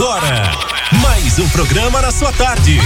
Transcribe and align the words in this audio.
agora, 0.00 0.50
mais 1.02 1.38
um 1.38 1.46
programa 1.50 2.00
na 2.00 2.10
sua 2.10 2.32
tarde. 2.32 2.80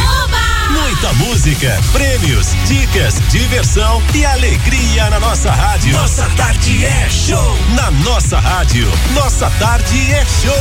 Muita 0.68 1.12
música, 1.12 1.80
prêmios, 1.92 2.48
dicas, 2.66 3.20
diversão 3.28 4.02
e 4.12 4.26
alegria 4.26 5.08
na 5.10 5.20
nossa 5.20 5.52
rádio. 5.52 5.92
Nossa 5.92 6.28
tarde 6.30 6.84
é 6.84 7.08
show. 7.08 7.56
Na 7.76 7.92
nossa 7.92 8.40
rádio, 8.40 8.90
nossa 9.14 9.48
tarde 9.60 10.12
é 10.12 10.24
show. 10.24 10.54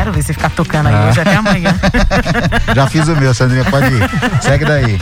Quero 0.00 0.12
ver 0.12 0.22
se 0.22 0.32
ficar 0.32 0.48
tocando 0.48 0.86
aí 0.88 1.10
hoje 1.10 1.20
até 1.20 1.36
amanhã. 1.36 1.78
Já 2.74 2.86
fiz 2.86 3.06
o 3.06 3.14
meu, 3.14 3.34
Sandrinha, 3.34 3.66
pode 3.66 3.84
ir. 3.84 4.10
Segue 4.40 4.64
daí. 4.64 4.98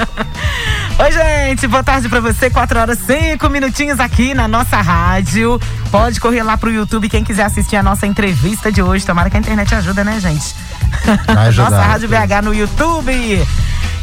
Oi, 0.98 1.12
gente, 1.12 1.68
boa 1.68 1.84
tarde 1.84 2.08
pra 2.08 2.18
você. 2.18 2.50
4 2.50 2.80
horas, 2.80 2.98
5 3.06 3.48
minutinhos 3.48 4.00
aqui 4.00 4.34
na 4.34 4.48
nossa 4.48 4.80
rádio. 4.80 5.60
Pode 5.92 6.18
correr 6.18 6.42
lá 6.42 6.56
pro 6.56 6.68
YouTube 6.68 7.08
quem 7.08 7.22
quiser 7.22 7.44
assistir 7.44 7.76
a 7.76 7.82
nossa 7.82 8.08
entrevista 8.08 8.72
de 8.72 8.82
hoje. 8.82 9.06
Tomara 9.06 9.30
que 9.30 9.36
a 9.36 9.40
internet 9.40 9.72
ajuda, 9.72 10.02
né, 10.02 10.18
gente? 10.18 10.52
Ajudar, 11.46 11.70
nossa 11.70 11.82
Rádio 11.84 12.08
BH 12.08 12.42
no 12.42 12.52
YouTube. 12.52 13.46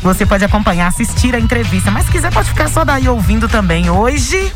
Você 0.01 0.25
pode 0.25 0.45
acompanhar, 0.45 0.87
assistir 0.87 1.35
a 1.35 1.39
entrevista. 1.41 1.91
Mas 1.91 2.05
se 2.05 2.11
quiser, 2.13 2.31
pode 2.31 2.47
ficar 2.47 2.69
só 2.69 2.85
daí 2.85 3.09
ouvindo 3.09 3.49
também. 3.49 3.89
Hoje, 3.89 4.49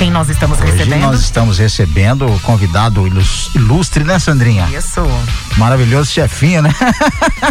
quem 0.00 0.10
nós 0.10 0.30
estamos 0.30 0.58
Hoje 0.62 0.72
recebendo? 0.72 1.00
nós 1.02 1.20
estamos 1.20 1.58
recebendo 1.58 2.26
o 2.26 2.40
convidado 2.40 3.06
ilus- 3.06 3.50
ilustre, 3.54 4.02
né, 4.02 4.18
Sandrinha? 4.18 4.66
Isso. 4.72 5.02
Maravilhoso 5.58 6.10
chefinho, 6.10 6.62
né? 6.62 6.74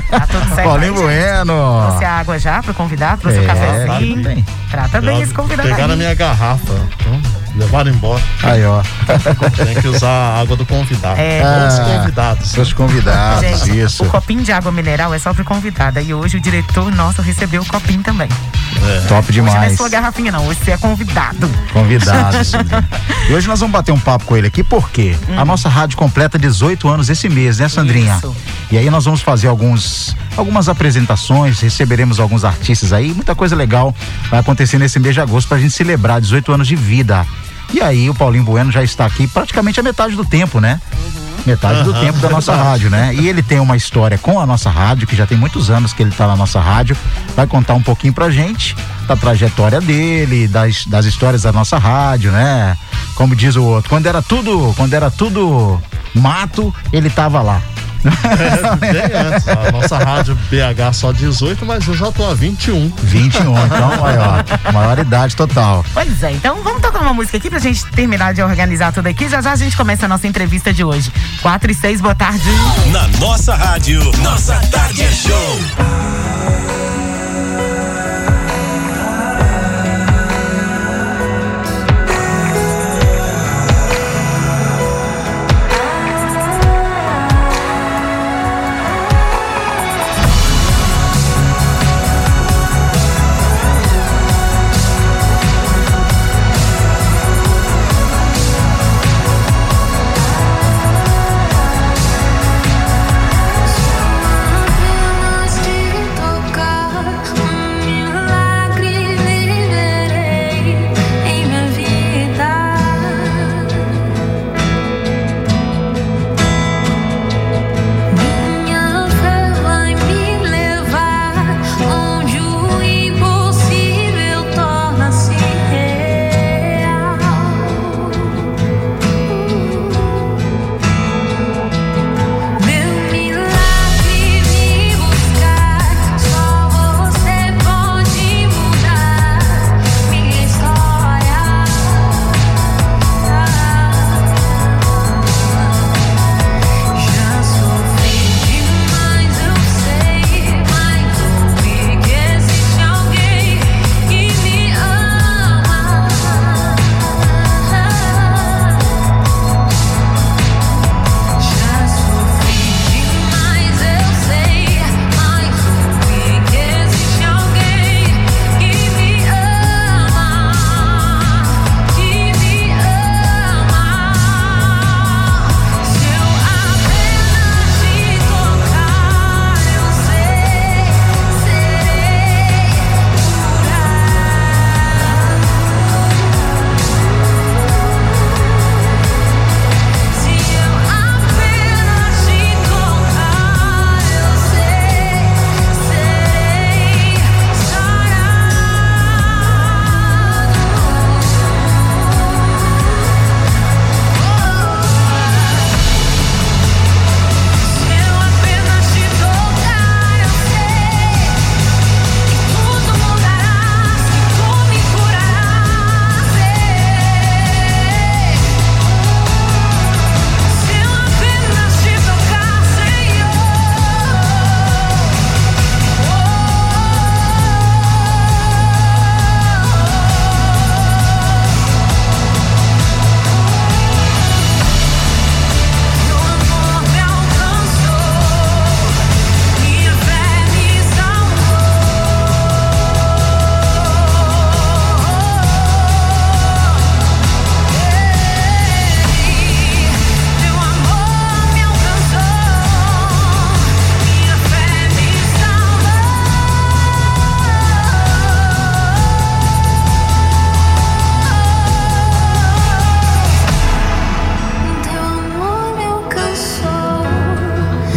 Tá 0.10 0.22
tudo 0.26 0.56
certo. 0.56 0.68
Paulinho? 0.68 0.96
Bueno. 0.96 1.86
Trouxe 1.88 2.06
a 2.06 2.12
água 2.20 2.40
já 2.40 2.64
pro 2.64 2.74
convidado, 2.74 3.22
trouxe 3.22 3.38
o 3.38 3.44
É, 3.44 3.46
cafezinho. 3.46 4.24
tá 4.24 4.30
bem. 4.30 4.46
Trata 4.72 5.00
bem 5.02 5.22
esse 5.22 5.32
convidado 5.34 5.70
Pegaram 5.70 5.90
a 5.92 5.94
aí. 5.94 5.98
minha 6.00 6.14
garrafa, 6.16 6.74
então, 7.00 7.22
levaram 7.56 7.92
embora. 7.92 8.22
Aí, 8.44 8.64
ó. 8.66 8.82
Tem 9.66 9.76
que 9.82 9.88
usar 9.88 10.10
a 10.10 10.40
água 10.42 10.56
do 10.56 10.66
convidado. 10.66 11.20
É. 11.20 11.42
Todos 11.42 11.80
Ah, 11.80 11.98
convidados. 12.00 12.50
Seus 12.50 12.74
convidados, 12.74 13.42
Gente, 13.62 13.80
isso. 13.80 14.04
o 14.04 14.10
copinho 14.10 14.44
de 14.44 14.52
água 14.52 14.72
mineral 14.72 15.14
é 15.14 15.20
só 15.20 15.34
pro 15.34 15.44
convidado. 15.44 16.00
E 16.00 16.14
hoje 16.14 16.38
o 16.38 16.40
diretor 16.42 16.92
nosso 16.94 17.22
recebeu 17.22 17.62
o 17.62 17.66
copinho 17.66 18.02
também. 18.02 18.30
Top 19.08 19.28
Hoje 19.30 19.42
não 19.42 19.48
é 19.48 19.52
demais. 19.52 19.78
sua 19.78 19.90
garrafinha, 19.90 20.32
não. 20.32 20.48
Hoje 20.48 20.60
você 20.64 20.72
é 20.72 20.78
convidado. 20.78 21.50
Convidado. 21.74 22.44
Sandrinha. 22.46 22.88
e 23.30 23.34
hoje 23.34 23.48
nós 23.48 23.60
vamos 23.60 23.74
bater 23.74 23.92
um 23.92 24.00
papo 24.00 24.26
com 24.26 24.38
ele 24.38 24.48
aqui, 24.48 24.64
porque 24.64 25.16
a 25.38 25.44
nossa 25.44 25.68
rádio 25.68 25.98
completa 25.98 26.38
18 26.38 26.88
anos 26.88 27.10
esse 27.10 27.28
mês, 27.28 27.60
né, 27.60 27.68
Sandrinha? 27.68 28.16
Isso. 28.18 28.36
E 28.72 28.78
aí 28.78 28.90
nós 28.90 29.06
vamos 29.06 29.22
fazer 29.22 29.48
alguns, 29.48 30.16
algumas 30.38 30.70
apresentações, 30.70 31.60
receberemos 31.60 32.20
alguns 32.20 32.46
artistas 32.46 32.94
aí, 32.94 33.12
muita 33.14 33.34
coisa 33.34 33.56
legal 33.56 33.94
vai 34.30 34.40
acontecer 34.40 34.78
nesse 34.78 35.00
mês 35.00 35.16
de 35.16 35.22
agosto 35.22 35.48
pra 35.48 35.58
gente 35.58 35.72
celebrar 35.74 36.22
18 36.22 36.52
anos 36.52 36.68
de 36.68 36.76
vida. 36.76 37.26
E 37.72 37.82
aí 37.82 38.10
o 38.10 38.16
Paulinho 38.16 38.44
Bueno 38.44 38.72
já 38.72 38.84
está 38.84 39.06
aqui 39.06 39.28
praticamente 39.28 39.80
a 39.80 39.84
metade 39.84 40.16
do 40.16 40.26
tempo, 40.26 40.60
né? 40.60 40.80
Metade 41.46 41.84
do 41.84 41.92
Aham, 41.92 42.02
tempo 42.02 42.20
da 42.20 42.30
nossa 42.30 42.56
rádio, 42.56 42.90
né? 42.90 43.14
E 43.14 43.28
ele 43.28 43.42
tem 43.42 43.60
uma 43.60 43.78
história 43.78 44.18
com 44.18 44.40
a 44.40 44.46
nossa 44.46 44.70
rádio, 44.70 45.08
que 45.08 45.16
já 45.16 45.26
tem 45.26 45.38
muitos 45.38 45.70
anos 45.70 45.94
que 45.94 46.04
ele 46.04 46.12
tá 46.12 46.28
na 46.28 46.36
nossa 46.36 46.60
rádio. 46.60 46.98
Vai 47.36 47.48
contar 47.48 47.74
um 47.76 47.82
pouquinho 47.82 48.14
pra 48.14 48.30
gente 48.30 48.76
da 49.08 49.16
trajetória 49.16 49.80
dele, 49.80 50.48
das, 50.48 50.86
das 50.86 51.06
histórias 51.06 51.44
da 51.44 51.52
nossa 51.52 51.78
rádio, 51.78 52.32
né? 52.32 52.78
Como 53.16 53.36
diz 53.36 53.56
o 53.56 53.64
outro, 53.64 53.90
quando 53.90 54.06
era 54.06 54.22
tudo, 54.22 54.74
quando 54.76 54.94
era 54.94 55.10
tudo 55.10 55.82
mato, 56.14 56.74
ele 56.92 57.10
tava 57.10 57.42
lá. 57.42 57.62
É, 58.06 59.18
antes. 59.18 59.48
A 59.48 59.72
nossa 59.72 59.98
rádio 59.98 60.36
BH 60.50 60.94
só 60.94 61.12
18, 61.12 61.66
mas 61.66 61.88
eu 61.88 61.94
já 61.94 62.12
tô 62.12 62.26
a 62.26 62.34
21. 62.34 62.92
21, 63.04 63.66
então, 63.66 63.92
ó, 64.70 64.72
maior 64.72 65.00
idade 65.00 65.36
total. 65.36 65.86
Pois 65.94 66.24
é, 66.24 66.32
então 66.32 66.62
vamos 66.64 66.82
tocar 66.82 67.02
uma 67.02 67.14
música 67.14 67.38
aqui 67.38 67.50
pra 67.50 67.60
gente 67.60 67.86
terminar 67.88 68.34
de 68.34 68.42
organizar 68.42 68.92
tudo 68.92 69.08
aqui. 69.08 69.28
Já 69.28 69.42
já 69.42 69.52
a 69.52 69.56
gente 69.56 69.76
começa 69.76 70.06
a 70.06 70.10
nossa 70.10 70.28
entrevista 70.28 70.74
de 70.74 70.84
hoje. 70.84 71.12
4 71.42 71.72
e 71.72 71.76
6, 71.76 72.02
boa 72.02 72.16
tarde. 72.16 72.50
Na 72.92 73.08
nossa 73.20 73.56
rádio, 73.56 74.00
nossa 74.22 74.56
tarde 74.72 75.04
é 75.04 75.12
show. 75.12 76.29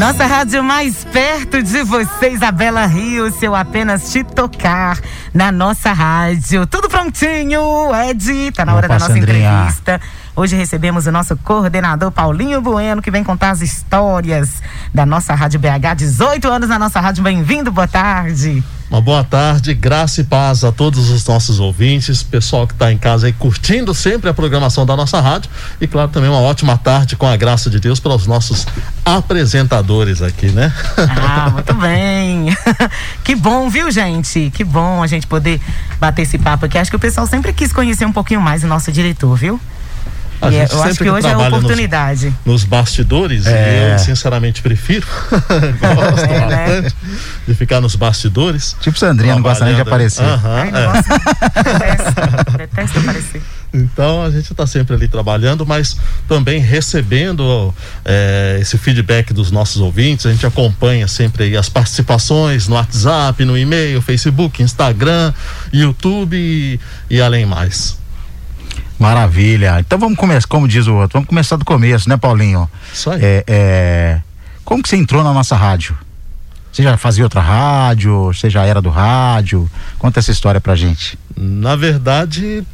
Nossa 0.03 0.27
rádio 0.27 0.65
mais 0.65 1.05
perto 1.05 1.63
de 1.63 1.81
você, 1.85 2.31
Isabela 2.31 2.87
Rio, 2.87 3.31
se 3.31 3.45
eu 3.45 3.55
apenas 3.55 4.11
te 4.11 4.25
tocar 4.25 4.99
na 5.33 5.53
nossa 5.53 5.93
rádio. 5.93 6.67
Tudo 6.67 6.89
prontinho, 6.89 7.61
Ed, 7.95 8.51
tá 8.51 8.65
na 8.65 8.75
hora 8.75 8.87
Opa, 8.87 8.95
da 8.95 8.99
nossa 8.99 9.15
Sandrinha. 9.15 9.49
entrevista. 9.49 10.01
Hoje 10.35 10.57
recebemos 10.57 11.07
o 11.07 11.13
nosso 11.13 11.37
coordenador 11.37 12.11
Paulinho 12.11 12.61
Bueno, 12.61 13.01
que 13.01 13.13
vem 13.13 13.23
contar 13.23 13.51
as 13.51 13.61
histórias 13.61 14.61
da 14.93 15.07
nossa 15.07 15.35
Rádio 15.35 15.61
BH. 15.61 15.95
18 15.99 16.49
anos 16.49 16.69
na 16.69 16.81
nossa 16.81 16.99
rádio. 16.99 17.23
Bem-vindo, 17.23 17.71
boa 17.71 17.87
tarde. 17.87 18.61
Uma 18.93 19.01
boa 19.01 19.25
tarde, 19.25 19.73
graça 19.73 20.21
e 20.21 20.25
paz 20.25 20.63
a 20.65 20.71
todos 20.71 21.09
os 21.09 21.27
nossos 21.27 21.59
ouvintes, 21.59 22.23
pessoal 22.23 22.67
que 22.67 22.75
está 22.75 22.93
em 22.93 22.99
casa 22.99 23.27
aí 23.27 23.33
curtindo 23.33 23.95
sempre 23.95 24.29
a 24.29 24.35
programação 24.35 24.85
da 24.85 24.95
nossa 24.95 25.19
rádio 25.19 25.51
e 25.81 25.87
claro 25.87 26.11
também 26.11 26.29
uma 26.29 26.41
ótima 26.41 26.77
tarde 26.77 27.17
com 27.17 27.27
a 27.27 27.35
graça 27.35 27.71
de 27.71 27.81
Deus 27.81 27.99
para 27.99 28.15
os 28.15 28.27
nossos 28.27 28.67
apresentadores 29.03 30.21
aqui, 30.21 30.49
né? 30.49 30.71
Ah, 30.99 31.49
muito 31.57 31.73
bem. 31.73 32.55
que 33.25 33.35
bom, 33.35 33.71
viu, 33.71 33.91
gente? 33.91 34.53
Que 34.55 34.63
bom 34.63 35.03
a 35.03 35.07
gente 35.07 35.27
poder 35.27 35.59
bater 35.99 36.21
esse 36.21 36.37
papo 36.37 36.67
aqui. 36.67 36.77
Acho 36.77 36.91
que 36.91 36.97
o 36.97 37.01
pessoal 37.01 37.27
sempre 37.27 37.51
quis 37.55 37.73
conhecer 37.73 38.05
um 38.05 38.13
pouquinho 38.13 38.43
mais 38.43 38.63
o 38.63 38.67
nosso 38.67 38.93
diretor, 38.93 39.35
viu? 39.37 39.59
A 40.43 40.51
E 40.51 40.57
é- 40.57 40.61
gente 40.63 40.73
eu 40.75 40.83
acho 40.83 40.97
que 40.99 41.09
hoje 41.09 41.25
é 41.27 41.31
a 41.31 41.35
trabalha 41.35 41.51
nos- 41.51 41.59
oportunidade. 41.61 42.35
Nos, 42.45 42.65
bastidores, 42.65 43.47
É. 43.47 43.91
e 43.91 43.93
eu 43.93 43.99
sinceramente 44.01 44.61
prefiro, 44.61 45.07
gosto 45.31 46.25
É, 46.25 46.47
né? 46.47 46.67
bastante 46.83 46.97
de 47.47 47.55
ficar 47.55 47.81
nos 47.81 47.95
bastidores. 47.95 48.77
Tipo 48.81 48.99
Sandrinha, 48.99 49.37
não 49.37 49.43
gosta 49.43 49.65
nem 49.65 49.77
de 49.77 49.81
aparecer. 49.81 50.25
Aham, 50.25 50.51
Ai, 50.63 50.71
não 50.73 50.81
é. 50.81 51.03
Detesto, 52.59 52.99
aparecer. 52.99 53.41
Então 53.73 54.23
a 54.23 54.31
gente 54.31 54.51
está 54.53 54.67
sempre 54.67 54.95
ali 54.97 55.09
trabalhando, 55.09 55.65
mas 55.65 55.97
também 56.29 56.59
recebendo 56.61 57.73
é, 58.05 58.59
esse 58.61 58.77
feedback 58.77 59.33
dos 59.33 59.51
nossos 59.51 59.81
ouvintes. 59.81 60.27
A 60.27 60.31
gente 60.33 60.45
acompanha 60.45 61.07
sempre 61.09 61.45
aí 61.45 61.57
as 61.57 61.69
participações 61.69 62.69
no 62.69 62.75
WhatsApp, 62.75 63.45
no 63.45 63.57
e-mail, 63.57 64.03
Facebook, 64.03 64.63
Instagram, 64.63 65.33
YouTube 65.73 66.37
e, 66.37 66.79
e 67.09 67.21
além 67.21 67.47
mais. 67.47 67.97
Maravilha. 68.99 69.79
Então 69.81 69.99
vamos 69.99 70.19
começar, 70.19 70.47
como 70.47 70.69
diz 70.69 70.87
o 70.87 70.95
outro, 70.95 71.15
vamos 71.15 71.29
começar 71.29 71.57
do 71.57 71.65
começo, 71.65 72.09
né, 72.09 72.17
Paulinho? 72.17 72.71
Isso 72.93 73.11
aí. 73.11 73.21
É, 73.23 73.45
é, 73.47 74.21
como 74.65 74.83
que 74.83 74.89
você 74.89 74.97
entrou 74.97 75.25
na 75.25 75.33
nossa 75.33 75.57
rádio? 75.57 75.97
Você 76.73 76.83
já 76.83 76.97
fazia 76.97 77.25
outra 77.25 77.41
rádio? 77.41 78.27
Você 78.33 78.49
já 78.49 78.65
era 78.65 78.81
do 78.81 78.89
rádio? 78.89 79.71
Conta 79.99 80.21
essa 80.21 80.31
história 80.31 80.61
pra 80.61 80.75
gente. 80.75 81.19
Na 81.37 81.77
verdade, 81.77 82.65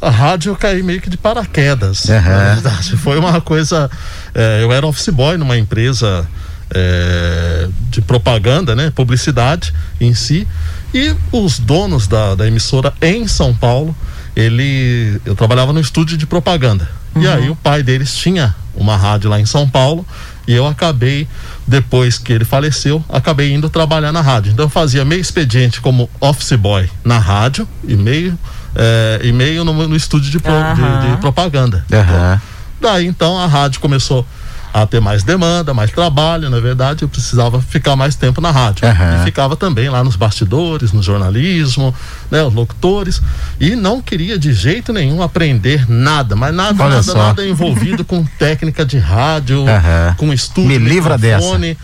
a 0.00 0.08
rádio 0.10 0.50
eu 0.50 0.56
caí 0.56 0.82
meio 0.82 1.00
que 1.00 1.10
de 1.10 1.16
paraquedas. 1.16 2.08
Aham. 2.08 2.30
Na 2.30 2.54
verdade, 2.54 2.96
foi 2.98 3.18
uma 3.18 3.40
coisa. 3.40 3.90
é, 4.34 4.62
eu 4.62 4.72
era 4.72 4.86
office 4.86 5.08
boy 5.08 5.36
numa 5.36 5.58
empresa 5.58 6.26
é, 6.74 7.68
de 7.90 8.00
propaganda, 8.00 8.74
né? 8.74 8.90
Publicidade 8.94 9.74
em 10.00 10.14
si. 10.14 10.46
E 10.92 11.14
os 11.32 11.58
donos 11.58 12.06
da, 12.06 12.34
da 12.34 12.46
emissora 12.46 12.92
em 13.02 13.26
São 13.26 13.54
Paulo, 13.54 13.94
ele. 14.36 15.20
Eu 15.24 15.34
trabalhava 15.34 15.72
no 15.72 15.80
estúdio 15.80 16.16
de 16.16 16.26
propaganda. 16.26 16.88
E 17.16 17.26
aí 17.28 17.48
o 17.48 17.54
pai 17.56 17.82
deles 17.82 18.14
tinha 18.16 18.54
uma 18.74 18.96
rádio 18.96 19.30
lá 19.30 19.38
em 19.40 19.46
São 19.46 19.68
Paulo. 19.68 20.04
E 20.46 20.52
eu 20.52 20.66
acabei, 20.66 21.26
depois 21.66 22.18
que 22.18 22.30
ele 22.32 22.44
faleceu, 22.44 23.02
acabei 23.08 23.54
indo 23.54 23.70
trabalhar 23.70 24.12
na 24.12 24.20
rádio. 24.20 24.52
Então 24.52 24.66
eu 24.66 24.68
fazia 24.68 25.02
meio 25.04 25.20
expediente 25.20 25.80
como 25.80 26.10
office 26.20 26.52
boy 26.58 26.90
na 27.02 27.18
rádio 27.18 27.66
e 27.88 27.96
meio, 27.96 28.38
é, 28.74 29.20
e 29.24 29.32
meio 29.32 29.64
no, 29.64 29.72
no 29.88 29.96
estúdio 29.96 30.30
de, 30.30 30.38
pro- 30.38 30.52
de- 30.52 30.82
Aham. 30.82 31.10
de 31.14 31.16
propaganda. 31.20 31.86
Aham. 31.90 32.40
Daí 32.80 33.06
então 33.06 33.38
a 33.38 33.46
rádio 33.46 33.80
começou 33.80 34.26
a 34.74 34.84
ter 34.88 35.00
mais 35.00 35.22
demanda, 35.22 35.72
mais 35.72 35.92
trabalho, 35.92 36.50
na 36.50 36.58
verdade, 36.58 37.02
eu 37.04 37.08
precisava 37.08 37.62
ficar 37.62 37.94
mais 37.94 38.16
tempo 38.16 38.40
na 38.40 38.50
rádio. 38.50 38.88
Aham. 38.88 39.20
E 39.20 39.24
ficava 39.24 39.54
também 39.54 39.88
lá 39.88 40.02
nos 40.02 40.16
bastidores, 40.16 40.92
no 40.92 41.00
jornalismo, 41.00 41.94
né, 42.28 42.42
os 42.42 42.52
locutores, 42.52 43.22
e 43.60 43.76
não 43.76 44.02
queria 44.02 44.36
de 44.36 44.52
jeito 44.52 44.92
nenhum 44.92 45.22
aprender 45.22 45.88
nada, 45.88 46.34
mas 46.34 46.52
nada, 46.52 46.82
Olha 46.82 46.90
nada, 46.96 47.02
só. 47.04 47.16
nada 47.16 47.46
envolvido 47.46 48.04
com 48.04 48.24
técnica 48.36 48.84
de 48.84 48.98
rádio, 48.98 49.64
Aham. 49.68 50.14
com 50.16 50.32
estúdio, 50.32 50.68
Me 50.70 50.78
livra 50.78 51.16
microfone. 51.16 51.78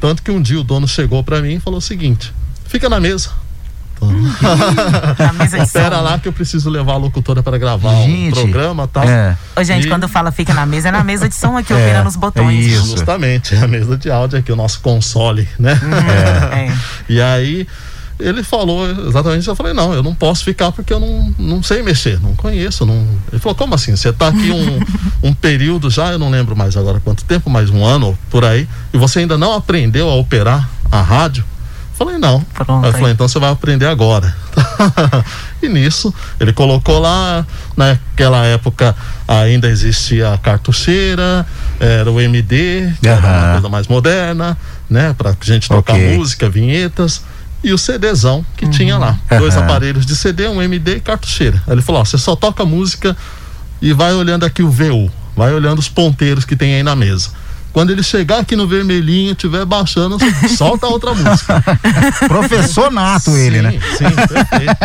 Tanto 0.00 0.20
que 0.20 0.32
um 0.32 0.42
dia 0.42 0.58
o 0.58 0.64
dono 0.64 0.88
chegou 0.88 1.22
para 1.22 1.40
mim 1.40 1.54
e 1.54 1.60
falou 1.60 1.78
o 1.78 1.82
seguinte: 1.82 2.34
fica 2.66 2.88
na 2.88 2.98
mesa. 2.98 3.30
Na 5.18 5.32
mesa 5.32 5.58
de 5.58 5.66
som. 5.66 5.78
Espera 5.78 6.00
lá 6.00 6.18
que 6.18 6.28
eu 6.28 6.32
preciso 6.32 6.68
levar 6.70 6.94
a 6.94 6.96
locutora 6.96 7.42
para 7.42 7.58
gravar 7.58 7.94
Gente, 8.04 8.38
um 8.38 8.42
programa 8.42 8.88
tal. 8.88 9.04
é. 9.04 9.36
Ô, 9.56 9.62
gente, 9.62 9.86
E- 9.86 9.88
quando 9.88 10.08
fala 10.08 10.30
fica 10.32 10.52
na 10.54 10.66
mesa, 10.66 10.88
é 10.88 10.90
na 10.92 11.04
mesa 11.04 11.28
de 11.28 11.34
som 11.34 11.56
aqui, 11.56 11.72
É, 11.72 11.76
operando 11.76 12.08
os 12.08 12.16
botões. 12.16 12.48
é 12.66 12.68
isso. 12.68 12.90
Justamente, 12.96 13.54
a 13.56 13.66
mesa 13.68 13.96
de 13.96 14.10
áudio 14.10 14.38
aqui, 14.38 14.50
o 14.52 14.56
nosso 14.56 14.80
console, 14.80 15.48
né? 15.58 15.78
É. 16.52 16.72
E 17.08 17.20
aí 17.20 17.66
ele 18.20 18.42
falou 18.44 18.88
exatamente 19.08 19.40
isso. 19.40 19.50
Eu 19.50 19.56
falei, 19.56 19.72
não, 19.72 19.92
eu 19.92 20.02
não 20.02 20.14
posso 20.14 20.44
ficar 20.44 20.70
porque 20.70 20.92
eu 20.92 21.00
não, 21.00 21.34
não 21.38 21.62
sei 21.62 21.82
mexer, 21.82 22.20
não 22.20 22.34
conheço. 22.36 22.86
Não... 22.86 23.04
Ele 23.32 23.40
falou, 23.40 23.56
como 23.56 23.74
assim? 23.74 23.96
Você 23.96 24.12
tá 24.12 24.28
aqui 24.28 24.50
um, 24.50 24.80
um 25.28 25.34
período 25.34 25.90
já, 25.90 26.12
eu 26.12 26.18
não 26.18 26.30
lembro 26.30 26.54
mais 26.56 26.76
agora 26.76 27.00
quanto 27.02 27.24
tempo, 27.24 27.50
mais 27.50 27.68
um 27.70 27.84
ano 27.84 28.16
por 28.30 28.44
aí, 28.44 28.68
e 28.92 28.98
você 28.98 29.20
ainda 29.20 29.36
não 29.36 29.52
aprendeu 29.54 30.08
a 30.08 30.14
operar 30.14 30.68
a 30.90 31.00
rádio? 31.02 31.44
Eu 32.02 32.06
Falei, 32.06 32.18
não. 32.18 32.40
Pronto, 32.40 32.72
Aí 32.72 32.84
ele 32.84 32.92
falou, 32.92 33.06
aí. 33.06 33.12
então 33.12 33.28
você 33.28 33.38
vai 33.38 33.50
aprender 33.50 33.86
agora. 33.86 34.34
e 35.62 35.68
nisso, 35.68 36.12
ele 36.40 36.52
colocou 36.52 36.98
lá, 36.98 37.46
naquela 37.76 38.44
época 38.44 38.94
ainda 39.26 39.68
existia 39.68 40.32
a 40.32 40.38
cartucheira, 40.38 41.46
era 41.78 42.10
o 42.10 42.20
MD, 42.20 42.92
que 43.00 43.08
era 43.08 43.20
uma 43.20 43.52
coisa 43.52 43.68
mais 43.68 43.86
moderna, 43.88 44.56
né? 44.90 45.14
Pra 45.16 45.34
gente 45.42 45.68
tocar 45.68 45.94
Ok. 45.94 46.16
música, 46.16 46.48
vinhetas. 46.48 47.22
E 47.64 47.72
o 47.72 47.78
CDzão 47.78 48.44
que 48.56 48.68
tinha 48.68 48.98
lá. 48.98 49.16
Dois 49.38 49.56
Aham. 49.56 49.64
aparelhos 49.66 50.04
de 50.04 50.16
CD, 50.16 50.48
um 50.48 50.60
MD 50.60 50.96
e 50.96 51.00
cartucheira. 51.00 51.62
Aí 51.66 51.74
ele 51.74 51.82
falou: 51.82 52.00
ó, 52.00 52.04
você 52.04 52.18
só 52.18 52.34
toca 52.34 52.64
música 52.64 53.16
e 53.80 53.92
vai 53.92 54.12
olhando 54.14 54.44
aqui 54.44 54.64
o 54.64 54.68
VU, 54.70 55.08
vai 55.36 55.52
olhando 55.54 55.78
os 55.78 55.88
ponteiros 55.88 56.44
que 56.44 56.56
tem 56.56 56.74
aí 56.74 56.82
na 56.82 56.96
mesa. 56.96 57.30
Quando 57.72 57.90
ele 57.90 58.02
chegar 58.02 58.40
aqui 58.40 58.54
no 58.54 58.66
vermelhinho, 58.66 59.34
tiver 59.34 59.64
baixando, 59.64 60.18
solta 60.56 60.86
outra 60.86 61.14
música. 61.14 61.62
Professor 62.28 62.90
nato 62.90 63.30
ele, 63.36 63.56
sim, 63.56 63.62
né? 63.62 63.72
Sim, 63.96 64.10
perfeito. 64.10 64.76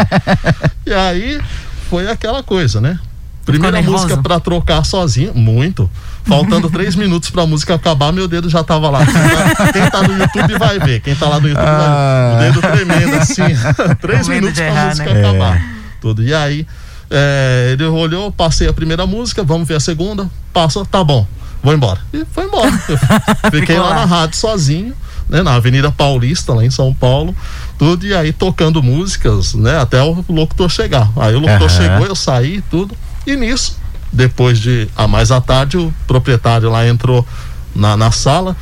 e 0.85 0.93
aí 0.93 1.41
foi 1.89 2.09
aquela 2.09 2.41
coisa, 2.41 2.79
né? 2.79 2.97
Primeira 3.45 3.81
música 3.81 4.17
pra 4.17 4.39
trocar 4.39 4.83
sozinho, 4.85 5.33
muito. 5.33 5.89
Faltando 6.25 6.69
três 6.69 6.95
minutos 6.99 7.29
pra 7.29 7.45
música 7.45 7.75
acabar, 7.75 8.11
meu 8.11 8.27
dedo 8.27 8.49
já 8.49 8.61
tava 8.63 8.89
lá. 8.89 9.05
Quem 9.05 9.13
tá, 9.15 9.71
quem 9.71 9.89
tá 9.89 10.03
no 10.03 10.17
YouTube 10.17 10.57
vai 10.59 10.79
ver. 10.79 10.99
Quem 10.99 11.15
tá 11.15 11.27
lá 11.29 11.39
no 11.39 11.47
YouTube 11.47 11.65
Ah. 11.65 12.35
vai 12.37 12.51
ver. 12.51 12.57
O 12.57 12.61
dedo 12.61 12.73
tremendo 12.73 13.15
assim. 13.15 13.43
três 14.01 14.27
medo 14.27 14.41
minutos 14.41 14.59
pra 14.59 14.67
errar, 14.67 14.87
música 14.87 15.13
né? 15.13 15.19
acabar. 15.21 15.61
Tudo. 16.01 16.23
E 16.23 16.33
aí, 16.33 16.67
é, 17.09 17.69
ele 17.71 17.85
olhou, 17.85 18.31
passei 18.31 18.67
a 18.67 18.73
primeira 18.73 19.07
música, 19.07 19.43
vamos 19.43 19.65
ver 19.67 19.75
a 19.75 19.79
segunda. 19.79 20.29
Passa, 20.51 20.85
tá 20.85 21.01
bom, 21.01 21.25
vou 21.63 21.73
embora. 21.73 21.99
E 22.13 22.25
foi 22.31 22.45
embora. 22.45 22.71
Fiquei 23.51 23.77
lá 23.77 23.89
lá. 23.89 23.95
na 23.95 24.05
rádio 24.05 24.37
sozinho, 24.37 24.93
né, 25.29 25.41
na 25.43 25.55
Avenida 25.55 25.91
Paulista, 25.91 26.53
lá 26.53 26.63
em 26.65 26.71
São 26.71 26.93
Paulo, 26.93 27.35
tudo, 27.77 28.05
e 28.05 28.13
aí 28.13 28.31
tocando 28.31 28.81
músicas, 28.81 29.53
né, 29.53 29.79
até 29.79 30.01
o 30.01 30.23
locutor 30.29 30.69
chegar. 30.69 31.09
Aí 31.17 31.35
o 31.35 31.39
locutor 31.39 31.69
Aham. 31.69 31.69
chegou, 31.69 32.05
eu 32.07 32.15
saí, 32.15 32.63
tudo, 32.69 32.95
e 33.25 33.35
nisso, 33.35 33.77
depois 34.11 34.57
de, 34.59 34.87
a 34.95 35.07
mais 35.07 35.31
à 35.31 35.41
tarde, 35.41 35.77
o 35.77 35.93
proprietário 36.07 36.69
lá 36.69 36.87
entrou 36.87 37.25
na, 37.75 37.97
na 37.97 38.09
sala 38.11 38.55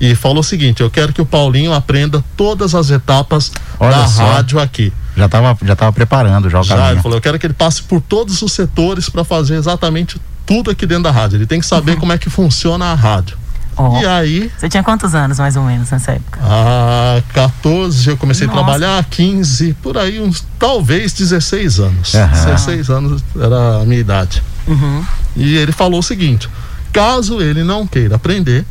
e 0.00 0.14
falou 0.14 0.40
o 0.40 0.44
seguinte: 0.44 0.82
eu 0.82 0.90
quero 0.90 1.12
que 1.12 1.20
o 1.20 1.26
Paulinho 1.26 1.72
aprenda 1.72 2.22
todas 2.36 2.74
as 2.74 2.90
etapas 2.90 3.50
Olha 3.78 3.96
da 3.96 4.06
só. 4.06 4.24
rádio 4.32 4.58
aqui. 4.60 4.92
Já 5.16 5.28
tava, 5.28 5.58
já 5.66 5.74
tava 5.74 5.92
preparando 5.92 6.48
já 6.48 6.60
o 6.60 6.62
Já, 6.62 6.74
ele 6.74 6.82
caminho. 6.84 7.02
falou, 7.02 7.18
eu 7.18 7.22
quero 7.22 7.38
que 7.38 7.46
ele 7.46 7.54
passe 7.54 7.82
por 7.82 8.00
todos 8.00 8.40
os 8.42 8.52
setores 8.52 9.08
para 9.08 9.24
fazer 9.24 9.56
exatamente 9.56 10.20
tudo 10.50 10.68
aqui 10.72 10.84
dentro 10.84 11.04
da 11.04 11.12
rádio. 11.12 11.36
Ele 11.36 11.46
tem 11.46 11.60
que 11.60 11.66
saber 11.66 11.94
como 11.96 12.12
é 12.12 12.18
que 12.18 12.28
funciona 12.28 12.86
a 12.86 12.94
rádio. 12.94 13.38
Ó, 13.76 14.00
E 14.00 14.04
aí, 14.04 14.50
Você 14.58 14.68
tinha 14.68 14.82
quantos 14.82 15.14
anos, 15.14 15.38
mais 15.38 15.54
ou 15.54 15.62
menos, 15.62 15.88
nessa 15.92 16.10
época? 16.10 16.40
a 16.42 17.22
14 17.32 18.08
eu 18.10 18.16
comecei 18.16 18.48
Nossa. 18.48 18.58
a 18.58 18.64
trabalhar, 18.64 19.04
15, 19.04 19.74
por 19.74 19.96
aí 19.96 20.20
uns 20.20 20.44
talvez 20.58 21.12
16 21.12 21.78
anos. 21.78 22.14
Aham. 22.16 22.44
16 22.46 22.90
anos 22.90 23.24
era 23.40 23.80
a 23.80 23.84
minha 23.84 24.00
idade. 24.00 24.42
Uhum. 24.66 25.04
E 25.36 25.56
ele 25.56 25.70
falou 25.70 26.00
o 26.00 26.02
seguinte: 26.02 26.48
caso 26.92 27.40
ele 27.40 27.62
não 27.62 27.86
queira 27.86 28.16
aprender, 28.16 28.66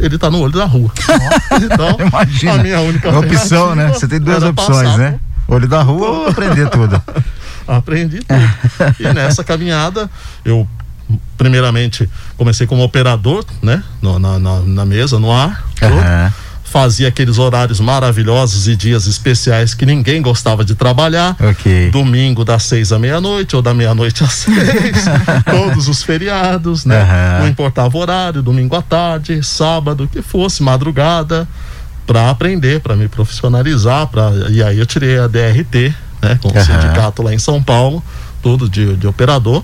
ele 0.00 0.16
tá 0.16 0.30
no 0.30 0.38
olho 0.40 0.54
da 0.54 0.64
rua. 0.64 0.90
então, 1.62 1.98
Imagina. 2.08 2.54
a 2.54 2.58
minha 2.62 2.80
única 2.80 3.08
É 3.10 3.18
opção, 3.18 3.74
né? 3.74 3.88
Você 3.88 4.08
tem 4.08 4.18
duas 4.20 4.42
opções, 4.42 4.96
né? 4.96 5.20
Olho 5.46 5.68
da 5.68 5.82
rua 5.82 6.08
ou 6.08 6.28
aprender 6.28 6.68
tudo. 6.70 7.00
aprendi 7.68 8.20
tudo. 8.20 8.94
e 8.98 9.12
nessa 9.12 9.44
caminhada, 9.44 10.10
eu 10.44 10.66
primeiramente 11.36 12.08
comecei 12.36 12.66
como 12.66 12.82
operador, 12.82 13.44
né? 13.62 13.82
No- 14.02 14.18
na, 14.18 14.38
na, 14.38 14.60
na 14.60 14.84
mesa, 14.84 15.18
no 15.18 15.32
ar. 15.32 15.64
Aham. 15.82 16.32
fazia 16.64 17.08
aqueles 17.08 17.38
horários 17.38 17.80
maravilhosos 17.80 18.68
e 18.68 18.76
dias 18.76 19.06
especiais 19.06 19.72
que 19.72 19.86
ninguém 19.86 20.20
gostava 20.20 20.62
de 20.62 20.74
trabalhar. 20.74 21.34
Ok. 21.40 21.90
Domingo 21.90 22.44
das 22.44 22.64
seis 22.64 22.92
à 22.92 22.98
meia-noite 22.98 23.56
ou 23.56 23.62
da 23.62 23.72
meia-noite 23.72 24.22
às 24.24 24.32
seis. 24.32 25.04
todos 25.50 25.88
os 25.88 26.02
feriados, 26.02 26.84
né? 26.84 27.00
Aham. 27.00 27.38
Não 27.40 27.48
importava 27.48 27.96
o 27.96 28.00
horário, 28.00 28.42
domingo 28.42 28.76
à 28.76 28.82
tarde, 28.82 29.42
sábado, 29.42 30.06
que 30.12 30.20
fosse, 30.20 30.62
madrugada, 30.62 31.48
para 32.06 32.28
aprender, 32.28 32.80
para 32.80 32.94
me 32.96 33.08
profissionalizar, 33.08 34.06
para 34.08 34.30
e 34.50 34.62
aí 34.62 34.78
eu 34.78 34.84
tirei 34.86 35.18
a 35.18 35.26
DRT, 35.26 35.94
né, 36.22 36.38
com 36.42 36.48
o 36.48 36.50
Aham. 36.52 36.64
sindicato 36.64 37.22
lá 37.22 37.32
em 37.32 37.38
São 37.38 37.62
Paulo, 37.62 38.02
tudo 38.42 38.68
de, 38.68 38.94
de 38.96 39.06
operador 39.06 39.62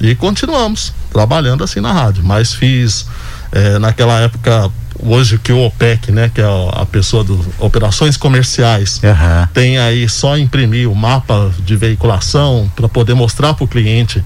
e 0.00 0.14
continuamos 0.14 0.92
trabalhando 1.12 1.62
assim 1.62 1.80
na 1.80 1.92
rádio, 1.92 2.24
mas 2.24 2.54
fiz 2.54 3.06
eh, 3.52 3.78
naquela 3.78 4.20
época 4.20 4.70
hoje 5.02 5.38
que 5.38 5.52
o 5.52 5.64
OPEC, 5.66 6.12
né, 6.12 6.30
que 6.32 6.40
é 6.40 6.44
a 6.44 6.86
pessoa 6.86 7.24
do 7.24 7.44
operações 7.58 8.16
comerciais, 8.16 9.00
Aham. 9.02 9.48
tem 9.52 9.78
aí 9.78 10.08
só 10.08 10.36
imprimir 10.36 10.90
o 10.90 10.94
mapa 10.94 11.52
de 11.64 11.76
veiculação 11.76 12.70
para 12.74 12.88
poder 12.88 13.14
mostrar 13.14 13.54
para 13.54 13.64
o 13.64 13.68
cliente 13.68 14.22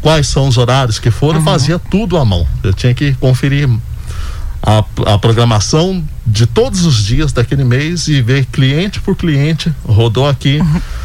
quais 0.00 0.26
são 0.26 0.48
os 0.48 0.56
horários 0.58 0.98
que 0.98 1.10
foram, 1.10 1.40
eu 1.40 1.44
fazia 1.44 1.78
tudo 1.78 2.16
à 2.16 2.24
mão. 2.24 2.46
Eu 2.62 2.72
tinha 2.72 2.94
que 2.94 3.12
conferir 3.14 3.68
a, 4.62 4.84
a 5.06 5.18
programação 5.18 6.02
de 6.26 6.46
todos 6.46 6.84
os 6.84 7.04
dias 7.04 7.32
daquele 7.32 7.64
mês 7.64 8.08
e 8.08 8.22
ver 8.22 8.46
cliente 8.46 9.00
por 9.00 9.16
cliente, 9.16 9.72
rodou 9.84 10.28
aqui, 10.28 10.60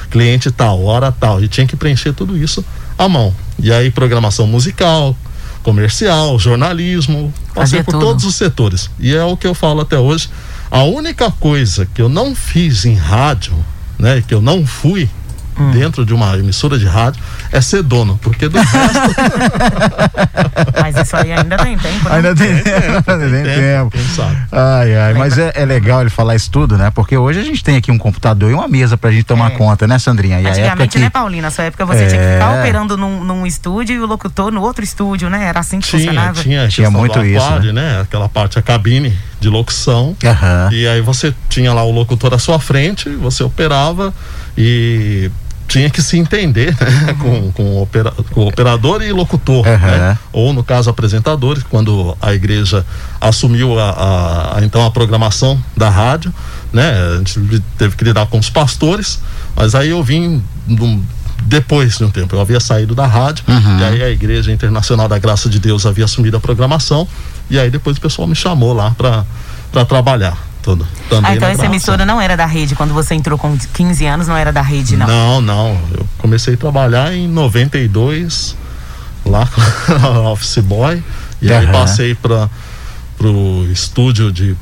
cliente 0.10 0.52
tal, 0.52 0.84
hora 0.84 1.12
tal, 1.12 1.44
e 1.44 1.48
tinha 1.48 1.68
que 1.68 1.76
preencher 1.76 2.14
tudo 2.14 2.38
isso 2.38 2.64
à 2.98 3.08
mão. 3.08 3.34
E 3.60 3.72
aí 3.72 3.90
programação 3.90 4.48
musical, 4.48 5.16
comercial, 5.64 6.38
jornalismo, 6.38 7.34
passei 7.54 7.82
por 7.84 7.94
tudo. 7.94 8.06
todos 8.06 8.26
os 8.26 8.36
setores. 8.36 8.90
E 9.00 9.16
é 9.16 9.24
o 9.24 9.36
que 9.36 9.48
eu 9.48 9.54
falo 9.54 9.82
até 9.82 9.98
hoje. 9.98 10.30
A 10.70 10.84
única 10.84 11.32
coisa 11.32 11.86
que 11.86 12.02
eu 12.02 12.10
não 12.10 12.36
fiz 12.36 12.86
em 12.86 12.96
rádio, 12.96 13.56
né, 13.98 14.24
que 14.28 14.34
eu 14.34 14.42
não 14.42 14.66
fui 14.66 15.10
Hum. 15.58 15.72
dentro 15.72 16.06
de 16.06 16.14
uma 16.14 16.36
emissora 16.38 16.78
de 16.78 16.86
rádio, 16.86 17.22
é 17.52 17.62
ser 17.62 17.82
dono, 17.82 18.20
porque 18.22 18.48
do 18.50 18.58
resto 18.58 19.00
Mas 20.82 20.96
isso 20.98 21.16
aí 21.16 21.32
ainda 21.32 21.58
tem 21.58 21.78
tempo, 21.78 22.10
né? 22.10 22.16
Ainda 22.16 22.36
tem, 22.36 22.52
ainda 22.52 23.30
tem 23.30 23.44
tempo, 23.44 23.90
tempo. 23.90 23.90
quem 23.92 24.04
sabe. 24.08 24.38
Ai, 24.52 24.96
ai, 24.98 25.14
mas 25.14 25.38
é, 25.38 25.52
é 25.56 25.66
legal 25.66 26.02
ele 26.02 26.10
falar 26.10 26.36
isso 26.36 26.50
tudo, 26.52 26.78
né? 26.78 26.92
Porque 26.94 27.16
hoje 27.18 27.40
a 27.40 27.44
gente 27.44 27.64
tem 27.64 27.76
aqui 27.78 27.92
um 27.92 27.98
computador 27.98 28.52
e 28.52 28.54
uma 28.54 28.68
mesa 28.68 28.98
pra 28.98 29.12
gente 29.12 29.24
tomar 29.24 29.52
É. 29.52 29.56
conta, 29.56 29.88
né, 29.88 29.98
Sandrinha? 30.00 30.40
E 30.42 30.46
a 30.46 30.50
época 30.50 30.60
Antigamente, 30.62 30.92
que... 30.94 31.00
né, 31.00 31.10
Paulina? 31.10 31.44
Na 31.44 31.52
sua 31.52 31.66
época 31.66 31.86
você 31.86 32.08
tinha 32.08 32.20
que 32.20 32.26
É. 32.28 32.34
ficar 32.34 32.60
operando 32.60 32.98
num, 32.98 33.24
num 33.24 33.46
estúdio 33.46 33.96
e 33.96 34.00
o 34.00 34.06
locutor 34.06 34.52
no 34.52 34.62
outro 34.62 34.84
estúdio, 34.84 35.30
né? 35.30 35.46
Era 35.46 35.60
assim 35.60 35.80
que 35.80 35.88
Tinha, 35.88 36.00
funcionava. 36.02 36.42
tinha, 36.42 36.68
Tinha 36.68 36.90
muito 36.90 37.24
isso, 37.24 37.46
aquário, 37.46 37.72
né? 37.74 38.02
Aquela 38.02 38.28
parte, 38.28 38.58
a 38.58 38.62
cabine 38.62 39.18
de 39.40 39.50
locução. 39.50 40.16
Aham. 40.26 40.70
E 40.72 40.88
aí 40.88 41.02
você 41.02 41.34
tinha 41.50 41.72
lá 41.74 41.84
o 41.84 41.92
locutor 41.92 42.34
à 42.34 42.40
sua 42.40 42.60
frente, 42.60 43.10
você 43.10 43.44
operava 43.44 44.14
e 44.58 45.30
tinha 45.68 45.90
que 45.90 46.02
se 46.02 46.18
entender 46.18 46.76
né? 46.80 47.14
com, 47.20 47.52
com, 47.52 47.64
o 47.64 47.82
opera- 47.82 48.14
com 48.32 48.48
operador 48.48 49.02
e 49.02 49.12
locutor, 49.12 49.68
Aham. 49.68 49.88
né? 49.88 50.18
ou 50.32 50.54
no 50.54 50.64
caso 50.64 50.90
apresentadores, 50.90 51.64
quando 51.64 52.16
a 52.22 52.34
igreja 52.34 52.86
assumiu 53.20 53.80
a, 53.80 53.90
a- 53.90 54.58
a- 54.60 54.64
então 54.64 54.86
a 54.86 54.92
programação 54.92 55.60
da 55.76 55.90
rádio, 55.90 56.34
né? 56.72 56.92
A 57.14 57.18
gente 57.18 57.62
teve 57.78 57.96
que 57.96 58.04
lidar 58.04 58.26
com 58.28 58.38
os 58.38 58.50
pastores, 58.50 59.20
mas 59.56 59.74
aí 59.76 59.90
eu 59.90 60.04
vim 60.04 60.44
num- 60.68 61.04
depois 61.44 61.98
de 61.98 62.04
um 62.04 62.10
tempo, 62.10 62.36
eu 62.36 62.42
havia 62.42 62.60
saído 62.60 62.96
da 62.96 63.06
rádio, 63.06 63.44
Uhum. 63.48 63.80
e 63.80 63.84
aí 63.84 64.04
a 64.04 64.10
Igreja 64.10 64.52
Internacional 64.52 65.08
da 65.08 65.18
Graça 65.20 65.48
de 65.50 65.60
Deus 65.60 65.86
havia 65.86 66.06
assumido 66.06 66.38
a 66.38 66.40
programação, 66.40 67.08
e 67.50 67.60
aí 67.60 67.70
depois 67.70 67.98
o 67.98 68.02
pessoal 68.02 68.28
me 68.28 68.36
chamou 68.36 68.74
lá 68.74 68.92
para 68.98 69.86
trabalhar. 69.86 70.38
Todo, 70.66 70.84
também 71.12 71.30
Ah, 71.32 71.36
então 71.36 71.48
essa 71.48 71.68
emissora 71.68 72.08
não 72.08 72.20
era 72.20 72.36
da 72.36 72.48
rede. 72.48 72.74
Quando 72.74 72.92
você 72.92 73.14
entrou 73.14 73.38
com 73.38 73.56
15 73.56 74.04
anos, 74.08 74.28
não 74.28 74.36
era 74.36 74.52
da 74.52 74.64
rede, 74.64 74.98
não. 74.98 75.06
Não, 75.06 75.40
não. 75.40 75.80
Eu 75.96 76.08
comecei 76.18 76.56
a 76.56 76.58
trabalhar 76.58 77.14
em 77.14 77.28
92, 77.28 78.58
lá 79.24 79.46
com 79.46 79.62
Office 80.34 80.58
Boy. 80.64 81.04
E 81.40 81.54
aí 81.54 81.66
Aham. 81.66 81.72
passei 81.72 82.16
para 82.16 82.50
o 83.22 83.68
estúdio 83.72 84.32
de, 84.32 84.58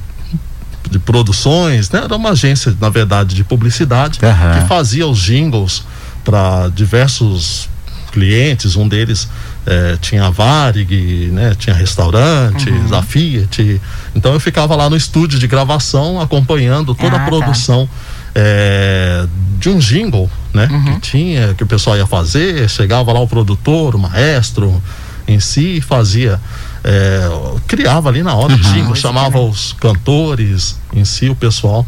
de 0.91 0.99
produções, 0.99 1.89
né? 1.89 2.01
Era 2.03 2.17
uma 2.17 2.31
agência, 2.31 2.75
na 2.81 2.89
verdade, 2.89 3.33
de 3.33 3.45
publicidade, 3.45 4.19
Aham. 4.21 4.59
que 4.59 4.67
fazia 4.67 5.07
os 5.07 5.19
jingles 5.19 5.85
para 6.25 6.67
diversos 6.67 7.69
clientes. 8.11 8.75
Um 8.75 8.89
deles 8.89 9.29
eh, 9.65 9.97
tinha 10.01 10.25
a 10.25 10.29
Varig, 10.29 11.29
né? 11.31 11.55
Tinha 11.57 11.75
restaurantes, 11.75 12.67
Uhum. 12.91 12.95
a 12.97 13.01
Fiat. 13.01 13.81
Então 14.15 14.33
eu 14.33 14.39
ficava 14.39 14.75
lá 14.75 14.89
no 14.89 14.95
estúdio 14.95 15.39
de 15.39 15.47
gravação 15.47 16.19
acompanhando 16.19 16.93
toda 16.93 17.15
Ah, 17.15 17.19
a 17.19 17.19
tá. 17.19 17.25
produção 17.25 17.87
é, 18.35 19.25
de 19.59 19.69
um 19.69 19.77
jingle, 19.79 20.29
né? 20.53 20.67
Uhum. 20.71 20.95
Que 20.95 20.99
tinha, 21.01 21.53
que 21.53 21.63
o 21.63 21.67
pessoal 21.67 21.95
ia 21.97 22.07
fazer, 22.07 22.67
chegava 22.69 23.11
lá 23.13 23.19
o 23.19 23.27
produtor, 23.27 23.95
o 23.95 23.99
maestro 23.99 24.81
em 25.27 25.39
si, 25.39 25.77
e 25.77 25.81
fazia, 25.81 26.39
é, 26.83 27.29
criava 27.65 28.09
ali 28.09 28.21
na 28.21 28.35
hora 28.35 28.53
o 28.53 28.57
jingle, 28.57 28.89
Música, 28.89 29.07
chamava 29.07 29.37
né? 29.37 29.45
os 29.49 29.73
cantores 29.73 30.77
em 30.93 31.05
si, 31.05 31.29
o 31.29 31.35
pessoal, 31.35 31.85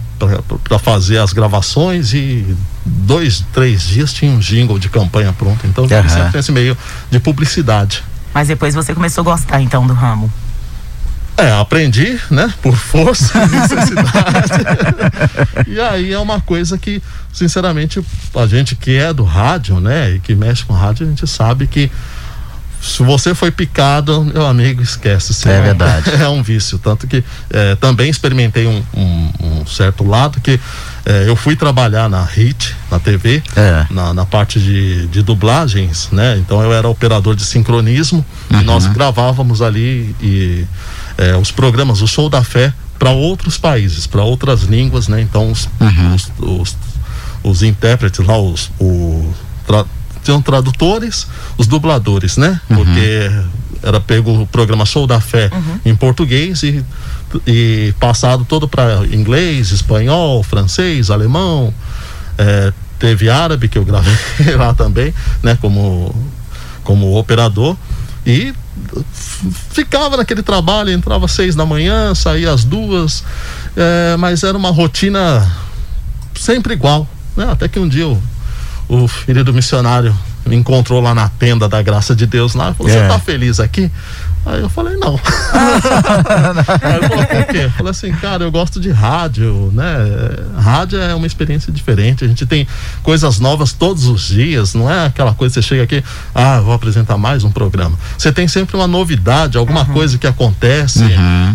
para 0.64 0.80
fazer 0.80 1.18
as 1.18 1.34
gravações 1.34 2.14
e 2.14 2.56
dois, 2.86 3.44
três 3.54 3.84
dias 3.84 4.14
tinha 4.14 4.32
um 4.32 4.40
jingle 4.40 4.80
de 4.80 4.88
campanha 4.88 5.34
pronto. 5.34 5.68
Então 5.68 5.84
Aham. 5.84 6.10
sempre 6.10 6.32
tem 6.32 6.40
esse 6.40 6.52
meio 6.52 6.78
de 7.12 7.20
publicidade. 7.20 8.04
Mas 8.34 8.48
depois 8.48 8.74
você 8.74 8.94
começou 8.94 9.22
a 9.22 9.26
gostar, 9.26 9.62
então, 9.62 9.86
do 9.86 9.94
ramo. 9.94 10.32
É, 11.38 11.52
aprendi, 11.52 12.18
né? 12.32 12.54
Por 12.62 12.76
força 12.78 13.38
e 13.38 13.48
necessidade. 13.48 14.50
e 15.68 15.80
aí 15.82 16.14
é 16.14 16.20
uma 16.20 16.40
coisa 16.40 16.78
que, 16.78 17.04
sinceramente, 17.34 18.02
a 18.34 18.48
gente 18.48 18.76
que 18.76 18.96
é 18.96 19.14
do 19.14 19.26
rádio, 19.26 19.82
né? 19.82 20.12
E 20.12 20.20
que 20.20 20.34
mexe 20.34 20.64
com 20.64 20.74
rádio, 20.74 21.06
a 21.06 21.10
gente 21.10 21.28
sabe 21.28 21.68
que 21.68 21.92
se 22.82 23.02
você 23.04 23.34
foi 23.34 23.52
picado, 23.52 24.24
meu 24.24 24.46
amigo, 24.46 24.82
esquece. 24.82 25.48
É 25.50 25.58
não- 25.58 25.64
verdade. 25.64 26.10
É 26.22 26.28
um 26.30 26.42
vício. 26.44 26.78
Tanto 26.78 27.08
que 27.08 27.24
eh, 27.50 27.76
também 27.76 28.10
experimentei 28.10 28.68
um, 28.68 28.84
um- 28.94 29.32
um 29.62 29.66
certo 29.66 30.04
lado 30.04 30.40
que 30.42 30.60
eh, 31.06 31.26
eu 31.28 31.36
fui 31.36 31.56
trabalhar 31.56 32.08
na 32.10 32.24
HIT, 32.24 32.76
na 32.92 33.00
TV, 33.00 33.42
É. 33.56 33.86
na, 33.90 34.14
na 34.14 34.26
parte 34.26 34.60
de, 34.60 35.08
de 35.08 35.22
dublagens, 35.24 36.10
né? 36.12 36.38
Então 36.38 36.62
eu 36.62 36.72
era 36.74 36.88
operador 36.88 37.36
de 37.36 37.44
sincronismo 37.44 38.24
e 38.52 38.64
nós 38.64 38.86
gravávamos 38.88 39.62
ali 39.62 40.16
e 40.22 40.66
eh, 41.18 41.36
os 41.36 41.52
programas, 41.52 42.02
o 42.02 42.08
Show 42.08 42.30
da 42.30 42.44
Fé 42.44 42.72
para 43.00 43.10
outros 43.10 43.58
países, 43.58 44.08
para 44.08 44.24
outras 44.24 44.62
línguas, 44.62 45.08
né? 45.08 45.22
Então 45.22 45.52
os, 45.52 45.68
os, 46.16 46.32
os, 46.40 46.78
os 47.44 47.64
intérpretes 47.64 48.26
lá, 48.26 48.38
os, 48.38 48.72
o, 48.80 49.34
tra, 49.68 49.86
tinham 50.26 50.42
tradutores, 50.42 51.28
os 51.56 51.68
dubladores, 51.68 52.36
né? 52.36 52.60
Porque 52.68 53.32
era 53.84 54.02
pego 54.02 54.42
o 54.42 54.48
programa 54.48 54.86
Show 54.86 55.06
da 55.06 55.22
Fé 55.22 55.52
em 55.86 55.96
português 55.96 56.64
e, 56.64 56.84
e 57.46 57.94
passado 58.00 58.44
todo 58.44 58.68
para 58.68 59.06
inglês, 59.12 59.72
espanhol, 59.72 60.42
francês, 60.42 61.12
alemão. 61.12 61.72
É, 62.38 62.74
teve 62.98 63.30
árabe 63.30 63.68
que 63.68 63.78
eu 63.78 63.86
gravei 63.86 64.16
lá 64.58 64.74
também, 64.74 65.14
né? 65.44 65.56
Como, 65.62 66.14
como 66.84 67.16
operador. 67.18 67.78
E 68.26 68.52
ficava 69.70 70.18
naquele 70.18 70.42
trabalho, 70.42 70.90
entrava 70.90 71.26
às 71.26 71.32
seis 71.32 71.54
da 71.54 71.68
manhã, 71.68 72.16
saía 72.16 72.52
às 72.52 72.64
duas, 72.64 73.24
é, 73.78 74.18
mas 74.18 74.44
era 74.44 74.58
uma 74.58 74.72
rotina 74.72 75.48
sempre 76.34 76.74
igual. 76.74 77.08
Né? 77.38 77.48
Até 77.52 77.68
que 77.68 77.78
um 77.78 77.88
dia 77.88 78.08
o, 78.08 78.20
o 78.88 79.08
filho 79.08 79.44
do 79.44 79.54
missionário 79.54 80.16
me 80.46 80.56
encontrou 80.56 81.02
lá 81.02 81.14
na 81.16 81.28
tenda 81.28 81.68
da 81.68 81.82
graça 81.82 82.16
de 82.16 82.26
Deus 82.28 82.54
lá 82.54 82.74
falou: 82.74 82.92
Você 82.92 83.00
É. 83.00 83.08
tá 83.08 83.18
feliz 83.20 83.60
aqui? 83.60 83.90
Aí 84.46 84.62
eu 84.62 84.70
falei, 84.70 84.96
não. 84.98 85.20
Aí 86.84 86.96
ele 86.98 87.08
falou, 87.08 87.26
por 87.26 87.46
quê? 87.46 87.58
Eu 87.64 87.72
falei 87.72 87.92
assim, 87.92 88.12
cara, 88.14 88.44
eu 88.44 88.52
gosto 88.52 88.80
de 88.80 88.92
rádio, 88.92 89.72
né? 89.74 89.88
Rádio 90.56 91.02
é 91.02 91.16
uma 91.16 91.26
experiência 91.26 91.74
diferente. 91.74 92.24
A 92.24 92.28
gente 92.28 92.46
tem 92.46 92.68
coisas 93.02 93.40
novas 93.40 93.74
todos 93.74 94.06
os 94.06 94.28
dias, 94.28 94.76
não 94.76 94.90
é 94.90 95.08
aquela 95.08 95.34
coisa 95.34 95.56
que 95.56 95.62
você 95.62 95.68
chega 95.68 95.84
aqui, 95.84 96.04
ah, 96.34 96.60
vou 96.60 96.74
apresentar 96.74 97.18
mais 97.18 97.44
um 97.44 97.50
programa. 97.50 97.98
Você 98.16 98.32
tem 98.32 98.48
sempre 98.48 98.76
uma 98.76 98.88
novidade, 98.88 99.58
alguma 99.58 99.84
coisa 99.86 100.18
que 100.20 100.28
acontece, 100.28 101.04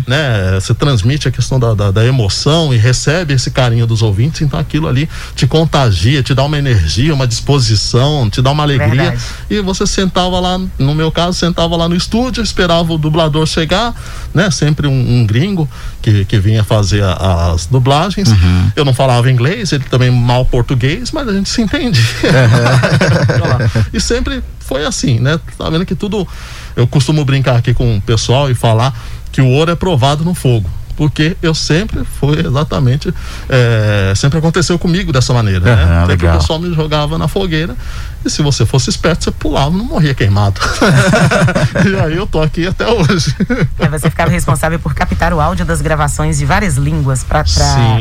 né? 0.05 0.59
Você 0.59 0.73
transmite 0.73 1.29
a 1.29 1.31
questão 1.31 1.57
da, 1.57 1.73
da, 1.73 1.91
da 1.91 2.05
emoção 2.05 2.73
e 2.73 2.77
recebe 2.77 3.33
esse 3.33 3.51
carinho 3.51 3.87
dos 3.87 4.01
ouvintes, 4.01 4.41
então 4.41 4.59
aquilo 4.59 4.87
ali 4.87 5.07
te 5.33 5.47
contagia, 5.47 6.21
te 6.21 6.33
dá 6.33 6.43
uma 6.43 6.57
energia, 6.57 7.13
uma 7.13 7.27
disposição, 7.27 8.29
te 8.29 8.41
dá 8.41 8.51
uma 8.51 8.63
alegria. 8.63 9.11
Verdade. 9.11 9.21
E 9.49 9.61
você 9.61 9.87
sentava 9.87 10.39
lá, 10.41 10.59
no 10.77 10.93
meu 10.93 11.09
caso, 11.09 11.37
sentava 11.37 11.77
lá 11.77 11.87
no 11.87 11.95
estúdio, 11.95 12.43
esperava 12.43 12.80
o 12.89 12.97
dublador 12.97 13.45
chegar, 13.45 13.93
né? 14.33 14.49
Sempre 14.51 14.87
um, 14.87 14.91
um 15.21 15.25
gringo 15.25 15.69
que, 16.01 16.25
que 16.25 16.39
vinha 16.39 16.63
fazer 16.63 17.03
a- 17.03 17.51
as 17.53 17.65
dublagens. 17.65 18.29
Eu 18.75 18.83
não 18.85 18.93
falava 18.93 19.29
inglês, 19.29 19.71
ele 19.71 19.83
também 19.85 20.09
mal 20.11 20.45
português, 20.45 21.11
mas 21.11 21.27
a 21.27 21.33
gente 21.33 21.49
se 21.49 21.61
entendia. 21.61 22.01
e 23.93 23.99
sempre 23.99 24.41
foi 24.59 24.85
assim, 24.85 25.19
né? 25.19 25.39
Tá 25.57 25.69
vendo 25.69 25.85
que 25.85 25.95
tudo. 25.95 26.27
Eu 26.75 26.87
costumo 26.87 27.23
brincar 27.25 27.57
aqui 27.57 27.73
com 27.73 27.97
o 27.97 28.01
pessoal 28.01 28.49
e 28.49 28.55
falar 28.55 28.93
que 29.31 29.41
o 29.41 29.47
ouro 29.47 29.71
é 29.71 29.75
provado 29.75 30.23
no 30.23 30.33
fogo. 30.33 30.69
porque 30.95 31.35
eu 31.41 31.55
sempre 31.55 32.03
fui 32.19 32.45
exatamente 32.45 33.11
é, 33.49 34.13
sempre 34.15 34.37
aconteceu 34.37 34.77
comigo 34.77 35.11
dessa 35.11 35.33
maneira, 35.33 35.59
Uhum, 35.61 35.75
né? 35.75 35.99
Sempre 36.01 36.07
legal. 36.07 36.35
o 36.35 36.39
pessoal 36.39 36.59
me 36.59 36.73
jogava 36.75 37.17
na 37.17 37.27
fogueira 37.27 37.75
e 38.23 38.29
se 38.29 38.41
você 38.41 38.65
fosse 38.65 38.89
esperto 38.89 39.23
você 39.25 39.31
pulava, 39.31 39.71
não 39.75 39.85
morria 39.85 40.13
queimado. 40.13 40.59
e 41.89 41.99
aí 41.99 42.15
eu 42.15 42.27
tô 42.27 42.41
aqui 42.41 42.67
até 42.67 42.87
hoje. 42.87 43.35
É, 43.79 43.87
você 43.87 44.09
ficava 44.09 44.29
responsável 44.29 44.79
por 44.79 44.93
captar 44.93 45.33
o 45.33 45.39
áudio 45.41 45.65
das 45.65 45.81
gravações 45.81 46.37
de 46.37 46.45
várias 46.45 46.75
línguas 46.75 47.23
para 47.23 47.43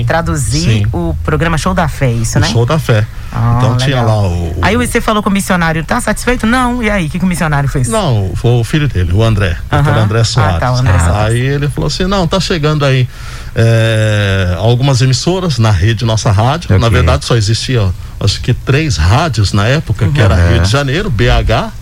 traduzir 0.06 0.60
sim. 0.60 0.86
o 0.92 1.14
programa 1.24 1.56
Show 1.58 1.74
da 1.74 1.88
Fé, 1.88 2.10
isso, 2.12 2.38
O 2.38 2.40
né? 2.40 2.48
show 2.48 2.66
da 2.66 2.78
fé. 2.78 3.06
Ah, 3.32 3.54
então 3.58 3.76
tinha 3.76 4.00
legal. 4.00 4.22
lá 4.22 4.28
o, 4.28 4.32
o- 4.50 4.58
Aí 4.62 4.76
você 4.76 5.00
falou 5.00 5.22
com 5.22 5.30
o 5.30 5.32
missionário, 5.32 5.84
tá 5.84 6.00
satisfeito? 6.00 6.46
Não. 6.46 6.82
E 6.82 6.90
aí, 6.90 7.06
o 7.06 7.10
que, 7.10 7.18
que 7.18 7.24
o 7.24 7.28
missionário 7.28 7.68
fez? 7.68 7.88
Não, 7.88 8.32
foi 8.34 8.50
o 8.52 8.64
filho 8.64 8.88
dele, 8.88 9.12
o 9.12 9.22
André, 9.22 9.56
Aham. 9.70 9.82
doutor 9.82 9.98
André 10.02 10.20
Ah, 10.20 10.24
Soares. 10.24 10.58
tá, 10.60 10.72
o 10.72 10.76
André 10.76 10.98
Soares. 10.98 11.34
Aí 11.34 11.40
ele 11.40 11.68
falou 11.68 11.86
assim: 11.88 12.04
não, 12.06 12.26
tá 12.26 12.40
chegando 12.40 12.84
aí 12.84 13.08
é, 13.54 14.54
algumas 14.58 15.00
emissoras 15.02 15.58
na 15.58 15.70
rede 15.70 16.04
Nossa 16.04 16.30
Rádio. 16.30 16.70
Na 16.70 16.86
Ok. 16.86 16.90
verdade, 16.90 17.24
só 17.24 17.36
existia, 17.36 17.88
acho 18.20 18.40
que 18.40 18.54
três 18.54 18.96
rádios 18.96 19.52
na 19.52 19.66
época, 19.66 20.08
que 20.08 20.20
era 20.20 20.34
Uhum. 20.36 20.52
Rio 20.54 20.62
de 20.62 20.70
Janeiro, 20.70 21.10
BH, 21.10 21.72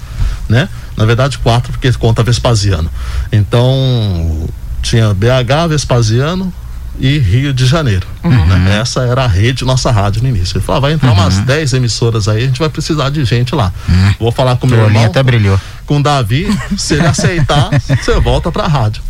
né? 0.48 0.68
Na 0.96 1.04
verdade, 1.04 1.38
quatro, 1.38 1.72
porque 1.72 1.92
conta 1.92 2.22
Vespasiano. 2.22 2.90
Então, 3.30 4.48
tinha 4.82 5.14
BH, 5.14 5.68
Vespasiano 5.68 6.52
e 7.00 7.18
Rio 7.18 7.52
de 7.52 7.64
Janeiro. 7.66 8.06
Uhum. 8.25 8.46
né? 8.46 8.78
Essa 8.80 9.02
era 9.02 9.22
a 9.25 9.26
rede 9.28 9.64
Nossa 9.64 9.90
Rádio 9.92 10.22
no 10.22 10.28
início. 10.28 10.56
Ele 10.58 10.64
falou: 10.64 10.78
ah, 10.78 10.80
vai 10.80 10.92
entrar 10.92 11.12
umas 11.12 11.38
10 11.38 11.75
emissoras 11.75 12.26
aí, 12.28 12.42
a 12.42 12.46
gente 12.46 12.58
vai 12.58 12.68
precisar 12.68 13.10
de 13.10 13.25
gente 13.25 13.54
lá. 13.54 13.72
Vou 14.18 14.32
falar 14.32 14.56
com 14.56 14.66
O 14.66 14.70
meu 14.70 14.84
irmão 14.84 15.04
até 15.04 15.22
brilhou. 15.22 15.60
com 15.87 15.98
o 15.98 16.02
Davi, 16.02 16.48
se 16.76 16.94
ele 16.94 17.06
aceitar, 17.06 17.70
você 17.80 18.18
volta 18.20 18.50
pra 18.50 18.66
rádio. 18.66 19.02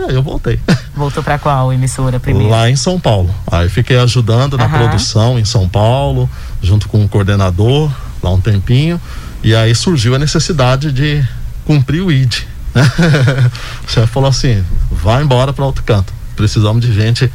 E 0.00 0.04
aí 0.04 0.14
eu 0.14 0.22
voltei. 0.22 0.58
Voltou 0.96 1.22
para 1.22 1.38
qual 1.38 1.72
emissora 1.72 2.18
primeiro? 2.18 2.50
Lá 2.50 2.70
em 2.70 2.76
São 2.76 2.98
Paulo. 2.98 3.34
Aí 3.50 3.68
fiquei 3.68 3.98
ajudando 3.98 4.56
na 4.56 4.64
Aham. 4.64 4.78
produção 4.78 5.38
em 5.38 5.44
São 5.44 5.68
Paulo, 5.68 6.28
junto 6.62 6.88
com 6.88 7.04
o 7.04 7.08
coordenador, 7.08 7.90
lá 8.22 8.30
um 8.30 8.40
tempinho. 8.40 8.98
E 9.42 9.54
aí 9.54 9.74
surgiu 9.74 10.14
a 10.14 10.18
necessidade 10.18 10.90
de 10.90 11.22
cumprir 11.66 12.00
o 12.00 12.10
ID. 12.10 12.34
né? 12.74 12.82
o 13.86 13.90
chefe 13.90 14.06
falou 14.06 14.30
assim: 14.30 14.64
vai 14.90 15.22
embora 15.22 15.52
para 15.52 15.66
outro 15.66 15.82
canto. 15.82 16.12
Precisamos 16.34 16.84
de 16.84 16.94
gente 16.94 17.30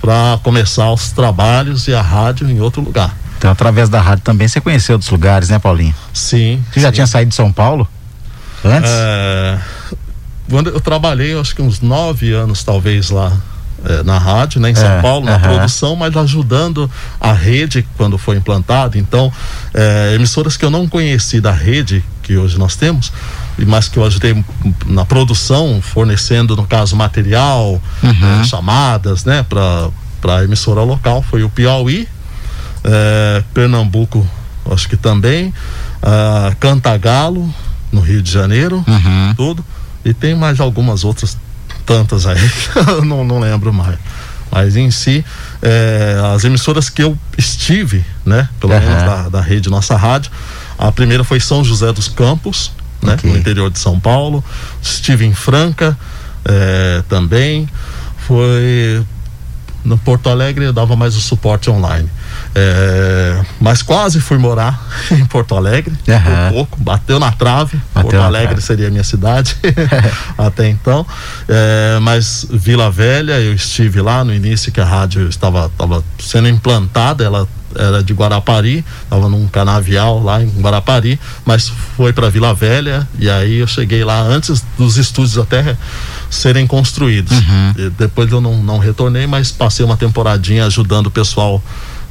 para 0.00 0.38
começar 0.42 0.92
os 0.92 1.12
trabalhos 1.12 1.88
e 1.88 1.94
a 1.94 2.02
rádio 2.02 2.50
em 2.50 2.60
outro 2.60 2.82
lugar. 2.82 3.16
Então, 3.38 3.50
através 3.50 3.88
da 3.88 4.00
rádio 4.00 4.22
também 4.22 4.46
você 4.46 4.60
conheceu 4.60 4.96
outros 4.96 5.10
lugares, 5.10 5.48
né, 5.48 5.58
Paulinho? 5.58 5.94
Sim. 6.12 6.62
Você 6.70 6.80
já 6.80 6.88
sim. 6.88 6.94
tinha 6.94 7.06
saído 7.06 7.30
de 7.30 7.34
São 7.34 7.50
Paulo? 7.50 7.88
Antes? 8.62 8.90
É, 8.92 9.58
quando 10.50 10.68
eu 10.70 10.80
trabalhei, 10.80 11.32
eu 11.34 11.40
acho 11.40 11.54
que 11.54 11.62
uns 11.62 11.80
nove 11.80 12.32
anos 12.32 12.62
talvez 12.64 13.08
lá 13.10 13.32
é, 13.84 14.02
na 14.02 14.18
rádio, 14.18 14.60
né, 14.60 14.70
em 14.70 14.74
São 14.74 14.84
É, 14.90 15.00
Paulo, 15.00 15.24
na 15.24 15.36
aham. 15.36 15.48
produção, 15.54 15.96
mas 15.96 16.14
ajudando 16.14 16.90
a 17.18 17.32
rede 17.32 17.86
quando 17.96 18.18
foi 18.18 18.36
implantado. 18.36 18.98
Então, 18.98 19.32
é, 19.72 20.12
emissoras 20.14 20.56
que 20.56 20.64
eu 20.64 20.70
não 20.70 20.86
conheci 20.86 21.40
da 21.40 21.52
rede 21.52 22.04
que 22.22 22.36
hoje 22.36 22.58
nós 22.58 22.76
temos, 22.76 23.10
e 23.58 23.64
mas 23.64 23.88
que 23.88 23.96
eu 23.98 24.04
ajudei 24.04 24.44
na 24.86 25.04
produção, 25.06 25.80
fornecendo, 25.82 26.54
no 26.54 26.66
caso, 26.66 26.94
material, 26.94 27.80
Uhum. 28.02 28.40
é, 28.40 28.44
chamadas, 28.44 29.24
né, 29.24 29.42
para 29.48 29.88
a 30.36 30.44
emissora 30.44 30.82
local, 30.82 31.22
foi 31.22 31.42
o 31.42 31.48
Piauí, 31.48 32.06
Pernambuco, 33.54 34.26
acho 34.70 34.88
que 34.88 34.96
também, 34.96 35.52
ah, 36.02 36.54
Cantagalo, 36.60 37.52
no 37.92 38.00
Rio 38.00 38.22
de 38.22 38.30
Janeiro, 38.30 38.84
Uhum. 38.86 39.34
tudo. 39.36 39.64
E 40.04 40.14
tem 40.14 40.34
mais 40.34 40.60
algumas 40.60 41.04
outras 41.04 41.36
tantas 41.84 42.26
aí, 42.26 42.38
que 42.72 42.78
eu 42.78 43.04
não, 43.04 43.24
não 43.24 43.38
lembro 43.40 43.72
mais. 43.72 43.98
Mas 44.50 44.76
em 44.76 44.90
si, 44.90 45.24
é, 45.62 46.20
as 46.34 46.44
emissoras 46.44 46.88
que 46.90 47.02
eu 47.02 47.16
estive, 47.38 48.04
né, 48.24 48.48
pelo 48.58 48.72
Aham. 48.72 48.80
menos 48.80 49.02
da, 49.04 49.28
da 49.28 49.40
rede 49.40 49.70
Nossa 49.70 49.96
Rádio, 49.96 50.30
a 50.76 50.90
primeira 50.90 51.22
foi 51.22 51.38
São 51.38 51.62
José 51.62 51.92
dos 51.92 52.08
Campos, 52.08 52.72
né, 53.02 53.14
Ok. 53.14 53.30
no 53.30 53.38
interior 53.38 53.70
de 53.70 53.78
São 53.78 54.00
Paulo. 54.00 54.44
Estive 54.82 55.24
em 55.24 55.34
Franca 55.34 55.96
é, 56.44 57.02
também. 57.08 57.68
Foi 58.26 59.04
no 59.84 59.96
Porto 59.98 60.28
Alegre 60.28 60.64
eu 60.64 60.72
dava 60.72 60.96
mais 60.96 61.16
o 61.16 61.20
suporte 61.20 61.70
online. 61.70 62.08
É, 62.54 63.42
mas 63.60 63.82
quase 63.82 64.20
fui 64.20 64.38
morar 64.38 64.80
em 65.10 65.24
Porto 65.24 65.54
Alegre, 65.54 65.94
Aham. 66.08 66.48
por 66.48 66.52
pouco, 66.54 66.80
bateu 66.80 67.18
na 67.18 67.32
trave. 67.32 67.80
Bateu 67.94 68.10
Porto 68.10 68.24
Alegre 68.24 68.48
trave. 68.48 68.62
seria 68.62 68.88
a 68.88 68.90
minha 68.90 69.04
cidade 69.04 69.56
até 70.36 70.68
então. 70.68 71.06
É, 71.48 71.98
mas 72.00 72.46
Vila 72.50 72.90
Velha, 72.90 73.40
eu 73.40 73.54
estive 73.54 74.00
lá 74.00 74.24
no 74.24 74.34
início 74.34 74.70
que 74.72 74.80
a 74.80 74.84
rádio 74.84 75.28
estava, 75.28 75.66
estava 75.66 76.04
sendo 76.18 76.48
implantada, 76.48 77.24
ela 77.24 77.48
era 77.74 78.02
de 78.02 78.12
Guarapari, 78.12 78.84
estava 79.04 79.28
num 79.28 79.46
canavial 79.46 80.20
lá 80.22 80.42
em 80.42 80.48
Guarapari, 80.60 81.20
mas 81.44 81.68
foi 81.96 82.12
para 82.12 82.28
Vila 82.28 82.52
Velha 82.52 83.06
e 83.18 83.30
aí 83.30 83.58
eu 83.58 83.66
cheguei 83.66 84.02
lá 84.04 84.20
antes 84.20 84.64
dos 84.76 84.96
estúdios 84.96 85.38
até 85.38 85.76
serem 86.30 86.66
construídos. 86.66 87.36
E 87.76 87.90
depois 87.90 88.30
eu 88.30 88.40
não, 88.40 88.62
não 88.62 88.78
retornei, 88.78 89.26
mas 89.26 89.50
passei 89.50 89.84
uma 89.84 89.96
temporadinha 89.96 90.64
ajudando 90.66 91.08
o 91.08 91.10
pessoal 91.10 91.62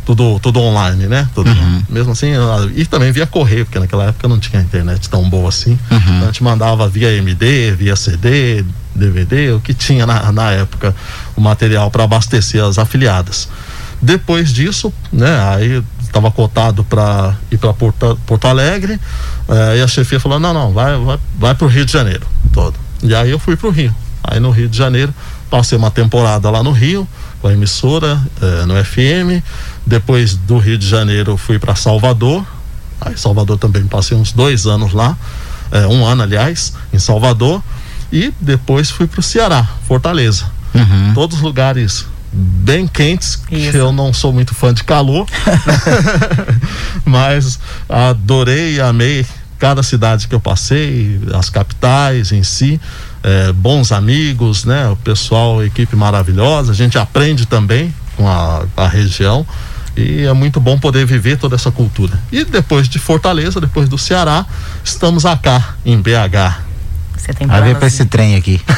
tudo, 0.05 0.39
tudo 0.39 0.59
online, 0.59 1.05
né? 1.07 1.29
Tudo, 1.35 1.49
Mesmo 1.89 2.11
assim, 2.11 2.31
e 2.75 2.85
também 2.85 3.11
via 3.11 3.27
correio, 3.27 3.65
porque 3.65 3.79
naquela 3.79 4.05
época 4.05 4.27
não 4.27 4.39
tinha 4.39 4.61
internet 4.61 5.09
tão 5.09 5.29
boa 5.29 5.49
assim. 5.49 5.77
Então 6.17 6.23
a 6.23 6.25
gente 6.25 6.43
mandava 6.43 6.87
via 6.89 7.11
MD, 7.13 7.71
via 7.71 7.95
CD, 7.95 8.65
DVD, 8.93 9.51
o 9.51 9.59
que 9.59 9.73
tinha 9.73 10.05
na, 10.05 10.31
na 10.31 10.51
época, 10.51 10.95
o 11.35 11.41
material 11.41 11.91
para 11.91 12.03
abastecer 12.03 12.63
as 12.63 12.77
afiliadas. 12.77 13.49
Depois 14.01 14.51
disso, 14.51 14.91
né, 15.11 15.39
aí 15.43 15.83
estava 16.01 16.31
cotado 16.31 16.83
para 16.83 17.35
ir 17.51 17.57
para 17.57 17.73
Porto, 17.73 18.19
Porto 18.25 18.47
Alegre, 18.47 18.99
eh, 19.47 19.77
e 19.77 19.81
a 19.81 19.87
chefia 19.87 20.19
falou: 20.19 20.39
não, 20.39 20.53
não, 20.53 20.73
vai, 20.73 20.97
vai, 20.97 21.19
vai 21.37 21.55
para 21.55 21.65
o 21.65 21.69
Rio 21.69 21.85
de 21.85 21.91
Janeiro 21.91 22.25
todo. 22.51 22.75
E 23.03 23.13
aí 23.13 23.29
eu 23.29 23.39
fui 23.39 23.55
para 23.55 23.67
o 23.67 23.71
Rio. 23.71 23.93
Aí 24.23 24.39
no 24.39 24.51
Rio 24.51 24.67
de 24.67 24.77
Janeiro, 24.77 25.13
passei 25.49 25.77
uma 25.77 25.91
temporada 25.91 26.49
lá 26.49 26.61
no 26.61 26.71
Rio, 26.71 27.07
com 27.41 27.47
a 27.47 27.53
emissora, 27.53 28.21
eh, 28.41 28.65
no 28.65 28.73
FM. 28.83 29.43
Depois 29.85 30.35
do 30.35 30.57
Rio 30.57 30.77
de 30.77 30.87
Janeiro, 30.87 31.37
fui 31.37 31.57
para 31.57 31.75
Salvador. 31.75 32.45
Aí 33.01 33.17
Salvador 33.17 33.57
também 33.57 33.85
passei 33.85 34.17
uns 34.17 34.31
dois 34.31 34.65
anos 34.65 34.93
lá, 34.93 35.17
eh, 35.71 35.87
um 35.87 36.05
ano, 36.05 36.23
aliás, 36.23 36.73
em 36.91 36.99
Salvador. 36.99 37.63
E 38.11 38.33
depois 38.41 38.89
fui 38.89 39.07
para 39.07 39.19
o 39.19 39.23
Ceará, 39.23 39.67
Fortaleza. 39.87 40.45
Uhum. 40.73 41.13
Todos 41.13 41.39
lugares 41.39 42.05
bem 42.31 42.87
quentes, 42.87 43.41
Isso. 43.51 43.71
que 43.71 43.77
eu 43.77 43.91
não 43.91 44.13
sou 44.13 44.31
muito 44.31 44.53
fã 44.53 44.73
de 44.73 44.83
calor. 44.83 45.25
Mas 47.05 47.59
adorei 47.87 48.75
e 48.75 48.81
amei 48.81 49.25
cada 49.57 49.83
cidade 49.83 50.27
que 50.27 50.33
eu 50.33 50.39
passei, 50.39 51.19
as 51.33 51.49
capitais 51.49 52.31
em 52.31 52.43
si, 52.43 52.79
eh, 53.23 53.51
bons 53.53 53.91
amigos, 53.91 54.65
né? 54.65 54.87
O 54.89 54.95
pessoal, 54.95 55.63
equipe 55.63 55.95
maravilhosa, 55.95 56.71
a 56.71 56.75
gente 56.75 56.97
aprende 56.97 57.45
também 57.45 57.93
com 58.15 58.27
a, 58.27 58.65
a 58.75 58.87
região 58.87 59.45
e 59.95 60.25
é 60.25 60.33
muito 60.33 60.59
bom 60.59 60.77
poder 60.79 61.05
viver 61.05 61.37
toda 61.37 61.55
essa 61.55 61.71
cultura. 61.71 62.17
E 62.31 62.43
depois 62.43 62.87
de 62.87 62.99
Fortaleza, 62.99 63.59
depois 63.59 63.89
do 63.89 63.97
Ceará, 63.97 64.45
estamos 64.83 65.25
acá 65.25 65.75
em 65.85 65.99
BH. 66.01 66.69
Você 67.17 67.33
tem 67.33 67.47
Vai 67.47 67.61
ver 67.61 67.75
pra 67.75 67.87
esse 67.87 68.05
trem 68.05 68.37
aqui. 68.37 68.61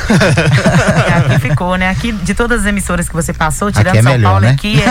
Aqui 1.15 1.39
ficou, 1.39 1.75
né? 1.75 1.89
Aqui, 1.89 2.11
de 2.11 2.33
todas 2.33 2.61
as 2.61 2.67
emissoras 2.67 3.07
que 3.07 3.13
você 3.13 3.31
passou, 3.31 3.71
tirando 3.71 3.89
Aqui 3.89 3.99
é 3.99 4.01
São 4.01 4.11
melhor, 4.13 4.31
Paulo, 4.31 4.45
né? 4.45 4.51
aqui 4.51 4.81
é. 4.81 4.87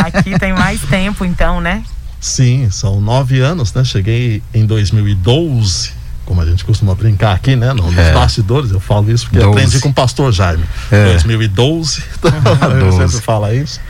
aqui 0.18 0.38
tem 0.38 0.54
mais 0.54 0.80
tempo, 0.80 1.24
então, 1.26 1.60
né? 1.60 1.84
Sim, 2.18 2.70
são 2.70 3.00
nove 3.00 3.40
anos, 3.40 3.74
né? 3.74 3.84
Cheguei 3.84 4.42
em 4.54 4.64
2012, 4.64 5.92
como 6.30 6.42
a 6.42 6.46
gente 6.46 6.64
costuma 6.64 6.94
brincar 6.94 7.34
aqui, 7.34 7.56
né? 7.56 7.72
No- 7.72 7.90
Nos 7.90 7.98
É. 7.98 8.12
bastidores, 8.12 8.70
eu 8.70 8.78
falo 8.78 9.10
isso 9.10 9.24
porque 9.24 9.40
Doze. 9.40 9.50
aprendi 9.50 9.80
com 9.80 9.88
o 9.88 9.92
pastor 9.92 10.30
Jaime. 10.32 10.62
É. 10.88 11.06
2012, 11.06 12.04
ele 12.22 12.80
Doze. 12.84 12.98
sempre 13.10 13.20
fala 13.26 13.52
isso. 13.52 13.80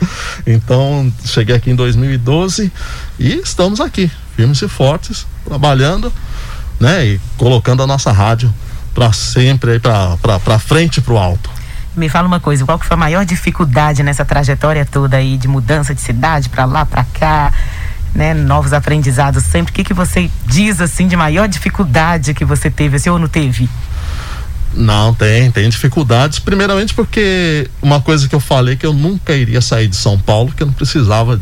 Então, 0.47 1.13
cheguei 1.23 1.55
aqui 1.55 1.69
em 1.69 1.75
2012 1.75 2.71
e 3.19 3.33
estamos 3.35 3.79
aqui, 3.79 4.09
firmes 4.35 4.59
e 4.59 4.67
fortes, 4.67 5.27
trabalhando, 5.45 6.11
né? 6.79 7.05
E 7.05 7.21
colocando 7.37 7.83
a 7.83 7.87
nossa 7.87 8.11
rádio 8.11 8.51
para 8.91 9.13
sempre 9.13 9.73
aí 9.73 9.79
para 9.79 10.17
para 10.17 10.57
frente 10.57 10.97
e 10.97 11.01
pro 11.01 11.17
alto. 11.19 11.47
Me 11.95 12.09
fala 12.09 12.27
uma 12.27 12.39
coisa, 12.39 12.65
qual 12.65 12.79
que 12.79 12.85
foi 12.87 12.95
a 12.95 12.97
maior 12.99 13.23
dificuldade 13.23 14.01
nessa 14.01 14.25
trajetória 14.25 14.83
toda 14.83 15.17
aí 15.17 15.37
de 15.37 15.47
mudança 15.47 15.93
de 15.93 16.01
cidade 16.01 16.49
pra 16.49 16.65
lá, 16.65 16.87
pra 16.87 17.03
cá, 17.03 17.53
né? 18.13 18.33
Novos 18.33 18.73
aprendizados 18.73 19.43
sempre. 19.43 19.71
O 19.71 19.73
que 19.73 19.83
que 19.83 19.93
você 19.93 20.29
diz 20.45 20.81
assim 20.81 21.07
de 21.07 21.15
maior 21.15 21.47
dificuldade 21.47 22.33
que 22.33 22.45
você 22.45 22.69
teve, 22.69 22.97
assim, 22.97 23.09
ou 23.09 23.19
não 23.19 23.27
teve? 23.27 23.69
Não, 24.73 25.13
tem, 25.13 25.51
tem 25.51 25.69
dificuldades. 25.69 26.39
Primeiramente 26.39 26.93
porque 26.93 27.69
uma 27.81 28.01
coisa 28.01 28.27
que 28.27 28.35
eu 28.35 28.39
falei 28.39 28.75
que 28.75 28.85
eu 28.85 28.93
nunca 28.93 29.33
iria 29.33 29.61
sair 29.61 29.87
de 29.87 29.95
São 29.95 30.17
Paulo, 30.17 30.53
que 30.55 30.63
eu 30.63 30.67
não 30.67 30.73
precisava 30.73 31.39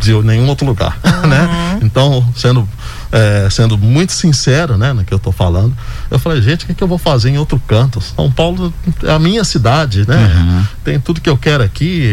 de 0.00 0.12
nenhum 0.22 0.48
outro 0.48 0.66
lugar, 0.66 0.98
né? 1.26 1.78
Então, 1.82 2.26
sendo 2.36 2.68
é, 3.10 3.48
sendo 3.50 3.78
muito 3.78 4.12
sincero, 4.12 4.76
né, 4.76 4.92
no 4.92 5.04
que 5.04 5.12
eu 5.12 5.18
tô 5.18 5.32
falando, 5.32 5.76
eu 6.10 6.18
falei, 6.18 6.42
gente, 6.42 6.64
o 6.64 6.66
que, 6.68 6.74
que 6.74 6.82
eu 6.82 6.88
vou 6.88 6.98
fazer 6.98 7.30
em 7.30 7.38
outro 7.38 7.60
canto? 7.66 8.00
São 8.00 8.30
Paulo 8.30 8.72
é 9.02 9.10
a 9.10 9.18
minha 9.18 9.44
cidade, 9.44 10.06
né? 10.06 10.16
Uhum. 10.16 10.66
Tem 10.84 11.00
tudo 11.00 11.20
que 11.20 11.30
eu 11.30 11.36
quero 11.36 11.62
aqui, 11.62 12.12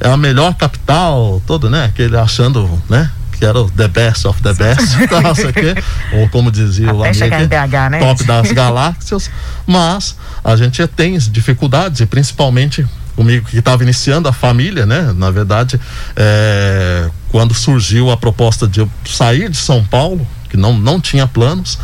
é, 0.00 0.08
é 0.08 0.10
a 0.10 0.16
melhor 0.16 0.54
capital, 0.54 1.42
todo, 1.46 1.68
né? 1.68 1.84
Aquele 1.84 2.16
achando, 2.16 2.68
né? 2.88 3.10
que 3.40 3.46
era 3.46 3.58
o 3.58 3.70
The 3.70 3.88
Best 3.88 4.26
of 4.26 4.42
the 4.42 4.52
Best, 4.52 4.98
tal, 5.08 5.32
aqui, 5.32 5.74
ou 6.12 6.28
como 6.28 6.52
dizia 6.52 6.92
o 6.92 7.02
amigo, 7.02 7.48
BH, 7.48 7.90
né? 7.90 7.98
top 7.98 8.24
das 8.24 8.52
galáxias, 8.52 9.30
mas 9.66 10.14
a 10.44 10.54
gente 10.56 10.86
tem 10.88 11.16
dificuldades, 11.16 12.00
e 12.00 12.06
principalmente 12.06 12.86
comigo 13.20 13.46
que 13.46 13.58
estava 13.58 13.82
iniciando 13.82 14.28
a 14.28 14.32
família, 14.32 14.86
né? 14.86 15.12
Na 15.14 15.30
verdade, 15.30 15.78
é, 16.16 17.10
quando 17.28 17.52
surgiu 17.52 18.10
a 18.10 18.16
proposta 18.16 18.66
de 18.66 18.80
eu 18.80 18.90
sair 19.04 19.50
de 19.50 19.58
São 19.58 19.84
Paulo, 19.84 20.26
que 20.48 20.56
não, 20.56 20.72
não 20.72 20.98
tinha 20.98 21.26
planos, 21.26 21.78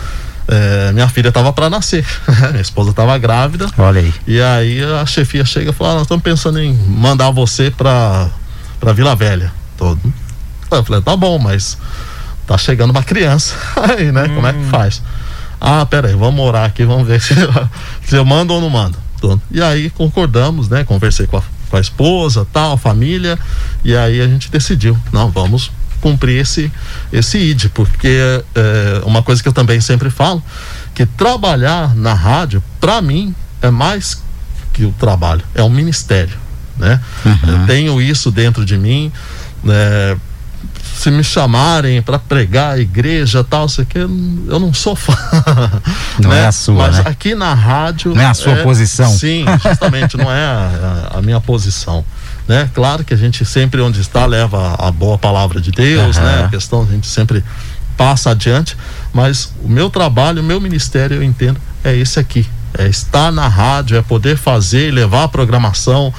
é, 0.48 0.92
minha 0.92 1.08
filha 1.08 1.28
estava 1.28 1.52
para 1.52 1.68
nascer, 1.68 2.06
minha 2.50 2.62
esposa 2.62 2.88
estava 2.88 3.18
grávida. 3.18 3.66
Olha 3.76 4.00
aí. 4.00 4.14
E 4.26 4.40
aí 4.40 4.82
a 4.82 5.04
chefia 5.04 5.44
chega 5.44 5.72
e 5.72 5.74
fala: 5.74 5.90
ah, 5.90 5.94
Nós 5.94 6.02
estamos 6.02 6.24
pensando 6.24 6.58
em 6.58 6.72
mandar 6.72 7.30
você 7.30 7.70
para 7.70 8.30
Vila 8.94 9.14
Velha. 9.14 9.52
Todo 9.76 10.00
eu 10.70 10.82
falei, 10.82 11.02
tá 11.02 11.16
bom, 11.16 11.38
mas 11.38 11.78
tá 12.46 12.58
chegando 12.58 12.90
uma 12.90 13.02
criança 13.02 13.54
aí, 13.76 14.10
né? 14.10 14.24
Hum. 14.24 14.34
Como 14.36 14.46
é 14.46 14.52
que 14.54 14.58
hum. 14.58 14.68
faz? 14.70 15.02
Ah, 15.60 15.84
peraí, 15.84 16.14
vamos 16.14 16.34
morar 16.34 16.64
aqui, 16.64 16.84
vamos 16.84 17.06
ver 17.06 17.20
se, 17.20 17.34
se 18.04 18.16
eu 18.16 18.24
mando 18.24 18.54
ou 18.54 18.60
não 18.60 18.70
mando. 18.70 19.05
E 19.50 19.62
aí 19.62 19.90
concordamos, 19.90 20.68
né? 20.68 20.84
Conversei 20.84 21.26
com 21.26 21.38
a, 21.38 21.42
com 21.70 21.76
a 21.76 21.80
esposa, 21.80 22.46
tal, 22.52 22.76
família, 22.76 23.38
e 23.84 23.96
aí 23.96 24.20
a 24.20 24.28
gente 24.28 24.50
decidiu, 24.50 24.96
não, 25.12 25.30
vamos 25.30 25.70
cumprir 26.00 26.40
esse, 26.40 26.70
esse 27.12 27.38
ID, 27.38 27.68
porque 27.74 28.18
é, 28.54 29.02
uma 29.04 29.22
coisa 29.22 29.42
que 29.42 29.48
eu 29.48 29.52
também 29.52 29.80
sempre 29.80 30.10
falo, 30.10 30.42
que 30.94 31.04
trabalhar 31.04 31.94
na 31.94 32.14
rádio, 32.14 32.62
para 32.80 33.02
mim, 33.02 33.34
é 33.60 33.70
mais 33.70 34.22
que 34.72 34.84
o 34.84 34.92
trabalho, 34.92 35.42
é 35.54 35.62
um 35.62 35.70
ministério, 35.70 36.36
né? 36.76 37.00
Uhum. 37.24 37.38
Eu 37.48 37.66
tenho 37.66 38.00
isso 38.00 38.30
dentro 38.30 38.64
de 38.64 38.76
mim, 38.76 39.10
né? 39.64 40.16
Se 40.96 41.10
me 41.10 41.22
chamarem 41.22 42.00
para 42.00 42.18
pregar 42.18 42.74
a 42.74 42.78
igreja 42.78 43.44
tal, 43.44 43.68
sei 43.68 43.84
que 43.84 43.98
eu 43.98 44.08
não 44.08 44.72
sou 44.72 44.96
fã. 44.96 45.16
Não 46.18 46.30
né? 46.30 46.42
é 46.42 46.46
a 46.46 46.52
sua, 46.52 46.86
Mas 46.86 46.96
né? 46.96 47.02
aqui 47.04 47.34
na 47.34 47.52
rádio. 47.52 48.14
Não 48.14 48.22
é 48.22 48.24
a 48.24 48.32
sua 48.32 48.54
é, 48.54 48.62
posição. 48.62 49.10
Sim, 49.10 49.44
justamente 49.62 50.16
não 50.16 50.32
é 50.32 50.44
a, 50.44 51.10
a, 51.16 51.22
minha 51.22 51.38
posição. 51.40 52.02
Né? 52.48 52.70
Claro 52.74 53.04
que 53.04 53.12
a 53.12 53.16
gente 53.16 53.44
sempre 53.44 53.82
onde 53.82 54.00
está 54.00 54.24
leva 54.24 54.74
a 54.78 54.90
boa 54.90 55.18
palavra 55.18 55.60
de 55.60 55.70
Deus, 55.70 56.16
uhum. 56.16 56.22
né? 56.22 56.44
A 56.44 56.48
questão 56.48 56.82
a 56.82 56.86
gente 56.86 57.06
sempre 57.06 57.44
passa 57.96 58.30
adiante, 58.30 58.76
mas 59.12 59.52
o 59.62 59.68
meu 59.68 59.90
trabalho, 59.90 60.40
o 60.40 60.44
meu 60.44 60.60
ministério, 60.60 61.16
eu 61.16 61.22
entendo, 61.22 61.60
é 61.84 61.94
esse 61.94 62.18
aqui. 62.18 62.46
É 62.78 62.86
estar 62.88 63.30
na 63.30 63.48
rádio, 63.48 63.96
é 63.96 64.02
poder 64.02 64.36
fazer, 64.36 64.92
levar 64.92 65.24
a 65.24 65.28
programação, 65.28 66.12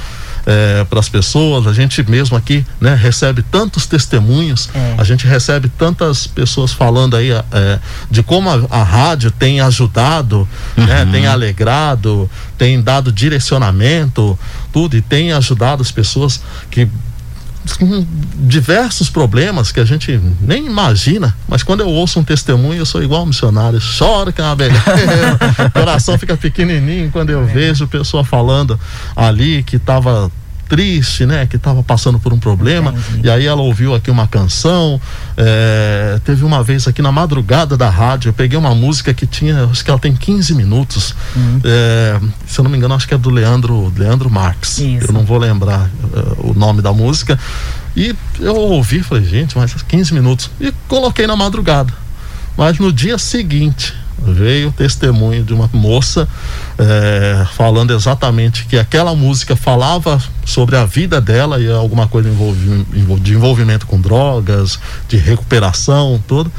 é, 0.47 0.85
para 0.85 0.99
as 0.99 1.09
pessoas. 1.09 1.67
A 1.67 1.73
gente 1.73 2.01
mesmo 2.09 2.37
aqui 2.37 2.65
né, 2.79 2.95
recebe 2.95 3.43
tantos 3.43 3.85
testemunhos, 3.85 4.69
é. 4.73 4.95
a 4.97 5.03
gente 5.03 5.27
recebe 5.27 5.69
tantas 5.77 6.25
pessoas 6.25 6.71
falando 6.71 7.17
aí 7.17 7.31
é, 7.31 7.79
de 8.09 8.23
como 8.23 8.49
a, 8.49 8.65
a, 8.69 8.83
rádio 8.83 9.29
tem 9.29 9.59
ajudado, 9.59 10.47
né, 10.75 10.83
uhum. 10.83 10.87
né, 10.87 11.07
tem 11.11 11.27
alegrado, 11.27 12.29
tem 12.57 12.81
dado 12.81 13.11
direcionamento, 13.11 14.39
tudo, 14.71 14.95
e 14.95 15.01
tem 15.01 15.33
ajudado 15.33 15.81
as 15.81 15.91
pessoas 15.91 16.41
que 16.71 16.87
com 17.73 18.05
diversos 18.35 19.09
problemas 19.09 19.71
que 19.71 19.79
a 19.79 19.85
gente 19.85 20.19
nem 20.41 20.65
imagina, 20.65 21.35
mas 21.47 21.63
quando 21.63 21.81
eu 21.81 21.89
ouço 21.89 22.19
um 22.19 22.23
testemunho, 22.23 22.79
eu 22.79 22.85
sou 22.85 23.03
igual 23.03 23.23
um 23.23 23.27
missionário, 23.27 23.79
choro 23.79 24.31
que 24.31 24.41
é 24.41 24.43
uma 24.43 24.55
beleza. 24.55 24.83
o 25.67 25.71
coração 25.71 26.17
fica 26.17 26.37
pequenininho 26.37 27.11
quando 27.11 27.29
eu 27.29 27.41
é. 27.41 27.45
vejo 27.45 27.87
pessoa 27.87 28.23
falando 28.23 28.79
ali 29.15 29.63
que 29.63 29.75
estava 29.75 30.31
triste, 30.67 31.25
né? 31.25 31.45
Que 31.45 31.55
estava 31.55 31.81
passando 31.83 32.19
por 32.19 32.33
um 32.33 32.39
problema. 32.39 32.93
E 33.23 33.29
aí 33.29 33.45
ela 33.45 33.61
ouviu 33.61 33.93
aqui 33.93 34.11
uma 34.11 34.27
canção. 34.27 34.99
É, 35.35 36.19
teve 36.23 36.43
uma 36.43 36.63
vez 36.63 36.87
aqui 36.87 37.01
na 37.01 37.11
madrugada 37.11 37.77
da 37.77 37.89
rádio, 37.89 38.29
eu 38.29 38.33
peguei 38.33 38.57
uma 38.57 38.73
música 38.73 39.13
que 39.13 39.25
tinha, 39.25 39.65
acho 39.65 39.83
que 39.83 39.89
ela 39.89 39.99
tem 39.99 40.15
15 40.15 40.53
minutos. 40.55 41.15
Uhum. 41.35 41.61
É, 41.63 42.19
se 42.45 42.59
eu 42.59 42.63
não 42.63 42.71
me 42.71 42.77
engano, 42.77 42.93
acho 42.93 43.07
que 43.07 43.13
é 43.13 43.17
do 43.17 43.29
Leandro, 43.29 43.93
Leandro. 43.95 44.29
Isso. 44.97 45.07
Eu 45.07 45.13
não 45.13 45.25
vou 45.25 45.37
lembrar 45.37 45.89
uh, 46.03 46.51
o 46.51 46.53
nome 46.53 46.81
da 46.81 46.93
música. 46.93 47.39
E 47.95 48.15
eu 48.39 48.55
ouvi, 48.55 49.01
falei, 49.01 49.25
gente, 49.25 49.57
mas 49.57 49.73
15 49.73 50.13
minutos. 50.13 50.51
E 50.59 50.71
coloquei 50.87 51.25
na 51.25 51.35
madrugada. 51.35 51.93
Mas 52.55 52.79
no 52.79 52.91
dia 52.91 53.17
seguinte, 53.17 53.93
veio 54.19 54.71
testemunho 54.71 55.43
de 55.43 55.53
uma 55.53 55.69
moça 55.71 56.27
é, 56.77 57.45
falando 57.55 57.93
exatamente 57.93 58.65
que 58.65 58.77
aquela 58.77 59.15
música 59.15 59.55
falava 59.55 60.21
sobre 60.45 60.75
a 60.75 60.85
vida 60.85 61.21
dela 61.21 61.59
e 61.59 61.71
alguma 61.71 62.07
coisa 62.07 62.29
de 63.21 63.33
envolvimento 63.33 63.85
com 63.85 63.99
drogas, 63.99 64.79
de 65.07 65.17
recuperação, 65.17 66.21
tudo. 66.27 66.51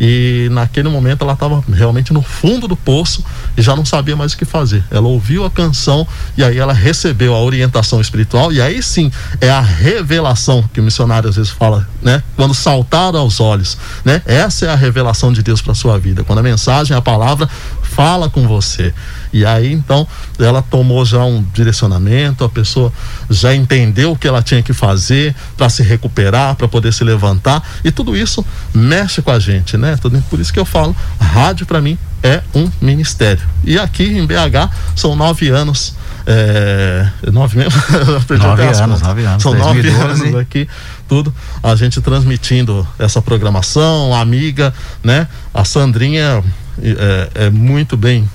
E 0.00 0.48
naquele 0.50 0.88
momento 0.88 1.22
ela 1.22 1.34
estava 1.34 1.62
realmente 1.72 2.12
no 2.12 2.22
fundo 2.22 2.66
do 2.66 2.76
poço 2.76 3.24
e 3.56 3.62
já 3.62 3.76
não 3.76 3.84
sabia 3.84 4.16
mais 4.16 4.32
o 4.32 4.36
que 4.36 4.44
fazer. 4.44 4.84
Ela 4.90 5.06
ouviu 5.08 5.44
a 5.44 5.50
canção 5.50 6.06
e 6.36 6.42
aí 6.42 6.58
ela 6.58 6.72
recebeu 6.72 7.34
a 7.34 7.40
orientação 7.40 8.00
espiritual 8.00 8.52
e 8.52 8.60
aí 8.60 8.82
sim 8.82 9.10
é 9.40 9.50
a 9.50 9.60
revelação 9.60 10.64
que 10.72 10.80
o 10.80 10.82
missionário 10.82 11.28
às 11.28 11.36
vezes 11.36 11.50
fala, 11.50 11.86
né? 12.02 12.22
Quando 12.36 12.54
saltar 12.54 13.14
aos 13.14 13.40
olhos, 13.40 13.78
né? 14.04 14.22
Essa 14.26 14.66
é 14.66 14.70
a 14.70 14.74
revelação 14.74 15.32
de 15.32 15.42
Deus 15.42 15.60
para 15.60 15.74
sua 15.74 15.98
vida. 15.98 16.24
Quando 16.24 16.38
a 16.38 16.42
mensagem, 16.42 16.96
a 16.96 17.00
palavra 17.00 17.48
fala 17.94 18.28
com 18.28 18.46
você. 18.46 18.92
E 19.32 19.44
aí 19.44 19.72
então 19.72 20.06
ela 20.38 20.62
tomou 20.62 21.04
já 21.04 21.24
um 21.24 21.42
direcionamento, 21.54 22.44
a 22.44 22.48
pessoa 22.48 22.92
já 23.30 23.54
entendeu 23.54 24.12
o 24.12 24.16
que 24.16 24.26
ela 24.26 24.42
tinha 24.42 24.62
que 24.62 24.72
fazer 24.72 25.34
para 25.56 25.68
se 25.68 25.82
recuperar, 25.82 26.54
para 26.56 26.68
poder 26.68 26.92
se 26.92 27.04
levantar, 27.04 27.62
e 27.84 27.90
tudo 27.90 28.16
isso 28.16 28.44
mexe 28.72 29.22
com 29.22 29.30
a 29.30 29.38
gente, 29.38 29.76
né? 29.76 29.98
Por 30.28 30.40
isso 30.40 30.52
que 30.52 30.58
eu 30.58 30.64
falo, 30.64 30.94
rádio 31.20 31.66
para 31.66 31.80
mim 31.80 31.98
é 32.22 32.42
um 32.54 32.70
ministério. 32.80 33.42
E 33.62 33.78
aqui 33.78 34.04
em 34.04 34.26
BH 34.26 34.70
são 34.96 35.14
nove 35.14 35.50
anos. 35.50 35.94
É, 36.26 37.06
nove 37.30 37.58
mesmo? 37.58 37.78
nove 38.38 38.62
anos, 38.62 39.02
nove 39.02 39.24
anos. 39.24 39.42
São 39.42 39.52
2012. 39.52 39.98
nove 39.98 40.24
anos 40.28 40.40
aqui, 40.40 40.66
tudo. 41.06 41.34
A 41.62 41.74
gente 41.76 42.00
transmitindo 42.00 42.86
essa 42.98 43.20
programação, 43.20 44.14
a 44.14 44.20
amiga, 44.20 44.72
né? 45.02 45.28
A 45.52 45.64
Sandrinha 45.64 46.42
é, 46.82 47.46
é 47.46 47.50
muito 47.50 47.96
bem 47.96 48.28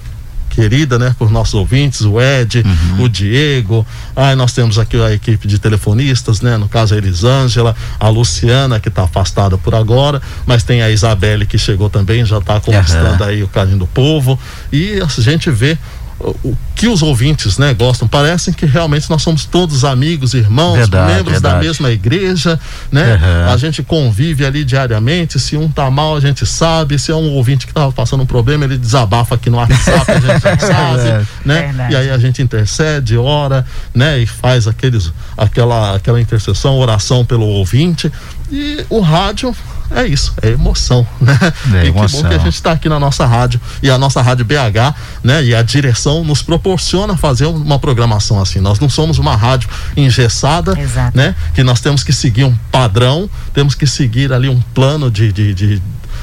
querida, 0.49 0.99
né, 0.99 1.15
por 1.17 1.32
nossos 1.32 1.54
ouvintes, 1.54 2.02
o 2.02 2.19
Ed, 2.19 2.63
uhum. 2.65 3.04
o 3.04 3.10
Diego. 3.10 3.86
Aí 4.15 4.36
nós 4.36 4.52
temos 4.52 4.78
aqui 4.78 5.02
a 5.02 5.13
equipe 5.13 5.47
de 5.47 5.60
telefonistas, 5.60 6.41
né, 6.41 6.58
no 6.58 6.67
caso 6.67 6.95
a 6.95 6.97
Elisângela, 6.97 7.75
a 7.99 8.10
Luciana 8.10 8.80
que 8.80 8.89
está 8.89 9.04
afastada 9.04 9.58
por 9.58 9.73
agora, 9.73 10.21
mas 10.45 10.63
tem 10.63 10.82
a 10.82 10.89
Isabelle 10.89 11.45
que 11.45 11.58
chegou 11.58 11.89
também, 11.89 12.25
já 12.25 12.39
está 12.39 12.60
conquistando 12.60 13.23
uhum. 13.23 13.30
aí 13.30 13.43
o 13.43 13.47
carinho 13.47 13.78
do 13.78 13.88
povo. 13.88 14.38
E 14.71 14.99
a 14.99 15.21
gente 15.21 15.49
vê 15.49 15.78
o 16.19 16.55
que 16.75 16.88
os 16.88 17.01
ouvintes 17.01 17.58
né, 17.58 17.73
gostam. 17.73 18.08
Parecem 18.08 18.53
que 18.53 18.65
realmente 18.65 19.10
nós 19.10 19.21
somos 19.21 19.45
todos 19.45 19.86
amigos, 19.86 20.34
irmãos, 20.34 20.77
verdade, 20.77 21.13
membros 21.13 21.34
verdade. 21.34 21.55
da 21.55 21.62
mesma 21.62 21.91
igreja, 21.91 22.60
né? 22.91 23.15
Uhum. 23.15 23.53
A 23.53 23.58
gente 23.58 23.82
convive 23.82 24.45
ali 24.45 24.63
diariamente. 24.63 25.39
Se 25.39 25.55
um 25.55 25.69
tá 25.69 25.89
mal, 25.89 26.15
a 26.15 26.19
gente 26.19 26.45
sabe. 26.45 26.99
Se 26.99 27.12
é 27.12 27.15
um 27.15 27.32
ouvinte 27.32 27.65
que 27.65 27.71
estava 27.71 27.91
passando 27.91 28.23
um 28.23 28.25
problema, 28.25 28.65
ele 28.65 28.77
desabafa 28.77 29.36
aqui 29.36 29.49
no 29.49 29.58
WhatsApp, 29.58 30.12
a 30.12 30.19
gente 30.19 30.41
já 30.41 30.58
sabe, 30.60 31.27
né? 31.45 31.62
Verdade. 31.62 31.93
E 31.93 31.95
aí 31.95 32.10
a 32.10 32.17
gente 32.17 32.41
intercede, 32.41 33.17
ora, 33.17 33.65
né? 33.93 34.19
E 34.19 34.25
faz 34.25 34.67
aqueles, 34.67 35.12
aquela, 35.38 35.95
aquela 35.95 36.19
intercessão, 36.19 36.77
oração 36.77 37.25
pelo 37.25 37.45
ouvinte. 37.45 38.12
E 38.51 38.86
o 38.89 38.99
rádio 38.99 39.55
é 39.91 40.06
isso, 40.06 40.34
é 40.41 40.49
emoção, 40.49 41.06
né? 41.19 41.38
É 41.73 41.86
e 41.86 41.88
emoção. 41.88 42.08
que 42.08 42.23
bom 42.23 42.30
que 42.30 42.36
a 42.36 42.43
gente 42.43 42.54
está 42.54 42.71
aqui 42.71 42.88
na 42.89 42.99
nossa 42.99 43.25
rádio 43.25 43.60
e 43.82 43.89
a 43.89 43.97
nossa 43.97 44.21
rádio 44.21 44.45
BH, 44.45 44.95
né? 45.23 45.43
E 45.43 45.56
a 45.56 45.62
direção 45.62 46.23
nos 46.23 46.41
proporciona 46.41 47.17
fazer 47.17 47.45
uma 47.45 47.80
programação 47.80 48.39
assim. 48.41 48.60
Nós 48.60 48.80
não 48.80 48.89
somos 48.89 49.17
uma 49.17 49.36
rádio 49.36 49.69
engessada, 49.95 50.80
Exato. 50.80 51.17
né? 51.17 51.36
Que 51.54 51.63
nós 51.63 51.82
temos 51.82 52.04
que 52.04 52.13
seguir 52.13 52.43
um 52.43 52.56
padrão, 52.71 53.30
temos 53.54 53.75
que 53.75 53.88
seguir 53.88 54.32
ali 54.32 54.49
um 54.49 54.62
plano 54.73 55.10
de, 55.10 55.32
de, 55.32 55.54
de 55.54 55.82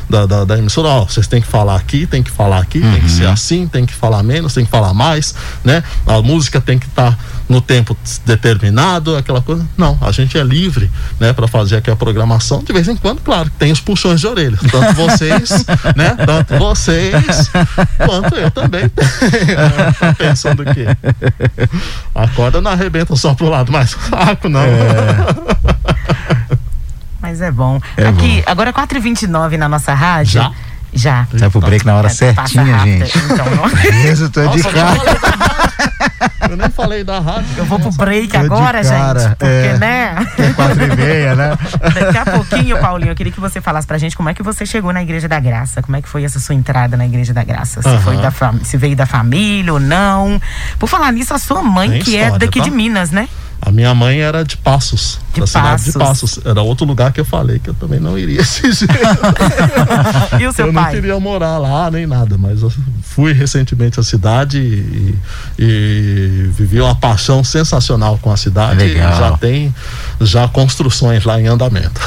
da, 0.08 0.24
da, 0.24 0.44
da, 0.44 0.58
emissora, 0.58 0.88
ó, 0.88 1.04
vocês 1.04 1.26
têm 1.26 1.40
que 1.40 1.48
falar 1.48 1.76
aqui, 1.76 2.06
tem 2.06 2.22
que 2.22 2.30
falar 2.30 2.60
aqui, 2.60 2.78
uhum. 2.78 2.92
tem 2.92 3.00
que 3.00 3.10
ser 3.10 3.26
uhum. 3.26 3.32
assim, 3.32 3.66
tem 3.66 3.84
que 3.84 3.92
falar 3.92 4.22
menos, 4.22 4.54
tem 4.54 4.64
que 4.64 4.70
falar 4.70 4.94
mais, 4.94 5.34
né? 5.64 5.82
A 6.06 6.22
música 6.22 6.60
tem 6.60 6.78
que 6.78 6.86
estar 6.86 7.12
tá 7.12 7.18
no 7.48 7.60
tempo 7.60 7.96
determinado, 8.24 9.16
aquela 9.16 9.40
coisa. 9.40 9.66
Não, 9.76 9.96
a 10.00 10.10
gente 10.10 10.36
é 10.38 10.42
livre, 10.42 10.90
né, 11.20 11.32
para 11.32 11.46
fazer 11.46 11.76
aqui 11.76 11.90
a 11.90 11.96
programação. 11.96 12.62
De 12.62 12.72
vez 12.72 12.88
em 12.88 12.96
quando, 12.96 13.20
claro, 13.20 13.50
tem 13.58 13.70
os 13.72 13.80
puxões 13.80 14.20
de 14.20 14.26
orelha. 14.26 14.58
Tanto 14.70 14.94
vocês, 14.94 15.64
né, 15.94 16.16
tanto 16.26 16.58
vocês, 16.58 17.50
quanto 18.04 18.34
eu 18.34 18.50
também. 18.50 18.90
Pensando 20.18 20.64
que 20.64 20.86
a 22.14 22.28
corda 22.28 22.60
não 22.60 22.70
arrebenta 22.70 23.14
só 23.16 23.34
pro 23.34 23.48
lado 23.48 23.70
mais 23.70 23.92
fraco, 23.92 24.48
não. 24.48 24.60
É. 24.60 25.56
Mas 27.20 27.40
é 27.40 27.50
bom. 27.50 27.80
É 27.96 28.06
Aqui, 28.06 28.36
bom. 28.36 28.42
agora 28.46 28.72
4h29 28.72 29.56
na 29.56 29.68
nossa 29.68 29.92
rádio. 29.94 30.34
Já? 30.34 30.52
Já. 30.92 31.26
Sai 31.36 31.50
pro 31.50 31.60
break 31.60 31.84
na 31.84 31.94
hora 31.96 32.06
É, 32.06 32.10
certinha, 32.10 32.78
gente. 32.78 33.18
Então, 33.18 33.46
não- 33.50 33.66
Isso, 34.10 34.28
tô 34.30 34.40
de 34.48 34.62
Nossa, 34.62 34.70
cara. 34.72 34.96
Eu 36.50 36.56
nem 36.56 36.70
falei 36.70 37.02
da 37.04 37.18
rádio. 37.18 37.46
eu 37.56 37.64
vou 37.64 37.78
pro 37.78 37.90
break 37.92 38.28
Tô 38.28 38.38
de 38.38 38.44
agora, 38.46 38.82
gente. 38.82 39.28
Porque, 39.30 39.44
é. 39.44 39.78
né? 39.78 40.14
Quatro 40.54 40.84
e 40.84 40.96
meia, 40.96 41.34
né? 41.34 41.58
Daqui 41.94 42.18
a 42.18 42.24
pouquinho, 42.24 42.78
Paulinho, 42.78 43.10
eu 43.10 43.14
queria 43.16 43.32
que 43.32 43.40
você 43.40 43.60
falasse 43.60 43.86
pra 43.86 43.98
gente 43.98 44.16
como 44.16 44.28
é 44.28 44.34
que 44.34 44.42
você 44.42 44.64
chegou 44.64 44.92
na 44.92 45.02
Igreja 45.02 45.28
da 45.28 45.38
Graça. 45.40 45.82
Como 45.82 45.96
é 45.96 46.02
que 46.02 46.08
foi 46.08 46.24
essa 46.24 46.38
sua 46.38 46.54
entrada 46.54 46.96
na 46.96 47.04
Igreja 47.04 47.34
da 47.34 47.42
Graça? 47.44 47.82
Se, 47.82 47.88
Aham. 47.88 48.00
foi 48.00 48.16
da 48.18 48.30
fam- 48.30 48.60
se 48.62 48.76
veio 48.76 48.96
da 48.96 49.06
família 49.06 49.72
ou 49.72 49.80
não. 49.80 50.40
Por 50.78 50.88
falar 50.88 51.12
nisso, 51.12 51.34
a 51.34 51.38
sua 51.38 51.62
mãe, 51.62 51.90
Tem 51.90 52.02
que 52.02 52.16
é 52.16 52.20
história, 52.22 52.38
daqui 52.38 52.58
tá? 52.60 52.64
de 52.64 52.70
Minas, 52.70 53.10
né? 53.10 53.28
A 53.60 53.72
minha 53.72 53.92
mãe 53.94 54.20
era 54.20 54.44
de 54.44 54.56
Passos, 54.56 55.18
De 55.34 55.40
da 55.40 55.46
cidade 55.46 55.84
de 55.84 55.92
Passos. 55.92 56.38
Era 56.44 56.62
outro 56.62 56.86
lugar 56.86 57.12
que 57.12 57.20
eu 57.20 57.24
falei 57.24 57.58
que 57.58 57.68
eu 57.70 57.74
também 57.74 57.98
não 57.98 58.16
iria 58.18 58.40
esse 58.42 58.62
jeito. 58.72 58.94
E 60.38 60.46
o 60.46 60.52
seu 60.52 60.66
eu 60.66 60.72
não 60.72 60.82
pai? 60.82 60.94
queria 60.94 61.18
morar 61.18 61.58
lá 61.58 61.90
nem 61.90 62.06
nada, 62.06 62.36
mas 62.38 62.62
eu 62.62 62.72
fui 63.02 63.32
recentemente 63.32 63.98
à 63.98 64.02
cidade 64.02 64.58
e, 64.58 65.14
e 65.58 66.50
vivi 66.52 66.80
uma 66.80 66.94
paixão 66.94 67.42
sensacional 67.42 68.18
com 68.20 68.30
a 68.30 68.36
cidade. 68.36 68.84
Legal. 68.84 69.12
E 69.12 69.18
já 69.18 69.36
tem 69.38 69.74
já 70.20 70.46
construções 70.48 71.24
lá 71.24 71.40
em 71.40 71.46
andamento. 71.46 72.00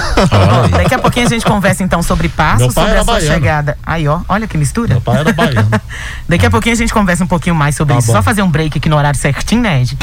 Daqui 0.71 0.93
a 0.95 0.99
pouquinho 0.99 1.25
a 1.25 1.29
gente 1.29 1.43
conversa 1.45 1.83
então 1.83 2.01
sobre 2.03 2.29
passos, 2.29 2.73
sobre 2.73 2.91
a 2.91 3.03
sua 3.03 3.13
baiano. 3.15 3.33
chegada. 3.33 3.77
Aí, 3.85 4.07
ó, 4.07 4.21
olha 4.29 4.47
que 4.47 4.57
mistura. 4.57 4.89
Meu 4.93 5.01
pai 5.01 5.17
era 5.19 5.33
baiano. 5.33 5.69
Daqui 6.29 6.45
a 6.45 6.51
pouquinho 6.51 6.73
a 6.75 6.77
gente 6.77 6.93
conversa 6.93 7.23
um 7.23 7.27
pouquinho 7.27 7.55
mais 7.55 7.75
sobre 7.75 7.93
Tá 7.93 7.99
isso. 7.99 8.07
bom. 8.07 8.13
Só 8.13 8.21
fazer 8.23 8.41
um 8.43 8.49
break 8.49 8.77
aqui 8.77 8.87
no 8.89 8.95
horário 8.97 9.19
certinho, 9.19 9.61
né, 9.61 9.81
Ed? 9.81 9.97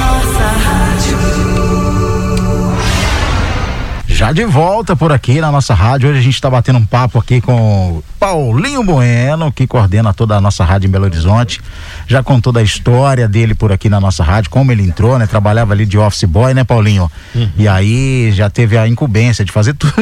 nossa 0.00 0.46
rádio. 0.64 1.49
Já 4.20 4.32
de 4.32 4.44
volta 4.44 4.94
por 4.94 5.12
aqui 5.12 5.40
na 5.40 5.50
nossa 5.50 5.72
rádio. 5.72 6.10
Hoje 6.10 6.18
a 6.18 6.22
gente 6.22 6.34
está 6.34 6.50
batendo 6.50 6.78
um 6.78 6.84
papo 6.84 7.18
aqui 7.18 7.40
com 7.40 8.02
Paulinho 8.18 8.84
Bueno, 8.84 9.50
que 9.50 9.66
coordena 9.66 10.12
toda 10.12 10.36
a 10.36 10.40
nossa 10.42 10.62
rádio 10.62 10.88
em 10.88 10.90
Belo 10.90 11.06
Horizonte. 11.06 11.58
Já 12.06 12.22
contou 12.22 12.52
da 12.52 12.62
história 12.62 13.26
dele 13.26 13.54
por 13.54 13.72
aqui 13.72 13.88
na 13.88 13.98
nossa 13.98 14.22
rádio, 14.22 14.50
como 14.50 14.70
ele 14.70 14.82
entrou, 14.82 15.18
né? 15.18 15.26
Trabalhava 15.26 15.72
ali 15.72 15.86
de 15.86 15.96
office 15.96 16.24
boy, 16.24 16.52
né, 16.52 16.64
Paulinho? 16.64 17.10
E 17.56 17.66
aí 17.66 18.30
já 18.32 18.50
teve 18.50 18.76
a 18.76 18.86
incumbência 18.86 19.42
de 19.42 19.50
fazer 19.50 19.72
tudo, 19.72 19.94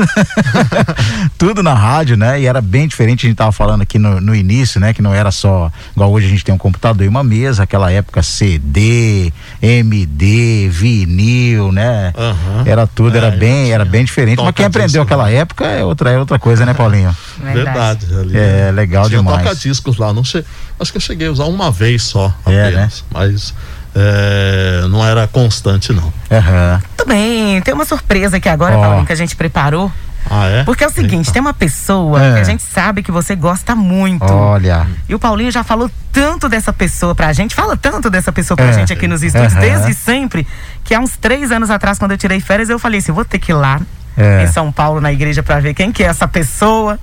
tudo 1.39 1.63
na 1.63 1.75
rádio, 1.75 2.17
né? 2.17 2.41
E 2.41 2.47
era 2.47 2.61
bem 2.61 2.89
diferente, 2.89 3.25
a 3.25 3.29
gente 3.29 3.39
tava 3.39 3.53
falando 3.53 3.83
aqui 3.83 4.01
no, 4.01 4.21
no 4.21 4.35
início, 4.35 4.81
né? 4.81 4.93
Que 4.93 5.01
não 5.01 5.15
era 5.15 5.31
só, 5.31 5.71
igual 5.95 6.11
hoje 6.11 6.27
a 6.27 6.31
gente 6.31 6.45
tem 6.45 6.53
um 6.53 6.59
computador 6.59 7.05
e 7.05 7.09
uma 7.09 7.23
mesa, 7.23 7.63
aquela 7.63 7.93
época 7.93 8.21
CD, 8.21 9.33
MD, 9.63 10.69
vinil, 10.73 11.71
né? 11.71 12.13
Aham. 12.19 12.65
Era 12.67 12.85
tudo, 12.85 13.17
era 13.17 13.29
É, 13.29 13.37
bem, 13.37 13.71
era 13.71 13.85
bem 13.85 14.08
diferente. 14.09 14.43
Mas 14.43 14.55
quem 14.55 14.67
aprendeu 14.67 15.03
né? 15.03 15.05
aquela 15.05 15.31
época 15.31 15.65
é 15.67 15.85
outra, 15.85 16.11
é 16.11 16.19
outra 16.19 16.39
coisa, 16.39 16.67
né, 16.67 16.75
Paulinho? 16.75 17.15
Verdade. 17.39 18.07
ali 18.15 18.37
É, 18.37 18.71
legal 18.73 19.09
tinha 19.09 19.19
demais. 19.19 19.43
toca-discos 19.43 19.97
lá. 19.99 20.13
Não 20.13 20.25
che... 20.25 20.45
Acho 20.81 20.91
que 20.93 20.99
eu 20.99 21.03
cheguei 21.03 21.29
a 21.29 21.31
usar 21.31 21.45
uma 21.45 21.71
vez 21.71 22.03
só, 22.03 22.35
É, 22.47 22.69
apenas. 22.69 23.05
Mas 23.11 23.55
é, 23.95 24.87
não 24.89 25.05
era 25.07 25.27
constante, 25.27 25.93
não. 25.93 26.13
Aham. 26.31 26.83
Tudo 26.97 27.09
bem, 27.09 27.61
tem 27.63 27.75
uma 27.75 27.85
surpresa 27.85 28.37
aqui 28.37 28.49
agora, 28.49 28.77
Ó. 28.77 28.81
Paulinho, 28.81 29.07
que 29.07 29.13
a 29.13 29.17
gente 29.17 29.35
preparou. 29.37 29.91
Ah, 30.31 30.47
é? 30.47 30.65
Porque 30.65 30.85
é 30.85 30.87
o 30.87 30.91
seguinte, 30.91 31.27
Eita. 31.29 31.33
tem 31.33 31.41
uma 31.41 31.55
pessoa 31.55 32.23
É. 32.25 32.35
que 32.35 32.41
a 32.41 32.45
gente 32.45 32.63
sabe 32.63 33.03
que 33.03 33.11
você 33.11 33.35
gosta 33.35 33.75
muito. 33.75 34.25
Olha. 34.25 34.87
E 35.09 35.15
o 35.15 35.19
Paulinho 35.19 35.51
já 35.51 35.65
falou 35.65 35.91
tanto 36.13 36.49
dessa 36.49 36.73
pessoa 36.73 37.15
pra 37.15 37.33
gente, 37.33 37.55
fala 37.55 37.77
tanto 37.77 38.11
dessa 38.11 38.31
pessoa 38.33 38.57
pra 38.57 38.67
É. 38.67 38.73
gente 38.73 38.93
aqui 38.93 39.07
nos 39.09 39.23
estúdios, 39.23 39.53
Aham. 39.53 39.61
desde 39.61 39.95
sempre, 39.95 40.47
que 40.85 40.95
há 40.95 41.01
uns 41.01 41.17
três 41.17 41.51
anos 41.53 41.71
atrás, 41.71 41.99
quando 41.99 42.13
eu 42.13 42.19
tirei 42.19 42.41
férias, 42.41 42.69
eu 42.71 42.79
falei 42.79 42.99
assim: 43.01 43.13
vou 43.13 43.25
ter 43.25 43.39
que 43.39 43.53
ir 43.53 43.55
lá 43.55 43.81
É. 44.17 44.43
em 44.45 44.47
São 44.49 44.71
Paulo, 44.73 45.01
na 45.01 45.13
igreja, 45.13 45.43
pra 45.43 45.61
ver 45.61 45.75
quem 45.75 45.93
que 45.93 46.03
é 46.03 46.07
essa 46.07 46.27
pessoa, 46.29 46.99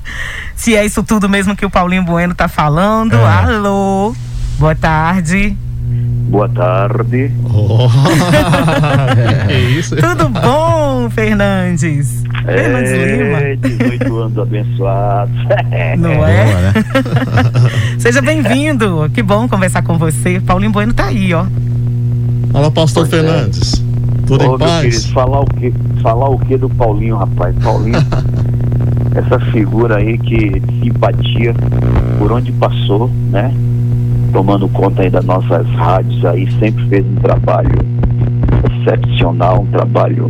se 0.56 0.76
é 0.76 0.86
isso 0.86 1.02
tudo 1.02 1.28
mesmo 1.30 1.56
que 1.56 1.66
o 1.66 1.70
Paulinho 1.70 2.04
Bueno 2.04 2.36
tá 2.36 2.48
falando. 2.48 3.16
É. 3.16 3.26
Alô, 3.26 4.16
boa 4.60 4.76
tarde. 4.76 5.58
Boa 6.30 6.50
tarde. 6.50 7.32
Oh. 7.54 7.88
que 9.48 9.54
isso? 9.80 9.95
Tudo 9.95 10.28
bom, 10.30 11.10
Fernandes? 11.12 12.24
Fernandes 12.43 12.91
Lima. 12.91 13.38
É, 13.39 13.56
18 13.56 14.17
anos 14.17 14.38
abençoados. 14.38 15.36
Não 15.98 16.15
Boa, 16.15 16.30
é? 16.30 16.45
né? 16.45 16.74
Seja 18.00 18.21
bem-vindo. 18.21 19.10
Que 19.13 19.21
bom 19.24 19.48
conversar 19.48 19.84
com 19.84 19.98
você. 19.98 20.39
Paulinho 20.39 20.71
Bueno 20.71 20.93
tá 20.93 21.06
aí, 21.06 21.34
ó. 21.34 21.45
Fala, 22.52 22.71
pastor 22.71 23.08
Pois 23.08 23.13
é. 23.13 23.28
Fernandes. 23.28 23.84
Tudo 24.28 24.50
Ô, 24.50 24.56
em 24.56 24.58
paz? 24.58 24.82
querido, 24.82 25.13
falar 25.13 25.39
o 25.41 25.45
que 25.45 25.74
falar 26.02 26.30
o 26.30 26.39
que 26.39 26.58
do 26.58 26.69
Paulinho, 26.69 27.15
rapaz? 27.15 27.56
Paulinho, 27.63 28.00
essa 29.15 29.39
figura 29.52 29.98
aí 29.98 30.17
que 30.17 30.62
simpatia 30.84 31.54
por 32.17 32.32
onde 32.32 32.52
passou, 32.54 33.10
né? 33.32 33.54
Tomando 34.36 34.67
conta 34.67 35.02
aí 35.02 35.10
das 35.10 35.24
nossas 35.24 35.65
rádios 35.76 36.26
aí, 36.26 36.45
sempre 36.60 36.86
fez 36.89 37.06
um 37.06 37.15
trabalho 37.15 37.71
excepcional, 38.82 39.62
um 39.62 39.65
trabalho 39.67 40.30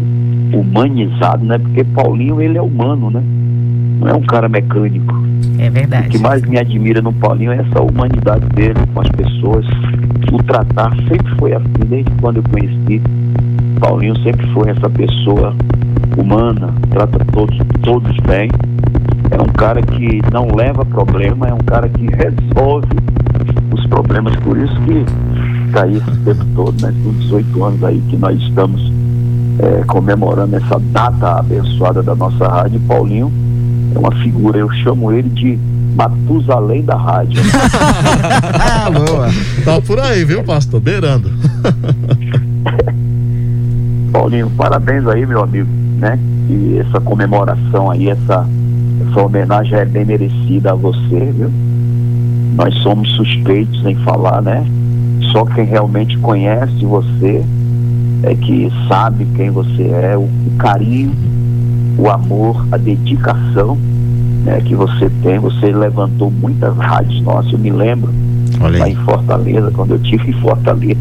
humanizado, 0.54 1.44
né? 1.44 1.58
Porque 1.58 1.84
Paulinho, 1.86 2.40
ele 2.40 2.56
é 2.56 2.62
humano, 2.62 3.10
né? 3.10 3.24
Não 4.00 4.08
é 4.08 4.14
um 4.14 4.22
cara 4.22 4.48
mecânico. 4.48 5.12
É 5.58 5.70
O 5.70 5.72
verdade. 5.72 6.10
que 6.10 6.20
mais 6.20 6.44
me 6.44 6.60
admira 6.60 7.02
no 7.02 7.12
Paulinho 7.14 7.52
é 7.52 7.56
essa 7.58 7.82
humanidade 7.82 8.46
dele 8.50 8.76
com 8.94 9.02
as 9.02 9.10
pessoas. 9.10 9.66
O 10.32 10.38
tratar 10.44 10.96
sempre 11.10 11.36
foi 11.40 11.54
assim, 11.54 11.86
desde 11.90 12.12
quando 12.22 12.38
eu 12.38 12.44
conheci. 12.44 13.02
Paulinho 13.80 14.16
sempre 14.20 14.46
foi 14.54 14.70
essa 14.70 14.88
pessoa 14.88 15.56
humana, 16.16 16.72
trata 16.92 17.18
todos, 17.34 17.58
todos 17.82 18.16
bem. 18.20 18.52
É 19.32 19.42
um 19.42 19.52
cara 19.52 19.82
que 19.82 20.22
não 20.32 20.48
leva 20.56 20.86
problema, 20.86 21.48
é 21.48 21.54
um 21.56 21.66
cara 21.66 21.90
que 21.90 22.06
resolve 22.06 22.88
os 23.86 23.88
problemas. 23.88 24.36
Por 24.38 24.58
isso 24.58 24.76
que 24.82 25.06
está 25.68 25.84
aí 25.84 25.98
esse 25.98 26.18
tempo 26.20 26.46
todo, 26.56 26.82
né? 26.82 26.94
Com 27.04 27.12
18 27.14 27.64
anos 27.64 27.84
aí 27.84 28.02
que 28.10 28.18
nós 28.18 28.42
estamos 28.42 28.92
eh, 29.60 29.84
comemorando 29.88 30.56
essa 30.56 30.80
data 30.92 31.40
abençoada 31.40 32.02
da 32.02 32.16
nossa 32.16 32.48
rádio. 32.48 32.80
Paulinho 32.82 33.32
é 33.94 34.00
uma 34.00 34.12
figura, 34.12 34.58
eu 34.58 34.70
chamo 34.84 35.12
ele 35.12 35.30
de 35.30 35.58
Matusalém 35.96 36.84
da 36.84 36.96
rádio. 36.96 37.42
Ah, 38.78 38.90
boa. 38.90 39.30
Tá 39.64 39.82
por 39.82 40.00
aí, 40.00 40.24
viu, 40.26 40.44
pastor? 40.44 40.80
Beirando. 40.80 41.32
Paulinho, 44.12 44.50
parabéns 44.52 45.08
aí, 45.08 45.26
meu 45.26 45.42
amigo, 45.44 45.68
né? 45.98 46.20
E 46.50 46.78
essa 46.80 47.00
comemoração 47.00 47.90
aí, 47.90 48.10
essa, 48.10 48.48
essa 49.08 49.22
homenagem 49.22 49.80
é 49.80 49.86
bem 49.86 50.06
merecida 50.06 50.72
a 50.72 50.76
você, 50.76 51.32
viu? 51.34 51.50
Nós 52.56 52.74
somos 52.76 53.10
suspeitos 53.12 53.86
em 53.86 53.96
falar, 53.98 54.42
né? 54.42 54.66
Só 55.32 55.44
quem 55.46 55.66
realmente 55.66 56.18
conhece 56.20 56.86
você 56.86 57.44
é 58.24 58.36
que 58.36 58.72
sabe 58.88 59.28
quem 59.36 59.50
você 59.50 59.84
é, 59.84 60.18
o, 60.18 60.22
o 60.22 60.52
carinho, 60.58 61.12
o 61.98 62.10
amor, 62.10 62.66
a 62.72 62.78
dedicação 62.78 63.78
né, 64.46 64.62
que 64.62 64.76
você 64.76 65.10
tem. 65.22 65.38
Você 65.40 65.72
levantou 65.72 66.32
muitas 66.32 66.76
rádios 66.78 67.22
nossas, 67.22 67.52
eu 67.52 67.60
me 67.60 67.72
lembro 67.72 68.14
Olha 68.62 68.80
lá 68.80 68.90
em 68.90 68.96
Fortaleza, 68.96 69.72
quando 69.72 69.92
eu 69.92 70.00
tive 70.00 70.30
em 70.30 70.34
Fortaleza. 70.42 71.00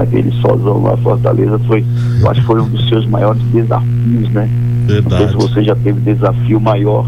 Aquele 0.00 0.32
solzão 0.40 0.82
lá 0.82 0.94
em 0.94 1.02
Fortaleza, 1.02 1.58
foi, 1.60 1.84
eu 2.20 2.30
acho 2.30 2.40
que 2.40 2.46
foi 2.46 2.60
um 2.60 2.68
dos 2.68 2.88
seus 2.88 3.06
maiores 3.06 3.42
desafios, 3.52 4.30
né? 4.30 4.48
Não 4.82 4.88
sei 4.88 5.00
Verdade. 5.00 5.30
se 5.30 5.36
você 5.36 5.64
já 5.64 5.76
teve 5.76 6.00
desafio 6.00 6.60
maior 6.60 7.06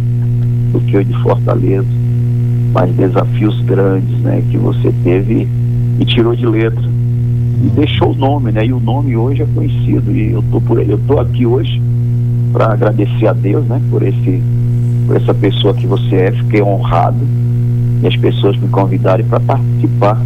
do 0.72 0.80
que 0.80 0.96
o 0.96 1.04
de 1.04 1.12
Fortaleza, 1.22 1.86
mas 2.72 2.94
desafios 2.94 3.60
grandes, 3.62 4.18
né? 4.20 4.42
Que 4.50 4.56
você 4.56 4.92
teve 5.02 5.48
e 5.98 6.04
tirou 6.04 6.34
de 6.34 6.46
letra. 6.46 6.82
E 7.62 7.68
deixou 7.70 8.12
o 8.12 8.14
nome, 8.14 8.52
né? 8.52 8.66
E 8.66 8.72
o 8.72 8.80
nome 8.80 9.16
hoje 9.16 9.42
é 9.42 9.46
conhecido. 9.54 10.14
E 10.14 10.32
eu 10.32 10.42
tô 10.50 10.60
por. 10.60 10.78
Eu 10.78 10.98
tô 11.06 11.18
aqui 11.18 11.46
hoje 11.46 11.80
para 12.52 12.72
agradecer 12.72 13.26
a 13.26 13.32
Deus, 13.32 13.64
né? 13.66 13.80
Por 13.90 14.02
esse, 14.02 14.42
por 15.06 15.16
essa 15.16 15.34
pessoa 15.34 15.74
que 15.74 15.86
você 15.86 16.16
é. 16.16 16.32
Fiquei 16.32 16.62
honrado 16.62 17.18
e 18.02 18.06
as 18.06 18.16
pessoas 18.16 18.56
me 18.56 18.68
convidarem 18.68 19.26
para 19.26 19.40
participar 19.40 20.20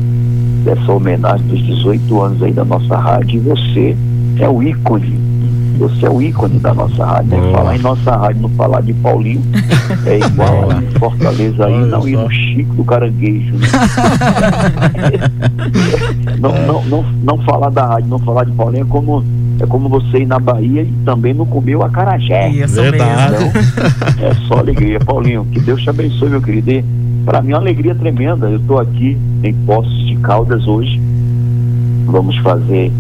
dessa 0.65 0.93
homenagem 0.93 1.47
dos 1.47 1.63
18 1.63 2.21
anos 2.21 2.43
aí 2.43 2.53
da 2.53 2.65
nossa 2.65 2.97
rádio. 2.97 3.37
E 3.37 3.41
você 3.41 3.97
é 4.39 4.49
o 4.49 4.63
ícone. 4.63 5.32
Você 5.83 6.07
é 6.07 6.11
o 6.11 6.23
ícone 6.23 6.61
da 6.61 6.73
nossa 6.73 7.05
rádio. 7.05 7.31
Né? 7.31 7.53
Falar 7.53 7.75
em 7.75 7.81
nossa 7.81 8.17
rádio, 8.17 8.43
não 8.43 8.49
falar 8.51 8.83
de 8.83 8.93
Paulinho, 8.95 9.43
é 10.07 10.19
igual 10.19 10.69
em 10.81 10.87
Fortaleza 10.97 11.67
aí, 11.67 11.87
não 11.87 12.07
ir 12.07 12.17
no 12.17 12.31
Chico 12.31 12.73
do 12.77 12.85
Caranguejo. 12.85 13.55
Né? 13.55 13.67
não, 16.39 16.53
não, 16.67 16.85
não, 16.85 17.05
não 17.25 17.39
falar 17.39 17.71
da 17.71 17.85
rádio, 17.85 18.09
não 18.09 18.21
falar 18.21 18.45
de 18.45 18.53
Paulinho 18.53 18.85
é 18.85 18.89
como, 18.89 19.25
é 19.59 19.67
como 19.67 19.89
você 19.89 20.19
ir 20.19 20.27
na 20.27 20.39
Bahia 20.39 20.83
e 20.83 20.93
também 21.05 21.35
não 21.35 21.47
comer 21.47 21.75
o 21.75 21.83
acarajé. 21.83 22.51
Isso 22.51 22.81
Verdade. 22.81 23.35
Então, 23.45 24.29
é 24.29 24.35
só 24.47 24.59
alegria. 24.59 25.01
Paulinho, 25.01 25.45
que 25.47 25.59
Deus 25.59 25.83
te 25.83 25.91
abençoe, 25.91 26.31
meu 26.31 26.41
querido. 26.41 26.71
E 26.71 26.85
Para 27.25 27.43
mim 27.43 27.51
é 27.51 27.55
uma 27.57 27.61
alegria 27.61 27.97
tremenda. 27.97 28.49
Eu 28.49 28.59
estou 28.59 28.79
aqui 28.79 29.19
em 29.43 29.53
Poços 29.53 30.07
de 30.07 30.15
Caldas 30.19 30.65
hoje. 30.69 31.01
Vamos 32.07 32.37
fazer 32.39 32.93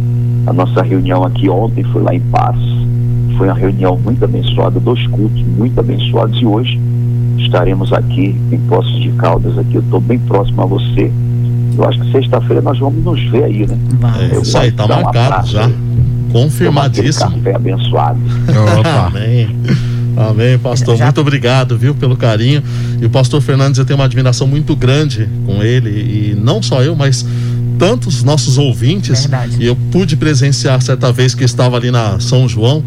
a 0.46 0.52
nossa 0.52 0.82
reunião 0.82 1.24
aqui 1.24 1.48
ontem, 1.48 1.84
foi 1.84 2.02
lá 2.02 2.14
em 2.14 2.20
Passos. 2.20 2.86
Foi 3.36 3.48
uma 3.48 3.56
reunião 3.56 3.98
muito 3.98 4.24
abençoada, 4.24 4.78
dois 4.78 5.06
cultos 5.08 5.42
muito 5.56 5.78
abençoados 5.78 6.40
e 6.40 6.44
hoje 6.44 6.80
estaremos 7.38 7.92
aqui 7.92 8.36
em 8.50 8.58
Poços 8.68 9.00
de 9.00 9.10
Caldas 9.12 9.58
aqui. 9.58 9.76
Eu 9.76 9.82
estou 9.82 10.00
bem 10.00 10.18
próximo 10.18 10.62
a 10.62 10.66
você. 10.66 11.10
Eu 11.76 11.84
acho 11.84 11.98
que 12.00 12.12
sexta-feira 12.12 12.60
nós 12.60 12.78
vamos 12.78 13.02
nos 13.02 13.20
ver 13.30 13.44
aí, 13.44 13.66
né? 13.66 13.78
É, 14.20 14.38
isso 14.38 14.56
aí, 14.58 14.70
tá 14.70 14.86
marcado 14.86 15.48
já. 15.48 15.70
Confirmadíssimo. 16.30 17.30
Café 17.32 17.54
abençoado. 17.54 18.18
Amém. 19.06 19.48
Amém, 20.16 20.58
pastor. 20.58 20.98
Muito 20.98 21.20
obrigado, 21.20 21.76
viu, 21.76 21.94
pelo 21.94 22.16
carinho. 22.16 22.62
E 23.00 23.06
o 23.06 23.10
pastor 23.10 23.40
Fernandes, 23.40 23.78
eu 23.78 23.84
tenho 23.84 23.98
uma 23.98 24.04
admiração 24.04 24.46
muito 24.46 24.76
grande 24.76 25.28
com 25.46 25.62
ele. 25.62 25.90
E 25.90 26.34
não 26.34 26.62
só 26.62 26.82
eu, 26.82 26.94
mas 26.94 27.26
tantos 27.82 28.22
nossos 28.22 28.58
ouvintes. 28.58 29.22
Verdade. 29.22 29.56
E 29.58 29.66
eu 29.66 29.76
pude 29.90 30.16
presenciar 30.16 30.80
certa 30.80 31.10
vez 31.10 31.34
que 31.34 31.42
estava 31.42 31.76
ali 31.76 31.90
na 31.90 32.20
São 32.20 32.48
João, 32.48 32.80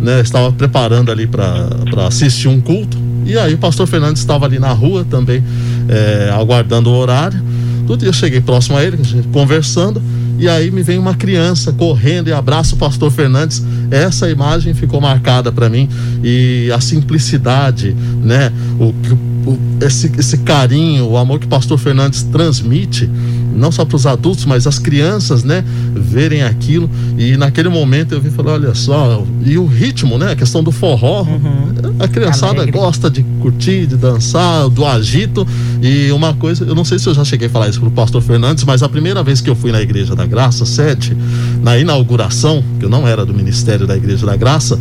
né? 0.00 0.22
Estava 0.22 0.50
preparando 0.50 1.12
ali 1.12 1.26
para 1.26 1.68
assistir 2.06 2.48
um 2.48 2.58
culto. 2.58 2.96
E 3.26 3.36
aí 3.36 3.52
o 3.52 3.58
pastor 3.58 3.86
Fernandes 3.86 4.22
estava 4.22 4.46
ali 4.46 4.58
na 4.58 4.72
rua 4.72 5.04
também, 5.04 5.44
é, 5.86 6.30
aguardando 6.32 6.88
o 6.88 6.94
horário. 6.94 7.38
Tudo 7.86 8.06
eu 8.06 8.12
cheguei 8.12 8.40
próximo 8.40 8.78
a 8.78 8.82
ele, 8.82 8.96
conversando, 9.32 10.00
e 10.38 10.48
aí 10.48 10.70
me 10.70 10.82
vem 10.82 10.98
uma 10.98 11.14
criança 11.14 11.70
correndo 11.70 12.28
e 12.28 12.32
abraça 12.32 12.74
o 12.74 12.78
pastor 12.78 13.10
Fernandes. 13.10 13.62
Essa 13.90 14.30
imagem 14.30 14.72
ficou 14.72 14.98
marcada 14.98 15.52
para 15.52 15.68
mim 15.68 15.90
e 16.24 16.72
a 16.72 16.80
simplicidade, 16.80 17.94
né? 18.22 18.50
O, 18.80 18.94
o, 19.50 19.58
esse, 19.82 20.10
esse 20.18 20.38
carinho, 20.38 21.06
o 21.06 21.18
amor 21.18 21.38
que 21.38 21.44
o 21.44 21.50
pastor 21.50 21.76
Fernandes 21.76 22.22
transmite 22.22 23.10
não 23.58 23.70
só 23.70 23.84
para 23.84 23.96
os 23.96 24.06
adultos, 24.06 24.44
mas 24.44 24.66
as 24.66 24.78
crianças, 24.78 25.44
né, 25.44 25.64
verem 25.94 26.42
aquilo. 26.42 26.88
E 27.16 27.36
naquele 27.36 27.68
momento 27.68 28.14
eu 28.14 28.20
vi 28.20 28.30
falar, 28.30 28.52
olha 28.52 28.74
só, 28.74 29.24
e 29.44 29.58
o 29.58 29.66
ritmo, 29.66 30.18
né, 30.18 30.32
a 30.32 30.36
questão 30.36 30.62
do 30.62 30.72
forró, 30.72 31.22
uhum. 31.22 31.96
a 31.98 32.08
criançada 32.08 32.62
Alegre. 32.62 32.72
gosta 32.72 33.10
de 33.10 33.22
curtir, 33.40 33.86
de 33.86 33.96
dançar, 33.96 34.68
do 34.68 34.84
agito. 34.84 35.46
E 35.82 36.10
uma 36.12 36.34
coisa, 36.34 36.64
eu 36.64 36.74
não 36.74 36.84
sei 36.84 36.98
se 36.98 37.08
eu 37.08 37.14
já 37.14 37.24
cheguei 37.24 37.48
a 37.48 37.50
falar 37.50 37.68
isso 37.68 37.80
pro 37.80 37.90
pastor 37.90 38.22
Fernandes, 38.22 38.64
mas 38.64 38.82
a 38.82 38.88
primeira 38.88 39.22
vez 39.22 39.40
que 39.40 39.50
eu 39.50 39.56
fui 39.56 39.72
na 39.72 39.80
Igreja 39.80 40.14
da 40.14 40.26
Graça, 40.26 40.64
sede, 40.64 41.16
na 41.62 41.78
inauguração, 41.78 42.62
que 42.78 42.84
eu 42.84 42.90
não 42.90 43.06
era 43.06 43.24
do 43.24 43.34
Ministério 43.34 43.86
da 43.86 43.96
Igreja 43.96 44.24
da 44.24 44.36
Graça, 44.36 44.78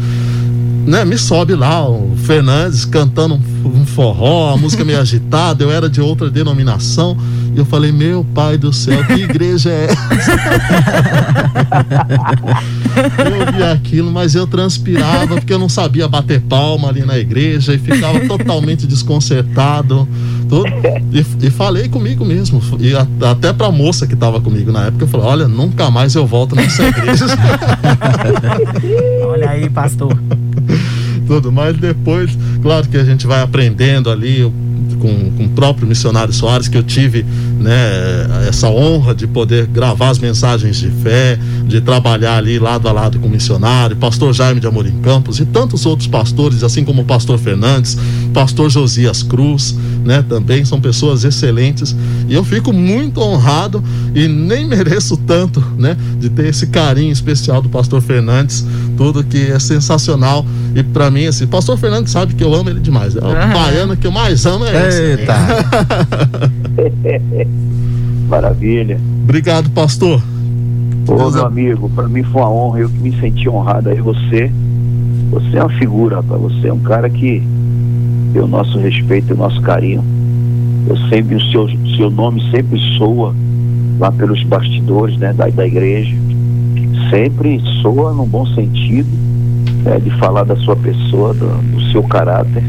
né, 0.88 1.04
me 1.04 1.18
sobe 1.18 1.54
lá 1.54 1.88
o 1.88 2.16
Fernandes 2.16 2.86
cantando 2.86 3.36
um, 3.36 3.82
um 3.82 3.86
forró, 3.86 4.54
a 4.54 4.58
música 4.58 4.86
meio 4.86 5.00
agitada, 5.02 5.64
eu 5.64 5.70
era 5.70 5.90
de 5.90 6.00
outra 6.00 6.30
denominação. 6.30 7.18
E 7.54 7.60
eu 7.60 7.66
falei, 7.66 7.92
meu 7.92 8.26
pai 8.36 8.58
do 8.58 8.72
céu, 8.72 9.04
que 9.04 9.14
igreja 9.14 9.70
é 9.70 9.86
essa? 9.86 9.98
eu 13.20 13.54
vi 13.54 13.64
aquilo, 13.64 14.12
mas 14.12 14.36
eu 14.36 14.46
transpirava 14.46 15.36
porque 15.36 15.52
eu 15.52 15.60
não 15.60 15.68
sabia 15.68 16.08
bater 16.08 16.40
palma 16.40 16.90
ali 16.90 17.04
na 17.04 17.18
igreja 17.18 17.74
e 17.74 17.80
ficava 17.80 18.20
totalmente 18.28 18.86
desconcertado. 18.86 20.08
Todo, 20.48 20.68
e, 21.12 21.48
e, 21.48 21.50
falei 21.50 21.90
comigo 21.90 22.24
mesmo. 22.24 22.62
E 22.80 22.96
a, 22.96 23.08
até 23.32 23.52
pra 23.52 23.72
moça 23.72 24.06
que 24.06 24.14
estava 24.14 24.40
comigo 24.40 24.72
na 24.72 24.86
época, 24.86 25.04
eu 25.04 25.08
falei, 25.08 25.26
olha, 25.26 25.48
nunca 25.48 25.90
mais 25.90 26.14
eu 26.14 26.28
volto 26.28 26.56
nessa 26.56 26.84
igreja. 26.84 27.26
olha 29.28 29.50
aí, 29.50 29.68
pastor. 29.68 30.16
Tudo, 31.28 31.52
mas 31.52 31.76
depois, 31.78 32.38
claro 32.62 32.88
que 32.88 32.98
a 32.98 33.04
gente 33.04 33.28
vai 33.28 33.42
aprendendo 33.42 34.10
ali, 34.10 34.50
com, 34.98 35.32
com 35.32 35.46
o 35.46 35.50
próprio 35.50 35.88
missionário 35.88 36.34
Soares, 36.34 36.68
que 36.68 36.78
eu 36.78 36.84
tive 36.84 37.26
né, 37.60 38.48
essa 38.48 38.70
honra 38.70 39.14
de 39.14 39.28
poder 39.28 39.66
gravar 39.68 40.10
as 40.10 40.20
mensagens 40.20 40.78
de 40.78 40.90
fé, 40.90 41.38
de 41.66 41.82
trabalhar 41.82 42.38
ali 42.38 42.60
lado 42.60 42.88
a 42.88 42.92
lado 42.92 43.20
com 43.20 43.28
o 43.28 43.30
missionário, 43.30 43.96
pastor 43.96 44.34
Jaime 44.34 44.60
de 44.60 44.68
Amorim 44.68 45.00
Campos 45.02 45.40
e 45.40 45.46
tantos 45.46 45.86
outros 45.86 46.08
pastores, 46.08 46.64
assim 46.64 46.84
como 46.84 47.02
o 47.02 47.06
pastor 47.06 47.38
Fernandes, 47.38 47.98
pastor 48.34 48.70
Josias 48.70 49.24
Cruz, 49.24 49.76
né, 50.06 50.24
também 50.28 50.64
são 50.64 50.80
pessoas 50.80 51.24
excelentes 51.24 51.96
e 52.28 52.34
eu 52.34 52.44
fico 52.44 52.72
muito 52.72 53.20
honrado 53.22 53.84
e 54.16 54.28
nem 54.28 54.66
mereço 54.68 55.18
tanto, 55.18 55.62
né, 55.78 55.98
de 56.20 56.30
ter 56.30 56.48
esse 56.48 56.68
carinho 56.68 57.12
especial 57.12 57.62
do 57.62 57.70
pastor 57.70 58.02
Fernandes, 58.02 58.66
tudo 58.96 59.24
que 59.24 59.52
é 59.52 59.60
sensacional 59.60 60.46
e 60.76 60.84
para 60.84 61.10
mim 61.10 61.26
assim, 61.26 61.48
pastor 61.48 61.78
Fernandes 61.78 62.12
sabe 62.12 62.34
que 62.34 62.44
eu 62.44 62.54
amo 62.54 62.70
ele 62.70 62.80
demais, 62.80 63.16
é 63.16 63.20
o 63.20 63.28
uhum. 63.28 63.54
baiano 63.54 63.98
que 63.98 64.08
eu 64.08 64.12
mais 64.12 64.46
amo 64.46 64.66
é 64.66 64.87
esse. 64.87 64.87
Eita. 64.88 65.36
Maravilha. 68.28 69.00
Obrigado, 69.24 69.70
pastor. 69.72 70.22
Ô, 71.08 71.32
meu 71.32 71.46
amigo, 71.46 71.90
para 71.90 72.08
mim 72.08 72.24
foi 72.24 72.42
uma 72.42 72.52
honra, 72.52 72.80
eu 72.80 72.90
que 72.90 73.00
me 73.00 73.18
senti 73.20 73.48
honrado 73.48 73.90
aí. 73.90 74.02
Você, 74.02 74.52
você 75.32 75.58
é 75.58 75.64
uma 75.64 75.78
figura, 75.78 76.18
rapaz. 76.18 76.42
Você 76.42 76.68
é 76.68 76.74
um 76.74 76.80
cara 76.80 77.10
que 77.10 77.42
tem 78.34 78.42
o 78.42 78.48
nosso 78.48 78.78
respeito 78.78 79.30
e 79.30 79.34
o 79.34 79.38
nosso 79.38 79.62
carinho. 79.62 80.04
Eu 80.88 80.98
sempre, 81.10 81.36
o 81.36 81.52
seu, 81.52 81.70
seu 81.98 82.10
nome 82.10 82.42
sempre 82.52 82.80
soa 82.98 83.34
lá 84.00 84.12
pelos 84.12 84.44
bastidores 84.44 85.18
né, 85.18 85.34
da, 85.34 85.48
da 85.48 85.68
igreja. 85.68 86.16
Sempre 87.10 87.62
soa 87.82 88.14
num 88.14 88.26
bom 88.26 88.46
sentido 88.48 89.10
né, 89.84 90.00
de 90.00 90.10
falar 90.18 90.44
da 90.44 90.56
sua 90.58 90.76
pessoa, 90.76 91.34
do, 91.34 91.48
do 91.74 91.92
seu 91.92 92.04
caráter 92.04 92.64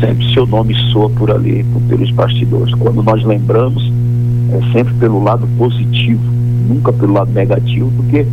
sempre 0.00 0.32
seu 0.32 0.46
nome 0.46 0.74
soa 0.92 1.10
por 1.10 1.30
ali, 1.30 1.64
pelos 1.88 2.10
bastidores. 2.10 2.74
Quando 2.74 3.02
nós 3.02 3.22
lembramos, 3.24 3.90
é 4.52 4.72
sempre 4.72 4.94
pelo 4.94 5.22
lado 5.22 5.46
positivo, 5.58 6.22
nunca 6.68 6.92
pelo 6.92 7.12
lado 7.12 7.30
negativo, 7.32 7.90
porque 7.96 8.26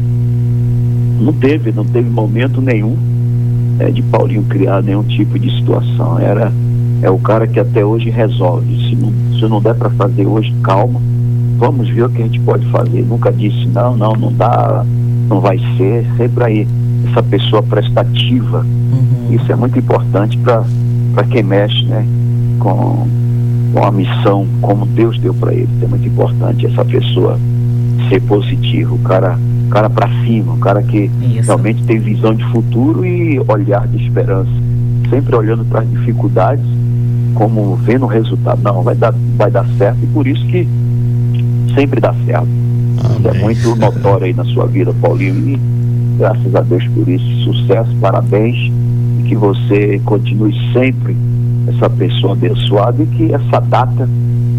não 1.20 1.34
teve, 1.34 1.72
não 1.72 1.86
teve 1.86 2.10
momento 2.10 2.62
nenhum 2.62 2.98
é, 3.80 3.90
de 3.90 4.02
Paulinho 4.02 4.44
criar 4.44 4.82
nenhum 4.82 5.04
tipo 5.04 5.40
de 5.40 5.50
situação. 5.58 6.20
Era 6.20 6.52
é 7.02 7.10
o 7.10 7.18
cara 7.18 7.46
que 7.46 7.60
até 7.60 7.84
hoje 7.84 8.10
resolve. 8.10 8.90
Se 8.90 8.96
não, 8.96 9.12
se 9.38 9.48
não 9.48 9.62
der 9.62 9.76
para 9.76 9.90
fazer 9.92 10.26
hoje, 10.26 10.54
calma. 10.64 11.02
Vamos 11.58 11.90
ver 11.90 12.04
o 12.04 12.10
que 12.10 12.22
a 12.22 12.26
gente 12.26 12.40
pode 12.40 12.66
fazer. 12.68 13.04
Nunca 13.04 13.32
disse 13.32 13.68
não, 13.68 13.96
não, 13.96 14.14
não 14.14 14.32
dá, 14.32 14.86
não 15.28 15.42
vai 15.42 15.60
ser. 15.78 16.06
Sempre 16.18 16.44
aí 16.44 16.68
essa 17.10 17.22
pessoa 17.22 17.62
prestativa. 17.62 18.66
Uhum. 18.66 19.36
Isso 19.36 19.52
é 19.52 19.56
muito 19.56 19.78
importante 19.78 20.38
para 20.38 20.64
para 21.14 21.24
quem 21.26 21.44
mexe 21.44 21.86
né, 21.86 22.06
com, 22.60 23.08
com 23.74 23.84
a 23.86 23.92
missão 23.92 24.48
como 24.62 24.86
Deus 24.86 25.18
deu 25.20 25.34
para 25.34 25.54
ele. 25.54 25.70
É 25.82 25.88
muito 25.88 26.08
importante 26.08 26.66
essa 26.66 26.84
pessoa 26.84 27.40
ser 28.10 28.22
positiva, 28.22 28.94
o 28.94 29.00
cara, 29.00 29.38
cara 29.70 29.90
para 29.90 30.10
cima, 30.26 30.54
o 30.54 30.58
cara 30.58 30.82
que 30.82 31.10
Isso. 31.22 31.46
realmente 31.46 31.84
tem 31.84 32.00
visão 32.00 32.34
de 32.34 32.44
futuro 32.46 33.06
e 33.06 33.40
olhar 33.48 33.88
de 33.88 34.06
esperança, 34.06 34.52
sempre 35.10 35.36
olhando 35.36 35.64
para 35.66 35.82
as 35.82 35.90
dificuldades, 35.90 36.66
como 37.36 37.76
vendo 37.78 38.06
o 38.06 38.08
resultado. 38.08 38.62
Não, 38.62 38.82
vai 38.82 38.96
dar, 38.96 39.14
vai 39.38 39.52
dar 39.52 39.66
certo 39.78 40.00
e 40.04 40.08
por 40.08 40.28
isso 40.28 40.46
que 40.48 40.68
sempre 41.76 42.02
dá 42.02 42.14
certo. 42.26 42.48
Isso 43.18 43.28
é 43.28 43.34
muito 43.40 43.76
notório 43.76 44.26
aí 44.26 44.34
na 44.34 44.46
sua 44.46 44.66
vida, 44.66 44.94
Paulinho, 45.02 45.50
e 45.50 45.60
graças 46.18 46.56
a 46.56 46.62
Deus 46.62 46.86
por 46.90 47.08
isso. 47.08 47.26
Sucesso, 47.44 47.96
parabéns 48.00 48.72
que 49.34 49.36
você 49.36 50.00
continue 50.06 50.54
sempre 50.72 51.18
essa 51.68 51.90
pessoa 51.90 52.34
abençoada 52.34 53.02
e 53.02 53.08
que 53.08 53.34
essa 53.34 53.60
data 53.62 54.08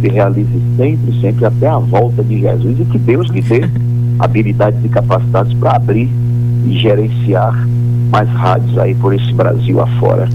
se 0.00 0.08
realize 0.08 0.62
sempre, 0.76 1.20
sempre 1.20 1.44
até 1.44 1.68
a 1.68 1.78
volta 1.78 2.24
de 2.24 2.40
Jesus 2.40 2.80
e 2.80 2.84
que 2.84 2.98
Deus 2.98 3.28
lhe 3.30 3.40
dê 3.40 3.60
habilidades 4.18 4.84
e 4.84 4.88
capacidades 4.88 5.54
para 5.54 5.76
abrir 5.76 6.10
e 6.66 6.72
gerenciar 6.78 7.54
mais 8.10 8.28
rádios 8.30 8.76
aí 8.78 8.94
por 8.96 9.14
esse 9.14 9.32
Brasil 9.32 9.80
afora 9.80 10.28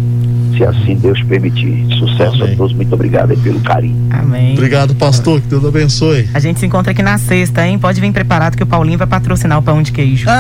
se 0.60 0.66
assim 0.66 0.96
Deus 0.96 1.22
permitir. 1.24 1.86
Sucesso 1.98 2.44
Amém. 2.44 2.54
a 2.54 2.58
todos, 2.58 2.74
muito 2.76 2.94
obrigado 2.94 3.36
pelo 3.38 3.60
carinho. 3.62 3.96
Amém. 4.12 4.54
Obrigado, 4.54 4.94
pastor, 4.96 5.40
que 5.40 5.48
Deus 5.48 5.64
abençoe. 5.64 6.28
A 6.34 6.40
gente 6.40 6.60
se 6.60 6.66
encontra 6.66 6.92
aqui 6.92 7.02
na 7.02 7.18
sexta, 7.18 7.66
hein? 7.66 7.80
Pode 7.80 8.02
vir 8.02 8.12
preparado 8.12 8.58
que 8.58 8.64
o 8.64 8.68
Paulinho 8.68 8.98
vai 8.98 9.08
patrocinar 9.08 9.58
o 9.58 9.62
pão 9.62 9.82
de 9.82 9.94
queijo. 9.94 10.28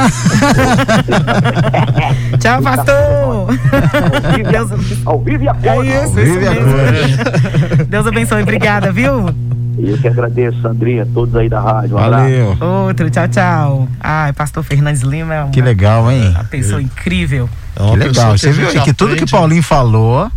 Tchau, 2.39 2.61
pastor. 2.61 3.47
Deus... 4.51 4.71
Ao 5.05 5.21
vivo 5.21 5.43
e 5.43 5.47
a 5.47 5.53
cor. 5.55 5.85
É 5.85 6.03
isso, 6.03 6.19
isso 6.19 6.39
mesmo. 6.39 7.85
Deus 7.87 8.05
abençoe, 8.05 8.41
obrigada, 8.43 8.91
viu? 8.91 9.29
Eu 9.81 9.97
que 9.97 10.07
agradeço, 10.07 10.61
Sandrinha, 10.61 11.07
todos 11.13 11.33
aí 11.35 11.47
da 11.47 11.61
rádio. 11.61 11.95
Um 11.95 11.99
Valeu. 11.99 12.51
Abraço. 12.51 12.71
Outro, 12.71 13.09
tchau, 13.09 13.27
tchau. 13.27 13.87
Ai, 13.99 14.33
pastor 14.33 14.63
Fernandes 14.63 15.01
Lima 15.01 15.33
é 15.33 15.43
uma, 15.43 15.51
Que 15.51 15.61
legal, 15.61 16.11
hein? 16.11 16.29
Uma 16.29 16.43
pessoa 16.43 16.81
incrível. 16.81 17.49
É 17.75 17.89
que 17.89 17.95
legal. 17.95 18.37
Você 18.37 18.51
viu 18.51 18.67
aí 18.67 18.81
que 18.81 18.93
tudo 18.93 19.15
que 19.15 19.25
Paulinho 19.25 19.63
falou 19.63 20.29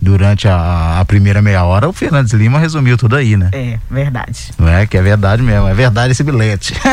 durante 0.00 0.48
a, 0.48 1.00
a, 1.00 1.04
primeira 1.04 1.40
meia 1.42 1.64
hora, 1.64 1.88
o 1.88 1.92
Fernandes 1.92 2.32
Lima 2.32 2.58
resumiu 2.58 2.96
tudo 2.96 3.16
aí, 3.16 3.36
né? 3.36 3.50
É, 3.52 3.78
verdade. 3.90 4.50
Não 4.58 4.68
é 4.68 4.86
que 4.86 4.96
é 4.96 5.02
verdade 5.02 5.42
mesmo, 5.42 5.66
é 5.66 5.74
verdade 5.74 6.12
esse 6.12 6.22
bilhete. 6.22 6.74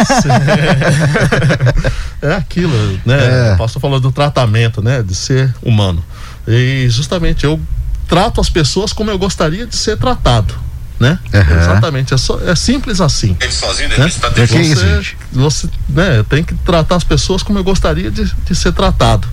é 2.22 2.34
aquilo, 2.34 2.74
né? 3.05 3.49
É. 3.49 3.53
O 3.53 3.57
pastor 3.57 3.82
falou 3.82 3.99
do 3.99 4.11
tratamento, 4.11 4.82
né? 4.82 5.03
De 5.03 5.15
ser 5.15 5.53
humano. 5.61 6.03
E 6.47 6.88
justamente 6.89 7.45
eu 7.45 7.59
trato 8.07 8.41
as 8.41 8.49
pessoas 8.49 8.91
como 8.91 9.09
eu 9.09 9.17
gostaria 9.17 9.65
de 9.65 9.76
ser 9.76 9.97
tratado 9.97 10.70
né? 11.02 11.18
Uhum. 11.34 11.60
Exatamente, 11.60 12.14
é, 12.14 12.18
só, 12.18 12.39
é 12.45 12.56
simples 12.56 13.02
assim. 13.02 13.36
Ele 13.41 13.52
sozinho, 13.52 13.89
né? 13.89 13.95
Tá 14.22 14.30
você, 14.30 14.62
isso, 14.62 15.16
você 15.32 15.68
né, 15.89 16.24
tem 16.30 16.43
que 16.43 16.54
tratar 16.54 16.95
as 16.95 17.04
pessoas 17.04 17.41
como 17.41 17.58
eu 17.58 17.64
gostaria 17.64 18.12
de, 18.12 18.24
de 18.24 18.56
ser 18.56 18.72
tratado. 18.72 19.28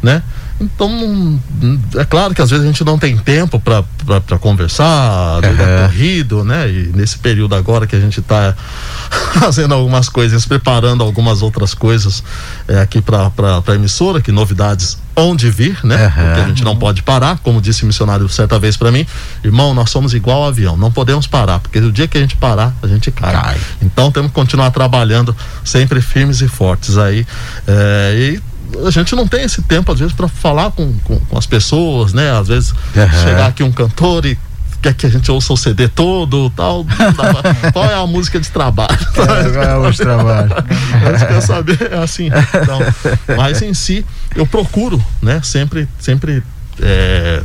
né? 0.00 0.22
Então, 0.60 1.40
é 1.96 2.04
claro 2.04 2.34
que 2.34 2.42
às 2.42 2.50
vezes 2.50 2.64
a 2.64 2.66
gente 2.66 2.82
não 2.84 2.98
tem 2.98 3.16
tempo 3.16 3.60
para 3.60 4.38
conversar, 4.40 5.40
uhum. 5.44 5.62
é 5.62 5.82
corrido, 5.86 6.44
né? 6.44 6.68
E 6.68 6.90
nesse 6.94 7.18
período 7.18 7.54
agora 7.54 7.86
que 7.86 7.94
a 7.94 8.00
gente 8.00 8.18
está 8.18 8.54
fazendo 9.38 9.74
algumas 9.74 10.08
coisas, 10.08 10.44
preparando 10.44 11.04
algumas 11.04 11.42
outras 11.42 11.74
coisas 11.74 12.24
é, 12.66 12.80
aqui 12.80 13.00
para 13.00 13.30
a 13.66 13.74
emissora, 13.74 14.20
que 14.20 14.32
novidades 14.32 14.98
onde 15.14 15.48
vir, 15.50 15.78
né? 15.84 16.06
Uhum. 16.06 16.24
Porque 16.24 16.40
a 16.40 16.48
gente 16.48 16.64
não 16.64 16.76
pode 16.76 17.02
parar, 17.02 17.38
como 17.38 17.60
disse 17.60 17.84
o 17.84 17.86
missionário 17.86 18.28
certa 18.28 18.58
vez 18.58 18.76
para 18.76 18.90
mim, 18.90 19.06
irmão, 19.44 19.74
nós 19.74 19.90
somos 19.90 20.12
igual 20.12 20.42
ao 20.42 20.48
avião, 20.48 20.76
não 20.76 20.90
podemos 20.90 21.26
parar, 21.26 21.60
porque 21.60 21.78
o 21.78 21.92
dia 21.92 22.08
que 22.08 22.18
a 22.18 22.20
gente 22.20 22.36
parar, 22.36 22.74
a 22.82 22.86
gente 22.86 23.10
cai. 23.12 23.32
cai. 23.32 23.60
Então 23.80 24.10
temos 24.10 24.30
que 24.30 24.34
continuar 24.34 24.70
trabalhando 24.72 25.34
sempre 25.64 26.00
firmes 26.00 26.40
e 26.40 26.48
fortes 26.48 26.96
aí. 26.98 27.24
É, 27.66 28.14
e 28.16 28.57
a 28.86 28.90
gente 28.90 29.14
não 29.14 29.26
tem 29.26 29.44
esse 29.44 29.62
tempo, 29.62 29.92
às 29.92 29.98
vezes, 29.98 30.14
para 30.14 30.28
falar 30.28 30.70
com, 30.72 30.92
com, 31.04 31.18
com, 31.18 31.38
as 31.38 31.46
pessoas, 31.46 32.12
né? 32.12 32.30
Às 32.38 32.48
vezes 32.48 32.70
uhum. 32.70 33.22
chegar 33.24 33.46
aqui 33.46 33.62
um 33.62 33.72
cantor 33.72 34.26
e 34.26 34.38
quer 34.80 34.94
que 34.94 35.06
a 35.06 35.10
gente 35.10 35.30
ouça 35.30 35.52
o 35.52 35.56
CD 35.56 35.88
todo 35.88 36.50
tal. 36.50 36.84
qual 37.72 37.84
é 37.84 37.94
a 37.94 38.06
música 38.06 38.38
de 38.38 38.48
trabalho? 38.48 38.92
É, 38.92 39.72
qual 39.74 39.86
é 39.86 39.90
de 39.90 39.98
trabalho? 39.98 40.50
a 40.54 41.16
gente 41.16 41.26
quer 41.26 41.40
saber, 41.40 41.92
é 41.92 41.98
assim. 41.98 42.26
Então, 42.26 42.78
mas 43.36 43.62
em 43.62 43.74
si, 43.74 44.04
eu 44.34 44.46
procuro, 44.46 45.02
né? 45.22 45.40
Sempre, 45.42 45.88
sempre 45.98 46.42
é, 46.80 47.42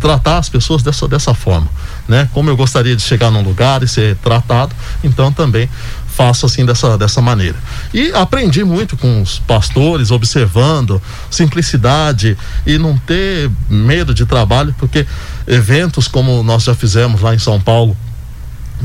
tratar 0.00 0.38
as 0.38 0.48
pessoas 0.48 0.82
dessa, 0.82 1.06
dessa 1.06 1.32
forma, 1.32 1.68
né? 2.08 2.28
Como 2.32 2.50
eu 2.50 2.56
gostaria 2.56 2.96
de 2.96 3.02
chegar 3.02 3.30
num 3.30 3.42
lugar 3.42 3.82
e 3.82 3.88
ser 3.88 4.16
tratado, 4.16 4.74
então 5.02 5.32
também 5.32 5.68
faço 6.16 6.46
assim 6.46 6.64
dessa, 6.64 6.96
dessa 6.98 7.20
maneira. 7.20 7.56
E 7.92 8.12
aprendi 8.12 8.62
muito 8.64 8.96
com 8.96 9.22
os 9.22 9.38
pastores, 9.40 10.10
observando 10.10 11.00
simplicidade 11.30 12.36
e 12.66 12.78
não 12.78 12.96
ter 12.98 13.50
medo 13.68 14.14
de 14.14 14.26
trabalho, 14.26 14.74
porque 14.78 15.06
eventos 15.46 16.06
como 16.06 16.42
nós 16.42 16.64
já 16.64 16.74
fizemos 16.74 17.20
lá 17.20 17.34
em 17.34 17.38
São 17.38 17.60
Paulo, 17.60 17.96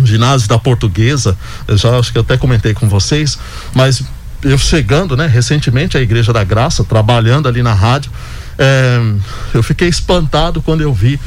ginásio 0.03 0.47
da 0.47 0.59
Portuguesa, 0.59 1.37
eu 1.67 1.77
já 1.77 1.97
acho 1.97 2.11
que 2.11 2.19
até 2.19 2.37
comentei 2.37 2.73
com 2.73 2.87
vocês, 2.87 3.37
mas 3.73 4.03
eu 4.43 4.57
chegando, 4.57 5.17
né, 5.17 5.25
recentemente 5.25 5.97
à 5.97 6.01
Igreja 6.01 6.31
da 6.31 6.43
Graça, 6.43 6.83
trabalhando 6.83 7.47
ali 7.47 7.63
na 7.63 7.73
rádio, 7.73 8.11
é, 8.57 8.99
eu 9.53 9.63
fiquei 9.63 9.87
espantado 9.87 10.61
quando 10.61 10.81
eu 10.81 10.93
vi 10.93 11.19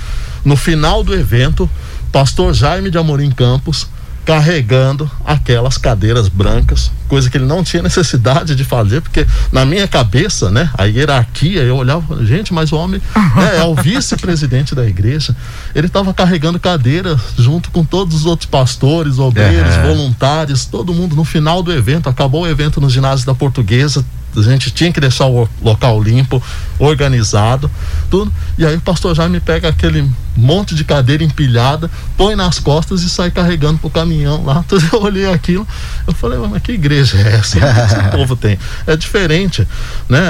no 0.44 0.56
final 0.56 1.02
do 1.02 1.14
evento, 1.14 1.68
pastor 2.12 2.54
Jaime 2.54 2.90
de 2.90 2.98
Amorim 2.98 3.30
Campos 3.30 3.88
carregando 4.24 5.10
aquelas 5.24 5.78
cadeiras 5.78 6.28
brancas, 6.28 6.90
coisa 7.08 7.28
que 7.28 7.36
ele 7.36 7.46
não 7.46 7.64
tinha 7.64 7.82
necessidade 7.82 8.54
de 8.54 8.64
fazer, 8.64 9.00
porque 9.00 9.26
na 9.50 9.64
minha 9.64 9.88
cabeça, 9.88 10.50
né, 10.50 10.70
a 10.76 10.84
hierarquia, 10.84 11.62
eu 11.62 11.76
olhava, 11.76 12.24
gente, 12.24 12.52
mas 12.52 12.70
o 12.70 12.76
homem 12.76 13.00
né, 13.36 13.58
é 13.58 13.64
o 13.64 13.74
vice-presidente 13.74 14.74
da 14.74 14.86
igreja, 14.86 15.34
ele 15.74 15.86
estava 15.86 16.14
carregando 16.14 16.60
cadeira 16.60 17.18
junto 17.36 17.70
com 17.70 17.84
todos 17.84 18.14
os 18.14 18.26
outros 18.26 18.48
pastores, 18.48 19.18
obreiros, 19.18 19.74
voluntários, 19.76 20.64
todo 20.64 20.94
mundo. 20.94 21.16
No 21.16 21.24
final 21.24 21.62
do 21.62 21.72
evento, 21.72 22.08
acabou 22.08 22.42
o 22.42 22.48
evento 22.48 22.80
no 22.80 22.88
ginásio 22.88 23.26
da 23.26 23.34
Portuguesa, 23.34 24.04
a 24.36 24.42
gente 24.42 24.70
tinha 24.70 24.92
que 24.92 25.00
deixar 25.00 25.26
o 25.26 25.48
local 25.62 26.00
limpo, 26.02 26.42
organizado, 26.78 27.70
tudo. 28.10 28.32
E 28.56 28.64
aí 28.64 28.76
o 28.76 28.80
pastor 28.80 29.14
Jaime 29.14 29.40
pega 29.40 29.68
aquele 29.68 30.08
monte 30.36 30.74
de 30.74 30.84
cadeira 30.84 31.24
empilhada, 31.24 31.90
põe 32.16 32.36
nas 32.36 32.58
costas 32.58 33.02
e 33.02 33.10
sai 33.10 33.30
carregando 33.30 33.78
pro 33.78 33.90
caminhão 33.90 34.44
lá. 34.44 34.64
Então 34.70 34.78
eu 34.92 35.02
olhei 35.02 35.32
aquilo, 35.32 35.66
eu 36.06 36.14
falei, 36.14 36.38
mas 36.38 36.62
que 36.62 36.72
igreja 36.72 37.16
é 37.18 37.36
essa? 37.36 37.58
O 37.58 37.60
que 37.60 37.66
esse 37.66 38.10
povo 38.16 38.36
tem? 38.36 38.58
É 38.86 38.96
diferente, 38.96 39.66
né? 40.08 40.20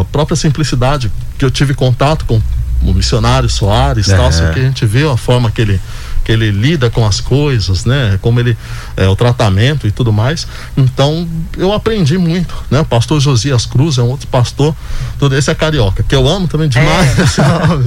A 0.00 0.04
própria 0.04 0.36
simplicidade 0.36 1.10
que 1.36 1.44
eu 1.44 1.50
tive 1.50 1.74
contato 1.74 2.24
com 2.24 2.40
o 2.82 2.94
missionário 2.94 3.48
Soares, 3.48 4.08
é. 4.08 4.16
tal, 4.16 4.30
só 4.30 4.50
que 4.52 4.60
a 4.60 4.62
gente 4.62 4.86
vê 4.86 5.04
a 5.08 5.16
forma 5.16 5.50
que 5.50 5.60
ele 5.60 5.80
que 6.30 6.34
ele 6.34 6.52
lida 6.52 6.88
com 6.88 7.04
as 7.04 7.20
coisas, 7.20 7.84
né? 7.84 8.16
Como 8.22 8.38
ele 8.38 8.56
é, 8.96 9.08
o 9.08 9.16
tratamento 9.16 9.88
e 9.88 9.90
tudo 9.90 10.12
mais. 10.12 10.46
Então 10.76 11.28
eu 11.56 11.72
aprendi 11.72 12.16
muito, 12.16 12.54
né? 12.70 12.78
O 12.78 12.84
pastor 12.84 13.18
Josias 13.18 13.66
Cruz 13.66 13.98
é 13.98 14.02
um 14.02 14.08
outro 14.08 14.28
pastor, 14.28 14.76
todo 15.18 15.36
esse 15.36 15.50
é 15.50 15.54
carioca, 15.56 16.04
que 16.04 16.14
eu 16.14 16.28
amo 16.28 16.46
também 16.46 16.68
demais. 16.68 17.10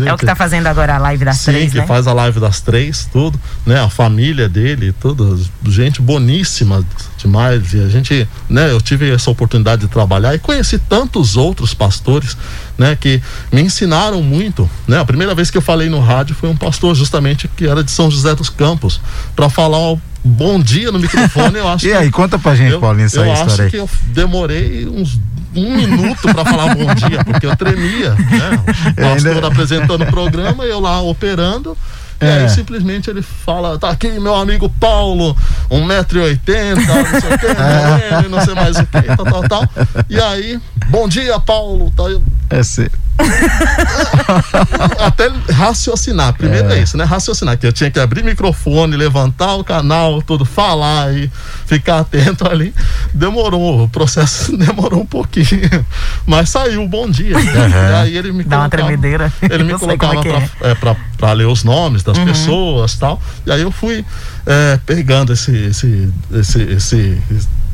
É, 0.04 0.10
é 0.10 0.14
o 0.14 0.18
que 0.18 0.24
está 0.24 0.36
fazendo 0.36 0.68
agora 0.68 0.96
a 0.96 0.98
live 0.98 1.24
das 1.24 1.38
Sim, 1.38 1.52
três, 1.52 1.72
que 1.72 1.78
né? 1.78 1.86
faz 1.86 2.08
a 2.08 2.14
live 2.14 2.40
das 2.40 2.60
três, 2.60 3.08
tudo, 3.12 3.40
né? 3.66 3.80
A 3.80 3.90
família 3.90 4.50
dele, 4.50 4.94
tudo, 5.00 5.40
gente 5.68 6.02
boníssima 6.02 6.84
demais. 7.18 7.74
E 7.74 7.80
a 7.80 7.88
gente, 7.88 8.28
né? 8.50 8.72
Eu 8.72 8.82
tive 8.82 9.12
essa 9.12 9.30
oportunidade 9.30 9.84
de 9.84 9.88
trabalhar 9.88 10.34
e 10.34 10.40
conheci 10.40 10.78
tantos 10.78 11.38
outros 11.38 11.74
pastores 11.74 12.36
né, 12.78 12.96
que 13.00 13.22
me 13.52 13.62
ensinaram 13.62 14.22
muito, 14.22 14.70
né? 14.88 15.00
A 15.00 15.06
primeira 15.06 15.36
vez 15.36 15.52
que 15.52 15.58
eu 15.58 15.62
falei 15.62 15.90
no 15.90 16.00
rádio 16.00 16.36
foi 16.36 16.50
um 16.50 16.56
pastor 16.56 16.96
justamente 16.96 17.48
que 17.48 17.68
era 17.68 17.84
de 17.84 17.92
São 17.92 18.10
José 18.10 18.34
dos 18.36 18.50
Campos, 18.50 19.00
para 19.36 19.50
falar 19.50 19.80
o 19.80 20.02
bom 20.24 20.60
dia 20.60 20.92
no 20.92 21.00
microfone, 21.00 21.58
eu 21.58 21.68
acho. 21.70 21.86
e 21.86 21.94
aí, 21.94 22.10
conta 22.10 22.40
pra 22.40 22.56
gente, 22.56 22.72
eu, 22.72 22.80
Paulinho, 22.80 23.06
essa 23.06 23.20
eu 23.20 23.34
história 23.34 23.66
acho 23.66 23.72
que 23.72 23.78
eu 23.78 23.90
demorei 24.08 24.88
uns 24.88 25.20
um 25.56 25.76
minuto 25.76 26.22
para 26.34 26.44
falar 26.44 26.74
bom 26.74 26.96
dia, 26.96 27.24
porque 27.24 27.46
eu 27.46 27.56
tremia, 27.56 28.10
né? 28.16 28.64
O 28.98 29.14
pastor 29.14 29.36
ainda... 29.36 29.48
apresentando 29.48 30.02
o 30.02 30.08
programa, 30.08 30.64
eu 30.64 30.80
lá 30.80 31.00
operando, 31.02 31.78
é. 32.20 32.26
E 32.26 32.44
aí 32.44 32.50
simplesmente 32.50 33.10
ele 33.10 33.22
fala, 33.22 33.78
tá 33.78 33.90
aqui 33.90 34.10
meu 34.20 34.36
amigo 34.36 34.70
Paulo, 34.80 35.36
1,80m, 35.70 36.76
não 36.76 37.22
sei 37.22 37.34
o 37.34 37.40
que, 37.40 37.46
é. 38.26 38.30
não 38.30 38.42
sei 38.42 38.54
mais 38.54 38.78
o 38.78 38.86
que, 38.86 39.02
tal, 39.02 39.26
tal, 39.26 39.44
tal. 39.44 39.70
E 40.10 40.20
aí, 40.20 40.60
bom 40.88 41.08
dia, 41.08 41.40
Paulo. 41.40 41.92
Tá, 41.96 42.04
eu... 42.04 42.24
É 42.50 42.62
sim. 42.64 42.88
Até 45.00 45.32
raciocinar. 45.52 46.34
Primeiro 46.34 46.70
é. 46.70 46.80
é. 46.80 46.84
isso, 46.84 46.98
né? 46.98 47.04
Raciocinar. 47.04 47.58
Que 47.58 47.68
eu 47.68 47.74
tinha 47.74 47.90
que 47.92 48.00
abrir 48.00 48.24
microfone, 48.24 48.96
levantar 48.96 49.56
o 49.56 49.64
canal, 49.64 50.22
tudo, 50.22 50.46
falar 50.46 51.14
e 51.14 51.32
ficar 51.66 52.00
atento 52.00 52.48
ali. 52.48 52.74
Demorou, 53.14 53.84
o 53.84 53.90
processo 53.90 54.56
demorou 54.58 55.02
um 55.02 55.06
pouquinho. 55.06 55.86
Mas 56.26 56.50
saiu, 56.50 56.88
bom 56.88 57.10
dia. 57.10 57.38
Uhum. 57.38 57.44
E 57.44 57.96
aí 57.96 58.18
ele 58.18 58.32
me 58.32 58.44
Dá 58.44 58.58
colocava, 58.58 58.64
uma 58.64 58.70
tremedeira. 58.70 59.34
Ele 59.42 59.64
me 59.74 59.74
colocava 59.78 60.16
é 60.16 60.22
pra, 60.22 60.70
é. 60.70 60.76
pra, 60.76 60.96
pra, 61.18 61.34
ler 61.34 61.48
os 61.48 61.64
nomes 61.64 62.04
das 62.04 62.18
uhum. 62.18 62.26
pessoas 62.26 62.96
tal. 62.96 63.22
E 63.46 63.52
aí 63.52 63.62
eu 63.62 63.72
fui 63.72 64.04
é, 64.46 64.80
pegando 64.86 65.34
esse, 65.34 65.56
esse, 65.56 66.12
esse, 66.32 66.62
esse 66.62 67.22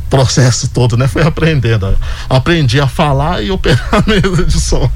processo 0.09 0.67
todo, 0.69 0.97
né? 0.97 1.07
Foi 1.07 1.23
aprendendo. 1.23 1.97
Aprendi 2.29 2.79
a 2.81 2.87
falar 2.87 3.43
e 3.43 3.51
operar 3.51 3.87
a 3.93 4.03
mesa 4.05 4.43
de 4.45 4.59
som. 4.59 4.89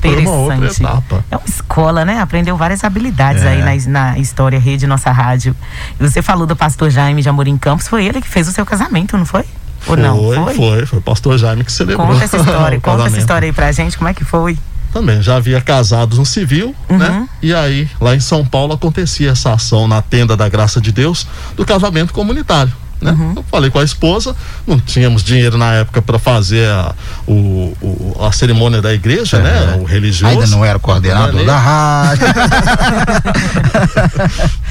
Foi 0.00 0.16
uma 0.20 0.30
outra 0.30 0.66
etapa. 0.66 1.24
É 1.30 1.36
uma 1.36 1.46
escola, 1.46 2.04
né? 2.04 2.20
Aprendeu 2.20 2.56
várias 2.56 2.84
habilidades 2.84 3.42
é. 3.42 3.48
aí 3.48 3.86
na, 3.86 4.10
na, 4.10 4.18
história 4.18 4.58
rede 4.58 4.86
nossa 4.86 5.10
rádio. 5.10 5.56
E 5.98 6.02
você 6.08 6.22
falou 6.22 6.46
do 6.46 6.54
pastor 6.54 6.90
Jaime 6.90 7.22
de 7.22 7.28
Amorim 7.28 7.56
Campos, 7.56 7.88
foi 7.88 8.04
ele 8.04 8.20
que 8.20 8.28
fez 8.28 8.48
o 8.48 8.52
seu 8.52 8.66
casamento, 8.66 9.16
não 9.16 9.26
foi? 9.26 9.44
Ou 9.86 9.94
foi, 9.94 9.96
não? 9.96 10.16
Foi, 10.16 10.54
foi. 10.54 10.86
Foi 10.86 10.98
o 10.98 11.02
pastor 11.02 11.38
Jaime 11.38 11.64
que 11.64 11.72
celebrou. 11.72 12.06
Conta 12.06 12.24
essa 12.24 12.36
história, 12.36 12.78
conta 12.80 13.06
essa 13.06 13.18
história 13.18 13.46
aí 13.46 13.52
pra 13.52 13.72
gente, 13.72 13.96
como 13.96 14.08
é 14.08 14.14
que 14.14 14.24
foi? 14.24 14.58
Também, 14.92 15.22
já 15.22 15.36
havia 15.36 15.58
casados 15.58 16.18
no 16.18 16.26
civil, 16.26 16.74
uhum. 16.90 16.98
né? 16.98 17.26
E 17.40 17.54
aí, 17.54 17.88
lá 17.98 18.14
em 18.14 18.20
São 18.20 18.44
Paulo, 18.44 18.74
acontecia 18.74 19.30
essa 19.30 19.54
ação 19.54 19.88
na 19.88 20.02
tenda 20.02 20.36
da 20.36 20.46
graça 20.50 20.82
de 20.82 20.92
Deus 20.92 21.26
do 21.56 21.64
casamento 21.64 22.12
comunitário. 22.12 22.72
Né? 23.02 23.10
Uhum. 23.10 23.32
Eu 23.36 23.42
falei 23.50 23.68
com 23.68 23.80
a 23.80 23.84
esposa, 23.84 24.34
não 24.66 24.78
tínhamos 24.78 25.24
dinheiro 25.24 25.58
na 25.58 25.74
época 25.74 26.00
para 26.00 26.18
fazer 26.18 26.68
a, 26.68 26.94
o, 27.26 27.76
o, 27.82 28.16
a 28.24 28.30
cerimônia 28.30 28.80
da 28.80 28.94
igreja, 28.94 29.40
né? 29.40 29.60
uhum. 29.60 29.66
né? 29.66 29.76
O 29.82 29.84
religioso. 29.84 30.32
Ainda 30.32 30.46
não 30.46 30.64
era 30.64 30.78
coordenador 30.78 31.34
não 31.34 31.44
da 31.44 31.58
rádio. 31.58 32.26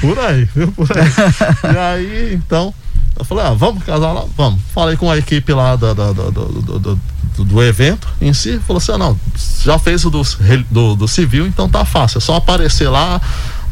por 0.00 0.18
aí, 0.18 0.48
viu? 0.56 0.72
Por 0.72 0.88
aí. 0.96 1.74
E 1.74 1.78
aí, 1.78 2.34
então, 2.34 2.72
eu 3.18 3.24
falei, 3.24 3.44
ah, 3.44 3.52
vamos 3.52 3.84
casar 3.84 4.12
lá? 4.12 4.24
Vamos. 4.36 4.60
Falei 4.74 4.96
com 4.96 5.10
a 5.10 5.18
equipe 5.18 5.52
lá 5.52 5.76
do, 5.76 5.94
do, 5.94 6.14
do, 6.14 6.78
do, 6.78 7.44
do 7.44 7.62
evento 7.62 8.08
em 8.20 8.32
si, 8.32 8.58
falou 8.66 8.78
assim, 8.78 8.92
ah, 8.92 8.98
não, 8.98 9.20
já 9.62 9.78
fez 9.78 10.04
o 10.04 10.10
do, 10.10 10.22
do, 10.70 10.96
do 10.96 11.08
civil, 11.08 11.46
então 11.46 11.68
tá 11.68 11.84
fácil, 11.84 12.18
é 12.18 12.20
só 12.20 12.36
aparecer 12.36 12.88
lá, 12.88 13.20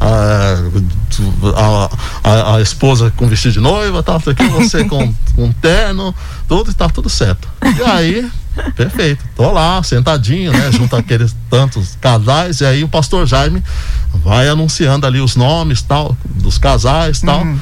a, 0.00 1.90
a, 2.24 2.56
a, 2.56 2.60
esposa 2.62 3.12
com 3.16 3.28
vestido 3.28 3.52
de 3.52 3.60
noiva, 3.60 4.02
tá, 4.02 4.16
aqui, 4.16 4.46
você 4.48 4.84
com, 4.88 5.14
com 5.36 5.52
terno, 5.52 6.14
tudo 6.48 6.70
está 6.70 6.88
tudo 6.88 7.10
certo. 7.10 7.46
E 7.62 7.82
aí, 7.82 8.30
perfeito, 8.74 9.22
tô 9.36 9.52
lá, 9.52 9.82
sentadinho, 9.82 10.52
né, 10.52 10.72
junto 10.72 10.96
àqueles 10.96 11.36
tantos 11.50 11.98
casais, 12.00 12.60
e 12.60 12.64
aí 12.64 12.82
o 12.82 12.88
pastor 12.88 13.26
Jaime 13.26 13.62
vai 14.24 14.48
anunciando 14.48 15.06
ali 15.06 15.20
os 15.20 15.36
nomes 15.36 15.82
tal, 15.82 16.16
dos 16.24 16.56
casais 16.56 17.20
tal. 17.20 17.42
Uhum. 17.42 17.58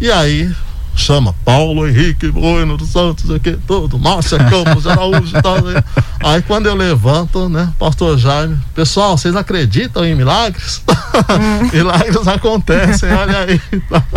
E 0.00 0.10
aí 0.10 0.50
chama 0.94 1.34
Paulo 1.44 1.86
Henrique 1.86 2.30
Bueno 2.30 2.76
dos 2.76 2.90
Santos, 2.90 3.30
aqui, 3.30 3.58
tudo, 3.66 3.98
Márcia 3.98 4.38
Campos, 4.38 4.86
Araújo 4.86 5.36
e 5.36 5.42
tal. 5.42 5.60
Né? 5.62 5.82
Aí 6.20 6.42
quando 6.42 6.66
eu 6.66 6.74
levanto, 6.74 7.48
né, 7.48 7.72
pastor 7.78 8.18
Jaime, 8.18 8.58
pessoal, 8.74 9.16
vocês 9.16 9.34
acreditam 9.34 10.04
em 10.04 10.14
milagres? 10.14 10.82
Milagres 11.72 12.26
acontecem, 12.26 13.12
olha 13.12 13.40
aí. 13.40 13.60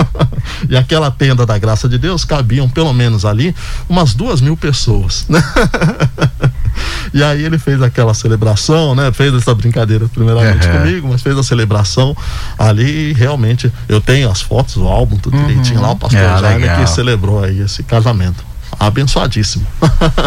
e 0.70 0.78
aquela 0.78 1.10
tenda 1.12 1.46
da 1.46 1.58
graça 1.58 1.88
de 1.90 1.98
Deus 1.98 2.26
cabiam 2.26 2.70
pelo 2.70 2.94
menos 2.94 3.26
ali 3.26 3.56
umas 3.90 4.14
duas 4.14 4.42
mil 4.42 4.56
pessoas, 4.58 5.26
né? 5.30 5.44
E 7.14 7.24
aí 7.24 7.44
ele 7.44 7.58
fez 7.58 7.82
aquela 7.82 8.14
celebração, 8.14 8.96
né? 8.96 9.12
Fez 9.12 9.34
essa 9.34 9.54
brincadeira 9.54 10.08
primeiramente 10.08 10.68
Uhum. 10.68 10.74
comigo, 10.80 11.08
mas 11.10 11.22
fez 11.22 11.38
a 11.38 11.44
celebração 11.44 12.16
ali 12.58 13.12
e 13.12 13.14
realmente 13.14 13.72
eu 13.88 14.02
tenho 14.02 14.30
as 14.30 14.42
fotos, 14.42 14.76
o 14.78 14.88
álbum, 14.88 15.18
tudo 15.18 15.38
direitinho 15.38 15.82
lá, 15.82 15.92
o 15.92 15.96
pastor 15.96 16.20
Ah, 16.20 16.38
Jaime 16.40 16.68
que 16.70 16.88
celebrou 16.90 17.44
aí 17.44 17.60
esse 17.62 17.84
casamento. 17.84 18.44
Abençoadíssimo. 18.80 19.66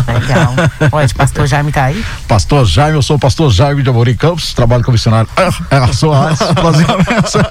Legal. 0.06 0.54
Pode, 0.90 1.14
pastor 1.14 1.46
Jaime 1.46 1.72
tá 1.72 1.84
aí? 1.84 2.04
Pastor 2.26 2.64
Jaime, 2.66 2.96
eu 2.96 3.02
sou 3.02 3.16
o 3.16 3.18
pastor 3.18 3.50
Jaime 3.50 3.82
de 3.82 3.90
Amorim 3.90 4.14
Campos, 4.14 4.52
trabalho 4.54 4.82
como 4.82 4.94
missionário. 4.94 5.28
É 5.70 5.76
a 5.76 5.92
Soares, 5.92 6.38
fazer 6.38 6.84
uma 6.84 6.98
mensagem. 6.98 7.48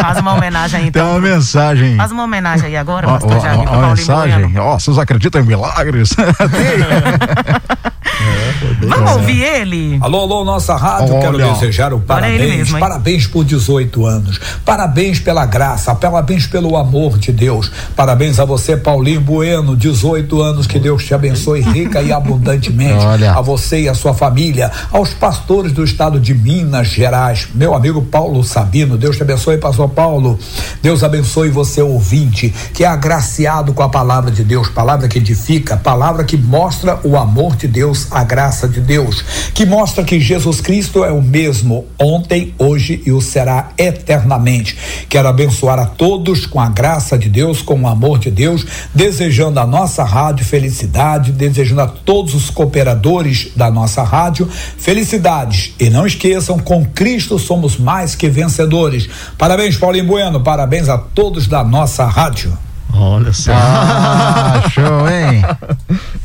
Faz 0.00 0.18
uma 0.18 0.34
homenagem 0.34 0.80
aí, 0.80 0.90
Tem 0.90 1.02
uma 1.02 1.18
então. 1.18 1.20
mensagem. 1.20 1.96
Faz 1.96 2.12
uma 2.12 2.24
homenagem 2.24 2.66
aí 2.66 2.76
agora, 2.76 3.06
pastor 3.06 3.40
Jaime, 3.40 3.66
Uma 3.66 3.88
mensagem. 3.88 4.58
Ó, 4.58 4.78
vocês 4.78 4.98
acreditam 4.98 5.40
em 5.40 5.44
milagres? 5.44 6.14
Vamos 8.86 9.12
ouvir 9.12 9.42
ele? 9.42 9.98
Alô, 10.00 10.20
alô, 10.20 10.44
nossa 10.44 10.76
rádio, 10.76 11.14
Olha. 11.14 11.20
quero 11.20 11.38
desejar 11.38 11.92
o 11.92 12.00
parabéns, 12.00 12.40
mesmo, 12.40 12.78
parabéns 12.78 13.26
por 13.26 13.44
18 13.44 14.06
anos, 14.06 14.40
parabéns 14.64 15.18
pela 15.18 15.44
graça, 15.44 15.94
parabéns 15.94 16.46
pelo 16.46 16.76
amor 16.76 17.18
de 17.18 17.32
Deus, 17.32 17.70
parabéns 17.96 18.38
a 18.38 18.44
você, 18.44 18.76
Paulinho 18.76 19.20
Bueno, 19.20 19.76
18 19.76 20.40
anos, 20.40 20.66
que 20.66 20.78
Deus 20.78 21.04
te 21.04 21.12
abençoe 21.12 21.60
rica 21.60 22.00
e 22.00 22.12
abundantemente, 22.12 23.04
Olha. 23.04 23.32
a 23.32 23.40
você 23.40 23.82
e 23.82 23.88
a 23.88 23.94
sua 23.94 24.14
família, 24.14 24.70
aos 24.92 25.12
pastores 25.12 25.72
do 25.72 25.82
estado 25.82 26.20
de 26.20 26.32
Minas 26.32 26.88
Gerais, 26.88 27.48
meu 27.54 27.74
amigo 27.74 28.02
Paulo 28.02 28.44
Sabino, 28.44 28.96
Deus 28.96 29.16
te 29.16 29.22
abençoe, 29.22 29.58
pastor 29.58 29.88
Paulo, 29.88 30.38
Deus 30.80 31.02
abençoe 31.02 31.50
você, 31.50 31.82
ouvinte, 31.82 32.54
que 32.72 32.84
é 32.84 32.86
agraciado 32.86 33.72
com 33.72 33.82
a 33.82 33.88
palavra 33.88 34.30
de 34.30 34.44
Deus, 34.44 34.68
palavra 34.68 35.08
que 35.08 35.18
edifica, 35.18 35.76
palavra 35.76 36.22
que 36.22 36.36
mostra 36.36 37.00
o 37.02 37.16
amor 37.16 37.56
de 37.56 37.66
Deus, 37.66 38.06
a 38.10 38.22
graça 38.22 38.67
de 38.68 38.80
Deus, 38.80 39.24
que 39.54 39.66
mostra 39.66 40.04
que 40.04 40.20
Jesus 40.20 40.60
Cristo 40.60 41.04
é 41.04 41.10
o 41.10 41.22
mesmo 41.22 41.86
ontem, 41.98 42.54
hoje 42.58 43.02
e 43.04 43.12
o 43.12 43.20
será 43.20 43.70
eternamente. 43.76 44.76
Quero 45.08 45.28
abençoar 45.28 45.78
a 45.78 45.86
todos 45.86 46.46
com 46.46 46.60
a 46.60 46.68
graça 46.68 47.18
de 47.18 47.28
Deus, 47.28 47.62
com 47.62 47.80
o 47.80 47.86
amor 47.86 48.18
de 48.18 48.30
Deus, 48.30 48.66
desejando 48.94 49.60
a 49.60 49.66
nossa 49.66 50.04
rádio 50.04 50.44
felicidade, 50.44 51.32
desejando 51.32 51.80
a 51.80 51.86
todos 51.86 52.34
os 52.34 52.50
cooperadores 52.50 53.50
da 53.56 53.70
nossa 53.70 54.02
rádio 54.02 54.48
felicidades. 54.78 55.74
E 55.78 55.90
não 55.90 56.06
esqueçam, 56.06 56.58
com 56.58 56.84
Cristo 56.84 57.38
somos 57.38 57.76
mais 57.76 58.14
que 58.14 58.28
vencedores. 58.28 59.08
Parabéns, 59.36 59.76
Paulinho 59.76 60.06
Bueno, 60.06 60.40
parabéns 60.40 60.88
a 60.88 60.98
todos 60.98 61.46
da 61.46 61.64
nossa 61.64 62.04
rádio. 62.06 62.67
Olha 63.00 63.32
só. 63.32 63.52
Ah, 63.54 64.62
show, 64.70 65.08
hein? 65.08 65.44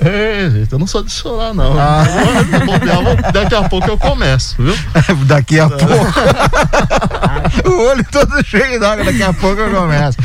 É, 0.05 0.49
gente, 0.49 0.74
eu 0.74 0.80
não 0.80 0.86
sou 0.88 1.01
de 1.01 1.11
chorar, 1.11 1.53
não. 1.53 1.80
Ah. 1.80 2.03
Eu 2.51 2.65
bobear, 2.65 3.32
Daqui 3.32 3.55
a 3.55 3.63
pouco 3.69 3.88
eu 3.88 3.97
começo, 3.97 4.55
viu? 4.61 4.76
Daqui 5.26 5.59
a 5.61 5.69
pouco. 5.69 5.86
o 7.69 7.88
olho 7.89 8.05
todo 8.11 8.43
cheio 8.45 8.80
d'água, 8.82 9.05
daqui 9.05 9.24
a 9.24 9.32
pouco 9.32 9.61
eu 9.61 9.71
começo. 9.74 10.17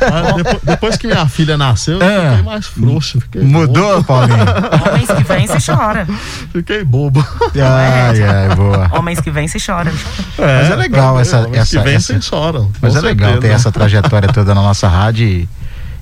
Ah, 0.00 0.32
depois, 0.36 0.58
depois 0.62 0.96
que 0.96 1.06
minha 1.06 1.26
filha 1.28 1.58
nasceu, 1.58 1.98
eu 2.00 2.02
É. 2.08 2.28
fiquei 2.30 2.42
mais 2.44 2.66
frouxo. 2.66 3.20
Fiquei 3.20 3.42
Mudou, 3.42 3.96
bobo. 3.96 4.04
Paulinho? 4.04 4.38
Homens 4.88 5.10
que 5.10 5.22
vêm 5.24 5.46
se 5.46 5.70
chora. 5.72 6.06
Fiquei 6.52 6.84
bobo. 6.84 7.26
Ai, 7.56 8.22
ai, 8.22 8.54
boa. 8.56 8.88
Homens 8.94 9.20
que 9.20 9.30
vêm 9.30 9.48
se 9.48 9.58
chora. 9.64 9.92
Mas 10.38 10.70
é 10.70 10.76
legal 10.76 11.16
tá 11.16 11.20
essa-? 11.20 11.40
Homens 11.40 11.56
essa- 11.62 11.76
que 11.78 11.84
vem 11.84 11.94
essa- 11.96 12.06
sem 12.06 12.22
choram. 12.22 12.70
Mas 12.80 12.96
é 12.96 13.00
legal 13.02 13.32
certeza. 13.32 13.48
ter 13.48 13.54
essa 13.54 13.70
trajetória 13.72 14.28
toda 14.32 14.54
na 14.54 14.62
nossa 14.62 14.88
rádio 14.88 15.26
e, 15.26 15.48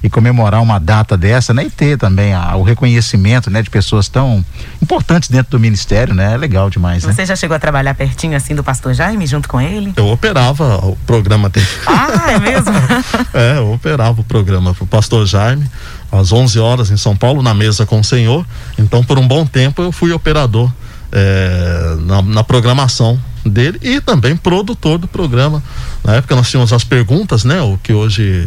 e 0.02 0.08
comemorar 0.08 0.62
uma 0.62 0.78
data 0.78 1.16
dessa, 1.16 1.52
né? 1.52 1.64
E 1.64 1.70
ter 1.70 1.98
também 1.98 2.32
a- 2.32 2.54
o 2.56 2.62
reconhecimento, 2.62 3.50
né? 3.50 3.62
De 3.62 3.68
pessoas 3.70 4.08
tão 4.08 4.44
importantes 4.80 5.28
dentro 5.28 5.50
do 5.52 5.60
ministério, 5.60 6.14
né? 6.14 6.34
É 6.34 6.36
legal 6.36 6.70
demais, 6.70 7.04
né? 7.04 7.12
Você 7.12 7.26
já 7.26 7.34
chegou 7.34 7.56
a 7.56 7.58
trabalhar 7.58 7.94
pertinho 7.94 8.36
assim 8.36 8.54
do 8.54 8.62
pastor 8.62 8.94
Jaime, 8.94 9.26
junto 9.26 9.48
com 9.48 9.60
ele? 9.60 9.92
Eu 9.96 10.06
operava 10.08 10.76
o 10.86 10.96
programa 11.06 11.48
dele. 11.48 11.66
Ah, 11.86 12.30
é 12.32 12.38
mesmo? 12.38 12.72
É, 13.34 13.58
eu 13.58 13.72
operava 13.72 14.20
o 14.20 14.24
programa 14.24 14.72
pro 14.74 14.86
pastor 14.86 15.26
Jaime, 15.26 15.64
às 16.10 16.32
11 16.32 16.58
horas 16.58 16.90
em 16.90 16.96
São 16.96 17.16
Paulo, 17.16 17.42
na 17.42 17.52
mesa 17.54 17.84
com 17.86 18.00
o 18.00 18.04
senhor. 18.04 18.44
Então, 18.78 19.02
por 19.04 19.18
um 19.18 19.26
bom 19.26 19.44
tempo, 19.46 19.82
eu 19.82 19.92
fui 19.92 20.12
operador 20.12 20.72
é, 21.12 21.96
na, 22.00 22.22
na 22.22 22.44
programação 22.44 23.18
dele 23.44 23.78
e 23.82 24.00
também 24.00 24.36
produtor 24.36 24.98
do 24.98 25.06
programa. 25.08 25.62
Na 26.04 26.14
época, 26.16 26.34
nós 26.36 26.50
tínhamos 26.50 26.72
as 26.72 26.84
perguntas, 26.84 27.44
né? 27.44 27.60
O 27.62 27.78
que 27.82 27.92
hoje 27.92 28.46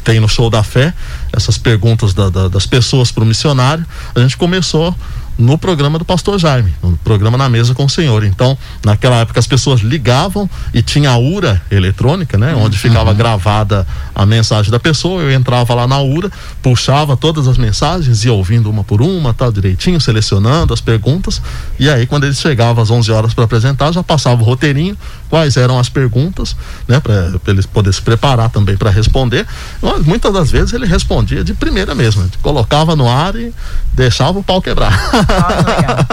tem 0.00 0.20
no 0.20 0.28
Show 0.28 0.50
da 0.50 0.62
Fé, 0.62 0.92
essas 1.32 1.58
perguntas 1.58 2.12
da- 2.14 2.30
da- 2.30 2.48
das 2.48 2.66
pessoas 2.66 3.10
para 3.12 3.22
o 3.22 3.26
missionário. 3.26 3.84
A 4.14 4.20
gente 4.20 4.36
começou 4.36 4.94
no 5.38 5.56
programa 5.56 5.98
do 5.98 6.04
pastor 6.04 6.38
Jaime, 6.38 6.70
no 6.82 6.98
programa 6.98 7.38
na 7.38 7.48
mesa 7.48 7.74
com 7.74 7.86
o 7.86 7.88
senhor. 7.88 8.24
Então, 8.24 8.58
naquela 8.84 9.16
época 9.20 9.40
as 9.40 9.46
pessoas 9.46 9.80
ligavam 9.80 10.48
e 10.74 10.82
tinha 10.82 11.08
a 11.10 11.16
URA 11.16 11.62
eletrônica, 11.70 12.36
né, 12.36 12.54
onde 12.54 12.76
ficava 12.76 13.14
gravada 13.14 13.86
a 14.14 14.26
mensagem 14.26 14.70
da 14.70 14.78
pessoa. 14.78 15.22
Eu 15.22 15.32
entrava 15.32 15.72
lá 15.74 15.86
na 15.86 15.98
URA, 15.98 16.30
puxava 16.60 17.16
todas 17.16 17.48
as 17.48 17.56
mensagens, 17.56 18.22
ia 18.22 18.32
ouvindo 18.34 18.68
uma 18.68 18.84
por 18.84 19.00
uma, 19.00 19.32
tal 19.32 19.50
direitinho, 19.50 19.98
selecionando 19.98 20.74
as 20.74 20.80
perguntas. 20.82 21.40
E 21.78 21.88
aí 21.88 22.06
quando 22.06 22.24
ele 22.24 22.34
chegava 22.34 22.82
às 22.82 22.90
11 22.90 23.10
horas 23.10 23.32
para 23.32 23.44
apresentar, 23.44 23.92
já 23.92 24.02
passava 24.02 24.42
o 24.42 24.44
roteirinho, 24.44 24.94
quais 25.30 25.56
eram 25.56 25.78
as 25.78 25.88
perguntas, 25.88 26.56
né, 26.86 27.00
para 27.00 27.30
ele 27.46 27.62
poder 27.68 27.94
se 27.94 28.02
preparar 28.02 28.50
também 28.50 28.76
para 28.76 28.90
responder. 28.90 29.46
Mas, 29.80 30.04
muitas 30.04 30.32
das 30.32 30.50
vezes 30.50 30.74
ele 30.74 30.84
respondia 30.84 31.42
de 31.44 31.54
primeira 31.54 31.94
mesmo, 31.94 32.28
colocava 32.42 32.96
no 32.96 33.08
ar 33.08 33.36
e 33.36 33.54
deixava 33.94 34.38
o 34.38 34.42
pau 34.42 34.60
quebrar. 34.60 34.92
Olha, 35.14 35.56
legal. 35.76 36.06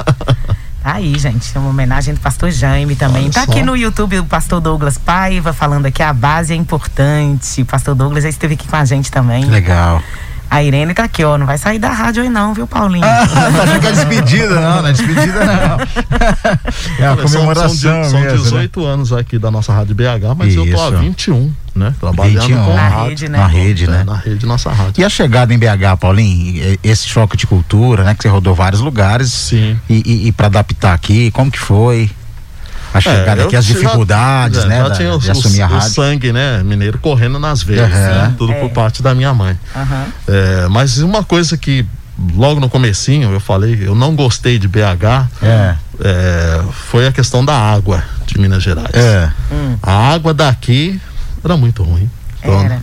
Tá 0.83 0.93
aí, 0.93 1.19
gente, 1.19 1.57
uma 1.57 1.69
homenagem 1.69 2.13
do 2.13 2.19
pastor 2.21 2.49
Jaime 2.49 2.95
também. 2.95 3.23
Olha 3.23 3.33
tá 3.33 3.43
só. 3.43 3.51
aqui 3.51 3.61
no 3.61 3.75
YouTube 3.75 4.19
o 4.19 4.25
pastor 4.25 4.61
Douglas 4.61 4.97
Paiva 4.97 5.51
falando 5.51 5.87
aqui 5.87 6.01
a 6.01 6.13
base 6.13 6.53
é 6.53 6.55
importante. 6.55 7.61
O 7.61 7.65
pastor 7.65 7.93
Douglas 7.93 8.23
já 8.23 8.29
esteve 8.29 8.53
aqui 8.53 8.65
com 8.67 8.75
a 8.77 8.85
gente 8.85 9.11
também. 9.11 9.43
Legal. 9.45 10.01
A 10.49 10.63
Irene 10.63 10.93
tá 10.93 11.03
aqui, 11.03 11.23
ó. 11.23 11.37
Não 11.37 11.45
vai 11.45 11.57
sair 11.57 11.77
da 11.79 11.89
rádio 11.89 12.23
aí 12.23 12.29
não, 12.29 12.53
viu, 12.53 12.65
Paulinho? 12.67 13.03
Achei 13.05 13.79
que 13.79 13.87
é 13.87 13.91
despedida, 13.91 14.55
não, 14.59 14.81
não 14.81 14.87
é 14.89 14.91
despedida, 14.93 15.39
não. 15.45 15.77
É 16.99 17.05
a 17.05 17.11
Olha, 17.13 17.27
são- 17.27 17.31
comemoração 17.41 17.69
são, 17.75 18.01
de- 18.01 18.09
são 18.09 18.19
mesmo, 18.21 18.37
né? 18.37 18.43
18 18.43 18.85
anos 18.85 19.13
aqui 19.13 19.37
da 19.37 19.51
nossa 19.51 19.73
rádio 19.73 19.93
BH, 19.95 20.35
mas 20.37 20.55
eu 20.55 20.65
tô 20.71 20.81
há 20.81 20.89
Isso. 20.89 20.97
21, 20.97 21.51
né? 21.75 21.93
Trabalhando 21.99 22.41
21. 22.41 22.63
com 22.65 22.71
a 22.71 22.75
Na 22.75 22.87
rádio. 22.89 23.09
rede, 23.09 23.29
né? 23.29 23.37
Na 23.37 23.47
rede, 23.47 23.83
É, 23.83 23.87
né? 23.87 24.03
Na 24.03 24.15
rede 24.15 24.45
nossa 24.45 24.71
rádio. 24.71 24.93
E 25.01 25.03
a 25.05 25.09
chegada 25.09 25.53
em 25.53 25.57
BH, 25.59 25.97
Paulinho, 25.99 26.77
esse 26.83 27.07
choque 27.07 27.37
de 27.37 27.45
cultura, 27.45 28.03
né? 28.03 28.13
Que 28.15 28.23
você 28.23 28.29
rodou 28.29 28.55
vários 28.55 28.81
lugares. 28.81 29.31
Sim. 29.31 29.77
E, 29.89 30.01
e, 30.05 30.27
e 30.27 30.31
para 30.31 30.47
adaptar 30.47 30.93
aqui, 30.93 31.29
como 31.31 31.51
que 31.51 31.59
foi? 31.59 32.09
A 32.97 33.01
chegada 33.01 33.41
É, 33.41 33.45
aqui, 33.45 33.55
as 33.55 33.65
dificuldades, 33.65 34.61
já, 34.61 34.67
né? 34.67 34.77
Já 34.77 34.87
da- 34.89 34.95
tinha 34.95 35.17
de 35.17 35.31
assumir 35.31 35.61
a 35.61 35.65
os- 35.67 35.71
o 35.71 35.75
rádio. 35.75 35.89
sangue, 35.93 36.33
né? 36.33 36.63
Mineiro 36.63 36.97
correndo 36.99 37.37
nas 37.39 37.61
veias, 37.63 37.91
Aham. 37.91 38.27
né, 38.27 38.33
tudo 38.37 38.53
É. 38.53 38.59
por 38.59 38.69
parte 38.71 39.01
da 39.03 39.13
minha 39.13 39.33
mãe. 39.33 39.57
Aham. 39.75 40.05
É, 40.27 40.67
mas 40.69 40.97
uma 40.99 41.23
coisa 41.23 41.57
que 41.57 41.85
logo 42.35 42.59
no 42.59 42.69
comecinho 42.69 43.31
eu 43.31 43.39
falei, 43.39 43.77
eu 43.85 43.93
não 43.93 44.15
gostei 44.15 44.57
de 44.57 44.67
BH, 44.67 45.27
É. 45.41 45.75
é, 46.03 46.61
foi 46.89 47.07
a 47.07 47.11
questão 47.11 47.45
da 47.45 47.53
água 47.55 48.03
de 48.25 48.39
Minas 48.39 48.63
Gerais. 48.63 48.89
É. 48.93 49.29
A 49.83 50.13
água 50.13 50.33
daqui 50.33 50.99
era 51.43 51.55
muito 51.55 51.83
ruim. 51.83 52.09
Então, 52.39 52.59
Era. 52.61 52.81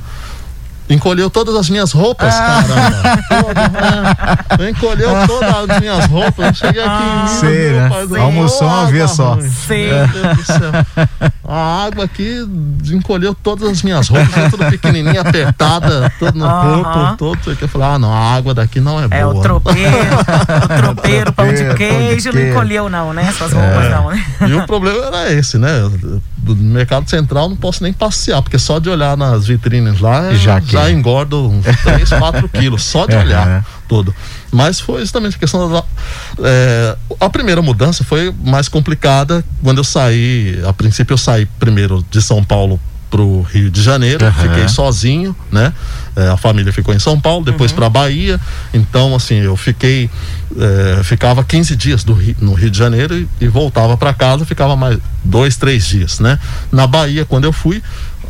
Encolheu 0.89 1.31
todas 1.31 1.55
as 1.57 1.71
minhas 1.71 1.93
roupas, 1.93 2.35
Ah. 2.35 2.63
caramba. 2.63 3.23
Todo, 3.45 4.59
né? 4.61 4.71
Encolheu 4.71 5.27
todas 5.27 5.71
as 5.71 5.81
minhas 5.81 6.05
roupas. 6.07 6.47
Eu 6.47 6.55
cheguei 6.55 6.83
aqui. 6.83 7.31
Sei, 7.41 7.71
meu 7.71 7.81
né? 7.81 7.89
pai 7.89 8.07
do- 8.07 8.17
Almoçou 8.21 8.69
uma 8.69 8.87
vez 8.87 9.11
só. 9.11 9.39
Sei. 9.67 9.89
A 11.47 11.85
água 11.87 12.05
aqui 12.05 12.47
encolheu 12.93 13.35
todas 13.35 13.69
as 13.69 13.83
minhas 13.83 14.09
roupas, 14.09 14.51
tudo 14.51 14.65
pequenininha, 14.67 15.21
apertada, 15.23 16.13
tudo 16.19 16.39
no 16.39 16.45
Aham. 16.45 16.83
corpo, 16.83 17.17
todo. 17.17 17.59
Eu 17.61 17.69
falei, 17.69 17.89
ah, 17.89 17.99
não, 17.99 18.13
a 18.13 18.35
água 18.35 18.55
daqui 18.55 18.81
não 18.81 19.01
é, 19.01 19.07
É 19.11 19.23
boa. 19.25 19.35
o 19.35 19.41
tropeiro, 19.43 19.91
o 20.65 20.69
tropeiro, 20.83 21.33
pão 21.33 21.49
de 21.49 21.55
Tropeiro, 21.55 21.67
pão 21.67 21.69
de 21.71 21.75
queijo, 21.77 22.27
não 22.29 22.33
queijo. 22.35 22.51
encolheu 22.51 22.89
não, 22.89 23.13
né? 23.13 23.33
Suas 23.37 23.53
roupas 23.53 23.91
não, 23.91 24.11
né? 24.11 24.25
E 24.49 24.55
o 24.55 24.67
problema 24.67 25.07
era 25.07 25.33
esse, 25.33 25.59
né? 25.59 25.71
Do 26.45 26.55
mercado 26.57 27.09
central 27.09 27.49
não 27.49 27.57
posso 27.57 27.83
nem 27.83 27.93
passear, 27.93 28.43
porque 28.43 28.59
só 28.59 28.79
de 28.79 28.89
olhar 28.91 29.17
nas 29.17 29.47
vitrines 29.47 30.01
lá 30.01 30.35
Já 30.35 30.61
que- 30.61 30.73
já 30.73 30.91
engordo 30.91 31.49
uns 31.49 31.65
3, 31.83 32.09
4 32.11 32.49
quilos, 32.53 32.83
só 32.83 33.07
de 33.07 33.15
É, 33.15 33.19
olhar 33.19 33.49
é. 33.49 33.65
tudo. 33.89 34.15
Mas 34.53 34.79
foi 34.79 35.01
justamente 35.01 35.37
a 35.37 35.39
questão 35.39 35.71
da. 35.71 35.83
é, 36.43 36.97
a 37.21 37.31
primeira 37.31 37.63
mudança 37.63 38.05
foi 38.05 38.33
mais 38.45 38.69
complicada 38.69 39.45
quando 39.63 39.79
eu 39.79 39.85
saí. 39.85 40.61
A 40.69 40.73
princípio, 40.73 41.15
eu 41.15 41.19
saí 41.19 41.47
primeiro 41.59 42.05
de 42.11 42.21
São 42.21 42.45
Paulo 42.45 42.79
pro 43.11 43.43
Rio 43.43 43.71
de 43.71 43.83
Janeiro, 43.83 44.25
Aham. 44.27 44.49
fiquei 44.49 44.69
sozinho, 44.69 45.35
né? 45.53 45.73
É, 46.17 46.29
a 46.29 46.37
família 46.37 46.73
ficou 46.73 46.95
em 46.95 46.99
São 46.99 47.21
Paulo, 47.21 47.45
depois 47.45 47.73
para 47.73 47.89
Bahia. 47.89 48.41
Então, 48.73 49.15
assim, 49.15 49.37
eu 49.37 49.57
fiquei, 49.57 50.09
é, 50.99 51.03
ficava 51.05 51.43
15 51.45 51.75
dias 51.77 52.05
do 52.05 52.13
Rio- 52.15 52.37
no 52.41 52.55
Rio 52.55 52.71
de 52.71 52.79
Janeiro 52.79 53.17
e, 53.17 53.29
e 53.41 53.49
voltava 53.49 53.97
para 53.97 54.13
casa, 54.15 54.45
ficava 54.45 54.75
mais 54.77 54.99
dois, 55.25 55.57
três 55.57 55.87
dias, 55.87 56.21
né? 56.21 56.39
Na 56.73 56.87
Bahia, 56.87 57.25
quando 57.25 57.45
eu 57.45 57.53
fui, 57.53 57.83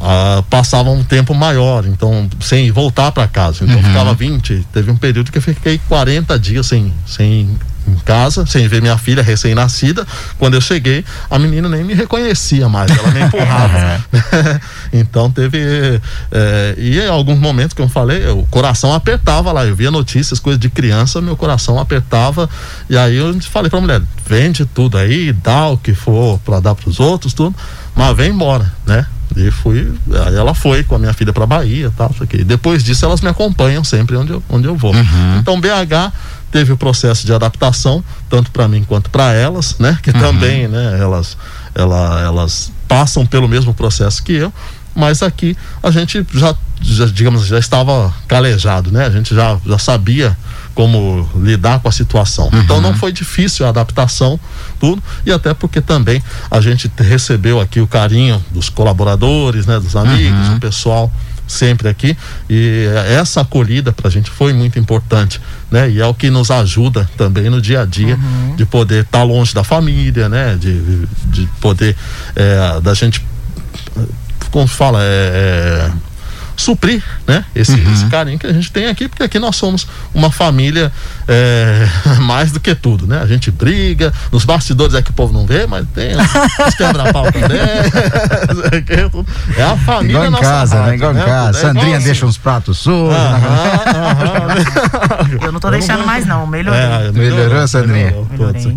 ah, 0.03 0.43
passava 0.51 0.91
um 0.91 1.05
tempo 1.05 1.35
maior, 1.35 1.85
então 1.87 2.29
sem 2.41 2.71
voltar 2.71 3.13
para 3.13 3.27
casa. 3.29 3.65
Então 3.65 3.83
ficava 3.83 4.13
20, 4.15 4.67
teve 4.73 4.91
um 4.91 4.97
período 4.97 5.31
que 5.31 5.39
eu 5.39 5.43
fiquei 5.43 5.79
40 5.89 6.39
dias 6.39 6.67
sem, 6.67 6.93
sem 7.07 7.49
em 7.87 7.97
casa, 7.97 8.47
sem 8.47 8.67
ver 8.69 8.81
minha 8.81 8.97
filha 8.97 9.23
recém-nascida. 9.23 10.07
Quando 10.39 10.55
eu 10.55 10.61
cheguei, 10.61 11.05
a 11.31 11.39
menina 11.39 11.69
nem 11.69 11.85
me 11.85 11.95
reconhecia 11.95 12.69
mais, 12.69 12.91
ela 12.91 13.11
me 13.11 13.21
empurrava. 13.23 14.05
então 14.93 15.31
teve. 15.31 16.01
É, 16.31 16.75
e 16.79 16.99
em 16.99 17.09
alguns 17.09 17.39
momentos 17.39 17.75
que 17.75 17.83
eu 17.83 17.89
falei, 17.89 18.27
o 18.29 18.47
coração 18.51 18.93
apertava 18.93 19.53
lá. 19.53 19.65
Eu 19.65 19.75
via 19.75 19.91
notícias, 19.91 20.39
coisas 20.39 20.61
de 20.61 20.69
criança, 20.69 21.21
meu 21.21 21.37
coração 21.37 21.79
apertava. 21.79 22.49
E 22.89 22.97
aí 22.97 23.17
eu 23.17 23.41
falei 23.43 23.71
pra 23.71 23.81
mulher: 23.81 24.03
vende 24.27 24.65
tudo 24.65 24.99
aí, 24.99 25.33
dá 25.33 25.69
o 25.69 25.79
que 25.79 25.95
for 25.95 26.39
para 26.41 26.61
dar 26.61 26.75
pros 26.75 27.01
outros, 27.01 27.33
tudo, 27.33 27.55
mas 27.95 28.17
vem 28.17 28.31
embora, 28.31 28.73
né? 28.87 29.07
E 29.37 29.51
fui, 29.51 29.93
aí 30.27 30.37
ela 30.37 30.55
foi 30.55 30.85
com 30.85 30.95
a 30.95 30.99
minha 30.99 31.13
filha 31.13 31.33
para 31.33 31.45
Bahia, 31.45 31.93
tal, 31.97 32.11
isso 32.13 32.23
aqui. 32.23 32.45
Depois 32.45 32.85
disso 32.85 33.05
elas 33.05 33.21
me 33.21 33.29
acompanham 33.29 33.83
sempre 33.83 34.17
onde 34.17 34.33
eu, 34.33 34.43
onde 34.49 34.69
eu 34.69 34.77
vou. 34.77 34.95
Uhum. 34.95 35.39
Então 35.39 35.61
BH 35.61 36.13
teve 36.55 36.73
o 36.73 36.77
processo 36.77 37.27
de 37.27 37.35
adaptação 37.35 38.05
tanto 38.31 38.53
para 38.53 38.69
mim 38.69 38.85
quanto 38.85 39.11
para 39.11 39.33
elas, 39.33 39.77
né? 39.81 39.99
Que 40.01 40.11
uhum. 40.11 40.21
também, 40.21 40.69
né? 40.69 40.99
Elas, 41.01 41.37
ela, 41.75 42.21
elas 42.21 42.71
passam 42.87 43.27
pelo 43.27 43.49
mesmo 43.49 43.75
processo 43.75 44.23
que 44.23 44.35
eu, 44.35 44.53
mas 44.95 45.21
aqui 45.21 45.57
a 45.83 45.91
gente 45.91 46.25
já, 46.33 46.55
já 46.81 47.07
digamos, 47.07 47.45
já 47.45 47.59
estava 47.59 48.15
calejado, 48.29 48.93
né? 48.93 49.05
A 49.05 49.11
gente 49.11 49.35
já, 49.35 49.59
já 49.67 49.79
sabia 49.81 50.37
como 50.77 51.29
lidar 51.35 51.81
com 51.81 51.89
a 51.89 51.93
situação. 51.93 52.49
Uhum. 52.53 52.61
Então 52.61 52.81
não 52.81 52.95
foi 52.95 53.11
difícil 53.11 53.67
a 53.67 53.71
adaptação, 53.71 54.39
tudo, 54.79 55.03
e 55.27 55.33
até 55.33 55.53
porque 55.55 55.81
também 55.81 56.23
a 56.49 56.61
gente 56.61 56.89
recebeu 56.97 57.61
aqui 57.61 57.81
o 57.81 57.87
carinho 57.89 58.41
dos 58.53 58.69
colaboradores, 58.69 59.67
né, 59.67 59.81
dos 59.81 59.97
amigos, 59.97 60.47
uhum. 60.47 60.55
do 60.55 60.61
pessoal 60.61 61.13
sempre 61.47 61.89
aqui 61.89 62.17
e 62.49 62.87
essa 63.09 63.43
acolhida 63.43 63.93
para 63.93 64.09
a 64.09 64.11
gente 64.11 64.31
foi 64.31 64.53
muito 64.53 64.79
importante, 64.79 65.41
né? 65.71 65.91
E 65.91 66.01
é 66.01 66.07
o 66.07 66.15
que 66.15 66.31
nos 66.31 66.51
ajuda 66.51 67.09
também 67.17 67.51
no 67.51 67.61
dia 67.61 67.83
a 67.83 67.85
dia 67.85 68.17
uhum. 68.17 68.57
de 68.57 68.65
poder 68.65 69.05
estar 69.05 69.19
tá 69.19 69.25
longe 69.25 69.55
da 69.55 69.63
família, 69.63 70.29
né? 70.29 70.57
De, 70.57 71.07
de 71.27 71.47
poder 71.61 71.97
é, 72.35 72.81
da 72.81 72.95
gente 72.95 73.25
como 74.51 74.67
fala 74.67 75.03
é, 75.03 75.91
é 75.91 75.93
suprir, 76.57 77.03
né? 77.27 77.45
Esse, 77.55 77.73
uhum. 77.73 77.93
esse 77.93 78.07
carinho 78.07 78.39
que 78.39 78.47
a 78.47 78.53
gente 78.53 78.71
tem 78.71 78.87
aqui, 78.87 79.09
porque 79.09 79.23
aqui 79.23 79.39
nós 79.39 79.57
somos 79.57 79.87
uma 80.15 80.31
família 80.31 80.93
é, 81.29 81.87
mais 82.23 82.53
do 82.53 82.61
que 82.61 82.75
tudo, 82.75 83.07
né? 83.07 83.21
A 83.21 83.27
gente 83.27 83.51
briga, 83.51 84.13
nos 84.33 84.45
bastidores 84.45 84.95
é 84.95 85.03
que 85.03 85.11
o 85.11 85.13
povo 85.13 85.33
não 85.33 85.45
vê, 85.47 85.67
mas 85.67 85.87
tem 85.95 86.15
os 86.17 86.75
quebra-pau 86.77 87.25
também. 87.33 87.59
é 89.59 89.63
a 89.63 89.77
família 89.77 90.27
Igual 90.27 90.41
em 90.41 90.45
casa, 90.45 90.77
rádio, 90.77 90.91
né? 90.91 90.97
Igual 90.97 91.15
né? 91.15 91.21
em 91.21 91.25
casa. 91.25 91.59
É 91.59 91.61
Sandrinha 91.61 91.97
assim. 91.97 92.07
deixa 92.07 92.27
uns 92.27 92.39
pratos 92.39 92.79
sujos. 92.79 93.15
eu 95.43 95.53
não 95.53 95.61
tô 95.61 95.71
deixando 95.71 96.07
mais, 96.07 96.25
não. 96.27 96.47
Melhorou. 96.47 96.79
É, 96.79 97.13
melhorou, 97.13 97.39
melhorou 97.39 97.69
Sandrinha? 97.69 98.15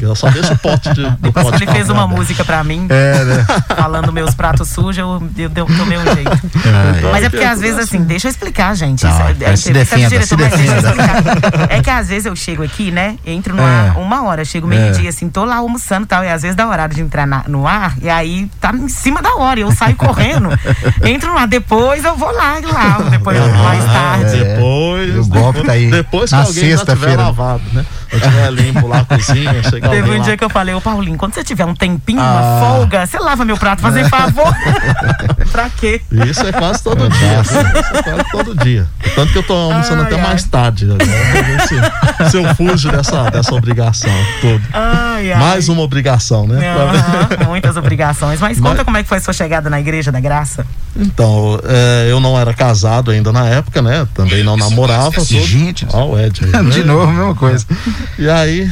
eu 0.02 0.16
só 0.16 0.30
deixo 0.30 0.54
o 0.54 0.58
pote 0.58 0.94
de. 0.94 1.10
Depois 1.20 1.50
que 1.52 1.64
ele 1.64 1.72
fez 1.72 1.90
uma 1.90 2.08
música 2.08 2.44
pra 2.44 2.64
mim, 2.64 2.88
é, 2.90 3.24
né? 3.24 3.46
falando 3.76 4.12
meus 4.12 4.34
pratos 4.34 4.70
sujos, 4.70 4.98
eu, 4.98 5.24
eu, 5.38 5.52
eu 5.54 5.66
tomei 5.66 5.98
um 5.98 6.04
jeito. 6.04 6.32
É, 6.32 7.02
mas 7.12 7.24
é 7.24 7.30
porque 7.30 7.46
às 7.46 7.60
vezes 7.60 7.68
vezes 7.68 7.80
assim, 7.80 8.04
deixa 8.04 8.28
eu 8.28 8.32
explicar, 8.32 8.76
gente. 8.76 9.06
Não, 9.06 9.12
é, 9.12 9.36
é, 9.42 9.56
se 9.56 9.72
defenda, 9.72 10.22
se 10.22 10.36
defenda. 10.36 10.94
É 11.70 11.82
que 11.82 11.90
às 11.90 12.08
vezes 12.08 12.26
eu 12.26 12.36
chego 12.38 12.64
aqui, 12.64 12.92
né? 12.92 13.18
Entro 13.26 13.56
no 13.56 13.62
é. 13.62 13.66
ar 13.66 13.98
uma 13.98 14.24
hora, 14.24 14.46
chego 14.46 14.68
meio-dia, 14.68 15.08
é. 15.08 15.10
assim, 15.10 15.30
tô 15.30 15.44
lá 15.44 15.58
almoçando 15.58 16.04
e 16.04 16.08
tal. 16.08 16.24
E 16.24 16.30
às 16.30 16.42
vezes 16.42 16.56
dá 16.56 16.68
horário 16.68 16.96
de 16.96 17.02
entrar 17.02 17.26
na, 17.26 17.44
no 17.48 17.68
ar, 17.68 17.98
e 18.02 18.10
aí 18.10 18.50
tá 18.62 18.72
em 18.72 18.88
cima 18.88 19.22
da 19.22 19.36
hora. 19.36 19.60
Eu 19.60 19.72
saio 19.72 19.96
correndo, 19.96 20.50
entro 21.04 21.32
no 21.32 21.38
ar, 21.38 21.48
depois 21.48 22.06
eu 22.06 22.16
vou 22.16 22.32
lá 22.32 22.60
e 22.60 22.66
lavo, 22.66 23.10
depois 23.10 23.38
ah, 23.38 23.48
mais 23.48 23.86
tarde. 23.86 24.44
Depois. 24.44 25.18
O 25.18 25.30
golpe 25.30 25.64
tá 25.64 25.74
aí. 25.74 25.90
Depois 25.90 26.30
que 26.30 26.36
na 26.36 26.44
alguém 26.44 26.78
já 26.78 26.86
tiver 26.86 27.16
lavado, 27.18 27.64
né? 27.74 27.86
Eu 28.12 28.20
tiver 28.20 28.52
limpo 28.52 28.88
lá 28.88 29.00
a 29.00 29.06
cozinha, 29.06 29.64
chegar 29.64 29.90
Teve 29.90 30.10
um 30.12 30.18
lá. 30.18 30.24
dia 30.24 30.38
que 30.38 30.44
eu 30.44 30.50
falei, 30.50 30.74
ô 30.74 30.82
Paulinho, 30.82 31.18
quando 31.18 31.34
você 31.34 31.44
tiver 31.44 31.66
um 31.66 31.76
tempinho, 31.76 32.20
ah. 32.22 32.32
uma 32.32 32.60
folga, 32.60 33.06
você 33.06 33.20
lava 33.20 33.46
meu 33.46 33.58
prato, 33.58 33.82
fazer 33.82 34.08
favor. 34.10 34.54
pra 35.52 35.70
quê? 35.70 36.02
Isso 36.12 36.46
é 36.46 36.52
quase 36.52 36.84
todo 36.84 37.10
dia. 37.10 37.42
Isso 37.42 37.58
é 37.58 38.04
quase 38.04 38.32
todo 38.32 38.56
dia. 38.56 38.88
Tanto 39.16 39.32
que 39.32 39.38
eu 39.38 39.44
tô 39.44 39.54
almoçando 39.54 40.02
ai, 40.02 40.08
até 40.08 40.16
ai. 40.16 40.22
mais 40.22 40.44
tarde. 40.44 40.86
Agora, 40.86 41.44
ver 41.44 41.62
se, 41.62 42.32
se 42.32 42.38
eu 42.38 42.56
fujo 42.56 42.92
dessa, 42.92 43.30
dessa 43.30 43.54
obrigação 43.54 44.12
toda. 44.42 44.64
Ai, 44.74 45.36
mais 45.36 45.70
uma 45.70 45.82
obrigação, 45.82 46.48
né? 46.48 46.76
Uhum, 46.76 47.48
muitas 47.48 47.76
obrigações. 47.78 48.40
Mas, 48.40 48.60
Mas 48.60 48.70
conta 48.70 48.86
como 48.86 48.98
é 48.98 49.04
que 49.04 49.10
foi 49.10 49.18
a 49.18 49.22
sua 49.22 49.34
chegada 49.34 49.70
na 49.70 49.80
Igreja 49.80 50.12
da 50.12 50.20
Graça. 50.20 50.66
Então, 50.96 51.60
é, 51.64 52.08
eu 52.10 52.20
não 52.20 52.38
era 52.40 52.54
casado 52.54 53.12
ainda 53.12 53.32
na 53.32 53.46
época, 53.46 53.82
né? 53.82 54.08
Também 54.14 54.44
não 54.44 54.58
namorava. 54.58 55.20
Gente, 55.24 55.86
ó, 55.92 56.04
oh, 56.04 56.12
o 56.14 56.20
Ed 56.20 56.42
aí, 56.44 56.52
né? 56.64 56.70
De 56.70 56.84
novo, 56.84 57.12
mesma 57.12 57.36
coisa. 57.36 57.66
E 58.18 58.30
aí, 58.30 58.72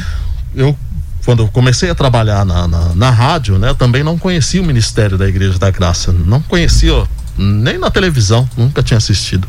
eu 0.54 0.76
quando 1.24 1.42
eu 1.42 1.48
comecei 1.48 1.90
a 1.90 1.94
trabalhar 1.94 2.46
na, 2.46 2.68
na, 2.68 2.94
na, 2.94 3.10
rádio, 3.10 3.58
né, 3.58 3.74
também 3.74 4.04
não 4.04 4.16
conhecia 4.16 4.62
o 4.62 4.64
Ministério 4.64 5.18
da 5.18 5.26
Igreja 5.26 5.58
da 5.58 5.72
Graça, 5.72 6.12
não 6.12 6.40
conhecia 6.40 7.04
nem 7.36 7.78
na 7.78 7.90
televisão, 7.90 8.48
nunca 8.56 8.80
tinha 8.80 8.96
assistido. 8.96 9.48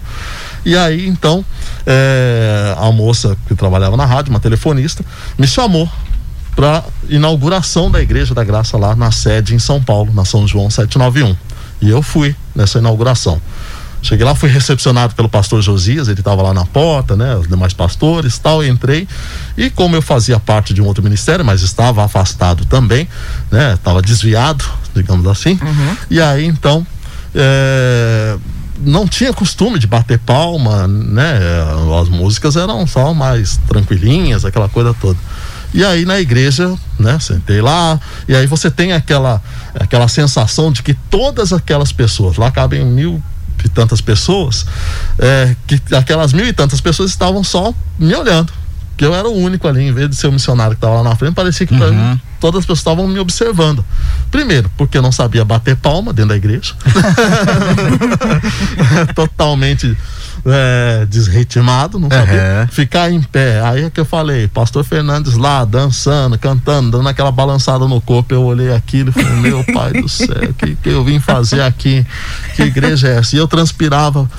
E 0.65 0.75
aí, 0.75 1.07
então, 1.07 1.45
é, 1.85 2.75
a 2.77 2.91
moça 2.91 3.37
que 3.47 3.53
trabalhava 3.53 3.95
na 3.95 4.05
rádio, 4.05 4.31
uma 4.31 4.39
telefonista, 4.39 5.05
me 5.37 5.47
chamou 5.47 5.87
para 6.55 6.83
inauguração 7.07 7.91
da 7.91 8.01
Igreja 8.01 8.33
da 8.33 8.43
Graça 8.43 8.75
lá 8.75 8.95
na 8.95 9.11
sede 9.11 9.53
em 9.53 9.59
São 9.59 9.81
Paulo, 9.81 10.11
na 10.11 10.25
São 10.25 10.47
João 10.47 10.71
791. 10.71 11.35
E 11.79 11.89
eu 11.89 12.01
fui 12.01 12.35
nessa 12.55 12.79
inauguração. 12.79 13.39
Cheguei 14.01 14.25
lá, 14.25 14.35
fui 14.35 14.49
recepcionado 14.49 15.15
pelo 15.15 15.27
pastor 15.27 15.61
Josias, 15.61 16.07
ele 16.07 16.19
estava 16.19 16.41
lá 16.41 16.53
na 16.53 16.65
porta, 16.65 17.15
né? 17.15 17.35
Os 17.35 17.47
demais 17.47 17.73
pastores 17.73 18.37
tal, 18.37 18.63
entrei. 18.63 19.07
E 19.57 19.69
como 19.69 19.95
eu 19.95 20.01
fazia 20.01 20.39
parte 20.39 20.73
de 20.73 20.81
um 20.81 20.85
outro 20.85 21.03
ministério, 21.03 21.43
mas 21.43 21.61
estava 21.61 22.03
afastado 22.03 22.65
também, 22.65 23.07
né? 23.51 23.73
Estava 23.73 24.01
desviado, 24.01 24.63
digamos 24.93 25.27
assim. 25.27 25.59
Uhum. 25.61 25.97
E 26.09 26.21
aí, 26.21 26.45
então, 26.45 26.85
é, 27.33 28.37
não 28.79 29.07
tinha 29.07 29.33
costume 29.33 29.79
de 29.79 29.87
bater 29.87 30.19
palma, 30.19 30.87
né? 30.87 31.39
As 31.99 32.09
músicas 32.09 32.55
eram 32.55 32.85
só 32.85 33.13
mais 33.13 33.57
tranquilinhas, 33.67 34.45
aquela 34.45 34.69
coisa 34.69 34.93
toda. 34.93 35.17
E 35.73 35.83
aí 35.83 36.05
na 36.05 36.19
igreja, 36.19 36.73
né, 36.97 37.19
sentei 37.19 37.61
lá, 37.61 37.99
e 38.27 38.33
aí 38.33 38.47
você 38.47 38.71
tem 38.71 38.93
aquela 38.93 39.41
aquela 39.75 40.07
sensação 40.07 40.71
de 40.71 40.81
que 40.81 40.93
todas 40.93 41.51
aquelas 41.51 41.91
pessoas, 41.91 42.37
lá 42.37 42.49
cabem 42.49 42.85
mil 42.85 43.21
e 43.65 43.69
tantas 43.69 44.01
pessoas, 44.01 44.65
é, 45.19 45.55
que 45.65 45.95
aquelas 45.95 46.33
mil 46.33 46.45
e 46.45 46.53
tantas 46.53 46.81
pessoas 46.81 47.09
estavam 47.09 47.43
só 47.43 47.73
me 47.97 48.13
olhando. 48.15 48.51
Que 48.95 49.05
eu 49.05 49.13
era 49.13 49.27
o 49.27 49.35
único 49.35 49.67
ali, 49.67 49.83
em 49.83 49.93
vez 49.93 50.09
de 50.09 50.15
ser 50.15 50.27
o 50.27 50.31
missionário 50.31 50.71
que 50.71 50.77
estava 50.77 50.95
lá 50.95 51.03
na 51.03 51.15
frente, 51.15 51.35
parecia 51.35 51.67
que 51.67 51.73
uhum. 51.73 51.93
mim, 51.93 52.21
todas 52.39 52.59
as 52.59 52.65
pessoas 52.65 52.79
estavam 52.79 53.07
me 53.07 53.19
observando. 53.19 53.85
Primeiro, 54.31 54.71
porque 54.75 54.97
eu 54.97 55.03
não 55.03 55.11
sabia 55.11 55.45
bater 55.45 55.75
palma 55.75 56.11
dentro 56.11 56.29
da 56.29 56.35
igreja. 56.35 56.73
Totalmente 59.13 59.95
é, 60.45 61.05
desritimado, 61.05 61.99
não 61.99 62.09
sabia 62.09 62.61
uhum. 62.61 62.67
ficar 62.69 63.11
em 63.11 63.21
pé. 63.21 63.61
Aí 63.61 63.83
é 63.83 63.89
que 63.89 63.99
eu 63.99 64.05
falei, 64.05 64.47
pastor 64.47 64.83
Fernandes 64.83 65.35
lá, 65.35 65.65
dançando, 65.65 66.37
cantando, 66.37 66.97
dando 66.97 67.09
aquela 67.09 67.31
balançada 67.31 67.87
no 67.87 67.99
corpo, 68.01 68.33
eu 68.33 68.43
olhei 68.43 68.73
aquilo 68.73 69.09
e 69.09 69.13
falei, 69.13 69.33
meu 69.39 69.63
pai 69.73 69.93
do 69.93 70.09
céu, 70.09 70.49
o 70.49 70.53
que, 70.53 70.75
que 70.75 70.89
eu 70.89 71.03
vim 71.03 71.19
fazer 71.19 71.61
aqui? 71.61 72.05
Que 72.55 72.63
igreja 72.63 73.07
é 73.07 73.17
essa? 73.17 73.35
E 73.35 73.39
eu 73.39 73.47
transpirava 73.47 74.29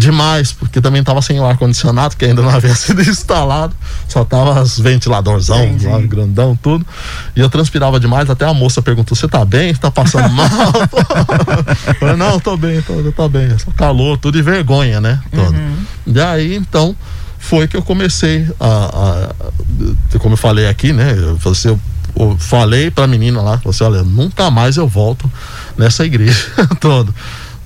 demais, 0.00 0.50
porque 0.50 0.80
também 0.80 1.00
estava 1.00 1.20
sem 1.20 1.38
o 1.38 1.44
ar-condicionado, 1.44 2.16
que 2.16 2.24
ainda 2.24 2.40
não 2.40 2.48
havia 2.48 2.74
sido 2.74 3.02
instalado, 3.02 3.74
só 4.08 4.24
tava 4.24 4.60
os 4.62 4.80
ventiladorzão 4.80 5.76
lá, 5.82 6.00
grandão, 6.00 6.58
tudo. 6.60 6.84
E 7.36 7.40
eu 7.40 7.50
transpirava 7.50 8.00
demais, 8.00 8.28
até 8.30 8.46
a 8.46 8.54
moça 8.54 8.80
perguntou: 8.80 9.14
Você 9.14 9.28
tá 9.28 9.44
bem? 9.44 9.72
Você 9.72 9.80
tá 9.80 9.90
passando 9.90 10.28
mal? 10.32 10.48
eu 11.86 11.94
falei, 11.94 12.16
não, 12.16 12.40
tô 12.40 12.56
bem, 12.56 12.80
tô, 12.80 12.94
tô 13.12 13.28
bem. 13.28 13.44
É 13.52 13.58
só 13.58 13.70
calor, 13.72 14.16
tudo 14.16 14.38
e 14.38 14.42
vergonha, 14.42 15.00
né? 15.00 15.20
Todo. 15.30 15.54
Uhum. 15.54 15.76
E 16.06 16.20
aí, 16.20 16.56
então, 16.56 16.96
foi 17.38 17.68
que 17.68 17.76
eu 17.76 17.82
comecei 17.82 18.48
a, 18.58 19.28
a 19.36 20.18
como 20.18 20.32
eu 20.32 20.38
falei 20.38 20.66
aqui, 20.66 20.92
né? 20.92 21.14
Eu, 21.14 21.50
assim, 21.50 21.68
eu, 21.68 21.80
eu 22.16 22.36
falei 22.38 22.90
pra 22.90 23.06
menina 23.06 23.42
lá, 23.42 23.60
você 23.62 23.84
olha, 23.84 24.02
nunca 24.02 24.50
mais 24.50 24.76
eu 24.76 24.88
volto 24.88 25.30
nessa 25.76 26.04
igreja 26.06 26.46
toda 26.80 27.12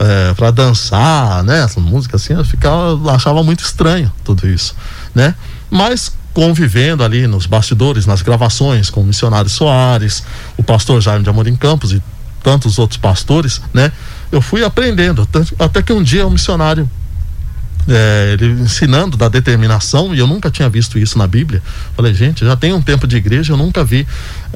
é, 0.05 0.35
para 0.35 0.51
dançar, 0.51 1.43
né? 1.43 1.63
Essa 1.63 1.81
música 1.81 2.17
assim, 2.17 2.35
eu 2.35 2.45
ficava, 2.45 3.15
achava 3.15 3.43
muito 3.43 3.65
estranho 3.65 4.13
tudo 4.23 4.47
isso, 4.49 4.75
né? 5.15 5.35
Mas 5.71 6.13
convivendo 6.33 7.03
ali 7.05 7.27
nos 7.27 7.47
bastidores, 7.47 8.07
nas 8.07 8.21
gravações 8.21 8.91
com 8.91 9.01
o 9.01 9.05
missionário 9.05 9.49
Soares, 9.49 10.25
o 10.57 10.63
pastor 10.63 11.01
Jaime 11.01 11.23
de 11.23 11.31
Amorim 11.31 11.57
Campos 11.57 11.93
e 11.93 12.03
tantos 12.43 12.79
outros 12.79 12.99
pastores, 12.99 13.61
né? 13.73 13.91
Eu 14.31 14.43
fui 14.43 14.65
aprendendo, 14.65 15.27
até 15.59 15.81
que 15.81 15.93
um 15.93 16.03
dia 16.03 16.27
o 16.27 16.31
missionário 16.31 16.91
é, 17.89 18.31
ele 18.33 18.63
ensinando 18.63 19.17
da 19.17 19.29
determinação, 19.29 20.15
e 20.15 20.19
eu 20.19 20.27
nunca 20.27 20.51
tinha 20.51 20.69
visto 20.69 20.99
isso 20.99 21.19
na 21.19 21.27
Bíblia. 21.27 21.63
Falei, 21.97 22.15
gente, 22.15 22.45
já 22.45 22.57
tem 22.57 22.73
um 22.73 22.83
tempo 22.83 23.07
de 23.07 23.17
igreja, 23.17 23.53
eu 23.53 23.57
nunca 23.57 23.85
vi 23.85 24.07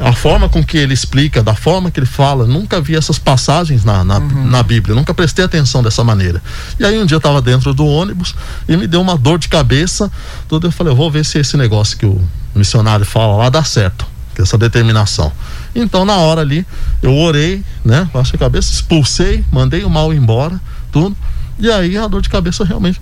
a 0.00 0.12
forma 0.12 0.48
com 0.48 0.62
que 0.64 0.76
ele 0.76 0.94
explica, 0.94 1.42
da 1.42 1.54
forma 1.54 1.90
que 1.90 1.98
ele 1.98 2.06
fala, 2.06 2.46
nunca 2.46 2.80
vi 2.80 2.94
essas 2.94 3.18
passagens 3.18 3.84
na, 3.84 4.04
na, 4.04 4.18
uhum. 4.18 4.46
na 4.46 4.62
Bíblia, 4.62 4.94
nunca 4.94 5.12
prestei 5.12 5.44
atenção 5.44 5.82
dessa 5.82 6.04
maneira. 6.04 6.42
E 6.78 6.84
aí 6.84 6.98
um 6.98 7.06
dia 7.06 7.16
eu 7.16 7.18
estava 7.18 7.42
dentro 7.42 7.74
do 7.74 7.86
ônibus 7.86 8.34
e 8.68 8.76
me 8.76 8.86
deu 8.86 9.00
uma 9.00 9.16
dor 9.16 9.38
de 9.38 9.48
cabeça, 9.48 10.10
tudo 10.48 10.66
eu 10.66 10.72
falei, 10.72 10.92
eu 10.92 10.96
vou 10.96 11.10
ver 11.10 11.24
se 11.24 11.38
esse 11.38 11.56
negócio 11.56 11.96
que 11.96 12.06
o 12.06 12.20
missionário 12.54 13.04
fala 13.04 13.36
lá 13.36 13.48
dá 13.48 13.64
certo, 13.64 14.06
essa 14.38 14.56
determinação. 14.56 15.32
Então 15.74 16.04
na 16.04 16.16
hora 16.16 16.40
ali, 16.40 16.66
eu 17.02 17.14
orei, 17.16 17.64
né, 17.84 18.08
baixei 18.12 18.36
a 18.36 18.38
cabeça, 18.38 18.72
expulsei, 18.72 19.44
mandei 19.50 19.84
o 19.84 19.90
mal 19.90 20.12
embora, 20.12 20.60
tudo, 20.92 21.16
e 21.58 21.70
aí 21.70 21.96
a 21.96 22.06
dor 22.06 22.22
de 22.22 22.28
cabeça 22.28 22.64
realmente 22.64 23.00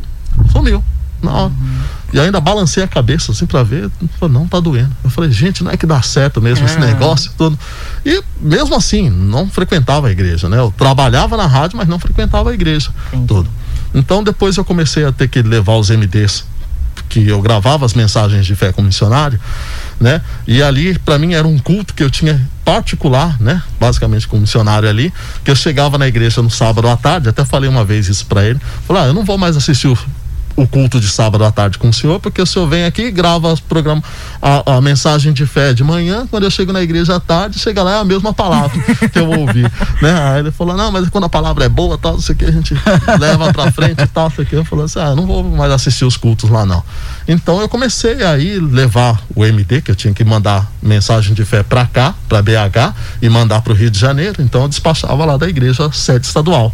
sumiu. 0.50 0.82
Na 1.22 1.32
hora. 1.32 1.52
Uhum. 1.52 1.78
E 2.12 2.20
ainda 2.20 2.40
balancei 2.40 2.82
a 2.82 2.88
cabeça 2.88 3.32
assim 3.32 3.46
pra 3.46 3.62
ver. 3.62 3.90
Falei, 4.18 4.34
não, 4.34 4.46
tá 4.46 4.60
doendo. 4.60 4.94
Eu 5.02 5.10
falei, 5.10 5.30
gente, 5.30 5.64
não 5.64 5.70
é 5.70 5.76
que 5.76 5.86
dá 5.86 6.00
certo 6.02 6.40
mesmo 6.40 6.64
esse 6.64 6.78
negócio 6.78 7.32
todo. 7.36 7.58
E 8.04 8.22
mesmo 8.40 8.74
assim, 8.74 9.10
não 9.10 9.48
frequentava 9.48 10.08
a 10.08 10.10
igreja, 10.10 10.48
né? 10.48 10.58
Eu 10.58 10.72
trabalhava 10.76 11.36
na 11.36 11.46
rádio, 11.46 11.76
mas 11.76 11.88
não 11.88 11.98
frequentava 11.98 12.50
a 12.50 12.54
igreja 12.54 12.90
Entendi. 13.08 13.26
todo. 13.26 13.48
Então 13.94 14.22
depois 14.22 14.56
eu 14.56 14.64
comecei 14.64 15.04
a 15.04 15.12
ter 15.12 15.28
que 15.28 15.42
levar 15.42 15.76
os 15.76 15.90
MDs, 15.90 16.44
que 17.08 17.26
eu 17.26 17.40
gravava 17.40 17.84
as 17.84 17.94
mensagens 17.94 18.46
de 18.46 18.54
fé 18.54 18.72
com 18.72 18.82
missionário, 18.82 19.40
né? 20.00 20.20
E 20.46 20.62
ali 20.62 20.98
para 20.98 21.18
mim 21.18 21.34
era 21.34 21.46
um 21.46 21.58
culto 21.58 21.94
que 21.94 22.02
eu 22.02 22.10
tinha 22.10 22.48
particular, 22.64 23.40
né? 23.40 23.62
Basicamente 23.80 24.28
com 24.28 24.38
missionário 24.38 24.88
ali, 24.88 25.12
que 25.44 25.50
eu 25.50 25.56
chegava 25.56 25.98
na 25.98 26.06
igreja 26.06 26.42
no 26.42 26.50
sábado 26.50 26.88
à 26.88 26.96
tarde, 26.96 27.28
até 27.28 27.44
falei 27.44 27.68
uma 27.68 27.84
vez 27.84 28.08
isso 28.08 28.26
para 28.26 28.44
ele, 28.44 28.60
falei, 28.86 29.02
ah, 29.02 29.06
eu 29.06 29.14
não 29.14 29.24
vou 29.24 29.38
mais 29.38 29.56
assistir 29.56 29.88
o 29.88 29.98
o 30.56 30.66
culto 30.66 30.98
de 30.98 31.08
sábado 31.08 31.44
à 31.44 31.52
tarde 31.52 31.78
com 31.78 31.88
o 31.88 31.92
senhor, 31.92 32.18
porque 32.18 32.40
o 32.40 32.46
senhor 32.46 32.66
vem 32.66 32.84
aqui, 32.84 33.10
grava 33.10 33.52
os 33.52 33.60
programa, 33.60 34.02
a, 34.40 34.76
a, 34.76 34.80
mensagem 34.80 35.32
de 35.32 35.44
fé 35.46 35.74
de 35.74 35.84
manhã, 35.84 36.26
quando 36.30 36.44
eu 36.44 36.50
chego 36.50 36.72
na 36.72 36.82
igreja 36.82 37.16
à 37.16 37.20
tarde, 37.20 37.58
chega 37.58 37.82
lá 37.82 37.96
é 37.96 38.00
a 38.00 38.04
mesma 38.04 38.32
palavra 38.32 38.80
que 39.12 39.18
eu 39.18 39.28
ouvi. 39.28 39.62
Né? 40.00 40.12
Aí 40.18 40.40
ele 40.40 40.50
falou, 40.50 40.76
não, 40.76 40.90
mas 40.90 41.08
quando 41.10 41.24
a 41.24 41.28
palavra 41.28 41.64
é 41.64 41.68
boa, 41.68 41.98
tal, 41.98 42.16
isso 42.16 42.32
aqui 42.32 42.46
a 42.46 42.50
gente 42.50 42.74
leva 43.20 43.52
pra 43.52 43.70
frente 43.70 44.02
e 44.02 44.06
tal, 44.06 44.28
isso 44.28 44.40
aqui. 44.40 44.54
Eu 44.54 44.64
falei 44.64 44.86
assim, 44.86 44.98
ah, 44.98 45.14
não 45.14 45.26
vou 45.26 45.44
mais 45.44 45.70
assistir 45.70 46.04
os 46.04 46.16
cultos 46.16 46.48
lá 46.48 46.64
não. 46.64 46.82
Então 47.28 47.60
eu 47.60 47.68
comecei 47.68 48.24
aí 48.24 48.58
levar 48.58 49.22
o 49.34 49.44
MD, 49.44 49.82
que 49.82 49.90
eu 49.90 49.94
tinha 49.94 50.14
que 50.14 50.24
mandar 50.24 50.70
mensagem 50.82 51.34
de 51.34 51.44
fé 51.44 51.62
para 51.62 51.84
cá, 51.86 52.14
para 52.28 52.40
BH, 52.40 52.94
e 53.20 53.28
mandar 53.28 53.60
para 53.60 53.72
o 53.72 53.76
Rio 53.76 53.90
de 53.90 53.98
Janeiro. 53.98 54.40
Então 54.40 54.62
eu 54.62 54.68
despachava 54.68 55.24
lá 55.24 55.36
da 55.36 55.48
igreja 55.48 55.90
sede 55.92 56.26
estadual. 56.26 56.72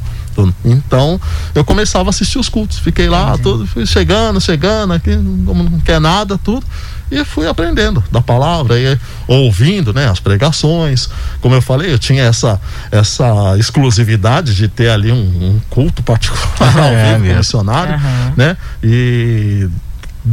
Então, 0.64 1.20
eu 1.54 1.64
começava 1.64 2.08
a 2.08 2.10
assistir 2.10 2.38
os 2.38 2.48
cultos. 2.48 2.78
Fiquei 2.78 3.08
lá, 3.08 3.36
tudo, 3.38 3.66
fui 3.66 3.86
chegando, 3.86 4.40
chegando, 4.40 4.92
aqui, 4.92 5.14
como 5.46 5.64
não 5.64 5.80
quer 5.80 6.00
nada, 6.00 6.38
tudo. 6.38 6.64
E 7.10 7.24
fui 7.26 7.46
aprendendo 7.46 8.02
da 8.10 8.22
palavra, 8.22 8.78
e 8.78 8.98
ouvindo 9.28 9.92
né, 9.92 10.08
as 10.08 10.18
pregações. 10.18 11.10
Como 11.42 11.54
eu 11.54 11.60
falei, 11.60 11.92
eu 11.92 11.98
tinha 11.98 12.24
essa, 12.24 12.58
essa 12.90 13.54
exclusividade 13.58 14.54
de 14.54 14.66
ter 14.66 14.88
ali 14.88 15.12
um, 15.12 15.16
um 15.16 15.60
culto 15.68 16.02
particular 16.02 16.78
é, 16.78 17.12
ao 17.12 17.18
vivo, 17.18 17.36
missionário, 17.36 17.94
uhum. 17.94 18.32
né? 18.34 18.56
E 18.82 19.68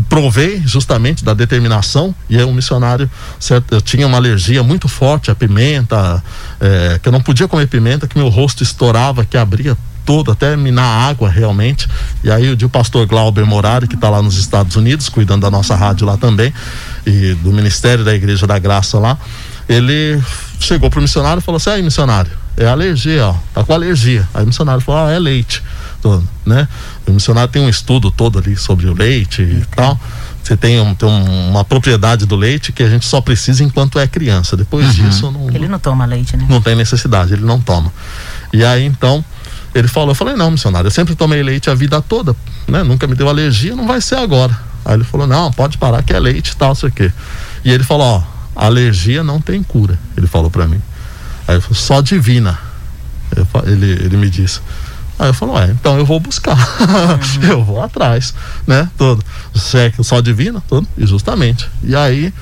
provei 0.07 0.61
justamente 0.65 1.25
da 1.25 1.33
determinação 1.33 2.13
e 2.29 2.37
é 2.37 2.45
um 2.45 2.53
missionário 2.53 3.09
certo 3.39 3.73
eu 3.73 3.81
tinha 3.81 4.05
uma 4.05 4.17
alergia 4.17 4.61
muito 4.61 4.87
forte 4.87 5.31
à 5.31 5.35
pimenta 5.35 6.23
é, 6.59 6.99
que 7.01 7.07
eu 7.07 7.11
não 7.11 7.21
podia 7.21 7.47
comer 7.47 7.67
pimenta 7.67 8.07
que 8.07 8.15
meu 8.15 8.29
rosto 8.29 8.61
estourava 8.61 9.25
que 9.25 9.35
abria 9.35 9.75
todo, 10.09 10.31
até 10.31 10.57
minar 10.57 11.07
água 11.07 11.29
realmente. 11.29 11.87
E 12.23 12.31
aí 12.31 12.51
o 12.51 12.69
pastor 12.69 13.05
Glauber 13.05 13.45
Morari, 13.45 13.87
que 13.87 13.93
está 13.93 14.09
lá 14.09 14.23
nos 14.23 14.37
Estados 14.37 14.75
Unidos, 14.75 15.07
cuidando 15.07 15.43
da 15.43 15.51
nossa 15.51 15.75
rádio 15.75 16.07
lá 16.07 16.17
também, 16.17 16.51
e 17.05 17.35
do 17.35 17.53
Ministério 17.53 18.03
da 18.03 18.15
Igreja 18.15 18.47
da 18.47 18.57
Graça 18.57 18.97
lá, 18.97 19.15
ele 19.67 20.19
chegou 20.59 20.89
pro 20.89 20.99
missionário 20.99 21.41
e 21.41 21.43
falou 21.43 21.57
assim: 21.57 21.69
aí, 21.69 21.83
missionário, 21.83 22.31
é 22.57 22.65
alergia, 22.65 23.27
ó, 23.27 23.35
tá 23.53 23.63
com 23.63 23.71
alergia. 23.71 24.27
Aí 24.33 24.43
o 24.43 24.47
missionário 24.47 24.81
falou: 24.81 25.05
ah, 25.05 25.11
é 25.11 25.19
leite. 25.19 25.61
Todo, 26.01 26.27
né? 26.43 26.67
O 27.05 27.11
missionário 27.11 27.51
tem 27.51 27.61
um 27.61 27.69
estudo 27.69 28.09
todo 28.09 28.39
ali 28.39 28.57
sobre 28.57 28.87
o 28.87 28.95
leite 28.95 29.43
e 29.43 29.63
tal. 29.75 29.99
Você 30.43 30.57
tem, 30.57 30.79
um, 30.79 30.95
tem 30.95 31.07
uma 31.07 31.63
propriedade 31.63 32.25
do 32.25 32.35
leite 32.35 32.71
que 32.71 32.81
a 32.81 32.89
gente 32.89 33.05
só 33.05 33.21
precisa 33.21 33.63
enquanto 33.63 33.99
é 33.99 34.07
criança. 34.07 34.57
Depois 34.57 34.87
uhum. 34.87 35.05
disso. 35.05 35.29
Não, 35.29 35.49
ele 35.51 35.67
não 35.67 35.77
toma 35.77 36.05
leite, 36.05 36.35
né? 36.35 36.47
Não 36.49 36.61
tem 36.61 36.75
necessidade, 36.75 37.33
ele 37.33 37.45
não 37.45 37.61
toma. 37.61 37.93
E 38.51 38.65
aí 38.65 38.83
então 38.85 39.23
ele 39.73 39.87
falou, 39.87 40.09
eu 40.09 40.15
falei, 40.15 40.35
não, 40.35 40.51
missionário, 40.51 40.87
eu 40.87 40.91
sempre 40.91 41.15
tomei 41.15 41.43
leite 41.43 41.69
a 41.69 41.75
vida 41.75 42.01
toda, 42.01 42.35
né? 42.67 42.83
Nunca 42.83 43.07
me 43.07 43.15
deu 43.15 43.29
alergia, 43.29 43.75
não 43.75 43.87
vai 43.87 44.01
ser 44.01 44.15
agora. 44.15 44.57
Aí 44.83 44.95
ele 44.95 45.03
falou, 45.03 45.27
não, 45.27 45.51
pode 45.51 45.77
parar 45.77 46.01
que 46.01 46.13
é 46.13 46.19
leite 46.19 46.51
e 46.51 46.55
tal, 46.55 46.73
sei 46.73 46.89
o 46.89 46.91
quê. 46.91 47.11
E 47.63 47.71
ele 47.71 47.83
falou, 47.83 48.05
ó, 48.05 48.23
alergia 48.55 49.23
não 49.23 49.39
tem 49.39 49.61
cura, 49.61 49.97
ele 50.17 50.27
falou 50.27 50.49
para 50.49 50.67
mim. 50.67 50.81
Aí 51.47 51.55
eu 51.55 51.61
falei, 51.61 51.77
só 51.77 52.01
divina. 52.01 52.57
Eu, 53.35 53.47
ele, 53.65 53.91
ele 53.91 54.17
me 54.17 54.29
disse. 54.29 54.59
Aí 55.19 55.27
eu 55.27 55.33
falei, 55.33 55.55
ué, 55.55 55.71
então 55.71 55.97
eu 55.97 56.05
vou 56.05 56.19
buscar, 56.19 56.57
uhum. 56.57 57.43
eu 57.51 57.63
vou 57.63 57.81
atrás, 57.81 58.33
né? 58.65 58.89
Todo. 58.97 59.23
Só 60.01 60.21
divina, 60.21 60.63
tudo, 60.67 60.87
e 60.97 61.05
justamente. 61.05 61.69
E 61.83 61.95
aí 61.95 62.33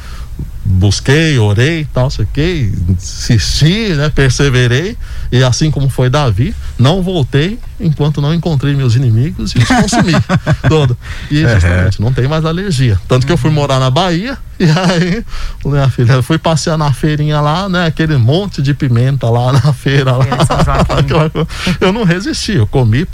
busquei, 0.67 1.39
orei, 1.39 1.87
tal, 1.93 2.09
sei 2.09 2.27
que, 2.31 2.71
insisti, 2.89 3.93
né, 3.95 4.09
perseverei 4.09 4.97
e 5.31 5.41
assim 5.43 5.71
como 5.71 5.89
foi 5.89 6.09
Davi, 6.09 6.53
não 6.77 7.01
voltei 7.01 7.57
enquanto 7.79 8.21
não 8.21 8.33
encontrei 8.33 8.75
meus 8.75 8.95
inimigos 8.95 9.53
e 9.55 9.59
os 9.59 9.67
consumi 9.67 10.13
todo. 10.67 10.97
E 11.31 11.41
justamente, 11.41 12.01
não 12.01 12.11
tem 12.11 12.27
mais 12.27 12.43
alergia. 12.43 12.99
Tanto 13.07 13.25
que 13.25 13.31
eu 13.31 13.37
fui 13.37 13.49
morar 13.49 13.79
na 13.79 13.89
Bahia 13.89 14.37
e 14.59 14.65
aí, 14.65 15.25
minha 15.63 15.89
filha, 15.89 16.21
fui 16.21 16.37
passear 16.37 16.77
na 16.77 16.91
feirinha 16.91 17.39
lá, 17.39 17.69
né, 17.69 17.85
aquele 17.85 18.17
monte 18.17 18.61
de 18.61 18.73
pimenta 18.73 19.29
lá 19.29 19.53
na 19.53 19.73
feira 19.73 20.13
lá. 20.13 20.25
eu 21.79 21.93
não 21.93 22.03
resisti, 22.03 22.53
eu 22.53 22.67
comi, 22.67 23.07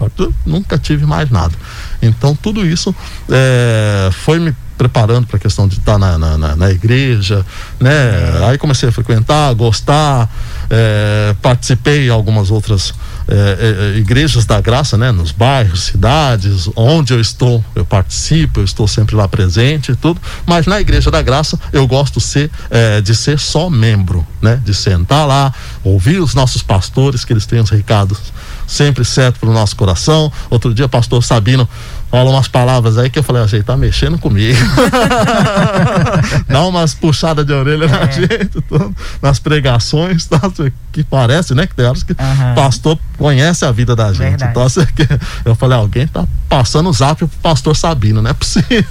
nunca 0.45 0.77
tive 0.77 1.05
mais 1.05 1.29
nada. 1.29 1.53
Então 2.01 2.35
tudo 2.35 2.65
isso 2.65 2.95
é, 3.29 4.09
foi 4.11 4.39
me 4.39 4.55
preparando 4.77 5.27
para 5.27 5.37
a 5.37 5.39
questão 5.39 5.67
de 5.67 5.77
estar 5.77 5.93
tá 5.93 5.99
na, 5.99 6.17
na, 6.37 6.55
na, 6.55 6.71
igreja, 6.71 7.45
né? 7.79 7.91
Aí 8.49 8.57
comecei 8.57 8.89
a 8.89 8.91
frequentar, 8.91 9.53
gostar, 9.53 10.29
é, 10.69 11.35
participei 11.41 12.07
em 12.07 12.09
algumas 12.09 12.51
outras 12.51 12.93
é, 13.27 13.93
é, 13.95 13.97
igrejas 13.97 14.45
da 14.45 14.59
graça, 14.59 14.97
né? 14.97 15.11
Nos 15.11 15.31
bairros, 15.31 15.83
cidades, 15.83 16.69
onde 16.75 17.13
eu 17.13 17.19
estou, 17.19 17.63
eu 17.75 17.85
participo, 17.85 18.59
eu 18.59 18.65
estou 18.65 18.87
sempre 18.87 19.15
lá 19.15 19.27
presente 19.27 19.91
e 19.91 19.95
tudo. 19.95 20.21
Mas 20.45 20.65
na 20.65 20.79
igreja 20.79 21.09
da 21.09 21.21
graça 21.21 21.59
eu 21.71 21.87
gosto 21.87 22.19
ser, 22.19 22.51
é, 22.69 23.01
de 23.01 23.15
ser 23.15 23.39
só 23.39 23.69
membro, 23.69 24.25
né? 24.41 24.61
De 24.63 24.73
sentar 24.73 25.27
lá, 25.27 25.53
ouvir 25.83 26.19
os 26.19 26.33
nossos 26.35 26.61
pastores, 26.61 27.23
que 27.23 27.33
eles 27.33 27.45
têm 27.45 27.59
os 27.59 27.69
recados 27.69 28.19
sempre 28.67 29.03
certo 29.05 29.39
para 29.39 29.49
o 29.49 29.53
nosso 29.53 29.75
coração. 29.75 30.31
Outro 30.49 30.73
dia, 30.73 30.87
pastor 30.87 31.23
Sabino 31.23 31.67
fala 32.13 32.29
umas 32.29 32.47
palavras 32.47 32.95
aí 32.99 33.09
que 33.09 33.17
eu 33.17 33.23
falei 33.23 33.41
assim, 33.41 33.63
tá 33.63 33.75
mexendo 33.75 34.19
comigo. 34.19 34.59
Dá 36.47 36.61
umas 36.61 36.93
puxadas 36.93 37.43
de 37.43 37.51
orelha 37.51 37.85
é. 37.85 37.87
na 37.87 38.05
gente, 38.05 38.61
tudo, 38.67 38.95
nas 39.19 39.39
pregações, 39.39 40.27
tá, 40.27 40.39
que 40.91 41.03
parece, 41.03 41.55
né? 41.55 41.65
Que 41.65 41.73
tem 41.73 41.87
horas 41.87 42.03
que 42.03 42.11
uhum. 42.11 42.55
pastor 42.55 42.99
conhece 43.17 43.65
a 43.65 43.71
vida 43.71 43.95
da 43.95 44.13
gente. 44.13 44.19
Verdade. 44.19 44.51
Então, 44.51 44.63
assim, 44.63 44.81
eu 45.43 45.55
falei, 45.55 45.75
alguém 45.75 46.05
tá 46.05 46.27
passando 46.47 46.87
o 46.87 46.93
zap 46.93 47.17
pro 47.17 47.27
pastor 47.41 47.75
Sabino, 47.75 48.21
não 48.21 48.29
é 48.29 48.33
possível. 48.33 48.83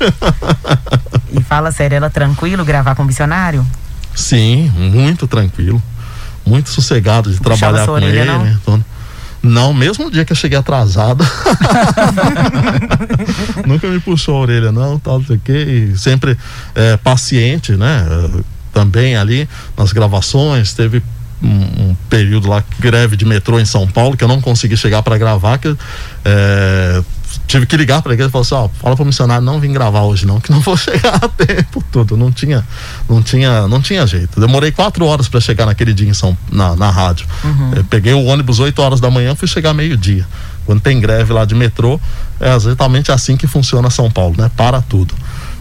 e 1.33 1.41
fala 1.43 1.71
sério, 1.71 1.95
ela 1.97 2.11
tranquilo 2.11 2.65
gravar 2.65 2.97
com 2.97 3.05
missionário? 3.05 3.65
Sim, 4.17 4.69
muito 4.77 5.29
tranquilo. 5.29 5.81
Muito 6.45 6.71
sossegado 6.71 7.31
de 7.31 7.39
trabalhar 7.39 7.87
com 7.87 7.93
orelha, 7.93 8.21
ele. 8.23 8.25
Não? 8.25 8.49
Então, 8.49 8.85
não, 9.43 9.75
mesmo 9.75 10.05
no 10.05 10.11
dia 10.11 10.25
que 10.25 10.33
eu 10.33 10.37
cheguei 10.37 10.57
atrasado. 10.57 11.27
Nunca 13.67 13.89
me 13.89 13.99
puxou 13.99 14.37
a 14.37 14.41
orelha, 14.41 14.71
não, 14.71 14.99
tal, 14.99 15.19
não 15.19 15.27
sei 15.27 15.37
o 15.37 15.41
quê. 15.41 15.93
E 15.93 15.99
sempre 15.99 16.39
é, 16.75 16.97
paciente, 16.97 17.73
né? 17.73 18.07
Também 18.73 19.17
ali 19.17 19.49
nas 19.77 19.93
gravações, 19.93 20.73
teve 20.75 21.03
um, 21.43 21.49
um, 21.49 21.97
período 22.09 22.49
lá, 22.49 22.63
greve 22.79 23.17
de 23.17 23.25
metrô 23.25 23.59
em 23.59 23.65
São 23.65 23.87
Paulo, 23.87 24.17
que 24.17 24.23
eu 24.23 24.29
não 24.29 24.41
consegui 24.41 24.77
chegar 24.77 25.03
para 25.03 25.19
gravar, 25.19 25.59
que 25.59 25.77
é, 26.25 27.03
tive 27.47 27.67
que 27.67 27.77
ligar 27.77 28.03
para 28.03 28.13
igreja 28.15 28.29
e 28.29 28.33
falar 28.33 28.43
assim, 28.43 28.55
ó, 28.55 28.69
fala 28.69 28.97
para 28.97 29.03
o 29.03 29.07
missionário 29.07 29.45
não 29.45 29.61
vim 29.61 29.73
gravar 29.73 30.03
hoje 30.03 30.27
não, 30.27 30.41
que 30.41 30.51
não 30.51 30.61
vou 30.61 30.77
chegar 30.79 31.17
a 31.17 31.29
tempo 31.29 31.85
todo, 31.91 32.17
não 32.17 32.33
tinha, 32.33 32.67
não 33.09 33.23
tinha, 33.23 33.69
não 33.69 33.81
tinha 33.81 34.07
jeito. 34.07 34.41
Demorei 34.41 34.73
quatro 34.73 35.05
horas 35.05 35.29
para 35.29 35.41
chegar 35.41 35.67
naquele 35.67 35.93
dia 35.93 36.09
em 36.09 36.15
São, 36.15 36.37
na, 36.51 36.75
na 36.77 36.91
rádio. 36.91 37.27
Uhum. 37.45 37.85
peguei 37.91 38.15
o 38.15 38.25
ônibus 38.25 38.59
8 38.59 38.81
horas 38.81 39.01
da 39.01 39.11
manhã, 39.11 39.35
fui 39.35 39.49
chegar 39.49 39.75
meio 39.75 39.97
dia. 39.97 40.27
Quando 40.65 40.81
tem 40.81 41.01
greve 41.01 41.33
lá 41.33 41.45
de 41.45 41.55
metrô, 41.55 42.01
é 42.41 42.55
exatamente 42.55 43.11
assim 43.11 43.37
que 43.37 43.47
funciona 43.47 43.91
São 43.91 44.11
Paulo, 44.11 44.37
né? 44.39 44.51
Para 44.57 44.81
tudo. 44.81 45.13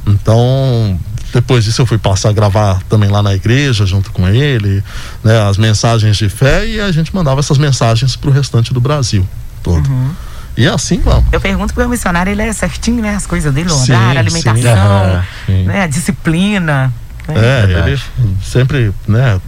Então, 0.05 0.99
depois 1.34 1.63
disso 1.63 1.82
eu 1.82 1.86
fui 1.86 1.97
passar 1.97 2.29
a 2.29 2.34
gravar 2.34 2.82
também 2.89 3.09
lá 3.09 3.23
na 3.23 3.34
igreja 3.34 3.86
junto 3.86 4.11
com 4.11 4.27
ele, 4.27 4.84
né, 5.23 5.41
as 5.47 5.57
mensagens 5.57 6.17
de 6.17 6.29
fé 6.29 6.67
e 6.67 6.79
a 6.79 6.91
gente 6.91 7.13
mandava 7.15 7.39
essas 7.39 7.57
mensagens 7.57 8.15
para 8.15 8.29
o 8.29 8.34
restante 8.34 8.73
do 8.73 8.82
Brasil 8.82 9.27
todo. 9.63 9.88
Uhum. 9.88 10.11
E 10.58 10.68
assim 10.68 10.99
vamos. 10.99 11.26
Eu 11.32 11.39
pergunto 11.39 11.74
pro 11.74 11.88
missionário, 11.88 12.32
ele 12.32 12.41
é 12.41 12.54
certinho, 12.54 13.02
né? 13.02 13.16
As 13.16 13.26
coisas 13.26 13.54
dele, 13.54 13.70
o 13.72 13.74
Sim, 13.76 13.93
horário, 13.93 14.18
a 14.18 14.22
alimentação, 14.22 15.24
sim. 15.45 15.64
né? 15.64 15.84
A 15.84 15.88
disciplina. 15.88 16.93
né? 17.28 17.36
É, 17.64 17.66
verdade. 17.68 17.89
ele 17.91 18.02
sempre, 18.43 18.93
né, 19.08 19.39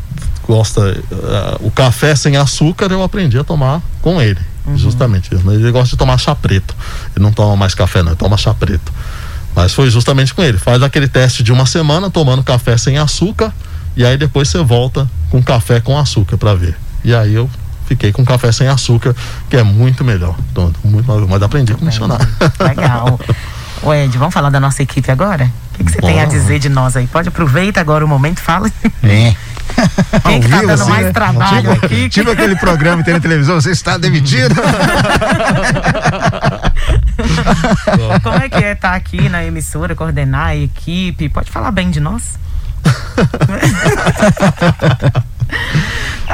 gosta. 0.48 0.82
uh, 0.82 1.66
o 1.68 1.72
café 1.72 2.16
sem 2.16 2.38
açúcar 2.38 2.92
eu 2.92 3.04
aprendi 3.04 3.38
a 3.38 3.44
tomar 3.44 3.82
com 4.02 4.22
ele. 4.22 4.40
Justamente. 4.76 5.30
Mas 5.44 5.56
Ele 5.56 5.72
gosta 5.72 5.90
de 5.90 5.98
tomar 5.98 6.18
chá 6.18 6.34
preto. 6.34 6.74
Ele 7.16 7.24
não 7.24 7.34
toma 7.34 7.56
mais 7.58 7.76
café, 7.76 8.02
não, 8.02 8.12
ele 8.12 8.16
toma 8.18 8.38
chá 8.38 8.54
preto. 8.54 8.94
Mas 9.54 9.74
foi 9.74 9.90
justamente 9.90 10.34
com 10.34 10.42
ele. 10.42 10.58
Faz 10.58 10.82
aquele 10.82 11.08
teste 11.08 11.44
de 11.44 11.52
uma 11.52 11.66
semana 11.66 12.10
tomando 12.10 12.42
café 12.44 12.78
sem 12.78 12.98
açúcar. 12.98 13.54
E 13.96 14.06
aí 14.06 14.18
depois 14.18 14.48
você 14.48 14.64
volta 14.64 15.08
com 15.30 15.44
café 15.44 15.80
com 15.82 15.98
açúcar 16.00 16.38
para 16.38 16.56
ver. 16.56 16.78
E 17.04 17.14
aí 17.14 17.34
eu 17.34 17.50
fiquei 17.86 18.12
com 18.12 18.24
café 18.26 18.52
sem 18.52 18.68
açúcar, 18.68 19.16
que 19.50 19.58
é 19.58 19.64
muito 19.64 20.04
melhor. 20.04 20.36
Então, 20.52 20.72
muito, 20.84 21.28
mas 21.30 21.42
aprendi 21.42 21.74
o 21.74 21.84
missionário. 21.84 22.28
Legal. 22.60 23.20
Ô 23.84 23.94
Ed, 23.94 24.18
vamos 24.18 24.34
falar 24.34 24.50
da 24.50 24.62
nossa 24.62 24.82
equipe 24.82 25.12
agora? 25.12 25.44
O 25.74 25.78
que, 25.78 25.84
que 25.84 25.92
você 25.92 26.00
tem 26.00 26.22
a 26.22 26.26
dizer 26.26 26.58
de 26.58 26.70
nós 26.70 26.96
aí? 26.96 27.06
Pode 27.06 27.28
aproveita 27.28 27.82
agora 27.82 28.06
o 28.06 28.08
momento, 28.08 28.40
fala. 28.40 28.72
É. 29.04 29.36
Quem 30.24 30.40
que 30.40 30.48
tá 30.48 30.62
dando 30.62 30.72
assim, 30.72 30.90
mais 30.90 31.06
né? 31.08 31.12
trabalho 31.12 31.74
Tipo- 31.74 31.86
aqui? 31.86 32.10
Tipo 32.10 32.32
aquele 32.32 32.56
programa 32.56 32.98
que 33.00 33.06
tem 33.06 33.14
na 33.16 33.20
televisão, 33.20 33.60
você 33.60 33.72
está 33.72 33.98
demitido. 33.98 34.56
Como 38.24 38.38
é 38.38 38.48
que 38.48 38.64
é 38.64 38.72
estar 38.74 38.94
aqui 38.94 39.28
na 39.28 39.44
emissora, 39.44 39.96
coordenar 39.96 40.48
a 40.48 40.56
equipe? 40.56 41.28
Pode 41.28 41.52
falar 41.52 41.72
bem 41.72 41.92
de 41.92 42.00
nós? 42.00 42.38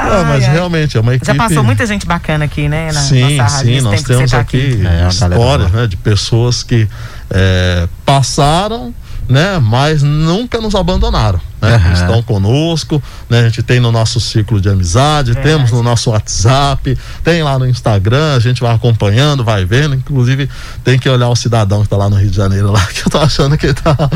Ah, 0.00 0.24
mas 0.24 0.44
Ai, 0.44 0.52
realmente 0.52 0.96
é 0.96 1.00
uma 1.00 1.14
equipe. 1.14 1.26
Já 1.26 1.34
passou 1.34 1.62
muita 1.62 1.86
gente 1.86 2.06
bacana 2.06 2.44
aqui, 2.44 2.68
né? 2.68 2.90
Na 2.92 3.00
sim, 3.00 3.36
nossa 3.36 3.56
rádio, 3.56 3.74
sim, 3.74 3.80
nós 3.82 4.02
temos 4.02 4.30
tá 4.30 4.40
aqui, 4.40 4.80
É, 4.82 4.86
a 4.86 4.90
galera 4.90 5.10
histórias 5.10 5.72
né, 5.72 5.86
de 5.86 5.96
pessoas 5.96 6.62
que 6.62 6.88
é, 7.30 7.88
passaram, 8.04 8.94
né, 9.28 9.58
mas 9.58 10.02
nunca 10.02 10.60
nos 10.60 10.74
abandonaram. 10.74 11.40
Né, 11.60 11.74
Aham. 11.74 11.92
Estão 11.92 12.22
conosco, 12.22 13.02
né, 13.28 13.40
a 13.40 13.42
gente 13.42 13.62
tem 13.62 13.80
no 13.80 13.92
nosso 13.92 14.18
ciclo 14.18 14.60
de 14.60 14.68
amizade, 14.70 15.32
Verdade. 15.32 15.54
temos 15.56 15.70
no 15.72 15.82
nosso 15.82 16.10
WhatsApp, 16.10 16.96
tem 17.22 17.42
lá 17.42 17.58
no 17.58 17.66
Instagram, 17.68 18.34
a 18.34 18.38
gente 18.40 18.62
vai 18.62 18.74
acompanhando, 18.74 19.44
vai 19.44 19.64
vendo, 19.64 19.94
inclusive 19.94 20.48
tem 20.82 20.98
que 20.98 21.06
olhar 21.08 21.28
o 21.28 21.36
cidadão 21.36 21.82
que 21.82 21.88
tá 21.88 21.96
lá 21.98 22.08
no 22.08 22.16
Rio 22.16 22.30
de 22.30 22.36
Janeiro 22.36 22.72
lá, 22.72 22.80
que 22.94 23.02
eu 23.06 23.10
tô 23.10 23.18
achando 23.18 23.58
que 23.58 23.72
tá, 23.74 23.94
tá 23.94 24.10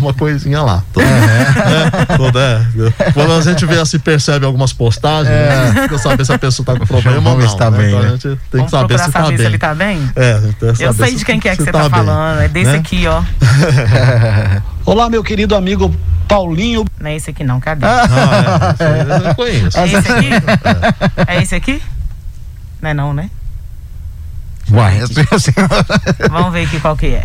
uma 0.00 0.12
coisinha 0.12 0.60
lá. 0.62 0.82
Tô- 0.92 1.00
né, 1.00 1.90
tô, 2.16 2.30
né, 2.38 2.66
quando 3.14 3.32
a 3.32 3.40
gente 3.40 3.64
vê 3.64 3.78
assim, 3.78 3.98
percebe 3.98 4.44
algumas 4.44 4.72
postagens, 4.72 5.28
né, 5.34 5.86
pra 5.88 5.98
saber 5.98 6.24
se 6.26 6.32
a 6.32 6.38
pessoa 6.38 6.66
tá 6.66 6.76
com 6.76 6.86
problema 6.86 7.16
ou 7.30 7.36
não. 7.36 7.36
ver 7.42 7.48
se 7.48 7.56
tá 7.56 7.70
né, 7.70 7.78
bem, 7.78 7.88
então 7.88 8.00
né? 8.02 8.06
a 8.08 8.10
gente 8.12 8.22
tem 8.22 8.38
Vamos 8.52 8.64
que 8.66 8.70
saber 8.70 8.86
procurar 8.88 9.06
se 9.06 9.12
tá 9.12 9.18
saber 9.20 9.28
bem. 9.30 9.38
se 9.38 9.44
ele 9.50 9.58
tá 9.58 9.74
bem? 9.74 10.10
É, 10.14 10.32
a 10.34 10.40
gente 10.40 10.54
tem 10.56 10.72
que 10.74 10.82
Eu 10.82 10.92
saber 10.92 11.04
sei 11.04 11.12
se- 11.12 11.16
de 11.18 11.24
quem 11.24 11.40
que 11.40 11.48
é 11.48 11.56
que 11.56 11.62
você 11.64 11.72
tá, 11.72 11.80
bem, 11.80 11.90
falando. 11.90 12.40
É 12.42 12.48
desse 12.48 12.70
né? 12.72 12.78
aqui, 12.78 13.06
ó. 13.06 13.22
Olá, 14.90 15.08
meu 15.08 15.22
querido 15.22 15.54
amigo 15.54 15.94
Paulinho. 16.26 16.84
Não 16.98 17.08
é 17.08 17.14
esse 17.14 17.30
aqui 17.30 17.44
não, 17.44 17.60
cadê? 17.60 17.86
Ah, 17.86 18.74
é, 18.80 19.14
esse 19.16 19.28
eu 19.28 19.34
conheço. 19.36 19.78
É 19.78 19.86
esse 19.86 19.96
aqui? 19.96 20.28
É 21.28 21.42
esse 21.42 21.54
aqui? 21.54 21.82
Não 22.82 22.90
é 22.90 22.94
não, 22.94 23.14
né? 23.14 23.30
Uai, 24.68 24.98
assim, 25.00 25.52
Vamos 26.28 26.52
ver 26.52 26.66
aqui 26.66 26.80
qual 26.80 26.96
que 26.96 27.06
é. 27.06 27.24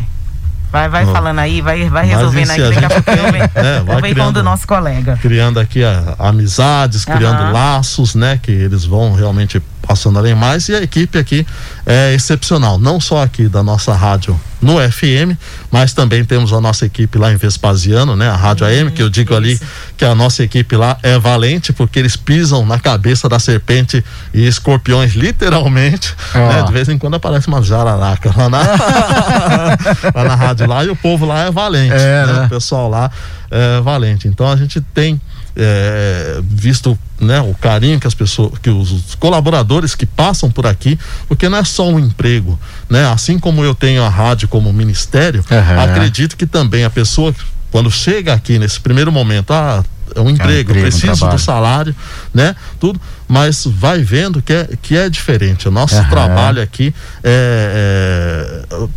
Vai, 0.72 0.88
vai 0.90 1.08
falando 1.08 1.40
aí, 1.40 1.60
vai, 1.60 1.90
vai 1.90 2.06
resolvendo 2.06 2.50
e 2.50 2.52
aí. 2.52 2.62
Daqui 2.62 2.78
a 2.78 2.82
gente 2.82 3.02
pouco 3.02 3.10
eu 3.20 3.32
venho. 3.32 3.44
né, 3.56 3.80
vai 3.84 3.96
Eu 3.96 4.02
venho 4.02 4.02
com 4.02 4.22
o 4.22 4.26
do 4.26 4.32
criando- 4.32 4.44
nosso 4.44 4.68
colega. 4.68 5.18
criando 5.20 5.60
aqui 5.60 5.84
a, 5.84 6.16
amizades, 6.20 7.04
criando 7.04 7.42
Aham. 7.42 7.52
laços, 7.52 8.14
né? 8.14 8.38
Que 8.42 8.52
eles 8.52 8.86
vão 8.86 9.14
realmente 9.16 9.60
passando 9.86 10.20
além 10.20 10.36
mais. 10.36 10.68
E 10.70 10.76
a 10.76 10.82
equipe 10.82 11.18
aqui 11.18 11.46
é 11.86 12.14
excepcional, 12.14 12.78
não 12.78 13.00
só 13.00 13.24
aqui 13.24 13.48
da 13.48 13.64
nossa 13.64 13.94
rádio 13.94 14.40
no 14.62 14.78
FM, 14.80 15.38
mas 15.72 15.94
também 15.94 16.26
temos 16.26 16.52
a 16.52 16.60
nossa 16.60 16.86
equipe 16.86 17.18
lá 17.18 17.32
em 17.32 17.36
Vespasiano, 17.36 18.16
né? 18.16 18.28
A 18.28 18.36
Rádio 18.36 18.66
AM, 18.66 18.92
que 18.92 19.02
eu 19.02 19.10
digo 19.10 19.36
ali 19.36 19.60
que 19.96 20.04
a 20.04 20.16
nossa 20.16 20.44
equipe 20.44 20.76
lá 20.76 20.98
é 21.04 21.20
valente, 21.20 21.72
porque 21.72 22.00
eles 22.00 22.16
pisam 22.16 22.66
na 22.66 22.80
cabeça 22.80 23.30
da 23.30 23.38
serpente 23.38 24.04
e 24.34 24.48
escorpiões, 24.48 25.14
literalmente. 25.14 26.16
Ó. 26.34 26.40
né? 26.40 26.64
De 26.64 26.72
vez 26.74 26.90
em 26.90 26.98
quando 26.98 27.16
aparece 27.16 27.48
uma 27.48 27.62
jararaca 27.62 28.34
lá 28.36 28.50
na, 28.50 28.60
lá 30.16 30.24
na 30.24 30.36
rádio 30.36 30.68
lá, 30.68 30.84
e 30.84 30.90
o 30.90 30.96
povo 30.96 31.26
lá 31.26 31.44
é 31.44 31.52
valente. 31.52 31.94
É, 31.94 32.26
né? 32.26 32.34
né? 32.34 32.46
O 32.46 32.50
pessoal 32.50 32.90
lá 32.90 33.12
é 33.52 33.82
valente. 33.82 34.28
Então 34.28 34.50
a 34.50 34.56
gente 34.56 34.82
tem 34.82 35.22
é, 35.56 36.42
visto 36.44 36.98
né, 37.20 37.40
o 37.42 37.54
carinho 37.54 38.00
que 38.00 38.08
as 38.08 38.14
pessoas, 38.14 38.58
que 38.60 38.70
os, 38.70 39.16
colaboradores 39.16 39.96
que 39.96 40.06
passam 40.06 40.50
por 40.52 40.68
aqui, 40.68 41.00
porque 41.28 41.48
não 41.48 41.58
é 41.58 41.64
só 41.64 41.88
um 41.90 42.00
emprego, 42.00 42.60
né? 42.90 43.06
Assim 43.08 43.40
como 43.40 43.64
eu 43.64 43.74
tenho 43.74 44.04
a 44.04 44.10
rádio 44.10 44.48
como 44.48 44.72
ministério, 44.74 45.44
Aham. 45.50 45.84
acredito 45.84 46.36
que 46.36 46.46
também 46.46 46.84
a 46.84 46.90
pessoa 46.90 47.34
quando 47.72 47.92
chega 47.92 48.34
aqui 48.34 48.58
nesse 48.58 48.80
primeiro 48.80 49.12
momento, 49.12 49.52
ah, 49.52 49.84
é 50.16 50.22
um 50.22 50.30
emprego, 50.30 50.72
eu 50.72 50.78
emprego, 50.78 50.80
um 50.80 50.82
preciso 50.84 51.18
trabalho. 51.18 51.38
do 51.38 51.44
salário, 51.44 51.96
né? 52.34 52.56
Tudo, 52.80 53.02
mas 53.28 53.66
vai 53.66 54.02
vendo 54.02 54.42
que 54.42 54.54
é, 54.54 54.70
que 54.82 54.96
é 54.96 55.10
diferente. 55.10 55.68
O 55.68 55.72
nosso 55.72 55.96
Aham. 55.96 56.10
trabalho 56.10 56.62
aqui 56.62 56.94
é, 57.24 58.64
é, 58.72 58.88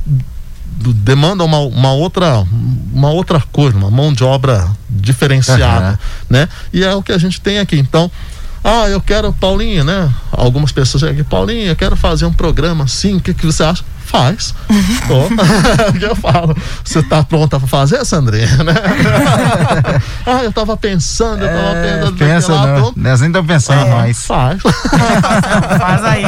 demanda 0.79 1.45
uma, 1.45 1.59
uma 1.59 1.93
outra 1.93 2.45
uma 2.93 3.11
outra 3.11 3.41
coisa, 3.53 3.77
uma 3.77 3.91
mão 3.91 4.13
de 4.13 4.25
obra 4.25 4.69
diferenciada, 4.89 5.87
Aham. 5.87 5.99
né? 6.29 6.49
E 6.73 6.83
é 6.83 6.95
o 6.95 7.03
que 7.03 7.13
a 7.13 7.19
gente 7.19 7.41
tem 7.41 7.59
aqui. 7.59 7.79
Então, 7.79 8.11
ah, 8.65 8.89
eu 8.89 9.01
quero 9.01 9.33
Paulinho, 9.33 9.85
né? 9.85 10.13
Algumas 10.33 10.73
pessoas 10.73 11.01
chegam 11.01 11.21
aqui, 11.21 11.25
Paulinho, 11.25 11.67
eu 11.67 11.77
quero 11.77 11.97
fazer 11.97 12.27
um 12.27 12.33
programa 12.33 12.85
assim, 12.85 13.17
o 13.17 13.21
que, 13.21 13.33
que 13.33 13.47
você 13.47 13.63
acha? 13.63 13.85
Faz. 14.09 14.55
Que 15.99 16.05
eu 16.05 16.17
falo? 16.17 16.57
Você 16.85 17.03
tá 17.03 17.23
pronta 17.23 17.59
para 17.59 17.69
fazer, 17.69 18.05
Sandrinha? 18.05 18.47
Né? 18.65 18.73
ah, 20.27 20.43
eu 20.43 20.53
tava 20.53 20.77
pensando, 20.77 21.43
eu 21.43 21.49
tava 21.49 21.77
é, 21.77 21.99
pensando 21.99 22.17
pensa, 22.17 22.53
lá, 22.53 22.67
não. 22.67 22.81
pronto. 22.81 22.99
Nós 22.99 23.21
nem 23.21 23.29
estamos 23.29 23.49
pensando 23.49 23.87
É, 23.87 23.91
mais. 23.91 24.25
Faz. 24.25 24.63
Faz 25.79 26.05
aí. 26.05 26.23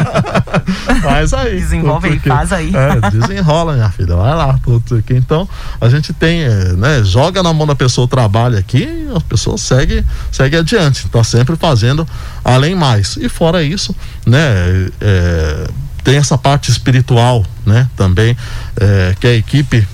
Faz 1.03 1.35
aí. 1.35 1.61
Desenvolve 1.61 2.09
aí, 2.09 2.19
faz 2.19 2.53
aí. 2.53 2.73
É, 2.75 3.11
desenrola, 3.11 3.75
minha 3.75 3.91
filha. 3.91 4.17
Vai 4.17 4.35
lá, 4.35 4.59
tudo 4.63 4.97
aqui. 4.97 5.15
Então, 5.15 5.49
a 5.81 5.89
gente 5.89 6.13
tem, 6.13 6.43
é, 6.43 6.73
né? 6.73 7.03
Joga 7.03 7.43
na 7.43 7.53
mão 7.53 7.67
da 7.67 7.75
pessoa 7.75 8.05
o 8.05 8.09
trabalho 8.09 8.59
aqui 8.59 8.83
e 8.83 9.17
a 9.17 9.21
pessoa 9.21 9.57
segue, 9.57 10.05
segue 10.31 10.57
adiante. 10.57 11.09
Tá 11.09 11.25
sempre 11.25 11.57
fazendo 11.57 12.07
além 12.45 12.75
mais. 12.75 13.17
E 13.17 13.29
fora 13.29 13.63
isso, 13.63 13.95
né? 14.27 14.91
é, 15.01 15.69
tem 16.03 16.17
essa 16.17 16.37
parte 16.39 16.71
espiritual, 16.71 17.45
né? 17.67 17.89
Também, 17.97 18.37
é, 18.77 19.15
que 19.21 19.27
a 19.27 19.35
equipe 19.35 19.87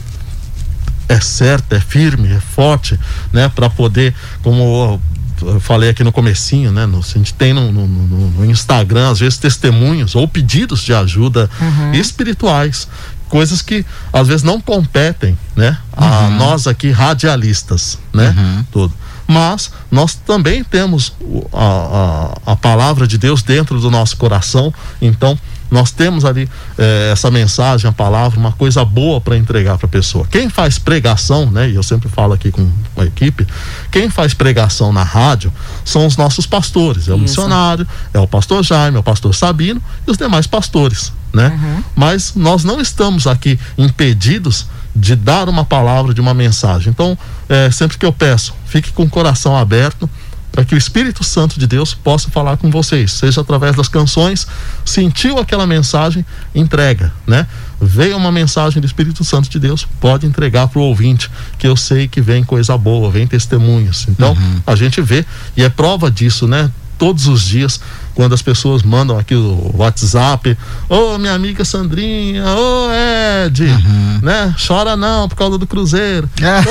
é 1.08 1.20
certa, 1.20 1.76
é 1.76 1.80
firme, 1.80 2.28
é 2.32 2.40
forte, 2.40 2.98
né? 3.32 3.48
Para 3.48 3.70
poder, 3.70 4.14
como 4.42 5.00
eu 5.42 5.60
falei 5.60 5.90
aqui 5.90 6.02
no 6.02 6.10
comecinho, 6.10 6.72
né? 6.72 6.84
No, 6.86 6.98
a 6.98 7.02
gente 7.02 7.32
tem 7.34 7.52
no, 7.52 7.70
no- 7.70 7.86
no- 7.86 8.44
Instagram, 8.50 9.10
às 9.10 9.20
vezes, 9.20 9.38
testemunhos 9.38 10.14
ou 10.14 10.26
pedidos 10.26 10.80
de 10.80 10.92
ajuda 10.94 11.48
espirituais. 11.92 12.88
Coisas 13.28 13.60
que 13.60 13.84
às 14.12 14.28
vezes 14.28 14.42
não 14.44 14.60
competem, 14.60 15.36
né? 15.56 15.76
A 15.92 16.28
nós 16.30 16.66
aqui, 16.66 16.90
radialistas, 16.90 17.98
né? 18.12 18.34
Tudo. 18.72 18.94
Mas 19.28 19.72
nós 19.90 20.14
também 20.14 20.62
temos 20.62 21.12
a, 21.52 22.38
a, 22.46 22.52
a 22.52 22.56
palavra 22.56 23.06
de 23.08 23.18
Deus 23.18 23.42
dentro 23.42 23.80
do 23.80 23.90
nosso 23.90 24.16
coração. 24.16 24.72
Então, 25.02 25.36
nós 25.70 25.90
temos 25.90 26.24
ali 26.24 26.48
eh, 26.78 27.10
essa 27.12 27.30
mensagem, 27.30 27.88
a 27.88 27.92
palavra, 27.92 28.38
uma 28.38 28.52
coisa 28.52 28.84
boa 28.84 29.20
para 29.20 29.36
entregar 29.36 29.76
para 29.78 29.86
a 29.86 29.88
pessoa. 29.88 30.26
Quem 30.30 30.48
faz 30.48 30.78
pregação, 30.78 31.50
né? 31.50 31.68
E 31.68 31.74
eu 31.74 31.82
sempre 31.82 32.08
falo 32.08 32.32
aqui 32.32 32.50
com 32.50 32.68
a 32.96 33.04
equipe, 33.04 33.46
quem 33.90 34.08
faz 34.08 34.34
pregação 34.34 34.92
na 34.92 35.02
rádio 35.02 35.52
são 35.84 36.06
os 36.06 36.16
nossos 36.16 36.46
pastores. 36.46 37.08
É 37.08 37.12
o 37.12 37.14
Isso. 37.14 37.22
missionário, 37.22 37.86
é 38.12 38.18
o 38.18 38.26
pastor 38.26 38.62
Jaime, 38.62 38.96
é 38.96 39.00
o 39.00 39.02
pastor 39.02 39.34
Sabino 39.34 39.82
e 40.06 40.10
os 40.10 40.16
demais 40.16 40.46
pastores, 40.46 41.12
né? 41.32 41.82
Mas 41.94 42.34
nós 42.34 42.64
não 42.64 42.80
estamos 42.80 43.26
aqui 43.26 43.58
impedidos 43.76 44.66
de 44.94 45.14
dar 45.14 45.48
uma 45.48 45.64
palavra, 45.64 46.14
de 46.14 46.20
uma 46.20 46.32
mensagem. 46.32 46.90
Então, 46.90 47.18
eh, 47.48 47.70
sempre 47.70 47.98
que 47.98 48.06
eu 48.06 48.12
peço, 48.12 48.54
fique 48.66 48.92
com 48.92 49.02
o 49.02 49.08
coração 49.08 49.56
aberto 49.56 50.08
para 50.56 50.64
que 50.64 50.74
o 50.74 50.78
Espírito 50.78 51.22
Santo 51.22 51.60
de 51.60 51.66
Deus 51.66 51.92
possa 51.92 52.30
falar 52.30 52.56
com 52.56 52.70
vocês, 52.70 53.12
seja 53.12 53.42
através 53.42 53.76
das 53.76 53.88
canções, 53.88 54.46
sentiu 54.86 55.38
aquela 55.38 55.66
mensagem, 55.66 56.24
entrega, 56.54 57.12
né? 57.26 57.46
Veio 57.78 58.16
uma 58.16 58.32
mensagem 58.32 58.80
do 58.80 58.86
Espírito 58.86 59.22
Santo 59.22 59.50
de 59.50 59.58
Deus, 59.58 59.86
pode 60.00 60.26
entregar 60.26 60.66
para 60.68 60.78
o 60.78 60.82
ouvinte, 60.82 61.30
que 61.58 61.68
eu 61.68 61.76
sei 61.76 62.08
que 62.08 62.22
vem 62.22 62.42
coisa 62.42 62.74
boa, 62.78 63.10
vem 63.10 63.26
testemunhos. 63.26 64.06
Então, 64.08 64.34
a 64.66 64.74
gente 64.74 65.02
vê, 65.02 65.26
e 65.54 65.62
é 65.62 65.68
prova 65.68 66.10
disso, 66.10 66.48
né? 66.48 66.70
todos 66.98 67.26
os 67.26 67.42
dias 67.42 67.80
quando 68.16 68.32
as 68.32 68.40
pessoas 68.40 68.82
mandam 68.82 69.18
aqui 69.18 69.34
o 69.34 69.72
WhatsApp, 69.74 70.56
ô 70.88 71.14
oh, 71.14 71.18
minha 71.18 71.34
amiga 71.34 71.66
Sandrinha, 71.66 72.46
ô 72.46 72.88
oh, 72.88 73.44
Ed, 73.44 73.62
uhum. 73.62 74.20
né? 74.22 74.54
Chora 74.66 74.96
não 74.96 75.28
por 75.28 75.36
causa 75.36 75.58
do 75.58 75.66
Cruzeiro. 75.66 76.26
É. 76.40 76.62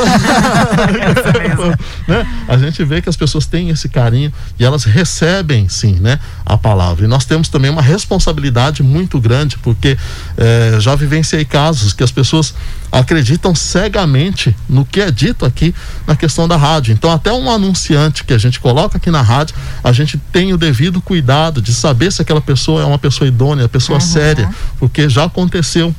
né? 2.11 2.27
A 2.47 2.57
gente 2.57 2.83
vê 2.83 2.99
que 2.99 3.07
as 3.07 3.15
pessoas 3.15 3.45
têm 3.45 3.69
esse 3.69 3.87
carinho 3.87 4.33
e 4.59 4.65
elas 4.65 4.85
recebem 4.85 5.69
sim, 5.69 5.99
né? 6.01 6.19
A 6.43 6.57
palavra. 6.57 7.05
E 7.05 7.07
nós 7.07 7.25
temos 7.25 7.47
também 7.47 7.69
uma 7.69 7.81
responsabilidade 7.81 8.81
muito 8.81 9.21
grande, 9.21 9.55
porque 9.59 9.95
eh, 10.37 10.77
já 10.79 10.95
vivenciei 10.95 11.45
casos 11.45 11.93
que 11.93 12.03
as 12.03 12.11
pessoas 12.11 12.55
acreditam 12.91 13.53
cegamente 13.53 14.55
no 14.67 14.83
que 14.83 14.99
é 14.99 15.11
dito 15.11 15.45
aqui 15.45 15.75
na 16.07 16.15
questão 16.15 16.47
da 16.47 16.57
rádio. 16.57 16.91
Então, 16.91 17.11
até 17.11 17.31
um 17.31 17.51
anunciante 17.51 18.23
que 18.23 18.33
a 18.33 18.37
gente 18.39 18.59
coloca 18.59 18.97
aqui 18.97 19.11
na 19.11 19.21
rádio, 19.21 19.55
a 19.83 19.91
gente 19.91 20.17
tem 20.31 20.51
o 20.51 20.57
devido 20.57 20.99
cuidado 21.01 21.34
cuidado 21.35 21.61
de 21.61 21.73
saber 21.73 22.11
se 22.11 22.21
aquela 22.21 22.41
pessoa 22.41 22.81
é 22.81 22.85
uma 22.85 22.97
pessoa 22.97 23.27
idônea, 23.27 23.67
pessoa 23.67 23.97
uhum. 23.97 24.05
séria, 24.05 24.49
porque 24.79 25.09
já 25.09 25.25
aconteceu 25.25 25.93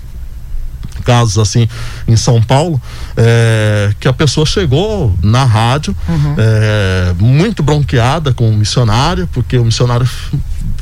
casos 1.04 1.38
assim 1.38 1.68
em 2.08 2.16
São 2.16 2.42
Paulo 2.42 2.80
é, 3.16 3.92
que 4.00 4.08
a 4.08 4.12
pessoa 4.12 4.44
chegou 4.44 5.16
na 5.22 5.44
rádio 5.44 5.94
uhum. 6.08 6.34
é, 6.36 7.14
muito 7.20 7.62
bronqueada 7.62 8.32
com 8.32 8.50
o 8.50 8.56
missionário 8.56 9.28
porque 9.32 9.56
o 9.56 9.64
missionário 9.64 10.08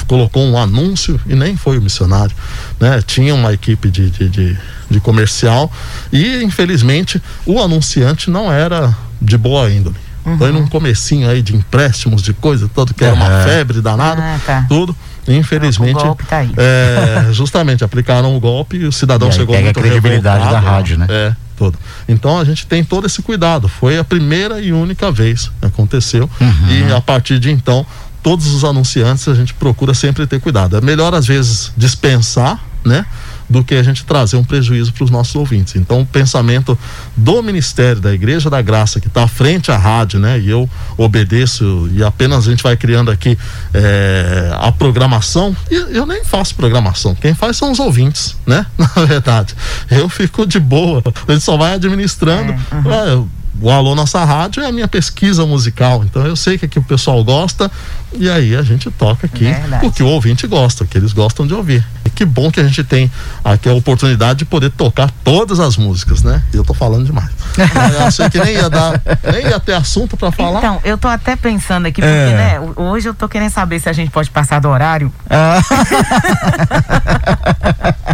colocou 0.07 0.43
um 0.43 0.57
anúncio 0.57 1.21
e 1.27 1.35
nem 1.35 1.57
foi 1.57 1.77
o 1.77 1.83
missionário 1.83 2.35
né 2.81 3.03
tinha 3.03 3.35
uma 3.35 3.53
equipe 3.53 3.91
de, 3.91 4.09
de, 4.09 4.29
de, 4.31 4.59
de 4.89 5.01
comercial 5.01 5.71
e 6.11 6.43
infelizmente 6.43 7.21
o 7.45 7.61
anunciante 7.61 8.31
não 8.31 8.51
era 8.51 8.97
de 9.21 9.37
boa 9.37 9.71
índole 9.71 9.97
Uhum. 10.25 10.39
Foi 10.39 10.53
num 10.53 10.67
comecinho 10.67 11.29
aí 11.29 11.43
de 11.43 11.55
empréstimos, 11.55 12.23
de 12.23 12.33
coisa, 12.33 12.69
tudo 12.75 12.95
que 12.95 13.05
era 13.05 13.15
uma 13.15 13.45
febre 13.45 13.81
danada, 13.81 14.23
ah, 14.23 14.41
tá. 14.45 14.67
tudo. 14.69 14.97
Infelizmente, 15.27 15.99
o 15.99 16.05
golpe 16.05 16.25
tá 16.25 16.39
aí. 16.39 16.53
É, 16.57 17.33
justamente 17.33 17.83
aplicaram 17.83 18.37
o 18.37 18.41
golpe 18.41 18.77
e 18.77 18.85
o 18.85 18.93
cidadão 18.93 19.29
e 19.29 19.33
chegou 19.33 19.55
pega 19.55 19.67
muito 19.67 19.79
a 19.79 19.83
credibilidade 19.83 20.51
da 20.51 20.59
rádio, 20.59 20.99
né? 20.99 21.07
É, 21.09 21.35
tudo. 21.57 21.79
Então 22.09 22.39
a 22.39 22.45
gente 22.45 22.67
tem 22.67 22.85
todo 22.85 23.07
esse 23.07 23.23
cuidado. 23.23 23.69
Foi 23.69 23.99
a 23.99 24.05
primeira 24.05 24.61
e 24.61 24.73
única 24.73 25.11
vez 25.11 25.51
que 25.61 25.67
aconteceu 25.67 26.29
uhum. 26.41 26.69
e 26.69 26.93
a 26.93 27.01
partir 27.01 27.39
de 27.39 27.51
então 27.51 27.87
todos 28.23 28.47
os 28.47 28.65
anunciantes 28.65 29.29
a 29.29 29.35
gente 29.35 29.55
procura 29.55 29.95
sempre 29.95 30.27
ter 30.27 30.41
cuidado. 30.41 30.77
É 30.77 30.81
melhor 30.81 31.15
às 31.15 31.27
vezes 31.27 31.73
dispensar, 31.77 32.59
né? 32.85 33.05
Do 33.49 33.63
que 33.63 33.75
a 33.75 33.83
gente 33.83 34.05
trazer 34.05 34.37
um 34.37 34.45
prejuízo 34.45 34.93
para 34.93 35.05
os 35.05 35.11
nossos 35.11 35.35
ouvintes. 35.35 35.77
Então, 35.77 36.01
o 36.01 36.07
pensamento 36.07 36.79
do 37.17 37.43
Ministério 37.43 38.01
da 38.01 38.13
Igreja 38.13 38.49
da 38.49 38.61
Graça, 38.63 39.01
que 39.01 39.09
está 39.09 39.25
à 39.25 39.29
frente 39.29 39.71
à 39.71 39.77
rádio, 39.77 40.19
né? 40.19 40.39
E 40.39 40.49
eu 40.49 40.69
obedeço 40.97 41.89
e 41.93 42.03
apenas 42.03 42.47
a 42.47 42.51
gente 42.51 42.63
vai 42.63 42.77
criando 42.77 43.11
aqui 43.11 43.39
é, 43.73 44.51
a 44.59 44.73
programação. 44.73 45.57
E 45.71 45.75
eu 45.75 46.07
nem 46.07 46.25
faço 46.25 46.55
programação, 46.55 47.15
quem 47.15 47.35
faz 47.35 47.57
são 47.57 47.71
os 47.71 47.79
ouvintes, 47.79 48.37
né? 48.47 48.67
Na 48.79 49.05
verdade, 49.05 49.55
eu 49.91 50.09
fico 50.09 50.47
de 50.47 50.59
boa, 50.59 51.03
a 51.27 51.33
gente 51.33 51.45
só 51.45 51.57
vai 51.57 51.75
administrando. 51.75 52.53
É, 52.53 52.75
uhum. 52.75 52.93
é, 52.93 53.25
o 53.61 53.71
Alô 53.71 53.95
Nossa 53.95 54.25
Rádio 54.25 54.63
é 54.63 54.67
a 54.67 54.73
minha 54.73 54.89
pesquisa 54.89 55.47
musical. 55.47 56.03
Então 56.05 56.27
eu 56.27 56.37
sei 56.37 56.59
que 56.59 56.65
aqui 56.65 56.79
o 56.79 56.83
pessoal 56.83 57.23
gosta 57.23 57.71
e 58.13 58.29
aí 58.29 58.55
a 58.57 58.63
gente 58.63 58.91
toca 58.91 59.27
aqui 59.27 59.45
Verdade. 59.45 59.81
porque 59.81 60.03
o 60.03 60.07
ouvinte 60.07 60.47
gosta, 60.47 60.85
que 60.85 60.99
eles 60.99 61.13
gostam 61.13 61.47
de 61.47 61.55
ouvir. 61.55 61.85
Que 62.15 62.25
bom 62.25 62.51
que 62.51 62.61
a 62.61 62.65
gente 62.65 62.83
tem 62.85 63.11
aqui 63.45 63.69
a 63.69 63.75
oportunidade 63.75 64.41
de 64.41 64.45
poder 64.45 64.71
tocar 64.71 65.11
todas 65.23 65.61
as 65.61 65.77
músicas, 65.77 66.23
né? 66.23 66.43
E 66.53 66.57
eu 66.57 66.65
tô 66.65 66.75
falando 66.75 67.05
demais. 67.05 67.31
eu 67.99 68.07
achei 68.07 68.29
que 68.31 68.39
nem 68.39 68.55
ia 68.55 68.71
dar, 68.71 69.01
nem 69.33 69.47
ia 69.47 69.61
ter 69.61 69.75
assunto 69.75 70.17
para 70.17 70.31
falar. 70.31 70.59
Então, 70.59 70.81
eu 70.85 70.97
tô 70.97 71.09
até 71.09 71.37
pensando 71.37 71.87
aqui, 71.87 72.01
porque, 72.01 72.15
é. 72.15 72.35
né, 72.35 72.61
hoje 72.77 73.09
eu 73.09 73.15
tô 73.15 73.29
querendo 73.29 73.51
saber 73.51 73.81
se 73.81 73.89
a 73.89 73.93
gente 73.93 74.11
pode 74.11 74.31
passar 74.31 74.61
do 74.61 74.69
horário. 74.69 75.13
Ah. 75.29 75.61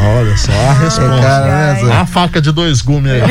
Olha 0.00 0.36
só 0.36 0.52
a 0.52 0.72
resposta. 0.72 2.00
a 2.00 2.06
faca 2.06 2.40
de 2.40 2.52
dois 2.52 2.80
gumes 2.80 3.12
aí. 3.12 3.22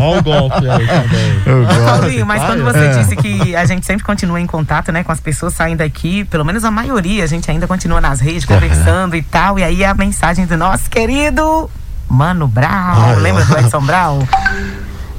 Olha 0.00 0.18
o 0.18 0.22
golpe 0.22 0.68
aí 0.68 0.86
também. 0.86 2.22
mas 2.24 2.44
quando 2.44 2.64
você 2.64 2.78
é. 2.78 2.98
disse 2.98 3.16
que 3.16 3.56
a 3.56 3.64
gente 3.64 3.84
sempre 3.84 4.04
continua 4.04 4.40
em 4.40 4.46
contato, 4.46 4.92
né, 4.92 5.02
com 5.02 5.12
as 5.12 5.20
pessoas 5.20 5.54
saindo 5.54 5.78
daqui, 5.78 6.24
pelo 6.24 6.44
menos 6.44 6.64
a 6.64 6.70
maioria, 6.70 7.24
a 7.24 7.26
gente 7.26 7.50
ainda 7.50 7.66
continua 7.66 8.00
nas 8.00 8.20
redes 8.20 8.44
conversando 8.44 9.12
uhum. 9.12 9.18
e 9.18 9.22
tal, 9.22 9.35
e 9.36 9.62
aí 9.62 9.84
a 9.84 9.92
mensagem 9.92 10.46
do 10.46 10.56
nosso 10.56 10.88
querido 10.88 11.70
Mano 12.08 12.48
Brown, 12.48 12.70
ah, 12.70 13.14
lembra 13.20 13.44
do 13.44 13.58
Edson 13.58 13.82
Brown? 13.82 14.26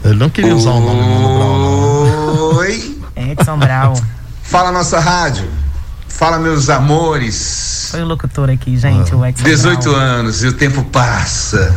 Ele 0.03 0.15
não 0.15 0.27
queria 0.27 0.55
usar 0.55 0.71
o 0.71 0.79
nome 0.79 1.01
Mano 1.01 1.37
Brown, 1.37 1.59
não. 1.59 2.57
Oi. 2.57 2.97
Edson 3.15 3.59
Brown. 3.59 3.93
Fala 4.41 4.71
nossa 4.71 4.99
rádio. 4.99 5.47
Fala, 6.09 6.39
meus 6.39 6.67
amores. 6.67 7.89
Foi 7.91 8.01
o 8.01 8.07
locutor 8.07 8.49
aqui, 8.49 8.75
gente, 8.75 9.13
ah. 9.13 9.17
o 9.17 9.23
Edson 9.23 9.43
18 9.43 9.83
Brown. 9.83 9.95
anos 9.95 10.43
e 10.43 10.47
o 10.47 10.53
tempo 10.53 10.83
passa. 10.85 11.75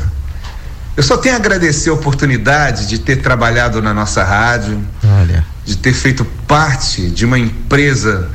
Eu 0.96 1.02
só 1.02 1.18
tenho 1.18 1.34
a 1.34 1.38
agradecer 1.38 1.90
a 1.90 1.92
oportunidade 1.92 2.86
de 2.86 2.98
ter 3.00 3.16
trabalhado 3.16 3.82
na 3.82 3.92
nossa 3.92 4.24
rádio, 4.24 4.82
Olha. 5.20 5.44
de 5.62 5.76
ter 5.76 5.92
feito 5.92 6.24
parte 6.46 7.10
de 7.10 7.26
uma 7.26 7.38
empresa 7.38 8.30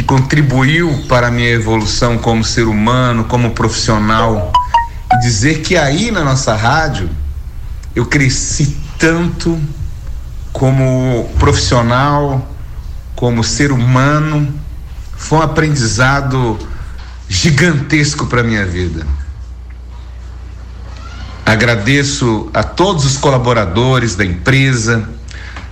que 0.00 0.02
contribuiu 0.02 1.04
para 1.08 1.26
a 1.26 1.30
minha 1.30 1.50
evolução 1.50 2.16
como 2.16 2.42
ser 2.42 2.66
humano, 2.66 3.24
como 3.24 3.50
profissional. 3.50 4.50
E 5.12 5.20
dizer 5.20 5.60
que 5.60 5.76
aí 5.76 6.10
na 6.10 6.24
nossa 6.24 6.54
rádio 6.54 7.10
eu 7.94 8.06
cresci 8.06 8.78
tanto 8.98 9.60
como 10.54 11.30
profissional, 11.38 12.50
como 13.14 13.44
ser 13.44 13.72
humano 13.72 14.54
foi 15.18 15.38
um 15.38 15.42
aprendizado 15.42 16.58
gigantesco 17.28 18.26
para 18.26 18.42
minha 18.42 18.64
vida. 18.64 19.06
Agradeço 21.44 22.48
a 22.54 22.62
todos 22.62 23.04
os 23.04 23.18
colaboradores 23.18 24.16
da 24.16 24.24
empresa, 24.24 25.06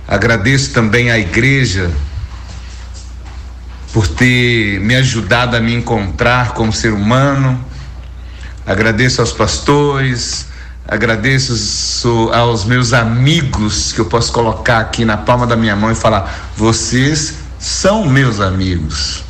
agradeço 0.07 0.71
também 0.71 1.09
à 1.09 1.17
igreja 1.17 1.89
por 3.93 4.07
ter 4.07 4.79
me 4.79 4.95
ajudado 4.95 5.55
a 5.55 5.59
me 5.59 5.73
encontrar 5.73 6.53
como 6.53 6.71
ser 6.71 6.93
humano. 6.93 7.63
Agradeço 8.65 9.21
aos 9.21 9.31
pastores, 9.31 10.47
agradeço 10.87 12.29
aos 12.33 12.65
meus 12.65 12.93
amigos 12.93 13.91
que 13.91 13.99
eu 13.99 14.05
posso 14.05 14.31
colocar 14.31 14.79
aqui 14.79 15.05
na 15.05 15.17
palma 15.17 15.47
da 15.47 15.55
minha 15.55 15.75
mão 15.75 15.91
e 15.91 15.95
falar: 15.95 16.51
vocês 16.55 17.35
são 17.57 18.07
meus 18.07 18.39
amigos. 18.39 19.23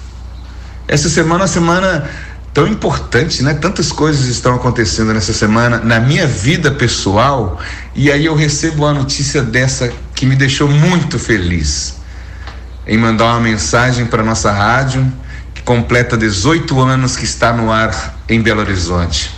Essa 0.88 1.08
semana 1.08 1.42
é 1.42 1.44
uma 1.44 1.48
semana 1.48 2.10
tão 2.54 2.68
importante, 2.68 3.44
né? 3.44 3.54
Tantas 3.54 3.92
coisas 3.92 4.26
estão 4.26 4.56
acontecendo 4.56 5.14
nessa 5.14 5.32
semana 5.32 5.78
na 5.78 6.00
minha 6.00 6.28
vida 6.28 6.72
pessoal 6.72 7.60
e 7.96 8.12
aí 8.12 8.26
eu 8.26 8.36
recebo 8.36 8.84
uma 8.84 8.94
notícia 8.94 9.42
dessa 9.42 9.94
que 10.16 10.26
me 10.26 10.36
deixou 10.36 10.68
muito 10.68 11.18
feliz 11.18 11.99
em 12.90 12.98
mandar 12.98 13.26
uma 13.26 13.40
mensagem 13.40 14.08
para 14.08 14.24
nossa 14.24 14.52
rádio 14.52 15.14
que 15.54 15.62
completa 15.62 16.18
18 16.18 16.82
anos 16.82 17.16
que 17.16 17.24
está 17.24 17.54
no 17.54 17.72
ar 17.72 18.18
em 18.28 18.42
Belo 18.42 18.62
Horizonte. 18.62 19.30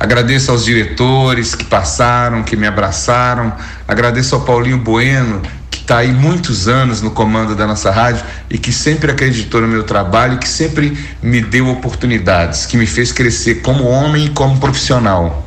Agradeço 0.00 0.50
aos 0.50 0.64
diretores 0.64 1.54
que 1.54 1.64
passaram, 1.64 2.42
que 2.42 2.56
me 2.56 2.66
abraçaram. 2.66 3.52
Agradeço 3.86 4.34
ao 4.34 4.40
Paulinho 4.40 4.78
Bueno, 4.78 5.40
está 5.82 5.98
aí 5.98 6.12
muitos 6.12 6.66
anos 6.66 7.00
no 7.00 7.12
comando 7.12 7.54
da 7.54 7.68
nossa 7.68 7.90
rádio 7.92 8.24
e 8.50 8.58
que 8.58 8.72
sempre 8.72 9.12
acreditou 9.12 9.60
no 9.60 9.68
meu 9.68 9.84
trabalho 9.84 10.38
que 10.38 10.48
sempre 10.48 10.98
me 11.22 11.40
deu 11.40 11.68
oportunidades, 11.68 12.66
que 12.66 12.76
me 12.76 12.86
fez 12.86 13.12
crescer 13.12 13.62
como 13.62 13.84
homem 13.84 14.26
e 14.26 14.30
como 14.30 14.58
profissional. 14.58 15.46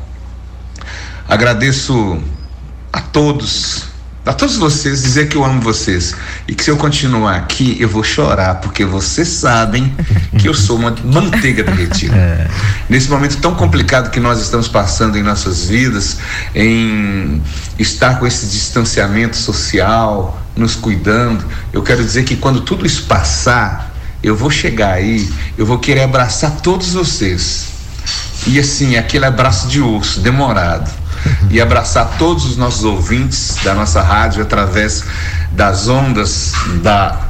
Agradeço 1.28 2.18
a 2.90 3.00
todos 3.00 3.88
a 4.26 4.32
todos 4.32 4.56
vocês 4.56 5.02
dizer 5.04 5.28
que 5.28 5.36
eu 5.36 5.44
amo 5.44 5.60
vocês 5.60 6.12
e 6.48 6.54
que 6.54 6.64
se 6.64 6.68
eu 6.68 6.76
continuar 6.76 7.36
aqui 7.36 7.76
eu 7.78 7.88
vou 7.88 8.02
chorar 8.02 8.56
porque 8.56 8.84
vocês 8.84 9.28
sabem 9.28 9.94
que 10.36 10.48
eu 10.48 10.52
sou 10.52 10.76
uma 10.76 10.92
manteiga 11.04 11.62
derretida. 11.62 12.16
É. 12.26 12.48
Nesse 12.88 13.10
momento 13.10 13.36
tão 13.36 13.54
complicado 13.54 14.10
que 14.10 14.18
nós 14.18 14.40
estamos 14.40 14.66
passando 14.68 15.18
em 15.18 15.22
nossas 15.22 15.66
vidas, 15.68 16.16
em 16.54 17.42
estar 17.78 18.18
com 18.18 18.26
esse 18.26 18.46
distanciamento 18.46 19.36
social, 19.36 20.40
nos 20.56 20.74
cuidando, 20.74 21.44
eu 21.72 21.82
quero 21.82 22.02
dizer 22.02 22.24
que 22.24 22.36
quando 22.36 22.62
tudo 22.62 22.86
isso 22.86 23.04
passar, 23.04 23.94
eu 24.22 24.34
vou 24.34 24.50
chegar 24.50 24.94
aí, 24.94 25.30
eu 25.58 25.66
vou 25.66 25.78
querer 25.78 26.02
abraçar 26.02 26.52
todos 26.62 26.94
vocês. 26.94 27.66
E 28.46 28.58
assim, 28.58 28.96
aquele 28.96 29.26
abraço 29.26 29.68
de 29.68 29.80
urso, 29.80 30.20
demorado 30.20 30.90
e 31.50 31.60
abraçar 31.60 32.16
todos 32.18 32.44
os 32.44 32.56
nossos 32.56 32.84
ouvintes 32.84 33.56
da 33.64 33.74
nossa 33.74 34.02
rádio 34.02 34.42
através 34.42 35.04
das 35.52 35.88
ondas 35.88 36.52
da 36.82 37.20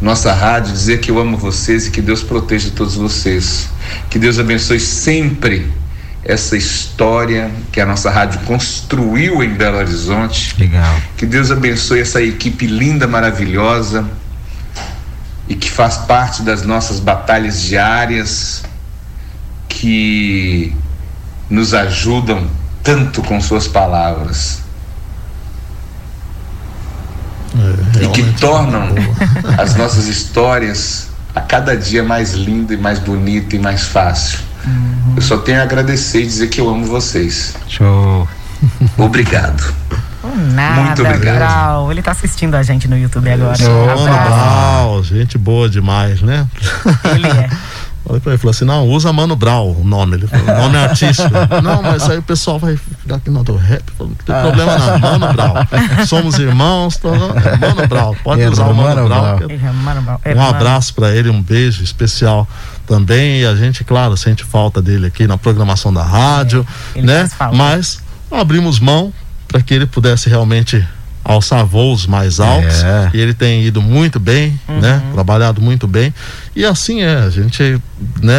nossa 0.00 0.32
rádio, 0.32 0.72
dizer 0.72 1.00
que 1.00 1.10
eu 1.10 1.18
amo 1.18 1.36
vocês 1.36 1.86
e 1.86 1.90
que 1.90 2.00
Deus 2.00 2.22
proteja 2.22 2.70
todos 2.74 2.94
vocês. 2.94 3.68
Que 4.08 4.18
Deus 4.18 4.38
abençoe 4.38 4.80
sempre 4.80 5.70
essa 6.24 6.56
história 6.56 7.50
que 7.72 7.80
a 7.80 7.86
nossa 7.86 8.10
rádio 8.10 8.40
construiu 8.40 9.42
em 9.42 9.54
Belo 9.54 9.78
Horizonte. 9.78 10.54
Legal. 10.58 10.96
Que 11.16 11.26
Deus 11.26 11.50
abençoe 11.50 12.00
essa 12.00 12.22
equipe 12.22 12.66
linda, 12.66 13.06
maravilhosa. 13.06 14.04
e 15.48 15.54
que 15.56 15.68
faz 15.68 15.96
parte 15.96 16.42
das 16.42 16.62
nossas 16.62 17.00
batalhas 17.00 17.60
diárias, 17.60 18.62
que 19.68 20.72
nos 21.50 21.74
ajudam 21.74 22.48
tanto 22.82 23.22
com 23.22 23.40
suas 23.40 23.68
palavras. 23.68 24.60
É, 27.98 28.04
e 28.04 28.08
que 28.08 28.22
tornam 28.34 28.88
as 29.58 29.74
nossas 29.74 30.06
histórias 30.06 31.08
a 31.34 31.40
cada 31.40 31.76
dia 31.76 32.02
mais 32.02 32.32
linda 32.32 32.74
e 32.74 32.76
mais 32.76 32.98
bonita 32.98 33.56
e 33.56 33.58
mais 33.58 33.84
fácil. 33.84 34.38
Uhum. 34.64 35.14
Eu 35.16 35.22
só 35.22 35.38
tenho 35.38 35.60
a 35.60 35.62
agradecer 35.62 36.22
e 36.22 36.26
dizer 36.26 36.48
que 36.48 36.60
eu 36.60 36.68
amo 36.68 36.84
vocês. 36.84 37.54
Show. 37.68 38.28
Obrigado. 38.98 39.74
Nada, 40.52 40.82
Muito 40.82 41.02
obrigado. 41.02 41.36
Brau. 41.38 41.90
Ele 41.90 42.02
tá 42.02 42.10
assistindo 42.10 42.54
a 42.54 42.62
gente 42.62 42.86
no 42.86 42.96
YouTube 42.96 43.30
agora. 43.30 43.56
Ô, 43.58 44.04
Brau, 44.04 45.02
gente 45.02 45.38
boa 45.38 45.68
demais, 45.68 46.20
né? 46.20 46.46
Ele 47.14 47.26
é. 47.26 47.48
Falei 48.10 48.20
pra 48.20 48.32
ele, 48.32 48.38
falou 48.38 48.50
assim, 48.50 48.64
não, 48.64 48.88
usa 48.88 49.12
Mano 49.12 49.36
Brau 49.36 49.70
o 49.70 49.84
nome. 49.84 50.16
Ele 50.16 50.26
falou, 50.26 50.46
nome 50.46 50.76
é 50.76 50.82
artístico. 50.90 51.30
não, 51.62 51.80
mas 51.80 52.10
aí 52.10 52.18
o 52.18 52.22
pessoal 52.22 52.58
vai 52.58 52.76
ficar 52.76 53.14
aqui 53.16 53.30
no 53.30 53.44
do 53.44 53.54
rap. 53.54 53.84
Falou, 53.96 54.12
não 54.12 54.16
tem 54.16 54.42
problema 54.42 54.78
não, 54.78 54.98
Mano 54.98 55.32
Brau. 55.32 55.54
Somos 56.08 56.36
irmãos, 56.40 56.96
tô, 56.96 57.10
Mano 57.10 57.86
Brau. 57.88 58.16
Pode 58.24 58.42
é, 58.42 58.50
usar 58.50 58.66
o 58.66 58.74
Mano, 58.74 59.08
Mano. 59.08 60.20
É, 60.24 60.34
um 60.34 60.42
abraço 60.42 60.92
para 60.92 61.14
ele, 61.14 61.30
um 61.30 61.40
beijo 61.40 61.84
especial 61.84 62.48
também. 62.84 63.42
E 63.42 63.46
a 63.46 63.54
gente, 63.54 63.84
claro, 63.84 64.16
sente 64.16 64.42
falta 64.42 64.82
dele 64.82 65.06
aqui 65.06 65.28
na 65.28 65.38
programação 65.38 65.92
da 65.92 66.02
rádio, 66.02 66.66
é, 66.96 67.02
né? 67.02 67.30
Mas 67.54 68.02
abrimos 68.28 68.80
mão 68.80 69.12
para 69.46 69.62
que 69.62 69.72
ele 69.72 69.86
pudesse 69.86 70.28
realmente 70.28 70.84
alçar 71.24 71.64
voos 71.64 72.06
mais 72.06 72.40
altos 72.40 72.82
é. 72.82 73.10
e 73.14 73.20
ele 73.20 73.34
tem 73.34 73.64
ido 73.64 73.82
muito 73.82 74.18
bem, 74.18 74.58
uhum. 74.68 74.80
né? 74.80 75.02
Trabalhado 75.12 75.60
muito 75.60 75.86
bem 75.86 76.12
e 76.54 76.64
assim 76.64 77.02
é, 77.02 77.16
a 77.16 77.30
gente, 77.30 77.80
né? 78.22 78.34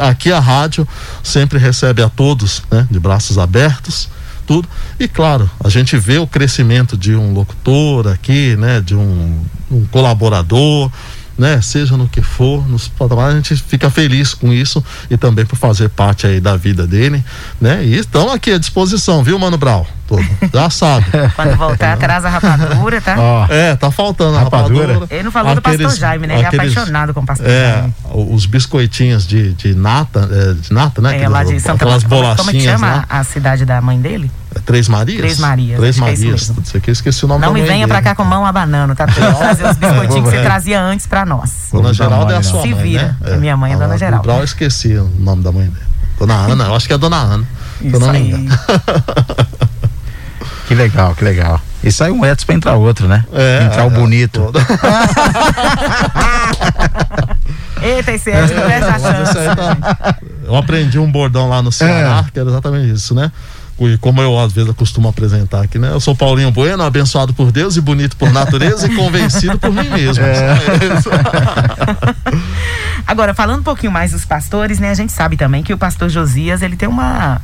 Aqui 0.00 0.32
a 0.32 0.40
rádio 0.40 0.86
sempre 1.22 1.58
recebe 1.58 2.02
a 2.02 2.08
todos, 2.08 2.62
né? 2.70 2.86
De 2.90 2.98
braços 2.98 3.38
abertos, 3.38 4.08
tudo 4.46 4.68
e 4.98 5.08
claro, 5.08 5.48
a 5.62 5.68
gente 5.68 5.96
vê 5.96 6.18
o 6.18 6.26
crescimento 6.26 6.96
de 6.96 7.14
um 7.14 7.32
locutor 7.32 8.08
aqui, 8.08 8.56
né? 8.56 8.80
De 8.80 8.94
um, 8.94 9.44
um 9.70 9.86
colaborador, 9.86 10.90
né? 11.38 11.60
Seja 11.60 11.96
no 11.96 12.08
que 12.08 12.22
for, 12.22 12.66
nos 12.68 12.90
a 13.00 13.30
gente 13.32 13.56
fica 13.56 13.90
feliz 13.90 14.34
com 14.34 14.52
isso 14.52 14.84
e 15.10 15.16
também 15.16 15.44
por 15.44 15.56
fazer 15.56 15.88
parte 15.88 16.26
aí 16.26 16.40
da 16.40 16.56
vida 16.56 16.86
dele, 16.86 17.24
né? 17.60 17.84
E 17.84 17.96
estão 17.96 18.30
aqui 18.30 18.52
à 18.52 18.58
disposição, 18.58 19.22
viu, 19.22 19.38
Mano 19.38 19.58
Brau? 19.58 19.86
Todo, 20.06 20.24
já 20.52 20.68
sabe. 20.68 21.06
Quando 21.34 21.56
voltar, 21.56 21.96
traz 21.96 22.24
a 22.24 22.28
rapadura, 22.28 23.00
tá? 23.00 23.16
Oh, 23.18 23.52
é, 23.52 23.74
tá 23.74 23.90
faltando 23.90 24.36
a 24.36 24.42
rapadura. 24.42 24.86
rapadura. 24.86 25.14
Ele 25.14 25.22
não 25.22 25.32
falou 25.32 25.52
aqueles, 25.52 25.78
do 25.78 25.84
pastor 25.84 25.98
Jaime, 26.00 26.26
né? 26.26 26.34
Ele 26.34 26.46
aqueles, 26.46 26.76
é 26.76 26.78
apaixonado 26.78 27.14
com 27.14 27.20
o 27.20 27.26
pastor 27.26 27.48
é, 27.48 27.72
Jaime. 27.72 27.94
Os 28.12 28.44
biscoitinhos 28.44 29.26
de, 29.26 29.54
de 29.54 29.74
nata, 29.74 30.28
é, 30.30 30.52
de 30.54 30.72
nata, 30.72 31.00
né? 31.00 31.22
É, 31.22 31.28
lá 31.28 31.42
de 31.42 31.58
Santa 31.58 31.76
Aquelas 31.76 32.04
bolachinhas. 32.04 32.36
Como 32.36 32.50
é 32.50 32.52
que 32.52 32.60
chama 32.60 32.96
né? 32.98 33.04
a 33.08 33.24
cidade 33.24 33.64
da 33.64 33.80
mãe 33.80 33.98
dele? 33.98 34.30
É 34.54 34.58
Três 34.60 34.88
Marias? 34.88 35.18
Três 35.18 35.38
Marias. 35.38 35.78
Três 35.78 35.96
é 35.96 36.00
Marias. 36.00 36.50
É 36.50 36.60
isso 36.62 36.76
aqui, 36.76 36.90
esqueci 36.90 37.24
o 37.24 37.28
nome 37.28 37.44
Não 37.44 37.52
me 37.52 37.62
venha 37.62 37.86
pra 37.88 38.00
cá 38.00 38.14
com 38.14 38.24
mão 38.24 38.46
a 38.46 38.52
banana, 38.52 38.94
tá? 38.94 39.06
trazer 39.06 39.68
os 39.68 39.76
biscoitinhos 39.76 40.30
que 40.30 40.36
você 40.36 40.42
trazia 40.42 40.80
antes 40.80 41.06
pra 41.06 41.24
nós. 41.26 41.68
Dona 41.72 41.92
Geralda 41.92 42.34
é 42.34 42.36
a 42.36 42.42
sua 42.42 42.62
Se 42.62 42.68
mãe, 42.68 42.82
vira, 42.82 43.16
né? 43.20 43.36
minha 43.36 43.56
mãe 43.56 43.72
é 43.72 43.76
Dona 43.76 43.98
Geralda. 43.98 44.32
Eu 44.32 44.44
esqueci 44.44 44.94
o 44.94 45.10
nome 45.18 45.42
da 45.42 45.52
mãe 45.52 45.66
dele. 45.66 45.84
Dona 46.18 46.34
Ana, 46.34 46.64
eu 46.66 46.74
acho 46.74 46.86
que 46.86 46.92
é 46.92 46.98
Dona 46.98 47.16
Ana. 47.16 47.44
Isso 47.80 48.10
aí. 48.10 48.48
Que 50.66 50.74
legal, 50.74 51.14
que 51.14 51.24
legal. 51.24 51.60
E 51.82 51.92
sai 51.92 52.10
um 52.10 52.24
Edson 52.24 52.46
pra 52.46 52.54
entrar 52.54 52.74
outro, 52.76 53.06
né? 53.06 53.24
É, 53.32 53.64
entrar 53.64 53.84
o 53.84 53.88
é, 53.88 53.90
bonito. 53.90 54.50
Eita, 57.82 58.12
esse 58.12 58.30
Edson 58.30 58.54
não 58.54 58.62
presta 58.62 58.98
chance. 58.98 59.34
Tá... 59.34 60.16
Eu 60.42 60.56
aprendi 60.56 60.98
um 60.98 61.10
bordão 61.10 61.48
lá 61.48 61.60
no 61.60 61.70
Ceará, 61.70 62.24
é. 62.26 62.30
que 62.30 62.38
era 62.38 62.48
exatamente 62.48 62.94
isso, 62.94 63.14
né? 63.14 63.30
Como 64.00 64.22
eu 64.22 64.38
às 64.38 64.52
vezes 64.52 64.72
costumo 64.74 65.08
apresentar 65.08 65.62
aqui, 65.62 65.78
né? 65.78 65.90
Eu 65.90 66.00
sou 66.00 66.14
Paulinho 66.14 66.50
Bueno, 66.50 66.82
abençoado 66.82 67.34
por 67.34 67.50
Deus 67.50 67.76
e 67.76 67.80
bonito 67.80 68.16
por 68.16 68.32
natureza 68.32 68.86
e 68.86 68.94
convencido 68.94 69.58
por 69.58 69.72
mim 69.72 69.88
mesmo. 69.88 70.24
É. 70.24 70.56
Agora, 73.06 73.34
falando 73.34 73.60
um 73.60 73.64
pouquinho 73.64 73.92
mais 73.92 74.12
dos 74.12 74.24
pastores, 74.24 74.78
né? 74.78 74.90
A 74.90 74.94
gente 74.94 75.12
sabe 75.12 75.36
também 75.36 75.62
que 75.62 75.72
o 75.72 75.78
pastor 75.78 76.08
Josias, 76.08 76.62
ele 76.62 76.76
tem 76.76 76.88
uma 76.88 77.40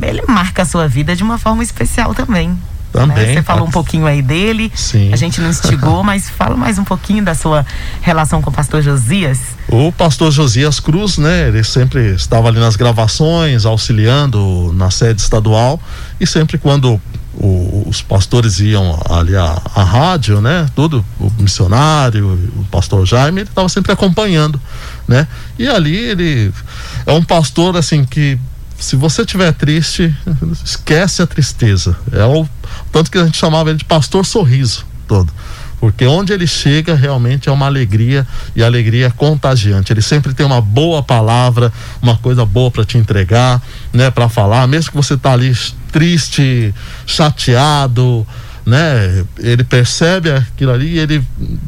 ele 0.00 0.22
marca 0.28 0.62
a 0.62 0.64
sua 0.64 0.86
vida 0.86 1.14
de 1.14 1.22
uma 1.22 1.38
forma 1.38 1.62
especial 1.62 2.14
também. 2.14 2.56
Também. 2.92 3.26
Né? 3.26 3.34
Você 3.34 3.42
falou 3.42 3.66
um 3.66 3.70
pouquinho 3.70 4.06
aí 4.06 4.22
dele. 4.22 4.72
Sim. 4.74 5.12
A 5.12 5.16
gente 5.16 5.40
não 5.40 5.50
instigou, 5.50 6.02
mas 6.04 6.28
fala 6.28 6.56
mais 6.56 6.78
um 6.78 6.84
pouquinho 6.84 7.24
da 7.24 7.34
sua 7.34 7.64
relação 8.00 8.40
com 8.40 8.50
o 8.50 8.52
pastor 8.52 8.82
Josias. 8.82 9.38
O 9.68 9.92
pastor 9.92 10.30
Josias 10.30 10.80
Cruz, 10.80 11.18
né? 11.18 11.48
Ele 11.48 11.62
sempre 11.62 12.14
estava 12.14 12.48
ali 12.48 12.58
nas 12.58 12.76
gravações, 12.76 13.66
auxiliando 13.66 14.72
na 14.74 14.90
sede 14.90 15.20
estadual 15.20 15.80
e 16.18 16.26
sempre 16.26 16.56
quando 16.56 17.00
o, 17.34 17.84
os 17.86 18.02
pastores 18.02 18.58
iam 18.58 19.00
ali 19.08 19.36
à, 19.36 19.60
à 19.74 19.84
rádio, 19.84 20.40
né? 20.40 20.66
Tudo, 20.74 21.04
o 21.20 21.30
missionário, 21.38 22.32
o 22.56 22.64
pastor 22.64 23.06
Jaime, 23.06 23.42
ele 23.42 23.48
estava 23.48 23.68
sempre 23.68 23.92
acompanhando, 23.92 24.60
né? 25.06 25.26
E 25.58 25.68
ali 25.68 25.96
ele 25.96 26.52
é 27.06 27.12
um 27.12 27.22
pastor 27.22 27.76
assim 27.76 28.04
que 28.04 28.38
se 28.78 28.96
você 28.96 29.22
estiver 29.22 29.52
triste, 29.52 30.14
esquece 30.64 31.20
a 31.20 31.26
tristeza. 31.26 31.96
É 32.12 32.24
o 32.24 32.48
tanto 32.92 33.10
que 33.10 33.18
a 33.18 33.24
gente 33.24 33.36
chamava 33.36 33.70
ele 33.70 33.78
de 33.78 33.84
pastor 33.84 34.24
sorriso 34.24 34.86
todo. 35.06 35.32
Porque 35.80 36.06
onde 36.06 36.32
ele 36.32 36.46
chega 36.46 36.94
realmente 36.94 37.48
é 37.48 37.52
uma 37.52 37.66
alegria 37.66 38.26
e 38.54 38.62
alegria 38.62 39.06
é 39.06 39.10
contagiante. 39.10 39.92
Ele 39.92 40.02
sempre 40.02 40.34
tem 40.34 40.44
uma 40.44 40.60
boa 40.60 41.02
palavra, 41.02 41.72
uma 42.02 42.16
coisa 42.16 42.44
boa 42.44 42.70
para 42.70 42.84
te 42.84 42.98
entregar, 42.98 43.62
né, 43.92 44.10
para 44.10 44.28
falar, 44.28 44.66
mesmo 44.66 44.90
que 44.90 44.96
você 44.96 45.16
tá 45.16 45.32
ali 45.32 45.56
triste, 45.92 46.74
chateado, 47.06 48.26
né? 48.68 49.24
Ele 49.38 49.64
percebe 49.64 50.30
aquilo 50.30 50.72
ali 50.72 50.96
e 50.96 50.98
ele 50.98 51.24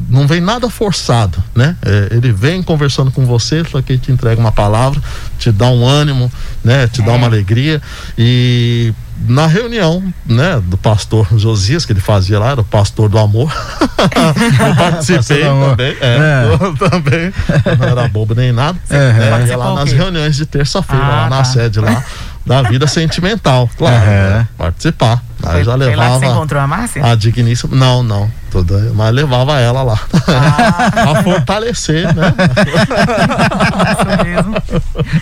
não 0.07 0.27
vem 0.27 0.39
nada 0.39 0.69
forçado, 0.69 1.43
né? 1.55 1.75
É, 1.83 2.09
ele 2.11 2.31
vem 2.31 2.61
conversando 2.61 3.09
com 3.09 3.25
você, 3.25 3.63
só 3.65 3.81
que 3.81 3.93
ele 3.93 3.99
te 3.99 4.11
entrega 4.11 4.39
uma 4.39 4.51
palavra, 4.51 5.01
te 5.39 5.51
dá 5.51 5.65
um 5.67 5.83
ânimo, 5.83 6.31
né? 6.63 6.87
Te 6.87 7.01
é. 7.01 7.03
dá 7.03 7.13
uma 7.13 7.25
alegria 7.25 7.81
e 8.15 8.93
na 9.27 9.45
reunião, 9.45 10.03
né, 10.25 10.59
do 10.63 10.77
pastor 10.77 11.27
Josias, 11.37 11.85
que 11.85 11.93
ele 11.93 11.99
fazia 11.99 12.39
lá, 12.39 12.51
era 12.51 12.61
o 12.61 12.65
pastor 12.65 13.07
do 13.07 13.17
amor. 13.19 13.51
eu 14.67 14.75
participei 14.75 15.43
também, 15.43 15.95
é, 16.01 16.17
é. 16.17 16.53
Eu, 16.53 16.75
também. 16.75 17.33
Não 17.79 17.87
era 17.87 18.07
bobo 18.07 18.33
nem 18.33 18.51
nada. 18.51 18.79
É, 18.89 19.13
né, 19.13 19.47
ia 19.47 19.57
lá 19.57 19.75
nas 19.75 19.91
reuniões 19.91 20.35
de 20.35 20.45
terça-feira, 20.45 21.05
ah, 21.05 21.09
lá 21.09 21.29
na 21.29 21.37
tá. 21.37 21.43
sede 21.43 21.79
lá 21.79 22.03
da 22.45 22.61
vida 22.63 22.87
sentimental, 22.87 23.69
claro. 23.77 24.05
Né, 24.05 24.47
participar. 24.57 25.21
Aí 25.43 25.63
já 25.63 25.73
levava. 25.73 25.97
Lá 25.97 26.13
que 26.13 26.25
você 26.25 26.31
encontrou 26.31 26.61
a 26.61 26.67
Márcia? 26.67 27.05
A 27.05 27.15
digníssima. 27.15 27.75
Não, 27.75 28.03
não. 28.03 28.31
Toda, 28.51 28.91
mas 28.93 29.13
levava 29.13 29.59
ela 29.59 29.81
lá. 29.81 29.99
Ah. 30.27 31.11
a 31.17 31.23
fortalecer, 31.23 32.13
né? 32.13 32.33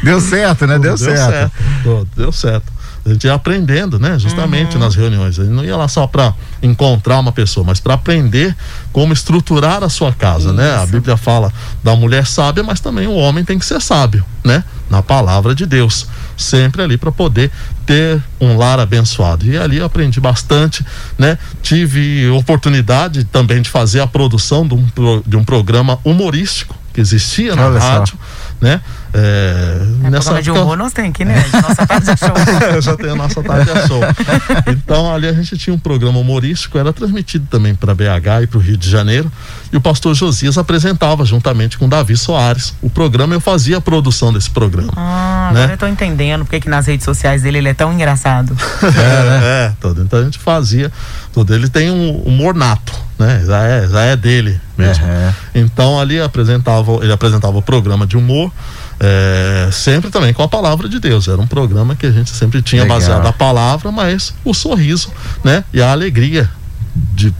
deu 0.04 0.20
certo, 0.20 0.68
né? 0.68 0.78
Deu, 0.80 0.96
deu 0.96 0.98
certo. 0.98 1.32
certo. 1.32 2.08
Deu 2.16 2.32
certo 2.32 2.80
a 3.06 3.14
gente 3.14 3.26
ia 3.26 3.34
aprendendo, 3.34 4.00
né? 4.00 4.18
Justamente 4.20 4.76
uhum. 4.76 4.82
nas 4.82 4.96
reuniões. 4.96 5.40
A 5.40 5.44
gente 5.44 5.54
não 5.54 5.64
ia 5.64 5.76
lá 5.76 5.88
só 5.88 6.06
para 6.06 6.34
encontrar 6.62 7.20
uma 7.20 7.32
pessoa, 7.32 7.66
mas 7.66 7.80
para 7.80 7.94
aprender 7.94 8.56
como 8.92 9.14
estruturar 9.14 9.84
a 9.84 9.90
sua 9.90 10.14
casa, 10.14 10.48
Isso. 10.48 10.54
né? 10.54 10.76
A 10.76 10.86
Bíblia 10.86 11.18
fala 11.18 11.52
da 11.84 11.96
mulher 11.96 12.26
sábia, 12.26 12.64
mas 12.64 12.80
também 12.80 13.08
o 13.08 13.16
homem 13.16 13.44
tem 13.44 13.58
que 13.58 13.66
ser 13.66 13.82
sábio, 13.82 14.24
né? 14.44 14.64
Na 14.90 15.02
palavra 15.02 15.54
de 15.54 15.66
Deus. 15.66 16.08
Sempre 16.36 16.82
ali 16.82 16.98
para 16.98 17.12
poder 17.12 17.52
ter 17.86 18.22
um 18.40 18.58
lar 18.58 18.80
abençoado. 18.80 19.46
E 19.46 19.58
ali 19.58 19.78
eu 19.78 19.86
aprendi 19.86 20.20
bastante, 20.20 20.86
né? 21.18 21.38
Tive 21.62 22.28
oportunidade 22.30 23.24
também 23.26 23.62
de 23.62 23.70
fazer 23.70 24.00
a 24.00 24.08
produção 24.08 24.68
de 24.68 24.74
um, 24.74 24.88
de 25.26 25.38
um 25.38 25.44
programa 25.44 26.00
humorístico 26.04 26.76
que 26.94 27.02
existia 27.02 27.56
na 27.56 27.68
Olha 27.68 27.80
rádio. 27.80 28.18
Só 28.18 28.49
né? 28.62 28.82
É, 29.14 29.78
é 30.04 30.10
nessa 30.10 30.32
época... 30.32 30.44
de 30.44 30.52
humor 30.52 30.78
nós 30.78 30.94
aqui, 30.96 31.24
né? 31.24 31.44
Nossa 31.54 31.88
tarde 31.88 32.12
é 32.12 32.18
show. 32.18 32.82
Já 32.82 32.98
tem 32.98 33.10
a 33.10 33.16
nossa 33.16 33.42
tarde 33.42 33.72
é 33.72 33.88
show. 33.88 34.02
Então 34.68 35.14
ali 35.14 35.28
a 35.28 35.34
gente 35.34 35.58
tinha 35.58 35.74
um 35.74 35.80
programa 35.80 36.20
humorístico, 36.20 36.78
era 36.78 36.92
transmitido 36.92 37.48
também 37.50 37.74
para 37.74 37.96
BH 37.96 38.44
e 38.44 38.48
para 38.48 38.58
o 38.58 38.62
Rio 38.62 38.78
de 38.78 38.90
Janeiro. 38.90 39.32
E 39.72 39.78
o 39.78 39.82
pastor 39.82 40.14
Josias 40.14 40.58
apresentava 40.58 41.26
juntamente 41.26 41.78
com 41.78 41.88
Davi 41.88 42.18
Soares 42.18 42.74
o 42.82 42.90
programa. 42.90 43.34
Eu 43.34 43.40
fazia 43.40 43.78
a 43.78 43.82
produção 43.82 44.34
desse 44.34 44.50
programa. 44.50 44.92
Ah, 44.96 45.52
né? 45.54 45.60
agora 45.60 45.74
eu 45.74 45.78
tô 45.78 45.88
entendendo 45.88 46.44
porque 46.44 46.60
que 46.60 46.70
nas 46.70 46.86
redes 46.88 47.06
sociais 47.06 47.42
dele 47.42 47.60
ele 47.60 47.70
é 47.70 47.74
tão 47.74 47.94
engraçado. 47.94 48.56
é, 48.84 49.30
né? 49.30 49.42
é, 49.44 49.74
todo. 49.80 50.02
Então 50.02 50.20
a 50.20 50.24
gente 50.24 50.38
fazia 50.38 50.92
tudo. 51.32 51.54
Ele 51.54 51.70
tem 51.70 51.90
um 51.92 52.18
humor 52.24 52.54
nato, 52.54 52.94
né? 53.18 53.44
Já 53.46 53.64
é, 53.64 53.88
já 53.88 54.02
é 54.02 54.16
dele 54.16 54.60
mesmo. 54.78 55.06
Uhum. 55.06 55.34
Então 55.56 56.00
ali 56.00 56.20
apresentava, 56.20 56.94
ele 57.02 57.12
apresentava 57.12 57.58
o 57.58 57.62
programa 57.62 58.08
de 58.08 58.18
humor. 58.18 58.49
É, 59.00 59.70
sempre 59.72 60.10
também 60.10 60.34
com 60.34 60.44
a 60.44 60.48
palavra 60.48 60.90
de 60.90 61.00
Deus. 61.00 61.28
Era 61.28 61.42
um 61.42 61.48
programa 61.48 61.96
que 61.96 62.06
a 62.06 62.12
gente 62.12 62.30
sempre 62.30 62.62
tinha 62.62 62.84
Legal. 62.84 63.00
baseado 63.00 63.26
a 63.26 63.34
palavra, 63.34 63.92
mas 63.92 64.34
o 64.44 64.54
sorriso, 64.54 65.10
né? 65.44 65.64
E 65.74 65.82
a 65.82 65.92
alegria 65.92 66.50
de 67.14 67.34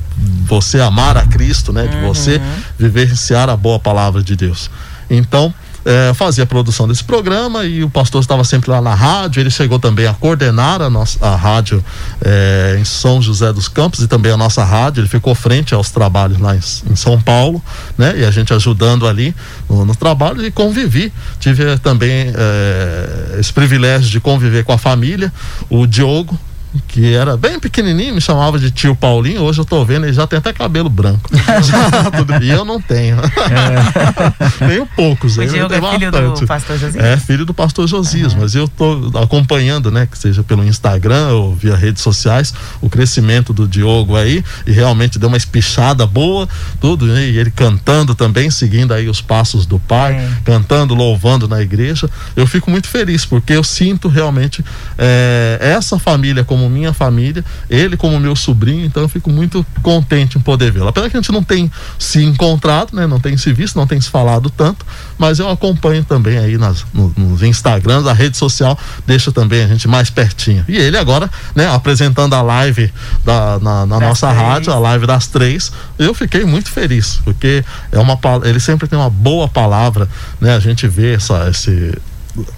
você 0.46 0.80
amar 0.80 1.18
a 1.18 1.26
Cristo, 1.26 1.74
né? 1.74 1.88
De 1.88 1.98
uhum. 1.98 2.08
você 2.08 2.42
vivenciar 2.78 3.50
a 3.50 3.58
boa 3.58 3.80
palavra 3.80 4.24
de 4.24 4.36
Deus. 4.36 4.70
Então, 5.10 5.54
é, 5.90 6.14
fazia 6.14 6.44
a 6.44 6.48
produção 6.48 6.88
desse 6.88 7.04
programa 7.04 7.66
e 7.66 7.84
o 7.84 7.90
pastor 7.90 8.22
estava 8.22 8.44
sempre 8.44 8.70
lá 8.70 8.80
na 8.80 8.94
rádio. 8.94 9.40
Ele 9.40 9.50
chegou 9.50 9.80
também 9.80 10.06
a 10.06 10.14
coordenar 10.14 10.84
a 10.84 10.90
nossa 10.90 11.18
a 11.20 11.36
rádio 11.36 11.84
é, 12.24 12.78
em 12.80 12.86
São 12.86 13.20
José 13.20 13.52
dos 13.52 13.68
Campos 13.68 14.00
e 14.02 14.08
também 14.08 14.32
a 14.32 14.38
nossa 14.38 14.64
rádio. 14.64 15.02
Ele 15.02 15.08
ficou 15.08 15.34
frente 15.34 15.74
aos 15.74 15.90
trabalhos 15.90 16.38
lá 16.38 16.56
em, 16.56 16.60
em 16.92 16.96
São 16.96 17.20
Paulo, 17.20 17.60
né? 17.98 18.20
E 18.20 18.24
a 18.24 18.30
gente 18.30 18.54
ajudando 18.54 19.08
ali 19.08 19.34
no, 19.68 19.84
no 19.84 19.96
trabalho 19.96 20.46
e 20.46 20.52
convivi. 20.52 21.12
Tive 21.40 21.80
também 21.80 22.32
é, 22.36 23.40
esse 23.40 23.52
privilégio 23.52 24.12
de 24.12 24.20
conviver 24.20 24.64
com 24.64 24.74
a 24.74 24.78
família. 24.78 25.34
O 25.72 25.88
Diogo, 25.88 26.40
que 26.88 27.14
era 27.14 27.36
bem 27.36 27.60
pequenininho, 27.60 28.16
me 28.16 28.22
chamava 28.22 28.60
de 28.60 28.70
tio 28.70 28.96
Paulinho. 28.96 29.42
Hoje 29.42 29.60
eu 29.60 29.66
tô 29.66 29.84
vendo, 29.84 30.06
ele 30.06 30.14
já 30.14 30.28
tem 30.28 30.38
até 30.38 30.54
cabelo 30.54 30.90
branco. 30.90 31.30
e 32.42 32.50
eu 32.50 32.64
não 32.64 32.80
tenho. 32.80 33.18
É. 33.18 34.68
tenho 34.68 34.86
poucos. 34.86 35.38
O 35.38 35.46
Diogo 35.46 35.74
é 35.74 35.82
filho 35.82 36.12
bastante. 36.12 36.42
do 36.42 36.48
pastor 36.48 36.78
Josias? 36.78 37.04
É, 37.04 37.18
filho 37.18 37.46
do 37.46 37.54
pastor 37.54 37.88
Josias, 37.88 38.34
uhum. 38.34 38.40
mas 38.42 38.56
eu 38.56 38.68
tô 38.68 39.12
acompanhando, 39.20 39.90
né, 39.92 40.08
que 40.10 40.18
seja 40.18 40.44
pelo 40.44 40.64
Instagram 40.64 41.30
ou 41.30 41.56
via 41.56 41.76
redes 41.76 42.04
sociais, 42.04 42.54
o 42.82 42.90
crescimento 42.90 43.52
do 43.52 43.68
Diogo 43.68 44.16
aí, 44.16 44.44
e 44.68 44.72
realmente 44.72 45.18
deu 45.18 45.28
uma 45.28 45.38
espichada 45.38 46.06
boa, 46.06 46.48
tudo, 46.80 47.06
né, 47.06 47.30
e 47.30 47.38
ele 47.38 47.52
cantando 47.52 48.14
também, 48.14 48.52
seguindo 48.52 48.94
aí 48.94 49.10
os 49.10 49.22
passos 49.22 49.66
do 49.66 49.80
pai, 49.80 50.14
é. 50.14 50.30
cantando, 50.44 50.94
louvando 50.94 51.48
na 51.48 51.62
igreja. 51.62 52.10
Eu 52.36 52.46
fico 52.46 52.70
muito 52.70 52.88
feliz, 52.88 53.26
porque 53.26 53.54
eu 53.54 53.64
sinto 53.64 54.08
realmente 54.08 54.64
é, 54.98 55.58
essa 55.62 55.98
família 55.98 56.44
como 56.44 56.59
como 56.60 56.70
minha 56.70 56.92
família, 56.92 57.44
ele 57.70 57.96
como 57.96 58.20
meu 58.20 58.36
sobrinho, 58.36 58.86
então 58.86 59.02
eu 59.02 59.08
fico 59.08 59.30
muito 59.30 59.66
contente 59.82 60.38
em 60.38 60.42
poder 60.42 60.72
vê-lo. 60.72 60.90
Apesar 60.90 61.10
que 61.10 61.16
a 61.16 61.22
gente 61.22 61.32
não 61.32 61.42
tem 61.42 61.72
se 61.98 62.22
encontrado, 62.24 62.94
né? 62.94 63.08
Não 63.08 63.20
tem 63.20 63.38
se 63.38 63.54
visto, 63.54 63.78
não 63.78 63.88
tem 63.88 64.00
se 64.02 64.10
falado 64.10 64.50
tanto, 64.50 64.86
mas 65.18 65.40
eu 65.40 65.50
acompanho 65.50 66.04
também 66.04 66.38
aí 66.38 66.58
nas, 66.58 66.86
no, 66.94 67.14
nos 67.16 67.42
Instagrams, 67.42 68.06
a 68.08 68.14
rede 68.14 68.36
social 68.36 68.78
deixa 69.08 69.32
também 69.32 69.64
a 69.64 69.68
gente 69.68 69.88
mais 69.88 70.10
pertinho. 70.10 70.66
E 70.68 70.76
ele 70.76 70.98
agora, 70.98 71.30
né, 71.56 71.68
apresentando 71.70 72.34
a 72.34 72.42
live 72.42 72.92
da, 73.24 73.60
na, 73.60 73.86
na 73.86 74.00
nossa 74.00 74.28
três. 74.28 74.42
rádio, 74.42 74.74
a 74.74 74.80
live 74.80 75.08
das 75.08 75.28
três, 75.28 75.72
eu 75.98 76.14
fiquei 76.14 76.44
muito 76.44 76.70
feliz, 76.70 77.22
porque 77.24 77.64
é 77.92 78.00
uma 78.00 78.20
ele 78.44 78.60
sempre 78.60 78.88
tem 78.88 79.00
uma 79.00 79.10
boa 79.10 79.48
palavra, 79.48 80.10
né? 80.42 80.56
A 80.56 80.60
gente 80.60 80.88
vê 80.88 81.14
essa, 81.14 81.50
esse, 81.50 81.98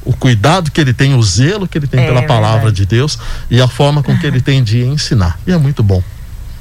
o 0.03 0.13
cuidado 0.13 0.71
que 0.71 0.79
ele 0.79 0.93
tem, 0.93 1.15
o 1.15 1.23
zelo 1.23 1.67
que 1.67 1.77
ele 1.77 1.87
tem 1.87 2.01
é, 2.01 2.07
pela 2.07 2.23
palavra 2.23 2.59
verdade. 2.59 2.77
de 2.77 2.85
Deus 2.85 3.17
e 3.49 3.61
a 3.61 3.67
forma 3.67 4.03
com 4.03 4.17
que 4.17 4.25
ele 4.25 4.39
tem 4.41 4.63
de 4.63 4.83
ensinar. 4.83 5.39
E 5.45 5.51
é 5.51 5.57
muito 5.57 5.81
bom. 5.81 6.03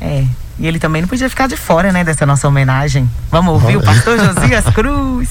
É. 0.01 0.25
E 0.59 0.67
ele 0.67 0.79
também 0.79 1.03
não 1.03 1.09
podia 1.09 1.29
ficar 1.29 1.47
de 1.47 1.57
fora, 1.57 1.91
né, 1.91 2.05
dessa 2.05 2.27
nossa 2.27 2.47
homenagem. 2.47 3.11
Vamos 3.31 3.55
ouvir 3.55 3.77
o 3.77 3.83
pastor 3.83 4.19
Josias 4.19 4.65
Cruz. 4.75 5.29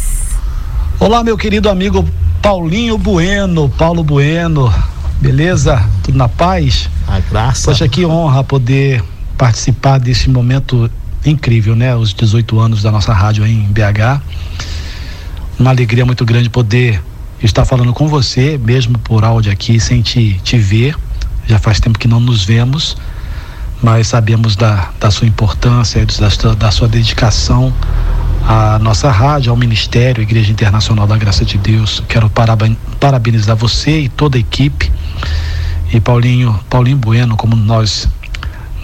Olá, 0.99 1.23
meu 1.23 1.37
querido 1.37 1.69
amigo 1.69 2.07
Paulinho 2.41 2.97
Bueno, 2.97 3.69
Paulo 3.69 4.03
Bueno. 4.03 4.73
Beleza? 5.21 5.85
Tudo 6.01 6.17
na 6.17 6.27
paz? 6.29 6.89
A 7.07 7.19
graça. 7.19 7.69
Poxa, 7.69 7.87
que 7.87 8.05
honra 8.05 8.43
poder 8.43 9.03
participar 9.37 9.99
desse 9.99 10.29
momento 10.29 10.89
incrível, 11.25 11.75
né? 11.75 11.95
Os 11.95 12.13
18 12.13 12.59
anos 12.59 12.81
da 12.81 12.91
nossa 12.91 13.13
rádio 13.13 13.43
aí 13.43 13.53
em 13.53 13.71
BH. 13.71 14.21
Uma 15.59 15.71
alegria 15.71 16.05
muito 16.05 16.25
grande 16.25 16.49
poder 16.49 17.01
estar 17.41 17.65
falando 17.65 17.93
com 17.93 18.07
você, 18.07 18.57
mesmo 18.57 18.97
por 18.99 19.23
áudio 19.23 19.51
aqui, 19.51 19.79
sem 19.79 20.01
te, 20.01 20.39
te 20.43 20.57
ver. 20.57 20.95
Já 21.47 21.57
faz 21.57 21.79
tempo 21.79 21.97
que 21.97 22.07
não 22.07 22.19
nos 22.19 22.43
vemos, 22.43 22.97
mas 23.81 24.07
sabemos 24.07 24.55
da, 24.55 24.89
da 24.99 25.09
sua 25.09 25.27
importância, 25.27 26.05
da, 26.05 26.53
da 26.53 26.71
sua 26.71 26.87
dedicação 26.87 27.73
à 28.47 28.77
nossa 28.79 29.09
rádio, 29.09 29.51
ao 29.51 29.57
Ministério, 29.57 30.21
Igreja 30.21 30.51
Internacional 30.51 31.07
da 31.07 31.17
Graça 31.17 31.45
de 31.45 31.57
Deus. 31.57 32.03
Quero 32.07 32.29
parabenizar 32.99 33.55
você 33.55 34.01
e 34.01 34.09
toda 34.09 34.37
a 34.37 34.39
equipe. 34.39 34.91
E 35.91 35.99
Paulinho, 35.99 36.59
Paulinho 36.69 36.97
Bueno, 36.97 37.35
como 37.35 37.55
nós 37.55 38.07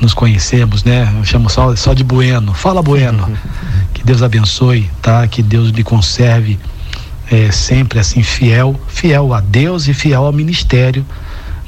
nos 0.02 0.14
conhecemos, 0.14 0.84
né? 0.84 1.14
Eu 1.18 1.23
chamo 1.23 1.49
só, 1.49 1.76
só 1.76 1.94
de 1.94 2.03
Bueno. 2.03 2.53
Fala, 2.53 2.82
Bueno. 2.82 3.30
Que 3.94 4.03
Deus 4.03 4.22
abençoe, 4.22 4.90
tá? 5.02 5.26
Que 5.27 5.41
Deus 5.41 5.69
lhe 5.69 5.84
conserve 5.84 6.60
é, 7.31 7.52
sempre 7.52 7.99
assim 7.99 8.23
fiel, 8.23 8.80
fiel 8.88 9.34
a 9.34 9.41
Deus 9.41 9.88
e 9.88 9.93
fiel 9.93 10.26
ao 10.26 10.34
ministério, 10.34 11.06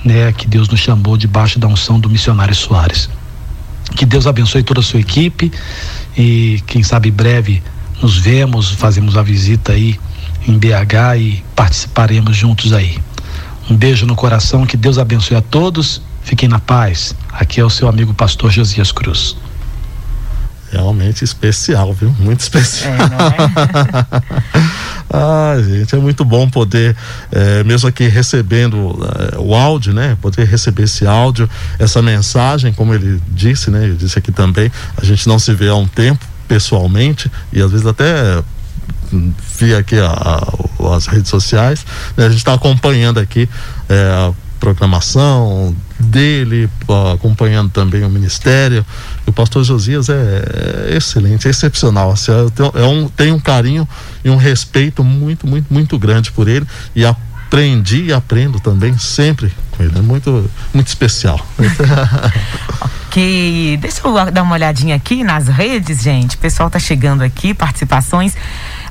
né, 0.03 0.31
que 0.31 0.47
Deus 0.47 0.67
nos 0.69 0.79
chamou 0.79 1.17
debaixo 1.17 1.59
da 1.59 1.67
unção 1.67 1.99
do 1.99 2.09
missionário 2.09 2.55
Soares. 2.55 3.09
Que 3.95 4.05
Deus 4.05 4.27
abençoe 4.27 4.63
toda 4.63 4.79
a 4.79 4.84
sua 4.84 4.99
equipe 4.99 5.51
e 6.17 6.61
quem 6.67 6.84
sabe 6.84 7.09
breve 7.09 7.63
nos 8.01 8.17
vemos, 8.17 8.71
fazemos 8.71 9.17
a 9.17 9.23
visita 9.23 9.71
aí 9.71 9.99
em 10.47 10.57
BH 10.57 11.17
e 11.17 11.43
participaremos 11.55 12.35
juntos 12.35 12.73
aí. 12.73 12.99
Um 13.69 13.75
beijo 13.75 14.05
no 14.05 14.15
coração, 14.15 14.65
que 14.65 14.77
Deus 14.77 14.97
abençoe 14.97 15.35
a 15.35 15.41
todos. 15.41 16.01
Fiquem 16.21 16.47
na 16.47 16.59
paz. 16.59 17.15
Aqui 17.31 17.59
é 17.59 17.65
o 17.65 17.69
seu 17.69 17.88
amigo 17.88 18.13
pastor 18.13 18.51
Josias 18.51 18.91
Cruz 18.91 19.35
realmente 20.72 21.23
especial, 21.23 21.94
viu? 21.94 22.14
Muito 22.19 22.41
especial. 22.41 22.94
É, 22.94 23.07
ah, 25.14 25.56
gente, 25.64 25.95
é 25.95 25.98
muito 25.98 26.26
bom 26.26 26.49
poder, 26.49 26.95
é, 27.31 27.64
mesmo 27.64 27.88
aqui 27.88 28.07
recebendo 28.07 28.98
é, 29.34 29.39
o 29.39 29.56
áudio, 29.56 29.94
né? 29.94 30.18
Poder 30.22 30.45
receber 30.45 30.84
esse 30.84 31.06
áudio, 31.06 31.49
essa 31.80 32.02
mensagem, 32.02 32.73
como 32.73 32.94
ele 32.94 33.22
disse, 33.30 33.72
né? 33.72 33.89
Eu 33.89 33.95
disse 33.95 34.19
aqui 34.19 34.31
também, 34.31 34.72
a 35.02 35.06
gente 35.06 35.27
não 35.27 35.39
se 35.39 35.53
vê 35.53 35.69
há 35.69 35.76
um 35.76 35.88
tempo 35.88 36.26
pessoalmente 36.48 37.30
e 37.52 37.61
às 37.61 37.72
vezes 37.72 37.85
até 37.85 38.41
hum, 39.11 39.34
via 39.60 39.80
aqui 39.80 39.98
a, 39.99 40.07
a, 40.07 40.95
as 40.95 41.07
redes 41.07 41.30
sociais, 41.30 41.85
né? 42.15 42.26
a 42.26 42.30
gente 42.30 42.38
está 42.38 42.53
acompanhando 42.53 43.19
aqui 43.19 43.49
é, 43.89 44.31
programação 44.60 45.76
dele, 45.99 46.69
acompanhando 47.14 47.69
também 47.69 48.03
o 48.03 48.10
ministério. 48.10 48.85
O 49.27 49.33
pastor 49.33 49.63
Josias 49.63 50.07
é, 50.07 50.13
é 50.89 50.97
excelente, 50.97 51.47
é 51.47 51.51
excepcional. 51.51 52.11
Assim, 52.11 52.31
é 52.73 52.83
um, 52.83 53.09
tem 53.09 53.33
um 53.33 53.39
carinho 53.39 53.87
e 54.23 54.29
um 54.29 54.37
respeito 54.37 55.03
muito, 55.03 55.45
muito, 55.45 55.71
muito 55.71 55.99
grande 55.99 56.31
por 56.31 56.47
ele 56.47 56.65
e 56.95 57.05
aprendi 57.05 58.05
e 58.05 58.13
aprendo 58.13 58.59
também 58.61 58.97
sempre 58.97 59.51
com 59.71 59.83
ele. 59.83 59.99
É 59.99 60.01
muito, 60.01 60.49
muito 60.73 60.87
especial. 60.87 61.45
ok, 62.79 63.77
deixa 63.81 64.07
eu 64.07 64.31
dar 64.31 64.43
uma 64.43 64.53
olhadinha 64.53 64.95
aqui 64.95 65.25
nas 65.25 65.49
redes, 65.49 66.01
gente. 66.01 66.37
O 66.37 66.39
pessoal 66.39 66.69
tá 66.69 66.79
chegando 66.79 67.21
aqui, 67.21 67.53
participações. 67.53 68.33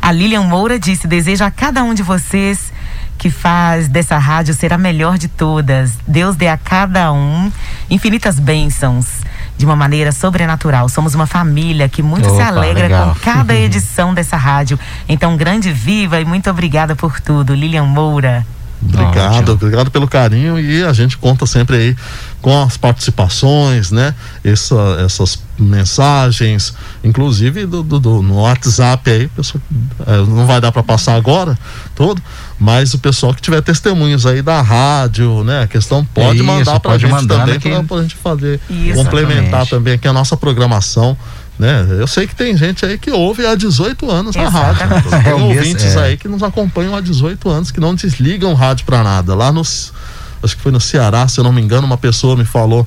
A 0.03 0.13
Lilian 0.13 0.43
Moura 0.43 0.79
disse: 0.79 1.07
desejo 1.07 1.45
a 1.45 1.51
cada 1.51 1.83
um 1.83 1.95
de 1.95 2.03
vocês 2.03 2.73
que 3.17 3.31
faz 3.31 3.89
dessa 3.89 4.19
rádio 4.19 4.53
ser 4.53 4.73
a 4.75 4.79
melhor 4.79 5.17
de 5.17 5.29
todas. 5.29 5.93
Deus 6.07 6.37
dê 6.37 6.49
a 6.49 6.59
cada 6.59 7.11
um 7.11 7.51
infinitas 7.89 8.39
bênçãos 8.39 9.25
de 9.57 9.65
uma 9.65 9.77
maneira 9.77 10.13
sobrenatural. 10.13 10.89
Somos 10.89 11.15
uma 11.15 11.27
família 11.27 11.89
que 11.89 12.03
muito 12.03 12.29
Opa, 12.29 12.37
se 12.37 12.43
alegra 12.43 12.83
legal. 12.83 13.15
com 13.15 13.21
cada 13.21 13.55
edição 13.57 14.13
dessa 14.13 14.37
rádio. 14.37 14.79
Então, 15.09 15.37
grande 15.37 15.73
viva 15.73 16.21
e 16.21 16.25
muito 16.25 16.51
obrigada 16.51 16.95
por 16.95 17.21
tudo, 17.21 17.55
Lilian 17.55 17.85
Moura. 17.85 18.47
Obrigado, 18.83 19.37
Ótimo. 19.37 19.53
obrigado 19.53 19.91
pelo 19.91 20.07
carinho 20.07 20.61
e 20.61 20.85
a 20.85 20.93
gente 20.93 21.17
conta 21.17 21.47
sempre 21.47 21.77
aí 21.77 21.97
com 22.43 22.63
as 22.63 22.77
participações, 22.77 23.91
né? 23.91 24.15
Essa, 24.45 24.99
essas 25.05 25.43
mensagens, 25.59 26.75
inclusive 27.03 27.65
do, 27.67 27.83
do, 27.83 27.99
do, 27.99 28.23
no 28.23 28.43
WhatsApp 28.43 29.11
aí, 29.11 29.29
pessoal, 29.29 29.63
é, 30.07 30.17
não 30.19 30.47
vai 30.47 30.61
dar 30.61 30.71
para 30.71 30.83
passar 30.83 31.17
agora 31.17 31.59
todo, 31.95 32.23
mas 32.59 32.95
o 32.95 32.99
pessoal 32.99 33.35
que 33.35 33.43
tiver 33.43 33.61
testemunhos 33.61 34.25
aí 34.27 34.41
da 34.41 34.63
rádio, 34.63 35.45
né? 35.45 35.63
A 35.63 35.67
questão 35.67 36.05
pode 36.05 36.41
é 36.41 36.43
mandar 36.43 36.81
para 36.81 36.93
a 36.93 36.99
gente 36.99 37.11
mandar, 37.11 37.47
também 37.47 37.73
né, 37.73 37.85
para 37.87 37.97
a 37.99 38.03
gente 38.03 38.17
fazer, 38.17 38.61
Isso, 38.71 38.95
complementar 38.95 39.45
exatamente. 39.45 39.71
também 39.71 39.95
aqui 39.95 40.09
a 40.09 40.13
nossa 40.13 40.37
programação 40.37 41.17
né? 41.59 41.87
Eu 41.99 42.07
sei 42.07 42.27
que 42.27 42.35
tem 42.35 42.57
gente 42.57 42.85
aí 42.85 42.99
que 42.99 43.11
ouve 43.11 43.47
há 43.47 43.55
18 43.55 44.11
anos 44.11 44.37
a 44.37 44.49
rádio. 44.49 44.87
Tem 45.23 45.33
é 45.33 45.35
ouvintes 45.35 45.97
é. 45.97 46.03
aí 46.03 46.17
que 46.17 46.29
nos 46.29 46.43
acompanham 46.43 46.95
há 46.95 47.01
18 47.01 47.49
anos, 47.49 47.71
que 47.71 47.81
não 47.81 47.95
desligam 47.95 48.53
o 48.53 48.55
rádio 48.55 48.85
para 48.85 49.03
nada. 49.03 49.35
Lá 49.35 49.51
no 49.51 49.61
acho 49.61 50.55
que 50.55 50.63
foi 50.63 50.71
no 50.71 50.81
Ceará, 50.81 51.27
se 51.27 51.41
eu 51.41 51.45
não 51.45 51.53
me 51.53 51.63
engano, 51.63 51.87
uma 51.87 51.97
pessoa 51.97 52.37
me 52.37 52.45
falou 52.45 52.87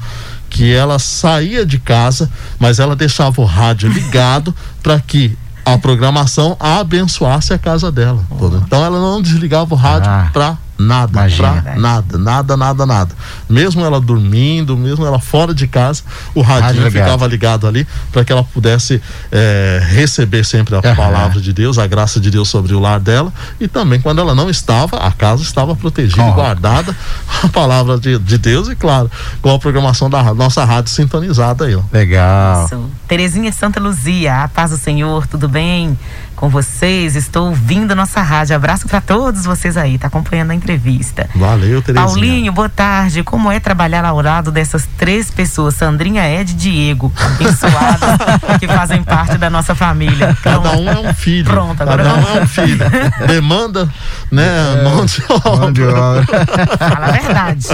que 0.49 0.71
ela 0.71 0.99
saía 0.99 1.65
de 1.65 1.79
casa, 1.79 2.29
mas 2.59 2.79
ela 2.79 2.95
deixava 2.95 3.41
o 3.41 3.45
rádio 3.45 3.89
ligado 3.89 4.53
para 4.83 4.99
que 4.99 5.35
a 5.73 5.77
programação 5.77 6.55
abençoasse 6.59 7.53
a 7.53 7.57
casa 7.57 7.91
dela. 7.91 8.23
Então 8.65 8.83
ela 8.83 8.99
não 8.99 9.21
desligava 9.21 9.73
o 9.73 9.77
rádio 9.77 10.09
ah. 10.09 10.29
para 10.31 10.57
nada, 10.79 11.11
Imagina. 11.11 11.61
pra 11.61 11.75
nada, 11.75 12.17
nada, 12.17 12.57
nada, 12.57 12.85
nada. 12.85 13.15
Mesmo 13.49 13.83
ela 13.83 13.99
dormindo, 13.99 14.77
mesmo 14.77 15.05
ela 15.05 15.19
fora 15.19 15.53
de 15.53 15.67
casa, 15.67 16.01
o 16.33 16.41
radinho 16.41 16.83
Rádio 16.83 16.91
ficava 16.99 17.27
ligado 17.27 17.67
ali 17.67 17.85
para 18.11 18.23
que 18.23 18.31
ela 18.31 18.43
pudesse 18.43 19.01
eh, 19.31 19.79
receber 19.89 20.45
sempre 20.45 20.75
a 20.75 20.79
Aham. 20.79 20.95
palavra 20.95 21.41
de 21.41 21.51
Deus, 21.53 21.77
a 21.77 21.85
graça 21.85 22.19
de 22.19 22.31
Deus 22.31 22.47
sobre 22.49 22.73
o 22.73 22.79
lar 22.79 22.99
dela 22.99 23.31
e 23.59 23.67
também 23.67 23.99
quando 23.99 24.19
ela 24.21 24.33
não 24.33 24.49
estava, 24.49 24.97
a 24.97 25.11
casa 25.11 25.43
estava 25.43 25.75
protegida, 25.75 26.23
Com- 26.23 26.31
guardada, 26.33 26.95
a 27.43 27.47
palavra 27.49 27.97
de, 27.99 28.17
de 28.17 28.37
Deus 28.37 28.69
e 28.69 28.75
claro, 28.75 29.11
com 29.41 29.53
a 29.53 29.59
programação 29.59 30.09
da 30.09 30.33
nossa 30.33 30.63
rádio 30.63 30.91
sintonizada 30.91 31.65
aí, 31.65 31.75
ó. 31.75 31.81
Legal. 31.91 32.65
Isso. 32.65 32.89
Terezinha 33.07 33.51
Santa 33.51 33.79
Luzia, 33.79 34.43
a 34.43 34.47
paz 34.47 34.71
do 34.71 34.77
Senhor, 34.77 35.27
tudo 35.27 35.47
bem 35.49 35.97
com 36.39 36.47
vocês? 36.47 37.17
Estou 37.17 37.49
ouvindo 37.49 37.91
a 37.91 37.95
nossa 37.95 38.21
rádio. 38.21 38.55
Abraço 38.55 38.87
para 38.87 39.01
todos 39.01 39.43
vocês 39.43 39.75
aí, 39.75 39.97
tá 39.97 40.07
acompanhando 40.07 40.51
a 40.51 40.55
entrevista. 40.55 41.29
Valeu, 41.35 41.81
Terezinha. 41.81 42.07
Paulinho, 42.07 42.53
boa 42.53 42.69
tarde. 42.69 43.23
Como 43.23 43.51
é 43.51 43.59
trabalhar 43.59 44.05
ao 44.05 44.21
lado 44.21 44.49
dessas 44.49 44.87
três 44.97 45.29
pessoas, 45.29 45.75
Sandrinha, 45.75 46.23
Ed 46.39 46.51
e 46.51 46.55
Diego, 46.55 47.11
abençoadas, 47.19 48.17
que 48.57 48.67
fazem 48.67 49.03
parte 49.03 49.37
da 49.37 49.49
nossa 49.49 49.75
família? 49.75 50.35
Cada 50.41 50.77
um 50.77 50.89
é 50.89 51.09
um 51.09 51.13
filho. 51.13 51.43
Pronto, 51.43 51.81
agora 51.83 52.03
Cada 52.03 52.15
um 52.15 52.37
é 52.37 52.41
um 52.41 52.47
filho. 52.47 52.85
Demanda, 53.27 53.89
né, 54.31 54.81
mão 54.81 55.05
de 55.05 55.21
obra. 55.27 55.57
Mão 55.57 55.73
de 55.73 55.83
obra. 55.83 56.25
Fala 56.77 57.05
a 57.07 57.11
verdade. 57.11 57.67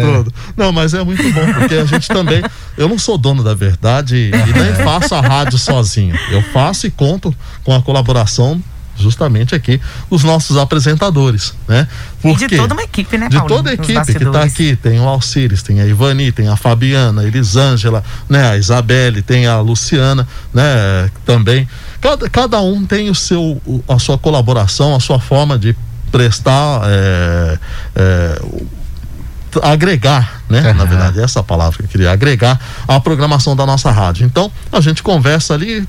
Tudo. 0.00 0.34
Não, 0.56 0.72
mas 0.72 0.92
é 0.92 1.04
muito 1.04 1.22
bom, 1.32 1.52
porque 1.52 1.76
a 1.76 1.84
gente 1.84 2.08
também. 2.08 2.42
Eu 2.76 2.88
não 2.88 2.98
sou 2.98 3.16
dono 3.16 3.44
da 3.44 3.54
verdade 3.54 4.32
e 4.32 4.58
nem 4.58 4.74
faço 4.84 5.14
a 5.14 5.20
rádio 5.20 5.56
sozinho. 5.58 6.18
Eu 6.30 6.42
faço 6.52 6.86
e 6.86 6.90
conto 6.90 7.32
com 7.62 7.76
a 7.76 7.82
colaboração 7.92 8.62
justamente 8.96 9.54
aqui 9.54 9.80
dos 10.10 10.22
nossos 10.22 10.56
apresentadores, 10.56 11.54
né? 11.66 11.88
E 12.18 12.22
Por 12.22 12.36
de 12.36 12.56
toda 12.56 12.74
uma 12.74 12.82
equipe, 12.82 13.16
né, 13.16 13.28
De 13.28 13.36
Paulinho? 13.36 13.56
toda 13.56 13.70
a 13.70 13.74
equipe 13.74 14.04
que 14.04 14.24
está 14.24 14.42
aqui, 14.42 14.76
tem 14.76 15.00
o 15.00 15.08
Alcides, 15.08 15.62
tem 15.62 15.80
a 15.80 15.86
Ivani, 15.86 16.30
tem 16.30 16.46
a 16.48 16.56
Fabiana, 16.56 17.22
a 17.22 17.24
Elisângela, 17.24 18.04
né, 18.28 18.50
a 18.50 18.56
Isabelle, 18.56 19.22
tem 19.22 19.46
a 19.46 19.58
Luciana, 19.60 20.28
né, 20.52 21.10
também. 21.24 21.66
Cada, 22.00 22.28
cada 22.28 22.60
um 22.60 22.84
tem 22.84 23.08
o 23.08 23.14
seu, 23.14 23.60
a 23.88 23.98
sua 23.98 24.18
colaboração, 24.18 24.94
a 24.94 25.00
sua 25.00 25.18
forma 25.18 25.58
de 25.58 25.74
prestar, 26.10 26.82
é, 26.84 27.58
é, 27.96 28.42
agregar, 29.62 30.31
né, 30.52 30.72
na 30.74 30.82
Aham. 30.82 30.86
verdade, 30.86 31.20
essa 31.20 31.38
é 31.38 31.40
a 31.40 31.42
palavra 31.42 31.78
que 31.78 31.84
eu 31.84 31.88
queria, 31.88 32.12
agregar 32.12 32.60
a 32.86 33.00
programação 33.00 33.56
da 33.56 33.64
nossa 33.64 33.90
rádio. 33.90 34.26
Então, 34.26 34.50
a 34.70 34.80
gente 34.80 35.02
conversa 35.02 35.54
ali, 35.54 35.88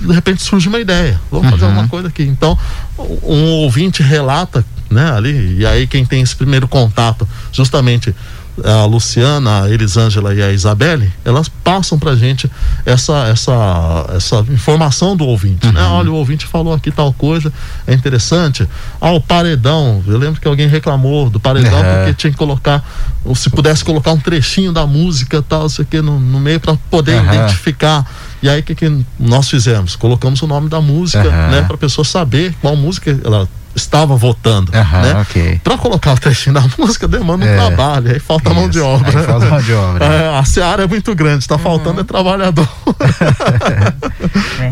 de 0.00 0.12
repente 0.12 0.42
surge 0.42 0.68
uma 0.68 0.80
ideia, 0.80 1.20
vamos 1.30 1.48
fazer 1.50 1.64
Uhum. 1.66 1.72
uma 1.72 1.88
coisa 1.88 2.08
aqui. 2.08 2.22
Então, 2.24 2.58
um 2.98 3.44
ouvinte 3.62 4.02
relata, 4.02 4.64
né, 4.90 5.10
ali, 5.12 5.58
e 5.58 5.66
aí 5.66 5.86
quem 5.86 6.04
tem 6.04 6.20
esse 6.22 6.34
primeiro 6.34 6.66
contato, 6.66 7.28
justamente 7.52 8.14
a 8.64 8.84
Luciana, 8.84 9.62
a 9.64 9.70
Elisângela 9.70 10.34
e 10.34 10.42
a 10.42 10.52
Isabelle, 10.52 11.12
elas 11.24 11.48
passam 11.48 11.98
pra 11.98 12.14
gente 12.16 12.50
essa 12.84 13.26
essa 13.28 14.06
essa 14.14 14.44
informação 14.50 15.16
do 15.16 15.24
ouvinte, 15.26 15.66
né? 15.72 15.82
Olha, 15.82 16.10
o 16.10 16.14
ouvinte 16.14 16.46
falou 16.46 16.72
aqui 16.74 16.90
tal 16.90 17.12
coisa, 17.12 17.52
é 17.86 17.94
interessante. 17.94 18.68
Ah, 19.00 19.12
o 19.12 19.20
paredão, 19.20 20.02
eu 20.06 20.18
lembro 20.18 20.40
que 20.40 20.48
alguém 20.48 20.66
reclamou 20.68 21.30
do 21.30 21.38
paredão 21.40 21.78
É. 21.84 21.96
porque 21.98 22.14
tinha 22.14 22.30
que 22.30 22.36
colocar, 22.38 22.82
ou 23.24 23.34
se 23.34 23.50
pudesse 23.50 23.84
colocar 23.84 24.12
um 24.12 24.18
trechinho 24.20 24.72
da 24.72 24.86
música 24.86 25.42
tal, 25.42 25.62
não 25.62 25.68
sei 25.68 25.84
o 25.84 25.88
que, 25.88 26.00
no, 26.00 26.18
no 26.18 26.40
meio 26.40 26.60
para 26.60 26.76
poder 26.90 27.14
Aham. 27.18 27.34
identificar. 27.34 28.04
E 28.42 28.48
aí 28.48 28.60
o 28.60 28.62
que, 28.62 28.74
que 28.74 29.04
nós 29.18 29.48
fizemos? 29.48 29.96
Colocamos 29.96 30.40
o 30.42 30.46
nome 30.46 30.68
da 30.68 30.80
música, 30.80 31.28
Aham. 31.28 31.50
né, 31.50 31.62
para 31.62 31.76
pessoa 31.76 32.04
saber 32.04 32.54
qual 32.60 32.76
música 32.76 33.18
ela 33.24 33.48
estava 33.78 34.16
votando, 34.16 34.70
Aham, 34.76 35.02
né? 35.02 35.14
ok. 35.20 35.60
Para 35.64 35.78
colocar 35.78 36.12
o 36.12 36.18
trechinho 36.18 36.54
da 36.54 36.62
música 36.78 37.08
demanda 37.08 37.44
um 37.44 37.48
É. 37.48 37.56
trabalho, 37.56 38.12
aí 38.12 38.18
falta 38.20 38.52
mão 38.52 38.68
de 38.68 38.78
Isso, 38.78 38.86
obra. 38.86 39.18
aí 39.20 39.24
falta 39.26 39.46
mão 39.46 39.60
de 39.62 39.72
obra. 39.72 40.04
É, 40.08 40.38
a 40.38 40.44
seara 40.44 40.84
é 40.84 40.86
muito 40.86 41.14
grande, 41.14 41.44
está 41.44 41.58
faltando 41.58 42.00
é 42.00 42.04
trabalhador. 42.04 42.68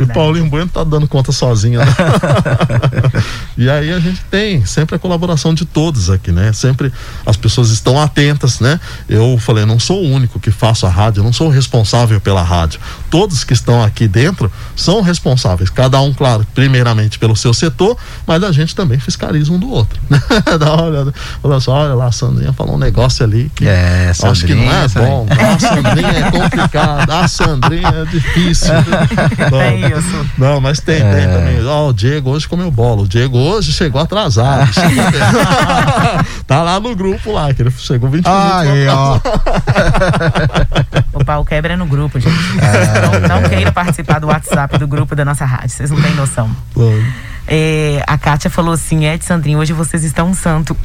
E. 0.00 0.06
Paulinho 0.12 0.48
Bueno 0.50 0.68
tá 0.68 0.84
dando 0.84 1.06
conta 1.08 1.32
sozinho. 1.32 1.78
Né? 1.80 1.86
e 3.56 3.68
aí 3.70 3.92
a 3.92 3.98
gente 3.98 4.20
tem 4.30 4.64
sempre 4.66 4.96
a 4.96 4.98
colaboração 4.98 5.54
de 5.54 5.64
todos 5.64 6.10
aqui, 6.10 6.30
né? 6.32 6.52
Sempre 6.52 6.92
as 7.24 7.36
pessoas 7.36 7.70
estão 7.70 8.00
atentas, 8.00 8.60
né? 8.60 8.78
Eu 9.08 9.38
falei, 9.38 9.64
não 9.64 9.78
sou 9.78 10.02
o 10.02 10.10
único 10.10 10.38
que 10.38 10.50
faço 10.50 10.86
a 10.86 10.90
rádio, 10.90 11.22
não 11.22 11.32
sou 11.32 11.48
o 11.48 11.50
responsável 11.50 12.20
pela 12.20 12.42
rádio. 12.42 12.80
Todos 13.10 13.44
que 13.44 13.52
estão 13.52 13.82
aqui 13.82 14.06
dentro 14.06 14.50
são 14.74 15.00
responsáveis, 15.00 15.70
cada 15.70 16.00
um, 16.00 16.12
claro, 16.12 16.46
primeiramente 16.54 17.18
pelo 17.18 17.34
seu 17.36 17.54
setor, 17.54 17.96
mas 18.26 18.42
a 18.42 18.52
gente 18.52 18.74
também 18.74 18.98
fiscaliza 18.98 19.52
um 19.52 19.58
do 19.58 19.70
outro. 19.70 19.98
Dá 20.58 20.74
uma 20.74 20.82
olhada, 20.84 21.14
fala 21.42 21.56
assim, 21.56 21.70
olha 21.70 21.94
lá, 21.94 22.06
a 22.06 22.12
Sandrinha 22.12 22.52
falou 22.52 22.74
um 22.74 22.78
negócio 22.78 23.24
ali 23.24 23.50
que 23.54 23.66
É, 23.66 24.10
acho 24.10 24.46
que 24.46 24.54
não 24.54 24.70
é 24.70 24.88
Sandrinha, 24.88 25.10
bom. 25.10 25.26
A 25.30 25.58
Sandrinha 25.58 26.08
é 26.08 26.30
complicado, 26.30 27.10
a 27.10 27.28
Sandrinha 27.28 27.88
é 27.88 28.04
difícil. 28.04 28.74
Não, 29.50 29.98
isso. 29.98 30.26
não, 30.38 30.60
mas 30.60 30.80
tem, 30.80 31.00
tem 31.00 31.06
É. 31.06 31.26
também. 31.26 31.64
Ó, 31.66 31.88
o 31.88 31.92
Diego 31.92 32.30
hoje 32.30 32.48
comeu 32.48 32.70
bola. 32.70 33.02
O 33.02 33.08
Diego 33.08 33.38
hoje 33.46 33.72
chegou 33.72 34.00
atrasado. 34.00 34.66
Chegou- 34.74 35.04
tá 36.46 36.62
lá 36.62 36.78
no 36.80 36.94
grupo 36.94 37.32
lá, 37.32 37.52
que 37.54 37.62
ele 37.62 37.70
chegou 37.70 38.08
20 38.10 38.26
Aí, 38.26 38.68
minutos 38.68 38.94
ó. 38.94 39.20
O 41.14 41.24
pau 41.24 41.44
quebra 41.44 41.74
é 41.74 41.76
no 41.76 41.86
grupo, 41.86 42.18
gente. 42.20 42.36
É. 42.60 43.26
Não, 43.28 43.40
não 43.40 43.48
queira 43.48 43.72
participar 43.72 44.18
do 44.20 44.26
WhatsApp 44.28 44.78
do 44.78 44.86
grupo 44.86 45.14
da 45.16 45.24
nossa 45.24 45.44
rádio, 45.44 45.70
vocês 45.70 45.90
não 45.90 46.00
têm 46.00 46.14
noção. 46.14 46.50
É, 47.48 48.02
a 48.08 48.18
Kátia 48.18 48.50
falou 48.50 48.74
assim: 48.74 49.06
Ed 49.06 49.24
Sandrinho, 49.24 49.58
hoje 49.60 49.72
vocês 49.72 50.02
estão 50.02 50.28
um 50.30 50.34
santo. 50.34 50.76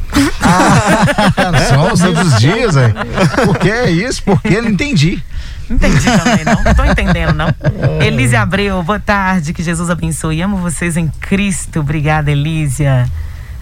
Somos 1.69 1.99
todos 1.99 2.33
os 2.33 2.39
dias, 2.39 2.75
velho. 2.75 2.93
Por 3.45 3.57
que 3.57 3.69
é 3.71 3.89
isso? 3.89 4.21
Por 4.23 4.39
que? 4.41 4.61
Não 4.61 4.69
entendi. 4.69 5.21
Entendi 5.71 6.03
também, 6.03 6.43
não? 6.43 6.63
Não 6.63 6.73
tô 6.73 6.83
entendendo, 6.83 7.33
não. 7.33 7.47
Elise 8.05 8.35
Abreu, 8.35 8.83
boa 8.83 8.99
tarde, 8.99 9.53
que 9.53 9.63
Jesus 9.63 9.89
abençoe. 9.89 10.41
Amo 10.41 10.57
vocês 10.57 10.97
em 10.97 11.07
Cristo. 11.07 11.79
Obrigada, 11.79 12.29
Elísia. 12.29 13.09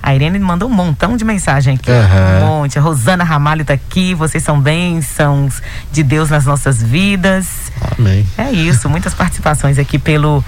A 0.02 0.16
Irene 0.16 0.40
mandou 0.40 0.68
um 0.68 0.74
montão 0.74 1.16
de 1.16 1.24
mensagem 1.24 1.76
aqui. 1.76 1.92
Aham. 1.92 2.40
Um 2.42 2.48
monte. 2.48 2.80
A 2.80 2.82
Rosana 2.82 3.24
Ramalho 3.24 3.64
tá 3.64 3.74
aqui. 3.74 4.16
Vocês 4.16 4.44
são 4.44 4.60
bênçãos 4.60 5.62
de 5.92 6.02
Deus 6.02 6.30
nas 6.30 6.46
nossas 6.46 6.82
vidas. 6.82 7.72
Amém. 7.98 8.26
É 8.38 8.50
isso, 8.52 8.90
muitas 8.90 9.14
participações 9.14 9.78
aqui 9.78 10.00
pelo 10.00 10.44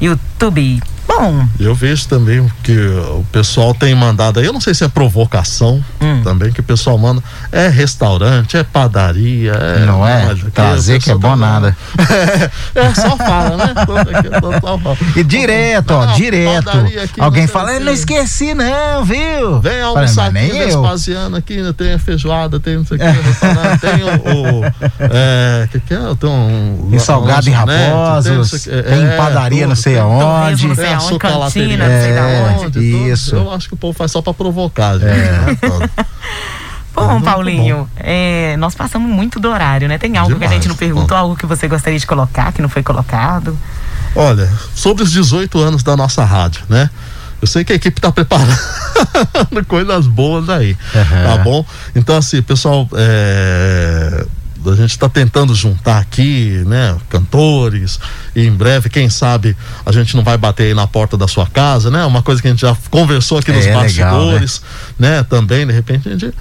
YouTube. 0.00 0.80
Bom, 1.18 1.46
Eu 1.60 1.74
vejo 1.74 2.08
também 2.08 2.50
que 2.62 2.76
o 2.76 3.24
pessoal 3.30 3.72
tem 3.74 3.94
mandado 3.94 4.40
aí, 4.40 4.46
eu 4.46 4.52
não 4.52 4.60
sei 4.60 4.74
se 4.74 4.84
é 4.84 4.88
provocação 4.88 5.82
Hum. 6.00 6.22
também, 6.22 6.50
que 6.52 6.60
o 6.60 6.62
pessoal 6.62 6.98
manda. 6.98 7.22
É 7.52 7.68
restaurante, 7.68 8.56
é 8.56 8.62
padaria, 8.64 9.52
é. 9.52 9.78
Não 9.86 10.06
é? 10.06 10.34
Trazer 10.52 10.96
o 10.96 11.00
que 11.00 11.10
é 11.10 11.14
pessoal 11.14 11.18
bom 11.18 11.28
tá- 11.30 11.36
nada. 11.36 11.76
É, 12.74 12.80
é, 12.80 12.94
só 12.94 13.16
fala, 13.16 13.56
né? 13.56 13.74
E 15.16 15.22
direto, 15.24 15.90
ó, 15.92 16.06
Não, 16.06 16.14
direto. 16.14 16.70
Alguém 17.18 17.46
fala, 17.46 17.70
o 17.70 17.72
"Eu 17.74 17.78
quê." 17.78 17.84
não 17.84 17.92
esqueci 17.92 18.54
não, 18.54 19.04
viu? 19.04 19.60
Vem 19.60 19.72
Falei, 19.72 19.82
almoçar 19.82 20.24
"Mas 20.24 20.32
nem 20.32 20.50
aqui. 20.50 20.64
Vespasiano 20.66 21.36
aqui, 21.36 21.56
né? 21.62 21.72
tem 21.76 21.92
a 21.94 21.98
feijoada, 21.98 22.58
tem 22.60 22.76
não 22.76 22.84
sei 22.84 22.96
o 22.96 23.00
que, 23.00 23.06
restaurante, 23.06 23.80
tem 23.80 24.02
o. 24.02 24.60
o 24.60 24.64
é, 25.00 25.68
que 25.70 25.80
que 25.80 25.94
é? 25.94 25.98
Tem 26.18 26.30
um. 26.30 26.88
Tem 26.90 26.98
salgado 26.98 27.48
em 27.48 27.52
lanchonete, 27.52 27.90
Raposos, 27.90 28.62
tem 28.64 28.82
tem 28.82 29.16
padaria 29.16 29.66
não 29.66 29.74
sei 29.76 29.94
tem- 29.94 30.02
aonde. 30.02 30.66
não 30.66 30.74
sei 31.08 31.18
Tem 31.18 31.30
a 31.30 31.32
aonde, 31.34 31.52
chocolateria, 31.52 31.78
cantina, 31.78 31.88
não 31.88 32.02
sei 32.02 32.12
da 32.14 32.20
É, 32.28 32.56
onde. 32.56 32.72
tudo. 32.72 32.82
isso. 32.82 33.36
Eu 33.36 33.52
acho 33.52 33.68
que 33.68 33.74
o 33.74 33.76
povo 33.76 33.96
faz 33.96 34.10
só 34.12 34.20
pra 34.22 34.34
provocar, 34.34 34.98
gente. 34.98 35.10
É. 35.10 36.04
Bom, 36.94 37.08
muito 37.08 37.24
Paulinho, 37.24 37.90
é, 37.96 38.56
nós 38.56 38.74
passamos 38.76 39.10
muito 39.10 39.40
do 39.40 39.48
horário, 39.50 39.88
né? 39.88 39.98
Tem 39.98 40.16
algo 40.16 40.30
que 40.30 40.44
a 40.44 40.46
Demais. 40.46 40.52
gente 40.62 40.68
não 40.68 40.76
perguntou, 40.76 41.16
algo 41.16 41.34
que 41.34 41.44
você 41.44 41.66
gostaria 41.66 41.98
de 41.98 42.06
colocar, 42.06 42.52
que 42.52 42.62
não 42.62 42.68
foi 42.68 42.84
colocado? 42.84 43.58
Olha, 44.14 44.48
sobre 44.76 45.02
os 45.02 45.10
18 45.10 45.58
anos 45.58 45.82
da 45.82 45.96
nossa 45.96 46.24
rádio, 46.24 46.62
né? 46.68 46.88
Eu 47.42 47.48
sei 47.48 47.64
que 47.64 47.72
a 47.72 47.76
equipe 47.76 48.00
tá 48.00 48.12
preparando 48.12 48.56
coisas 49.66 50.06
boas 50.06 50.48
aí, 50.48 50.76
Aham. 50.94 51.24
tá 51.36 51.42
bom? 51.42 51.66
Então, 51.96 52.16
assim, 52.16 52.40
pessoal, 52.40 52.88
é, 52.94 54.24
a 54.70 54.74
gente 54.74 54.90
está 54.90 55.08
tentando 55.08 55.54
juntar 55.54 55.98
aqui, 55.98 56.62
né, 56.66 56.96
cantores, 57.08 57.98
e 58.34 58.46
em 58.46 58.52
breve, 58.52 58.88
quem 58.88 59.08
sabe, 59.08 59.56
a 59.84 59.92
gente 59.92 60.16
não 60.16 60.24
vai 60.24 60.36
bater 60.36 60.64
aí 60.64 60.74
na 60.74 60.86
porta 60.86 61.16
da 61.16 61.28
sua 61.28 61.46
casa, 61.46 61.90
né? 61.90 62.04
Uma 62.04 62.22
coisa 62.22 62.40
que 62.42 62.48
a 62.48 62.50
gente 62.50 62.60
já 62.60 62.76
conversou 62.90 63.38
aqui 63.38 63.50
É, 63.50 63.54
nos 63.54 63.64
legal, 63.64 63.82
bastidores, 63.82 64.62
né? 64.98 65.22
Também, 65.22 65.66
de 65.66 65.72
repente, 65.72 66.08
a 66.08 66.12
gente 66.12 66.34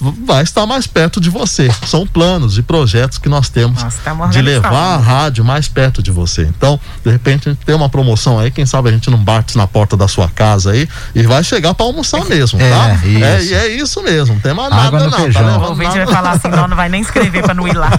vai 0.00 0.42
estar 0.42 0.64
mais 0.66 0.86
perto 0.86 1.20
de 1.20 1.28
você. 1.28 1.68
São 1.86 2.06
planos 2.06 2.56
e 2.56 2.62
projetos 2.62 3.18
que 3.18 3.28
nós 3.28 3.48
temos 3.48 3.82
Nós 3.82 3.94
estamos 3.94 4.30
de 4.30 4.40
levar 4.40 4.94
a 4.94 4.96
rádio 4.96 5.44
mais 5.44 5.66
perto 5.68 6.02
de 6.02 6.10
você. 6.10 6.42
Então, 6.42 6.78
de 7.04 7.10
repente, 7.10 7.48
a 7.48 7.52
gente 7.52 7.64
tem 7.64 7.74
uma 7.74 7.88
promoção 7.88 8.38
aí, 8.38 8.50
quem 8.50 8.64
sabe 8.64 8.88
a 8.88 8.92
gente 8.92 9.10
não 9.10 9.18
bate 9.18 9.56
na 9.56 9.66
porta 9.66 9.96
da 9.96 10.06
sua 10.06 10.28
casa 10.28 10.70
aí 10.72 10.88
e 11.14 11.22
vai 11.24 11.42
chegar 11.42 11.74
para 11.74 11.84
almoçar 11.86 12.24
mesmo, 12.26 12.60
É, 12.60 12.70
tá? 12.70 12.94
isso. 13.04 13.24
É, 13.24 13.44
e 13.44 13.54
é 13.54 13.68
isso 13.68 14.02
mesmo, 14.02 14.34
não 14.34 14.40
tem 14.40 14.54
mais 14.54 14.72
Água 14.72 15.00
nada 15.00 15.04
no 15.06 15.10
não, 15.10 15.18
feijão. 15.18 15.42
tá 15.42 15.48
O 15.48 15.52
levando 15.52 15.68
ouvinte 15.70 15.88
nada. 15.98 16.04
vai 16.06 16.14
falar 16.14 16.30
assim, 16.32 16.48
não, 16.48 16.68
não 16.68 16.76
vai 16.76 16.88
nem 16.88 17.00
escrever 17.00 17.42
pra 17.42 17.54
não 17.54 17.66
ir 17.66 17.76
lá. 17.76 17.90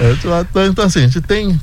É, 0.00 0.12
então, 0.12 0.66
então, 0.66 0.84
assim, 0.84 1.00
a 1.00 1.02
gente 1.02 1.20
tem 1.20 1.60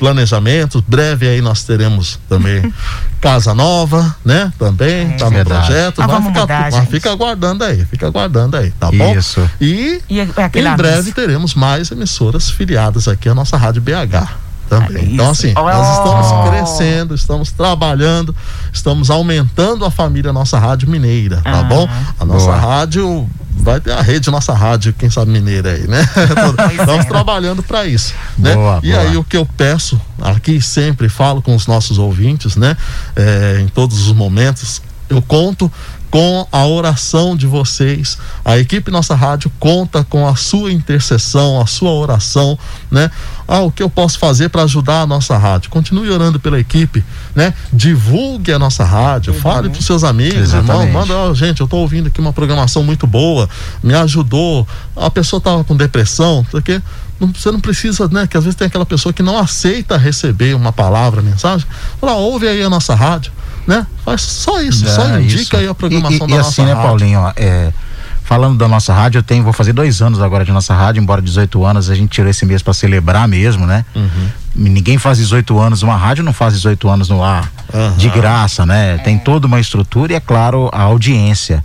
planejamentos. 0.00 0.82
Breve 0.88 1.28
aí 1.28 1.42
nós 1.42 1.62
teremos 1.62 2.18
também 2.26 2.72
casa 3.20 3.54
nova, 3.54 4.16
né? 4.24 4.50
Também, 4.58 5.12
é, 5.12 5.16
tá 5.16 5.26
no 5.26 5.30
verdade. 5.32 5.66
projeto. 5.66 6.02
Ah, 6.02 6.06
vai 6.06 6.22
ficar, 6.22 6.40
mudar, 6.40 6.86
fica 6.86 7.12
aguardando 7.12 7.64
aí, 7.64 7.84
fica 7.84 8.06
aguardando 8.06 8.56
aí, 8.56 8.70
tá 8.72 8.90
bom? 8.90 9.14
Isso. 9.14 9.48
E, 9.60 10.00
e 10.08 10.20
em 10.20 10.76
breve 10.76 11.12
teremos 11.12 11.54
mais 11.54 11.90
emissoras 11.90 12.50
filiadas 12.50 13.06
aqui 13.06 13.28
à 13.28 13.34
nossa 13.34 13.58
Rádio 13.58 13.82
BH 13.82 14.50
também. 14.70 15.02
É 15.02 15.12
então, 15.12 15.30
assim, 15.30 15.52
oh. 15.56 15.62
nós 15.62 15.98
estamos 15.98 16.48
crescendo, 16.48 17.14
estamos 17.14 17.52
trabalhando, 17.52 18.34
estamos 18.72 19.10
aumentando 19.10 19.84
a 19.84 19.90
família 19.90 20.32
Nossa 20.32 20.58
Rádio 20.58 20.88
Mineira, 20.88 21.42
tá 21.42 21.60
ah. 21.60 21.62
bom? 21.64 21.88
A 22.18 22.24
nossa 22.24 22.46
Boa. 22.46 22.56
rádio 22.56 23.28
vai 23.60 23.80
ter 23.80 23.92
a 23.92 24.00
rede 24.00 24.30
nossa 24.30 24.52
rádio, 24.52 24.92
quem 24.92 25.10
sabe 25.10 25.30
mineira 25.30 25.72
aí, 25.72 25.86
né? 25.86 26.06
Estamos 26.78 27.06
trabalhando 27.06 27.62
para 27.62 27.86
isso, 27.86 28.14
né? 28.38 28.54
Boa, 28.54 28.80
e 28.82 28.90
boa. 28.90 29.02
aí 29.02 29.16
o 29.16 29.24
que 29.24 29.36
eu 29.36 29.46
peço 29.56 30.00
aqui 30.20 30.60
sempre 30.60 31.08
falo 31.08 31.42
com 31.42 31.54
os 31.54 31.66
nossos 31.66 31.98
ouvintes, 31.98 32.56
né? 32.56 32.76
É, 33.14 33.60
em 33.60 33.68
todos 33.68 34.06
os 34.06 34.12
momentos, 34.12 34.82
eu 35.08 35.20
conto 35.20 35.70
com 36.10 36.46
a 36.50 36.66
oração 36.66 37.36
de 37.36 37.46
vocês. 37.46 38.18
A 38.44 38.58
equipe 38.58 38.90
Nossa 38.90 39.14
Rádio 39.14 39.50
conta 39.60 40.02
com 40.02 40.26
a 40.26 40.34
sua 40.34 40.72
intercessão, 40.72 41.60
a 41.60 41.66
sua 41.66 41.92
oração, 41.92 42.58
né? 42.90 43.10
Ah, 43.46 43.60
o 43.60 43.70
que 43.70 43.82
eu 43.82 43.88
posso 43.88 44.18
fazer 44.18 44.48
para 44.48 44.62
ajudar 44.62 45.02
a 45.02 45.06
nossa 45.06 45.36
rádio? 45.36 45.70
Continue 45.70 46.10
orando 46.10 46.38
pela 46.38 46.58
equipe, 46.58 47.04
né? 47.34 47.54
Divulgue 47.72 48.52
a 48.52 48.58
nossa 48.58 48.84
rádio, 48.84 49.32
uhum. 49.32 49.40
fale 49.40 49.68
para 49.68 49.80
seus 49.80 50.04
amigos, 50.04 50.52
irmão, 50.52 50.86
manda, 50.88 51.16
oh, 51.16 51.34
gente, 51.34 51.60
eu 51.60 51.64
estou 51.64 51.80
ouvindo 51.80 52.08
aqui 52.08 52.20
uma 52.20 52.32
programação 52.32 52.82
muito 52.82 53.06
boa, 53.06 53.48
me 53.82 53.94
ajudou. 53.94 54.66
A 54.96 55.10
pessoa 55.10 55.38
estava 55.38 55.64
com 55.64 55.76
depressão, 55.76 56.44
porque 56.50 56.80
você 57.20 57.50
não 57.50 57.60
precisa, 57.60 58.08
né? 58.08 58.26
Que 58.26 58.36
às 58.36 58.44
vezes 58.44 58.56
tem 58.56 58.66
aquela 58.66 58.86
pessoa 58.86 59.12
que 59.12 59.22
não 59.22 59.38
aceita 59.38 59.96
receber 59.96 60.54
uma 60.54 60.72
palavra, 60.72 61.22
mensagem. 61.22 61.66
Fala, 62.00 62.14
ouve 62.14 62.48
aí 62.48 62.62
a 62.62 62.70
nossa 62.70 62.94
rádio 62.94 63.32
né? 63.70 63.86
Faz 64.04 64.22
só 64.22 64.60
isso, 64.60 64.84
só 64.88 65.18
indica 65.20 65.42
isso. 65.42 65.56
aí 65.56 65.68
a 65.68 65.74
programação 65.74 66.26
e, 66.26 66.30
e, 66.30 66.32
da 66.32 66.36
e 66.36 66.38
assim, 66.38 66.64
né, 66.64 66.74
Paulinho, 66.74 67.20
é, 67.36 67.72
falando 68.24 68.58
da 68.58 68.66
nossa 68.66 68.92
rádio, 68.92 69.20
eu 69.20 69.22
tenho, 69.22 69.44
vou 69.44 69.52
fazer 69.52 69.72
dois 69.72 70.02
anos 70.02 70.20
agora 70.20 70.44
de 70.44 70.50
nossa 70.50 70.74
rádio, 70.74 71.00
embora 71.00 71.22
18 71.22 71.64
anos 71.64 71.88
a 71.88 71.94
gente 71.94 72.10
tirou 72.10 72.28
esse 72.28 72.44
mês 72.44 72.62
para 72.62 72.74
celebrar 72.74 73.28
mesmo, 73.28 73.66
né? 73.66 73.84
Uhum. 73.94 74.28
Ninguém 74.56 74.98
faz 74.98 75.18
18 75.18 75.56
anos, 75.58 75.84
uma 75.84 75.96
rádio 75.96 76.24
não 76.24 76.32
faz 76.32 76.54
18 76.54 76.88
anos 76.88 77.08
no 77.08 77.22
ar 77.22 77.48
uhum. 77.72 77.96
de 77.96 78.08
graça, 78.08 78.66
né? 78.66 78.96
É. 78.96 78.98
Tem 78.98 79.16
toda 79.16 79.46
uma 79.46 79.60
estrutura 79.60 80.12
e 80.12 80.16
é 80.16 80.20
claro 80.20 80.68
a 80.72 80.82
audiência, 80.82 81.64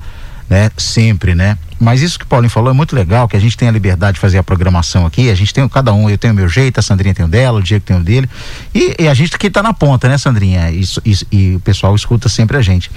né? 0.50 0.70
Sempre, 0.78 1.34
né? 1.36 1.58
Mas 1.80 2.02
isso 2.02 2.18
que 2.18 2.26
o 2.26 2.28
Paulinho 2.28 2.50
falou 2.50 2.70
é 2.70 2.74
muito 2.74 2.96
legal, 2.96 3.28
que 3.28 3.36
a 3.36 3.40
gente 3.40 3.58
tem 3.58 3.68
a 3.68 3.72
liberdade 3.72 4.16
de 4.16 4.20
fazer 4.20 4.38
a 4.38 4.44
programação 4.44 5.06
aqui, 5.06 5.30
a 5.30 5.36
gente 5.36 5.54
tem 5.54 5.68
cada 5.68 5.94
um, 5.94 6.10
eu 6.10 6.18
tenho 6.18 6.34
o 6.34 6.36
meu 6.36 6.48
jeito, 6.48 6.80
a 6.80 6.82
Sandrinha 6.82 7.14
tem 7.14 7.26
o 7.26 7.28
dela, 7.28 7.60
o 7.60 7.64
Diego 7.64 7.84
tem 7.84 7.98
o 7.98 8.00
dele, 8.00 8.30
e, 8.74 8.96
e 9.00 9.08
a 9.08 9.14
gente 9.14 9.36
aqui 9.36 9.48
está 9.48 9.62
na 9.62 9.74
ponta, 9.74 10.08
né, 10.08 10.18
Sandrinha? 10.18 10.72
Isso, 10.72 11.02
isso, 11.04 11.26
e 11.32 11.56
o 11.56 11.60
pessoal 11.60 11.94
escuta 11.96 12.30
sempre 12.30 12.58
a 12.58 12.62
gente. 12.62 12.90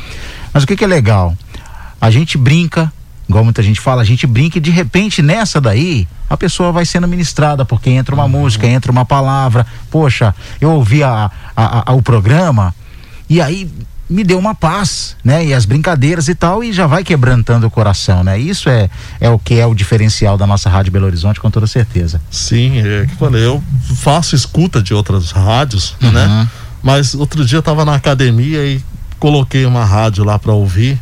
Mas 0.52 0.62
o 0.62 0.66
que, 0.66 0.76
que 0.76 0.84
é 0.84 0.86
legal? 0.86 1.36
A 2.00 2.10
gente 2.10 2.38
brinca, 2.38 2.92
igual 3.28 3.42
muita 3.42 3.62
gente 3.62 3.80
fala, 3.80 4.02
a 4.02 4.04
gente 4.04 4.26
brinca 4.26 4.58
e 4.58 4.60
de 4.60 4.70
repente 4.70 5.22
nessa 5.22 5.60
daí 5.60 6.06
a 6.30 6.36
pessoa 6.36 6.70
vai 6.70 6.84
sendo 6.84 7.08
ministrada, 7.08 7.64
porque 7.64 7.90
entra 7.90 8.14
uma 8.14 8.24
uhum. 8.24 8.30
música, 8.30 8.66
entra 8.66 8.92
uma 8.92 9.04
palavra. 9.04 9.66
Poxa, 9.90 10.34
eu 10.60 10.70
ouvi 10.70 11.02
a, 11.02 11.30
a, 11.56 11.90
a, 11.90 11.94
o 11.94 12.02
programa 12.02 12.74
e 13.28 13.40
aí 13.40 13.68
me 14.08 14.24
deu 14.24 14.38
uma 14.38 14.54
paz, 14.54 15.16
né? 15.22 15.44
E 15.44 15.54
as 15.54 15.64
brincadeiras 15.64 16.28
e 16.28 16.34
tal, 16.34 16.64
e 16.64 16.72
já 16.72 16.86
vai 16.86 17.04
quebrantando 17.04 17.66
o 17.66 17.70
coração, 17.70 18.24
né? 18.24 18.38
Isso 18.38 18.68
é, 18.68 18.88
é 19.20 19.28
o 19.28 19.38
que 19.38 19.54
é 19.54 19.66
o 19.66 19.74
diferencial 19.74 20.38
da 20.38 20.46
nossa 20.46 20.70
Rádio 20.70 20.92
Belo 20.92 21.06
Horizonte, 21.06 21.40
com 21.40 21.50
toda 21.50 21.66
certeza. 21.66 22.20
Sim, 22.30 22.78
é 22.78 23.06
que 23.06 23.16
falei, 23.16 23.44
eu 23.44 23.62
faço 23.96 24.34
escuta 24.34 24.82
de 24.82 24.94
outras 24.94 25.30
rádios, 25.30 25.94
uhum. 26.02 26.10
né? 26.10 26.48
Mas 26.82 27.14
outro 27.14 27.44
dia 27.44 27.58
eu 27.58 27.62
tava 27.62 27.84
na 27.84 27.94
academia 27.94 28.64
e 28.64 28.80
coloquei 29.18 29.66
uma 29.66 29.84
rádio 29.84 30.24
lá 30.24 30.38
para 30.38 30.52
ouvir 30.52 30.98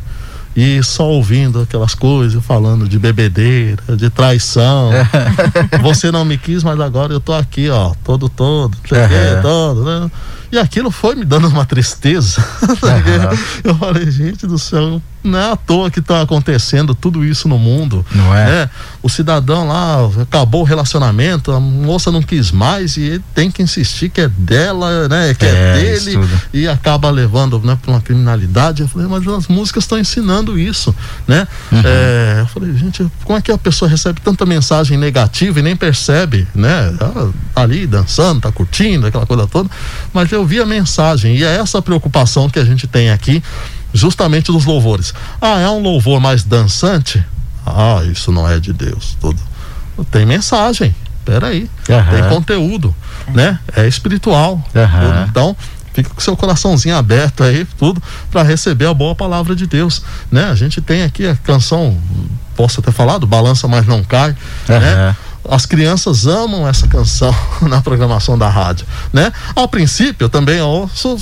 e 0.57 0.81
só 0.81 1.07
ouvindo 1.07 1.61
aquelas 1.61 1.93
coisas, 1.93 2.43
falando 2.43 2.89
de 2.89 2.97
bebedeira, 2.97 3.95
de 3.95 4.09
traição. 4.09 4.89
Você 5.83 6.11
não 6.11 6.25
me 6.25 6.35
quis, 6.35 6.63
mas 6.63 6.79
agora 6.79 7.13
eu 7.13 7.19
tô 7.19 7.31
aqui, 7.31 7.69
ó, 7.69 7.93
todo, 8.03 8.27
todo, 8.27 8.75
uhum. 8.75 9.41
todo, 9.43 9.85
né? 9.85 10.11
E 10.51 10.57
aquilo 10.57 10.91
foi 10.91 11.15
me 11.15 11.25
dando 11.25 11.47
uma 11.47 11.65
tristeza. 11.65 12.43
Uhum. 12.87 13.37
eu 13.63 13.75
falei, 13.75 14.09
gente 14.09 14.45
do 14.45 14.57
céu, 14.57 15.01
não 15.23 15.39
é 15.39 15.51
à 15.51 15.55
toa 15.55 15.91
que 15.91 15.99
está 15.99 16.21
acontecendo 16.21 16.95
tudo 16.95 17.23
isso 17.23 17.47
no 17.47 17.57
mundo. 17.57 18.05
Não 18.13 18.35
é? 18.35 18.45
Né? 18.45 18.69
O 19.01 19.09
cidadão 19.09 19.67
lá 19.67 19.97
acabou 20.21 20.61
o 20.61 20.63
relacionamento, 20.63 21.51
a 21.51 21.59
moça 21.59 22.11
não 22.11 22.21
quis 22.21 22.51
mais 22.51 22.97
e 22.97 23.01
ele 23.01 23.23
tem 23.33 23.51
que 23.51 23.61
insistir 23.61 24.09
que 24.09 24.21
é 24.21 24.27
dela, 24.27 25.07
né? 25.07 25.33
Que 25.33 25.45
é, 25.45 25.49
é 25.49 25.73
dele 25.73 26.19
e 26.53 26.67
acaba 26.67 27.09
levando 27.09 27.59
né, 27.59 27.77
para 27.81 27.91
uma 27.91 28.01
criminalidade. 28.01 28.81
Eu 28.81 28.87
falei, 28.87 29.07
mas 29.07 29.27
as 29.27 29.47
músicas 29.47 29.83
estão 29.83 29.97
ensinando 29.97 30.57
isso, 30.57 30.95
né? 31.27 31.47
Uhum. 31.71 31.81
É, 31.83 32.37
eu 32.41 32.47
falei, 32.47 32.75
gente, 32.75 33.05
como 33.23 33.37
é 33.37 33.41
que 33.41 33.51
a 33.51 33.57
pessoa 33.57 33.89
recebe 33.89 34.21
tanta 34.21 34.45
mensagem 34.45 34.97
negativa 34.97 35.59
e 35.59 35.61
nem 35.63 35.75
percebe, 35.75 36.47
né? 36.55 36.95
Ela 36.99 37.33
tá 37.53 37.61
ali 37.61 37.85
dançando, 37.85 38.41
tá 38.41 38.51
curtindo, 38.51 39.07
aquela 39.07 39.25
coisa 39.25 39.47
toda, 39.47 39.69
mas 40.13 40.31
eu 40.31 40.36
vi 40.45 40.59
a 40.59 40.65
mensagem 40.65 41.35
e 41.35 41.43
é 41.43 41.57
essa 41.57 41.81
preocupação 41.81 42.49
que 42.49 42.59
a 42.59 42.65
gente 42.65 42.87
tem 42.87 43.09
aqui 43.11 43.43
justamente 43.93 44.51
dos 44.51 44.65
louvores. 44.65 45.13
Ah, 45.41 45.59
é 45.59 45.69
um 45.69 45.81
louvor 45.81 46.19
mais 46.19 46.43
dançante? 46.43 47.23
Ah, 47.65 48.01
isso 48.11 48.31
não 48.31 48.49
é 48.49 48.59
de 48.59 48.73
Deus. 48.73 49.17
Tudo. 49.19 49.39
Tem 50.11 50.25
mensagem. 50.25 50.93
Peraí. 51.25 51.69
Uhum. 51.89 52.11
Tem 52.11 52.29
conteúdo, 52.29 52.95
né? 53.33 53.59
É 53.75 53.85
espiritual. 53.85 54.53
Uhum. 54.73 55.25
Então, 55.29 55.57
fica 55.93 56.09
com 56.09 56.21
seu 56.21 56.37
coraçãozinho 56.37 56.95
aberto 56.95 57.43
aí, 57.43 57.65
tudo, 57.77 58.01
para 58.31 58.43
receber 58.43 58.85
a 58.85 58.93
boa 58.93 59.13
palavra 59.13 59.53
de 59.53 59.67
Deus, 59.67 60.01
né? 60.31 60.45
A 60.45 60.55
gente 60.55 60.79
tem 60.79 61.03
aqui 61.03 61.27
a 61.27 61.35
canção, 61.35 61.97
posso 62.55 62.81
ter 62.81 62.93
falado, 62.93 63.27
Balança 63.27 63.67
Mas 63.67 63.85
Não 63.85 64.03
Cai, 64.03 64.29
uhum. 64.69 64.79
né? 64.79 65.15
As 65.49 65.65
crianças 65.65 66.27
amam 66.27 66.67
essa 66.67 66.87
canção 66.87 67.33
na 67.61 67.81
programação 67.81 68.37
da 68.37 68.49
rádio, 68.49 68.85
né? 69.13 69.31
Ao 69.55 69.67
princípio, 69.67 70.25
eu 70.25 70.29
também 70.29 70.61
ouço, 70.61 71.17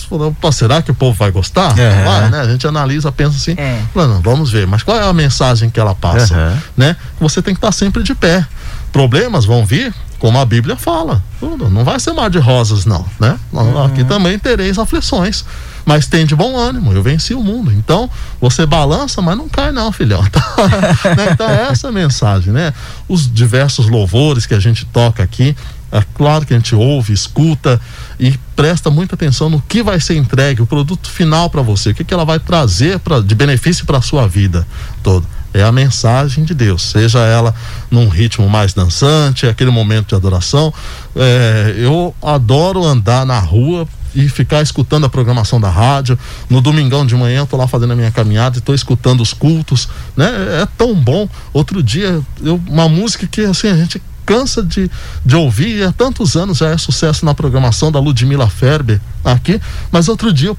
será 0.51 0.81
que 0.81 0.91
o 0.91 0.95
povo 0.95 1.17
vai 1.17 1.31
gostar? 1.31 1.77
É. 1.77 2.03
Vai, 2.03 2.29
né? 2.29 2.41
A 2.41 2.47
gente 2.47 2.65
analisa, 2.67 3.11
pensa 3.11 3.35
assim, 3.35 3.55
é. 3.57 3.81
não, 3.93 4.21
vamos 4.21 4.51
ver, 4.51 4.67
mas 4.67 4.83
qual 4.83 4.97
é 4.97 5.03
a 5.03 5.13
mensagem 5.13 5.69
que 5.69 5.79
ela 5.79 5.95
passa, 5.95 6.35
uhum. 6.35 6.57
né? 6.77 6.95
Você 7.19 7.41
tem 7.41 7.53
que 7.53 7.59
estar 7.59 7.71
sempre 7.71 8.03
de 8.03 8.15
pé. 8.15 8.45
Problemas 8.91 9.45
vão 9.45 9.65
vir, 9.65 9.93
como 10.17 10.39
a 10.39 10.45
Bíblia 10.45 10.75
fala, 10.75 11.21
tudo, 11.39 11.69
não 11.69 11.83
vai 11.83 11.99
ser 11.99 12.13
mar 12.13 12.29
de 12.29 12.39
rosas 12.39 12.85
não, 12.85 13.05
né? 13.19 13.37
Uhum. 13.51 13.83
Aqui 13.83 14.03
também 14.03 14.39
tereis 14.39 14.79
aflições 14.79 15.45
mas 15.85 16.07
tem 16.07 16.25
de 16.25 16.35
bom 16.35 16.57
ânimo, 16.57 16.91
eu 16.91 17.03
venci 17.03 17.33
o 17.33 17.43
mundo. 17.43 17.71
Então, 17.71 18.09
você 18.41 18.65
balança, 18.65 19.21
mas 19.21 19.37
não 19.37 19.47
cai 19.47 19.71
não, 19.71 19.91
filhão. 19.91 20.21
né? 21.15 21.29
Então, 21.31 21.49
é 21.49 21.67
essa 21.69 21.91
mensagem, 21.91 22.51
né? 22.51 22.73
Os 23.07 23.31
diversos 23.31 23.87
louvores 23.87 24.45
que 24.45 24.53
a 24.53 24.59
gente 24.59 24.85
toca 24.85 25.21
aqui, 25.21 25.55
é 25.91 26.03
claro 26.15 26.45
que 26.45 26.53
a 26.53 26.57
gente 26.57 26.75
ouve, 26.75 27.13
escuta 27.13 27.79
e 28.19 28.37
presta 28.55 28.89
muita 28.89 29.15
atenção 29.15 29.49
no 29.49 29.61
que 29.61 29.83
vai 29.83 29.99
ser 29.99 30.15
entregue, 30.15 30.61
o 30.61 30.65
produto 30.65 31.09
final 31.09 31.49
para 31.49 31.61
você, 31.61 31.91
o 31.91 31.95
que, 31.95 32.03
que 32.03 32.13
ela 32.13 32.25
vai 32.25 32.39
trazer 32.39 32.99
pra, 32.99 33.21
de 33.21 33.35
benefício 33.35 33.85
para 33.85 34.01
sua 34.01 34.27
vida 34.27 34.67
toda. 35.03 35.25
É 35.53 35.63
a 35.63 35.71
mensagem 35.71 36.43
de 36.43 36.53
Deus, 36.53 36.81
seja 36.81 37.19
ela 37.19 37.55
num 37.89 38.09
ritmo 38.09 38.49
mais 38.49 38.73
dançante, 38.73 39.47
aquele 39.47 39.71
momento 39.71 40.09
de 40.09 40.15
adoração. 40.15 40.73
É, 41.15 41.75
eu 41.77 42.13
adoro 42.21 42.83
andar 42.83 43.25
na 43.25 43.39
rua 43.39 43.87
e 44.15 44.29
ficar 44.29 44.61
escutando 44.61 45.05
a 45.05 45.09
programação 45.09 45.59
da 45.59 45.69
rádio. 45.69 46.17
No 46.49 46.61
domingão 46.61 47.05
de 47.05 47.15
manhã 47.15 47.39
eu 47.39 47.45
tô 47.45 47.57
lá 47.57 47.67
fazendo 47.67 47.91
a 47.91 47.95
minha 47.95 48.11
caminhada 48.11 48.57
e 48.57 48.61
tô 48.61 48.73
escutando 48.73 49.21
os 49.21 49.33
cultos, 49.33 49.89
né? 50.15 50.27
É 50.61 50.67
tão 50.77 50.95
bom. 50.95 51.27
Outro 51.53 51.83
dia, 51.83 52.21
eu, 52.41 52.59
uma 52.67 52.87
música 52.87 53.27
que 53.27 53.41
assim 53.41 53.67
a 53.67 53.75
gente 53.75 54.01
cansa 54.25 54.63
de, 54.63 54.89
de 55.23 55.35
ouvir, 55.35 55.77
e 55.77 55.83
há 55.83 55.91
tantos 55.91 56.35
anos 56.35 56.57
já 56.57 56.69
é 56.69 56.77
sucesso 56.77 57.23
na 57.25 57.35
programação 57.35 57.91
da 57.91 57.99
Ludmila 57.99 58.49
Ferber 58.49 58.99
aqui, 59.23 59.61
mas 59.91 60.07
outro 60.09 60.33
dia 60.33 60.49
eu, 60.49 60.57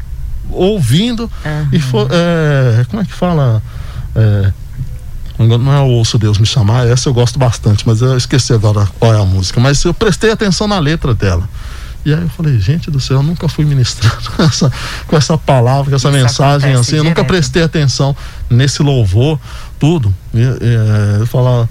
ouvindo 0.50 1.22
uhum. 1.44 1.68
e 1.72 1.80
foi, 1.80 2.06
é, 2.10 2.84
como 2.88 3.02
é 3.02 3.04
que 3.04 3.12
fala? 3.12 3.60
É, 4.14 4.52
não 5.38 5.72
é 5.72 5.80
o 5.80 5.88
Ouço 5.88 6.16
Deus 6.16 6.38
Me 6.38 6.46
Chamar, 6.46 6.86
essa 6.86 7.08
eu 7.08 7.14
gosto 7.14 7.38
bastante, 7.38 7.86
mas 7.86 8.00
eu 8.00 8.16
esqueci 8.16 8.52
agora 8.52 8.88
qual 8.98 9.12
é 9.12 9.20
a 9.20 9.24
música, 9.24 9.60
mas 9.60 9.84
eu 9.84 9.92
prestei 9.92 10.30
atenção 10.30 10.66
na 10.66 10.78
letra 10.78 11.14
dela. 11.14 11.48
E 12.06 12.14
aí 12.14 12.22
eu 12.22 12.28
falei, 12.28 12.56
gente 12.60 12.88
do 12.88 13.00
céu, 13.00 13.16
eu 13.16 13.22
nunca 13.24 13.48
fui 13.48 13.64
ministrado 13.64 14.30
com 14.36 14.42
essa, 14.44 14.72
com 15.08 15.16
essa 15.16 15.36
palavra, 15.36 15.90
com 15.90 15.96
essa 15.96 16.08
Isso 16.08 16.16
mensagem 16.16 16.72
assim, 16.74 16.82
direto. 16.82 16.98
eu 16.98 17.04
nunca 17.04 17.24
prestei 17.24 17.64
atenção 17.64 18.14
nesse 18.48 18.80
louvor, 18.80 19.40
tudo. 19.76 20.14
E, 20.32 20.40
e, 20.40 21.26
falar, 21.26 21.68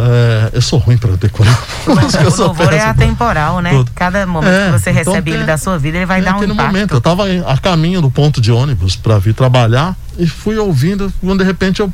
É, 0.00 0.50
eu 0.52 0.62
sou 0.62 0.78
ruim 0.78 0.96
para 0.96 1.16
decorar. 1.16 1.58
O 1.88 2.40
louvor 2.40 2.72
é 2.72 2.80
atemporal, 2.80 3.60
né? 3.60 3.70
Tudo. 3.70 3.90
Cada 3.94 4.26
momento 4.26 4.52
é, 4.52 4.66
que 4.66 4.78
você 4.78 4.90
então 4.90 5.12
recebe 5.12 5.30
ele 5.32 5.44
da 5.44 5.56
sua 5.56 5.78
vida, 5.78 5.96
ele 5.96 6.06
vai 6.06 6.22
dar 6.22 6.36
um 6.36 6.44
impacto. 6.44 6.54
momento, 6.54 6.92
eu 6.92 6.98
estava 6.98 7.24
a 7.46 7.56
caminho 7.58 8.00
do 8.00 8.10
ponto 8.10 8.40
de 8.40 8.52
ônibus 8.52 8.94
para 8.94 9.18
vir 9.18 9.34
trabalhar 9.34 9.96
e 10.18 10.26
fui 10.26 10.56
ouvindo, 10.56 11.12
quando 11.20 11.40
de 11.40 11.44
repente 11.44 11.80
eu 11.80 11.92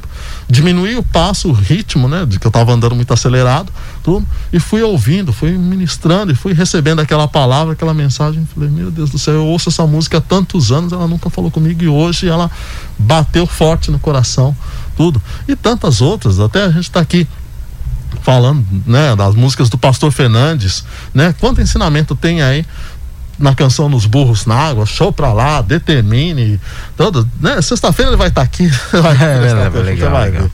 diminuí 0.48 0.96
o 0.96 1.02
passo, 1.02 1.48
o 1.48 1.52
ritmo, 1.52 2.08
né? 2.08 2.26
De 2.26 2.38
que 2.38 2.46
eu 2.46 2.48
estava 2.48 2.72
andando 2.72 2.94
muito 2.94 3.12
acelerado, 3.12 3.72
tudo, 4.02 4.26
e 4.52 4.58
fui 4.58 4.82
ouvindo, 4.82 5.32
fui 5.32 5.52
ministrando 5.52 6.32
e 6.32 6.34
fui 6.34 6.52
recebendo 6.52 7.00
aquela 7.00 7.28
palavra, 7.28 7.74
aquela 7.74 7.94
mensagem. 7.94 8.46
Falei, 8.52 8.68
meu 8.68 8.90
Deus 8.90 9.10
do 9.10 9.18
céu, 9.18 9.34
eu 9.34 9.46
ouço 9.46 9.68
essa 9.68 9.86
música 9.86 10.18
há 10.18 10.20
tantos 10.20 10.72
anos, 10.72 10.92
ela 10.92 11.06
nunca 11.06 11.30
falou 11.30 11.50
comigo 11.50 11.82
e 11.82 11.88
hoje 11.88 12.28
ela 12.28 12.50
bateu 12.98 13.46
forte 13.46 13.90
no 13.90 13.98
coração, 13.98 14.54
tudo. 14.96 15.22
E 15.46 15.54
tantas 15.54 16.00
outras, 16.00 16.40
até 16.40 16.64
a 16.64 16.70
gente 16.70 16.84
está 16.84 17.00
aqui 17.00 17.28
falando, 18.22 18.64
né, 18.86 19.14
das 19.16 19.34
músicas 19.34 19.68
do 19.68 19.78
Pastor 19.78 20.10
Fernandes, 20.12 20.84
né? 21.12 21.34
Quanto 21.38 21.60
ensinamento 21.60 22.14
tem 22.14 22.42
aí 22.42 22.64
na 23.38 23.54
canção 23.54 23.88
Nos 23.88 24.06
Burros 24.06 24.46
na 24.46 24.54
Água, 24.54 24.86
show 24.86 25.12
pra 25.12 25.32
lá, 25.32 25.60
determine, 25.60 26.60
todo, 26.96 27.28
né? 27.40 27.60
Sexta-feira 27.60 28.10
ele 28.10 28.16
vai 28.16 28.28
estar 28.28 28.42
tá 28.42 28.46
aqui. 28.46 28.66
Vai, 28.92 29.16
é, 29.16 29.36
é, 29.36 29.40
legal, 29.40 30.10
vai 30.10 30.30
legal. 30.30 30.50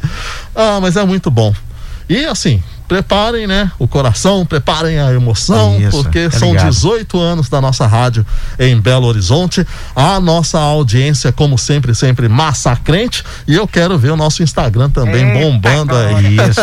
Ah, 0.54 0.78
mas 0.80 0.96
é 0.96 1.04
muito 1.04 1.30
bom. 1.30 1.54
E 2.08 2.24
assim, 2.24 2.62
preparem, 2.90 3.46
né, 3.46 3.70
o 3.78 3.86
coração, 3.86 4.44
preparem 4.44 4.98
a 4.98 5.12
emoção, 5.12 5.78
Isso, 5.78 6.02
porque 6.02 6.18
é 6.18 6.30
são 6.30 6.50
ligado. 6.50 6.70
18 6.70 7.20
anos 7.20 7.48
da 7.48 7.60
nossa 7.60 7.86
rádio 7.86 8.26
em 8.58 8.80
Belo 8.80 9.06
Horizonte. 9.06 9.64
A 9.94 10.18
nossa 10.18 10.58
audiência, 10.58 11.30
como 11.30 11.56
sempre, 11.56 11.94
sempre 11.94 12.28
massacrente. 12.28 13.22
E 13.46 13.54
eu 13.54 13.68
quero 13.68 13.96
ver 13.96 14.10
o 14.10 14.16
nosso 14.16 14.42
Instagram 14.42 14.90
também 14.90 15.24
Eita 15.24 15.38
bombando 15.38 15.94
aí. 15.94 16.34
Isso, 16.34 16.60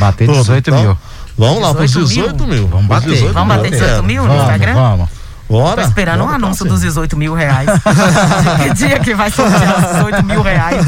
bater 0.00 0.26
18 0.26 0.68
então, 0.68 0.82
mil. 0.82 0.98
Vamos 1.38 1.62
lá, 1.62 1.72
para 1.72 1.84
os 1.84 1.92
18 1.92 2.46
mil. 2.48 2.66
Vamos 2.66 2.86
bater. 2.86 3.10
18 3.10 3.32
vamos 3.32 3.56
bater 3.56 3.70
18 3.70 4.02
mil 4.02 4.26
no 4.26 4.34
Instagram? 4.34 4.74
Vamos. 4.74 5.17
Bora. 5.48 5.82
Tô 5.82 5.88
esperando 5.88 6.24
um 6.24 6.28
anúncio 6.28 6.64
dos 6.66 6.82
18 6.82 7.16
mil 7.16 7.34
reais. 7.34 7.68
que 8.62 8.74
dia 8.74 8.98
que 8.98 9.14
vai 9.14 9.30
sortear 9.30 9.78
os 9.78 9.92
18 9.92 10.24
mil 10.24 10.42
reais? 10.42 10.84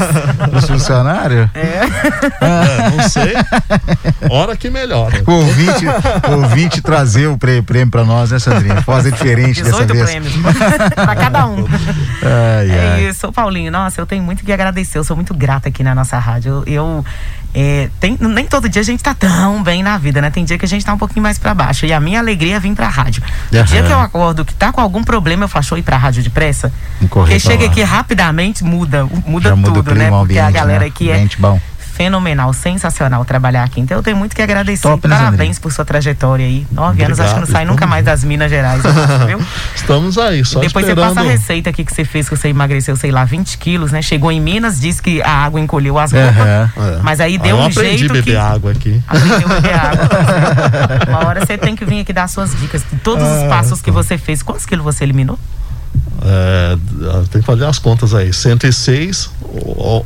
Os 0.53 0.67
funcionários? 0.67 1.49
É. 1.55 1.81
é. 2.41 2.89
Não 2.91 3.09
sei. 3.09 3.33
Hora 4.29 4.55
que 4.55 4.69
melhora. 4.69 5.23
O 5.25 5.31
ouvinte, 5.31 5.85
o 6.29 6.41
ouvinte 6.41 6.81
trazer 6.81 7.27
o 7.27 7.37
prêmio 7.37 7.89
pra 7.89 8.03
nós, 8.03 8.31
né, 8.31 8.39
Sandrinha? 8.39 8.81
Fazer 8.83 9.11
diferente 9.11 9.63
dessa 9.63 9.85
vez. 9.85 9.91
18 9.91 10.05
prêmios. 10.05 10.33
pra 10.93 11.15
cada 11.15 11.47
um. 11.47 11.65
Ai, 12.21 12.71
é 12.71 13.09
isso, 13.09 13.31
Paulinho. 13.31 13.71
Nossa, 13.71 13.99
eu 13.99 14.05
tenho 14.05 14.23
muito 14.23 14.43
que 14.43 14.51
agradecer. 14.51 14.97
Eu 14.97 15.03
sou 15.03 15.15
muito 15.15 15.33
grata 15.33 15.69
aqui 15.69 15.83
na 15.83 15.95
nossa 15.95 16.19
rádio. 16.19 16.63
Eu, 16.67 16.73
eu 16.73 17.05
é, 17.53 17.89
tem, 17.99 18.17
nem 18.19 18.45
todo 18.45 18.69
dia 18.69 18.81
a 18.81 18.85
gente 18.85 19.03
tá 19.03 19.13
tão 19.13 19.61
bem 19.61 19.83
na 19.83 19.97
vida, 19.97 20.21
né? 20.21 20.29
Tem 20.29 20.45
dia 20.45 20.57
que 20.57 20.65
a 20.65 20.67
gente 20.67 20.85
tá 20.85 20.93
um 20.93 20.97
pouquinho 20.97 21.21
mais 21.21 21.37
para 21.37 21.53
baixo. 21.53 21.85
E 21.85 21.91
a 21.91 21.99
minha 21.99 22.19
alegria 22.19 22.55
é 22.55 22.59
vir 22.59 22.73
pra 22.73 22.87
rádio. 22.87 23.21
Uhum. 23.51 23.61
O 23.61 23.63
dia 23.63 23.83
que 23.83 23.91
eu 23.91 23.99
acordo 23.99 24.45
que 24.45 24.53
tá 24.53 24.71
com 24.71 24.79
algum 24.79 25.03
problema, 25.03 25.43
eu 25.43 25.49
faço 25.49 25.77
ir 25.77 25.81
pra 25.81 25.97
rádio 25.97 26.23
depressa. 26.23 26.71
Porque 27.09 27.39
chega 27.39 27.65
aqui 27.65 27.81
rapidamente, 27.81 28.63
muda, 28.63 29.05
muda 29.25 29.49
Já 29.49 29.55
tudo, 29.55 29.71
muda 29.71 29.95
né? 29.95 30.09
Porque 30.09 30.39
a 30.39 30.51
galera 30.51 30.81
né? 30.81 30.85
aqui 30.87 31.11
é. 31.11 31.27
Bom 31.37 31.59
fenomenal, 31.91 32.53
sensacional 32.53 33.23
trabalhar 33.25 33.63
aqui. 33.63 33.79
Então 33.79 33.97
eu 33.97 34.03
tenho 34.03 34.17
muito 34.17 34.35
que 34.35 34.41
agradecer. 34.41 34.87
Top, 34.87 35.07
né, 35.07 35.15
Parabéns 35.15 35.59
por 35.59 35.71
sua 35.71 35.85
trajetória 35.85 36.45
aí. 36.45 36.65
Nove 36.71 36.89
Obrigado, 36.89 37.09
anos, 37.09 37.19
acho 37.19 37.33
que 37.33 37.39
não 37.39 37.47
sai 37.47 37.65
nunca 37.65 37.85
mais 37.85 38.05
das 38.05 38.23
Minas 38.23 38.49
Gerais, 38.49 38.81
viu? 39.27 39.39
Estamos 39.75 40.17
aí, 40.17 40.43
só 40.45 40.59
Depois 40.59 40.85
esperando... 40.85 41.09
você 41.09 41.15
passa 41.15 41.27
a 41.27 41.31
receita 41.31 41.69
aqui 41.69 41.83
que 41.83 41.93
você 41.93 42.05
fez, 42.05 42.29
que 42.29 42.35
você 42.35 42.47
emagreceu, 42.47 42.95
sei 42.95 43.11
lá, 43.11 43.25
20 43.25 43.57
quilos, 43.57 43.91
né? 43.91 44.01
Chegou 44.01 44.31
em 44.31 44.39
Minas, 44.39 44.79
disse 44.79 45.01
que 45.01 45.21
a 45.21 45.31
água 45.31 45.59
encolheu 45.59 45.99
as 45.99 46.11
roupas. 46.11 46.37
É, 46.37 46.69
é. 46.77 46.99
Mas 47.03 47.19
aí 47.19 47.37
deu 47.37 47.57
um 47.57 47.71
jeito 47.71 48.13
beber 48.13 48.23
que... 48.23 48.35
água 48.35 48.71
aqui. 48.71 49.01
Aprendeu 49.07 49.47
a 49.47 49.53
beber 49.55 49.73
água. 49.73 50.09
Uma 51.09 51.27
hora 51.27 51.45
você 51.45 51.57
tem 51.57 51.75
que 51.75 51.85
vir 51.85 52.01
aqui 52.01 52.13
dar 52.13 52.27
suas 52.27 52.55
dicas. 52.59 52.83
Todos 53.03 53.23
os 53.23 53.43
ah, 53.43 53.47
passos 53.49 53.81
que 53.81 53.91
tá. 53.91 53.97
você 53.97 54.17
fez, 54.17 54.41
quantos 54.41 54.65
quilos 54.65 54.83
você 54.83 55.03
eliminou? 55.03 55.37
É, 56.23 56.77
tem 57.31 57.41
que 57.41 57.47
fazer 57.47 57.65
as 57.65 57.79
contas 57.79 58.13
aí. 58.13 58.31
106. 58.31 59.29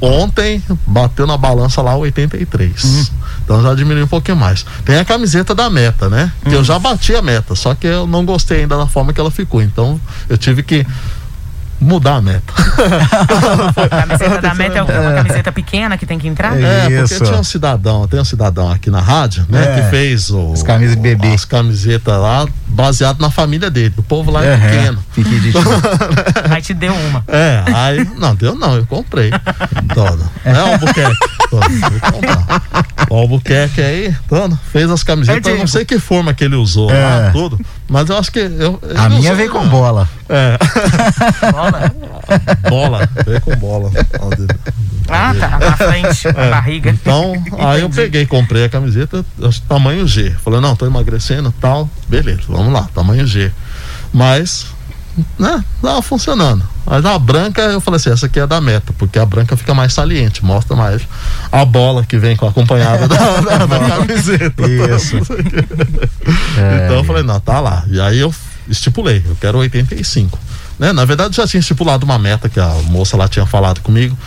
Ontem 0.02 0.64
bateu 0.88 1.28
na 1.28 1.38
balança 1.38 1.82
lá 1.82 1.96
83. 1.96 2.84
Uhum. 2.84 3.06
Então 3.44 3.62
já 3.62 3.74
diminuiu 3.74 4.06
um 4.06 4.08
pouquinho 4.08 4.38
mais. 4.38 4.66
Tem 4.84 4.98
a 4.98 5.06
camiseta 5.06 5.54
da 5.54 5.70
meta, 5.70 6.10
né? 6.10 6.32
Que 6.44 6.50
uhum. 6.50 6.56
eu 6.56 6.64
já 6.64 6.80
bati 6.80 7.14
a 7.14 7.22
meta, 7.22 7.54
só 7.56 7.76
que 7.76 7.86
eu 7.86 8.08
não 8.08 8.26
gostei 8.26 8.62
ainda 8.62 8.78
da 8.78 8.88
forma 8.88 9.14
que 9.14 9.20
ela 9.20 9.30
ficou. 9.30 9.62
Então 9.62 10.00
eu 10.30 10.38
tive 10.38 10.64
que 10.64 10.86
mudar 11.80 12.16
a 12.16 12.22
meta. 12.22 12.54
a 13.76 13.90
camiseta 13.90 14.42
da 14.42 14.54
meta 14.54 14.78
é 14.80 14.82
uma 14.82 15.14
camiseta 15.14 15.52
pequena 15.52 15.98
que 15.98 16.06
tem 16.06 16.18
que 16.18 16.28
entrar? 16.28 16.58
É, 16.58 16.94
é 16.94 17.00
porque 17.02 17.20
tinha 17.20 17.40
um 17.40 17.44
cidadão, 17.44 18.08
tem 18.08 18.20
um 18.20 18.26
cidadão 18.26 18.72
aqui 18.72 18.90
na 18.90 19.02
rádio, 19.02 19.46
né, 19.50 19.64
é. 19.64 19.82
que 19.82 19.90
fez 19.90 20.30
o, 20.30 20.54
as 20.54 20.64
camisas 20.64 20.96
bebê. 20.96 21.34
as 21.34 21.46
camisetas 21.46 22.18
lá, 22.18 22.48
baseado 22.68 23.20
na 23.20 23.30
família 23.30 23.70
dele. 23.70 23.94
O 23.98 24.04
povo 24.04 24.32
lá 24.32 24.44
é, 24.46 24.54
é 24.54 24.58
pequeno. 24.58 25.04
Fiquei 25.12 25.40
de 25.40 25.54
Aí 26.50 26.62
te 26.62 26.74
deu 26.74 26.94
uma. 26.94 27.24
É, 27.28 27.64
aí, 27.74 28.06
não, 28.18 28.36
deu 28.36 28.56
não, 28.56 28.76
eu 28.76 28.86
comprei. 28.86 29.32
Toda. 29.94 30.26
É 30.44 30.54
o 30.54 30.74
Albuquerque. 30.74 31.18
O 33.10 33.16
Albuquerque 33.16 33.82
aí, 33.82 34.16
todo, 34.28 34.58
fez 34.72 34.90
as 34.90 35.04
camisetas, 35.04 35.46
eu 35.46 35.58
não 35.58 35.68
sei 35.68 35.86
que 35.86 36.00
forma 36.00 36.34
que 36.34 36.44
ele 36.44 36.56
usou 36.56 36.92
é. 36.92 37.00
lá, 37.00 37.32
tudo. 37.32 37.60
Mas 37.88 38.10
eu 38.10 38.18
acho 38.18 38.32
que. 38.32 38.40
Eu, 38.40 38.80
a 38.96 39.10
minha 39.10 39.36
veio 39.36 39.52
com 39.52 39.68
bola. 39.68 40.10
É. 40.28 40.58
Bola? 41.52 41.96
bola, 42.70 43.10
veio 43.26 43.42
com 43.42 43.56
bola. 43.58 43.92
Ah, 45.08 45.36
tá, 45.40 45.60
na 45.60 45.78
frente, 45.78 46.34
na 46.34 46.44
é. 46.44 46.50
barriga. 46.50 46.90
Então, 46.90 47.34
aí 47.60 47.82
eu 47.82 47.90
peguei, 47.90 48.26
comprei 48.26 48.66
a 48.66 48.70
camiseta, 48.70 49.24
tamanho 49.68 50.08
G. 50.08 50.32
Falei, 50.44 50.60
não, 50.60 50.76
tô 50.76 50.86
emagrecendo 50.86 51.54
tal. 51.62 51.90
Beleza, 52.10 52.42
vamos 52.48 52.74
lá, 52.74 52.90
tamanho 52.94 53.26
G. 53.28 53.52
Mas, 54.12 54.66
né, 55.40 55.64
tava 55.82 56.02
funcionando. 56.02 56.64
Mas 56.86 57.06
a 57.06 57.18
branca, 57.18 57.62
eu 57.62 57.82
falei 57.82 57.98
assim, 57.98 58.12
essa 58.12 58.26
aqui 58.28 58.40
é 58.40 58.46
da 58.46 58.62
meta, 58.62 58.94
porque 58.98 59.18
a 59.18 59.26
branca 59.26 59.58
fica 59.58 59.74
mais 59.74 59.94
saliente, 59.94 60.44
mostra 60.46 60.76
mais 60.76 61.02
a 61.52 61.66
bola 61.66 62.04
que 62.04 62.18
vem 62.18 62.36
com 62.36 62.48
acompanhada 62.48 63.08
da, 63.08 63.42
da, 63.42 63.66
da 63.66 63.80
camiseta. 63.80 64.64
Isso. 64.68 65.18
então 65.18 66.96
eu 66.98 67.04
falei, 67.04 67.24
não, 67.24 67.40
tá 67.40 67.60
lá. 67.60 67.84
E 67.90 68.00
aí 68.00 68.20
eu 68.20 68.34
estipulei, 68.68 69.24
eu 69.28 69.36
quero 69.40 69.58
85. 69.60 70.38
Né? 70.78 70.92
Na 70.92 71.06
verdade, 71.06 71.36
já 71.36 71.48
tinha 71.48 71.60
estipulado 71.60 72.06
uma 72.06 72.20
meta 72.20 72.50
que 72.50 72.60
a 72.60 72.68
moça 72.88 73.16
lá 73.16 73.28
tinha 73.28 73.46
falado 73.46 73.82
comigo. 73.82 74.18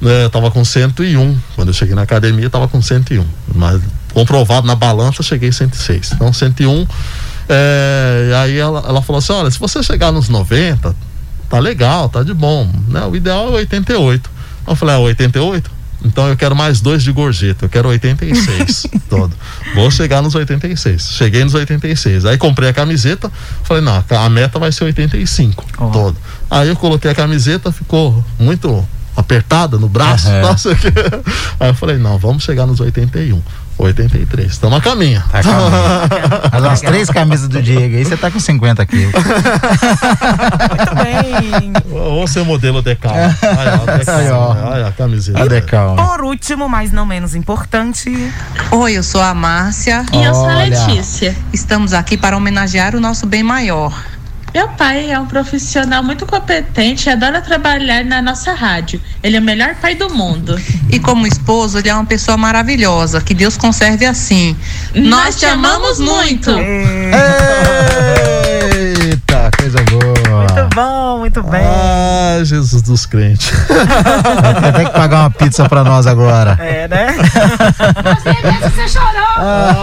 Né? 0.00 0.24
Eu 0.24 0.30
tava 0.30 0.50
com 0.50 0.64
101. 0.64 1.38
Quando 1.54 1.68
eu 1.68 1.74
cheguei 1.74 1.94
na 1.94 2.02
academia, 2.02 2.46
eu 2.46 2.50
tava 2.50 2.66
com 2.66 2.80
101. 2.80 3.24
Mas 3.54 3.80
comprovado 4.12 4.66
na 4.66 4.74
balança, 4.74 5.22
cheguei 5.22 5.52
106. 5.52 6.12
Então, 6.12 6.32
101. 6.32 6.86
É, 7.54 8.28
e 8.30 8.34
aí 8.34 8.58
ela, 8.58 8.82
ela 8.86 9.02
falou 9.02 9.18
assim: 9.18 9.32
olha, 9.32 9.50
se 9.50 9.58
você 9.58 9.82
chegar 9.82 10.10
nos 10.10 10.28
90, 10.28 10.94
tá 11.48 11.58
legal, 11.58 12.08
tá 12.08 12.22
de 12.22 12.32
bom. 12.32 12.68
Né? 12.88 13.04
O 13.04 13.14
ideal 13.14 13.48
é 13.48 13.52
88. 13.52 14.30
Eu 14.66 14.76
falei, 14.76 14.94
é 14.94 14.98
88? 14.98 15.70
Então 16.04 16.28
eu 16.28 16.36
quero 16.36 16.56
mais 16.56 16.80
dois 16.80 17.02
de 17.02 17.12
gorjeta, 17.12 17.66
eu 17.66 17.68
quero 17.68 17.88
86 17.88 18.86
todo. 19.08 19.32
Vou 19.74 19.90
chegar 19.90 20.20
nos 20.22 20.34
86. 20.34 21.10
Cheguei 21.12 21.44
nos 21.44 21.54
86. 21.54 22.24
Aí 22.24 22.36
comprei 22.36 22.68
a 22.68 22.72
camiseta, 22.72 23.30
falei, 23.62 23.82
não, 23.82 24.04
a 24.08 24.28
meta 24.28 24.58
vai 24.58 24.72
ser 24.72 24.84
85 24.84 25.64
oh. 25.78 25.86
todo. 25.90 26.16
Aí 26.50 26.68
eu 26.68 26.76
coloquei 26.76 27.10
a 27.10 27.14
camiseta, 27.14 27.70
ficou 27.70 28.24
muito 28.38 28.86
apertada 29.16 29.78
no 29.78 29.88
braço, 29.88 30.28
uhum. 30.28 30.40
nossa, 30.42 30.70
aí 31.60 31.68
eu 31.68 31.74
falei, 31.74 31.98
não, 31.98 32.18
vamos 32.18 32.42
chegar 32.42 32.66
nos 32.66 32.80
81. 32.80 33.40
83. 33.82 34.52
Estamos 34.52 34.78
a 34.78 34.80
caminho. 34.80 35.22
Tá 35.30 35.38
a 35.38 35.42
caminho. 35.42 36.70
As 36.70 36.80
três 36.80 37.10
camisas 37.10 37.48
do 37.48 37.60
Diego 37.62 37.96
aí, 37.96 38.04
você 38.04 38.16
tá 38.16 38.30
com 38.30 38.40
50 38.40 38.86
quilos. 38.86 39.12
Muito 39.12 39.24
bem. 41.02 41.72
Ou 41.90 42.26
seu 42.26 42.44
modelo 42.44 42.82
Decal. 42.82 43.14
Olha 43.14 44.88
a 44.88 44.92
camiseta. 44.92 45.42
A 45.42 45.46
Decal. 45.46 45.96
Por 45.96 46.22
último, 46.22 46.68
mas 46.68 46.92
não 46.92 47.04
menos 47.04 47.34
importante. 47.34 48.32
Oi, 48.70 48.92
eu 48.96 49.02
sou 49.02 49.20
a 49.20 49.34
Márcia. 49.34 50.04
E 50.12 50.22
eu 50.22 50.34
sou 50.34 50.48
a 50.48 50.54
Letícia. 50.54 51.36
Estamos 51.52 51.92
aqui 51.92 52.16
para 52.16 52.36
homenagear 52.36 52.94
o 52.94 53.00
nosso 53.00 53.26
bem 53.26 53.42
maior. 53.42 53.92
Meu 54.54 54.68
pai 54.68 55.10
é 55.10 55.18
um 55.18 55.26
profissional 55.26 56.02
muito 56.02 56.26
competente 56.26 57.08
e 57.08 57.12
adora 57.12 57.40
trabalhar 57.40 58.04
na 58.04 58.20
nossa 58.20 58.52
rádio. 58.52 59.00
Ele 59.22 59.36
é 59.36 59.40
o 59.40 59.42
melhor 59.42 59.74
pai 59.76 59.94
do 59.94 60.10
mundo. 60.10 60.60
E 60.90 60.98
como 60.98 61.26
esposo, 61.26 61.78
ele 61.78 61.88
é 61.88 61.94
uma 61.94 62.04
pessoa 62.04 62.36
maravilhosa. 62.36 63.20
Que 63.20 63.32
Deus 63.32 63.56
conserve 63.56 64.04
assim. 64.04 64.56
Nós, 64.94 65.04
Nós 65.04 65.36
te 65.36 65.46
amamos 65.46 65.98
muito. 65.98 66.52
Coisa 66.52 66.60
boa. 66.60 68.62
Muito 68.78 68.91
bom, 70.74 71.18
muito 71.18 71.42
bem. 71.42 71.60
Ah, 71.64 72.40
Jesus 72.44 72.82
dos 72.82 73.04
crentes. 73.06 73.50
Vai 74.60 74.72
ter 74.72 74.84
que 74.86 74.90
pagar 74.92 75.20
uma 75.20 75.30
pizza 75.30 75.68
pra 75.68 75.82
nós 75.84 76.06
agora. 76.06 76.56
É, 76.60 76.86
né? 76.88 77.14
Você 77.16 78.42
mesmo, 78.42 78.60
você 78.70 78.88
chorou. 78.88 79.10
Ah, 79.36 79.74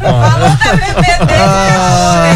Falou 0.00 0.48
da 0.48 0.72
bebê 0.76 1.26
dele. 1.26 1.42
Ah, 1.42 2.34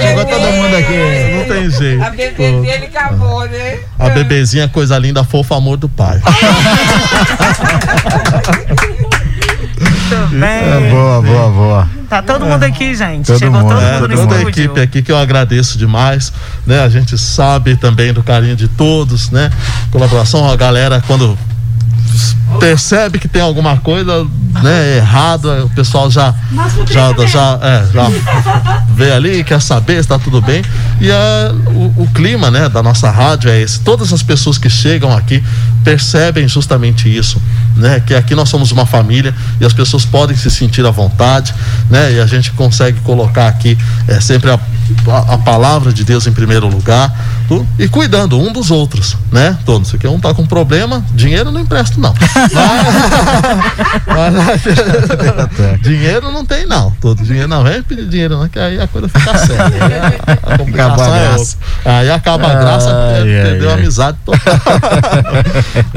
chegou 0.00 0.24
todo 0.24 0.46
mundo 0.52 0.76
aqui. 0.76 1.36
Não 1.36 1.44
tem 1.54 1.70
jeito. 1.70 2.04
A 2.04 2.10
bebê 2.10 2.52
dele 2.60 2.86
acabou, 2.86 3.44
né? 3.48 3.78
A 3.98 4.08
bebezinha, 4.10 4.68
coisa 4.68 4.96
linda, 4.98 5.24
fofa, 5.24 5.56
amor 5.56 5.76
do 5.76 5.88
pai. 5.88 6.20
Muito 10.16 10.34
bem. 10.34 10.48
É, 10.48 10.90
boa, 10.90 11.22
boa, 11.22 11.50
boa. 11.50 11.88
Tá 12.08 12.22
todo 12.22 12.44
mundo 12.44 12.62
aqui, 12.62 12.94
gente. 12.94 13.26
Todo 13.26 13.38
Chegou 13.38 13.60
mundo. 13.60 13.70
todo 13.70 13.80
É, 13.82 14.00
mundo 14.00 14.08
no 14.08 14.16
toda 14.16 14.36
a 14.36 14.42
equipe 14.42 14.80
aqui 14.80 15.02
que 15.02 15.10
eu 15.10 15.16
agradeço 15.16 15.78
demais, 15.78 16.32
né? 16.66 16.80
A 16.80 16.88
gente 16.88 17.16
sabe 17.16 17.76
também 17.76 18.12
do 18.12 18.22
carinho 18.22 18.54
de 18.54 18.68
todos, 18.68 19.30
né? 19.30 19.50
Colaboração, 19.90 20.48
a 20.50 20.56
galera 20.56 21.02
quando 21.06 21.38
percebe 22.58 23.18
que 23.18 23.26
tem 23.28 23.40
alguma 23.40 23.78
coisa, 23.78 24.26
né, 24.62 24.98
errada, 24.98 25.64
o 25.64 25.70
pessoal 25.70 26.10
já 26.10 26.34
já 26.90 27.12
já, 27.26 27.58
é, 27.62 27.86
já 27.92 28.10
vê 28.94 29.10
ali, 29.12 29.42
quer 29.42 29.60
saber 29.60 29.94
se 29.94 30.00
está 30.00 30.18
tudo 30.18 30.40
bem. 30.42 30.62
E 31.00 31.10
é, 31.10 31.52
o, 31.68 32.02
o 32.02 32.08
clima, 32.14 32.50
né, 32.50 32.68
da 32.68 32.82
nossa 32.82 33.10
rádio 33.10 33.50
é 33.50 33.60
esse. 33.60 33.80
Todas 33.80 34.12
as 34.12 34.22
pessoas 34.22 34.58
que 34.58 34.68
chegam 34.68 35.16
aqui 35.16 35.42
percebem 35.84 36.46
justamente 36.48 37.08
isso, 37.14 37.40
né, 37.76 38.00
que 38.04 38.14
aqui 38.14 38.34
nós 38.34 38.48
somos 38.48 38.70
uma 38.70 38.86
família 38.86 39.34
e 39.60 39.64
as 39.64 39.72
pessoas 39.72 40.04
podem 40.04 40.36
se 40.36 40.50
sentir 40.50 40.84
à 40.86 40.90
vontade, 40.90 41.54
né, 41.90 42.12
e 42.12 42.20
a 42.20 42.26
gente 42.26 42.50
consegue 42.52 43.00
colocar 43.00 43.48
aqui 43.48 43.76
é 44.08 44.20
sempre 44.20 44.50
a, 44.50 44.54
a, 45.08 45.34
a 45.34 45.38
palavra 45.38 45.92
de 45.92 46.04
Deus 46.04 46.26
em 46.26 46.32
primeiro 46.32 46.66
lugar 46.68 47.12
tu- 47.48 47.66
e 47.78 47.88
cuidando 47.88 48.38
um 48.38 48.52
dos 48.52 48.70
outros, 48.70 49.16
né, 49.30 49.56
todos. 49.64 49.88
Se 49.88 50.06
um 50.06 50.18
tá 50.20 50.32
com 50.34 50.44
problema, 50.46 51.04
dinheiro 51.14 51.50
não 51.50 51.60
empresto 51.60 51.98
não. 52.00 52.14
Mas- 54.06 54.34
mas- 54.34 55.80
dinheiro 55.82 56.30
não 56.30 56.44
tem 56.44 56.66
não, 56.66 56.90
todo 57.00 57.22
dinheiro 57.22 57.48
não 57.48 57.62
vem 57.64 57.82
pedir 57.82 58.06
dinheiro 58.08 58.38
não, 58.38 58.48
que 58.48 58.58
aí 58.58 58.80
a 58.80 58.86
coisa 58.86 59.08
fica 59.08 59.38
séria. 59.38 59.68
né? 59.68 60.12
A 60.42 60.58
complicação 60.58 60.92
Acaba 60.94 61.14
a 61.14 61.18
é 61.18 61.28
graça. 61.28 61.38
outra. 61.38 61.56
Aí 61.98 62.10
acaba 62.10 62.46
a 62.48 62.54
graça, 62.54 62.90
Ai, 62.90 63.36
ai, 63.36 63.42
perdeu 63.44 63.70
a 63.70 63.74
amizade 63.74 64.18
total. 64.24 64.54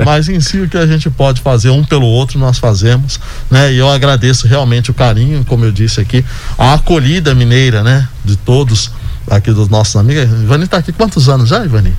Mas 0.05 0.29
em 0.29 0.39
si 0.39 0.59
o 0.59 0.69
que 0.69 0.77
a 0.77 0.85
gente 0.85 1.09
pode 1.09 1.41
fazer 1.41 1.69
um 1.69 1.83
pelo 1.83 2.05
outro 2.05 2.39
nós 2.39 2.57
fazemos, 2.57 3.19
né? 3.49 3.73
E 3.73 3.77
eu 3.77 3.89
agradeço 3.89 4.47
realmente 4.47 4.91
o 4.91 4.93
carinho, 4.93 5.43
como 5.45 5.65
eu 5.65 5.71
disse 5.71 5.99
aqui, 5.99 6.23
a 6.57 6.73
acolhida 6.73 7.33
mineira, 7.35 7.83
né? 7.83 8.07
De 8.23 8.35
todos 8.35 8.91
aqui 9.29 9.51
dos 9.51 9.69
nossos 9.69 9.95
amigos. 9.95 10.23
Ivani 10.23 10.67
tá 10.67 10.77
aqui 10.77 10.91
quantos 10.91 11.29
anos 11.29 11.49
já, 11.49 11.63
Ivani? 11.63 11.93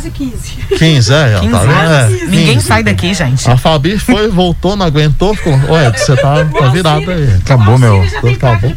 Quase 0.00 0.10
15. 0.12 0.52
15, 0.78 1.12
é, 1.12 1.32
ela 1.32 1.40
15 1.40 1.52
tá 1.52 1.58
vendo? 1.60 1.72
anos. 1.72 2.22
É, 2.22 2.24
Ninguém 2.26 2.54
15. 2.54 2.66
sai 2.66 2.82
daqui, 2.82 3.12
gente. 3.12 3.50
A 3.50 3.56
Fabi 3.58 3.98
foi, 3.98 4.28
voltou, 4.28 4.74
não 4.76 4.86
aguentou, 4.86 5.34
ficou. 5.34 5.52
Ué, 5.68 5.90
você 5.90 6.16
tá, 6.16 6.36
tá 6.58 6.68
virado 6.70 7.10
aí. 7.10 7.34
Acabou, 7.42 7.76
meu. 7.78 8.02
tem 8.22 8.34
Acabou. 8.34 8.72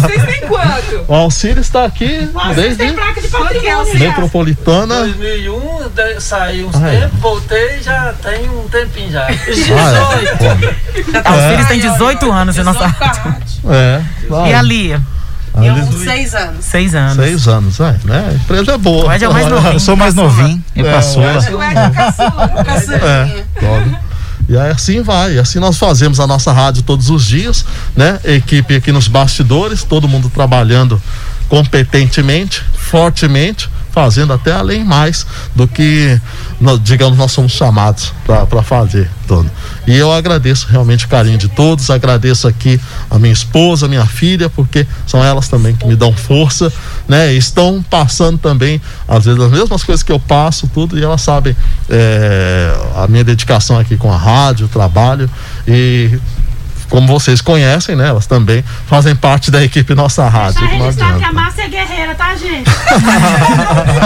Vocês 0.00 0.24
têm 0.24 0.48
quanto? 0.48 1.04
O 1.06 1.14
Auxílio 1.14 1.60
está 1.60 1.84
aqui 1.84 2.30
desde 2.54 2.86
de 2.86 2.92
patrimônio. 2.92 3.98
Metropolitana. 3.98 5.00
2001, 5.02 5.88
de- 5.94 6.20
saí 6.20 6.64
uns 6.64 6.74
Ah, 6.76 6.88
é. 6.94 7.00
tempos, 7.00 7.20
voltei 7.20 7.82
já 7.82 8.14
tem 8.22 8.48
um 8.48 8.66
tempinho 8.68 9.10
já. 9.12 9.26
Ah, 11.24 11.34
é. 11.36 11.50
Filhos 11.50 11.68
têm 11.68 11.80
18 11.80 12.30
anos 12.32 12.54
de 12.54 12.62
nossa. 12.62 12.94
É. 13.70 14.00
E 14.48 14.54
a 14.54 14.62
Lia? 15.60 15.72
Ali- 15.72 16.04
Seis 16.04 16.34
anos. 16.34 16.64
Seis 16.64 16.94
anos. 16.94 17.14
Seis 17.16 17.48
anos, 17.48 17.80
é, 17.80 17.96
né? 18.04 18.28
A 18.30 18.34
empresa 18.34 18.72
é 18.72 18.78
boa. 18.78 19.06
O 19.06 19.12
Ed 19.12 19.24
é 19.24 19.28
o 19.28 19.32
mais 19.32 19.48
novinho. 19.48 19.72
Eu 19.74 19.80
sou 19.80 19.96
mais 19.96 20.14
novinho 20.14 20.62
e 20.76 20.80
É, 20.80 20.92
passou. 20.92 21.22
o 21.22 21.26
Ed- 21.30 21.76
é 21.76 21.90
caçula, 21.90 22.64
caçulinha. 22.64 23.44
É. 23.64 24.08
E 24.48 24.56
aí 24.56 24.70
assim 24.70 25.02
vai, 25.02 25.38
assim 25.38 25.58
nós 25.58 25.76
fazemos 25.76 26.18
a 26.20 26.26
nossa 26.26 26.50
rádio 26.52 26.82
todos 26.82 27.10
os 27.10 27.24
dias, 27.24 27.64
né? 27.94 28.18
Equipe 28.24 28.76
aqui 28.76 28.90
nos 28.90 29.06
bastidores, 29.06 29.82
todo 29.84 30.08
mundo 30.08 30.30
trabalhando 30.30 31.00
competentemente, 31.50 32.62
fortemente, 32.74 33.68
fazendo 33.98 34.32
até 34.32 34.52
além 34.52 34.84
mais 34.84 35.26
do 35.56 35.66
que, 35.66 36.20
nós, 36.60 36.80
digamos, 36.80 37.18
nós 37.18 37.32
somos 37.32 37.50
chamados 37.50 38.12
para 38.24 38.62
fazer 38.62 39.10
todo. 39.26 39.50
E 39.88 39.96
eu 39.96 40.12
agradeço 40.12 40.68
realmente 40.70 41.04
o 41.04 41.08
carinho 41.08 41.36
de 41.36 41.48
todos, 41.48 41.90
agradeço 41.90 42.46
aqui 42.46 42.80
a 43.10 43.18
minha 43.18 43.32
esposa, 43.32 43.86
a 43.86 43.88
minha 43.88 44.06
filha, 44.06 44.48
porque 44.48 44.86
são 45.04 45.24
elas 45.24 45.48
também 45.48 45.74
que 45.74 45.84
me 45.84 45.96
dão 45.96 46.12
força, 46.12 46.72
né? 47.08 47.32
Estão 47.32 47.84
passando 47.90 48.38
também, 48.38 48.80
às 49.08 49.24
vezes, 49.24 49.40
as 49.40 49.50
mesmas 49.50 49.82
coisas 49.82 50.04
que 50.04 50.12
eu 50.12 50.20
passo, 50.20 50.70
tudo, 50.72 50.96
e 50.96 51.02
elas 51.02 51.20
sabem 51.20 51.56
é, 51.90 52.72
a 52.94 53.08
minha 53.08 53.24
dedicação 53.24 53.80
aqui 53.80 53.96
com 53.96 54.12
a 54.12 54.16
rádio, 54.16 54.66
o 54.66 54.68
trabalho 54.68 55.28
e 55.66 56.20
como 56.88 57.06
vocês 57.06 57.40
conhecem, 57.40 57.94
né? 57.96 58.08
Elas 58.08 58.26
também 58.26 58.64
fazem 58.86 59.14
parte 59.14 59.50
da 59.50 59.62
equipe 59.62 59.94
Nossa 59.94 60.28
Rádio. 60.28 60.60
Deixa 60.60 60.74
registrado 60.76 61.18
que 61.18 61.24
a. 61.24 61.32
Márcia 61.32 61.62
é 61.62 61.68
guerreira, 61.68 62.14
tá, 62.14 62.34
gente? 62.34 62.70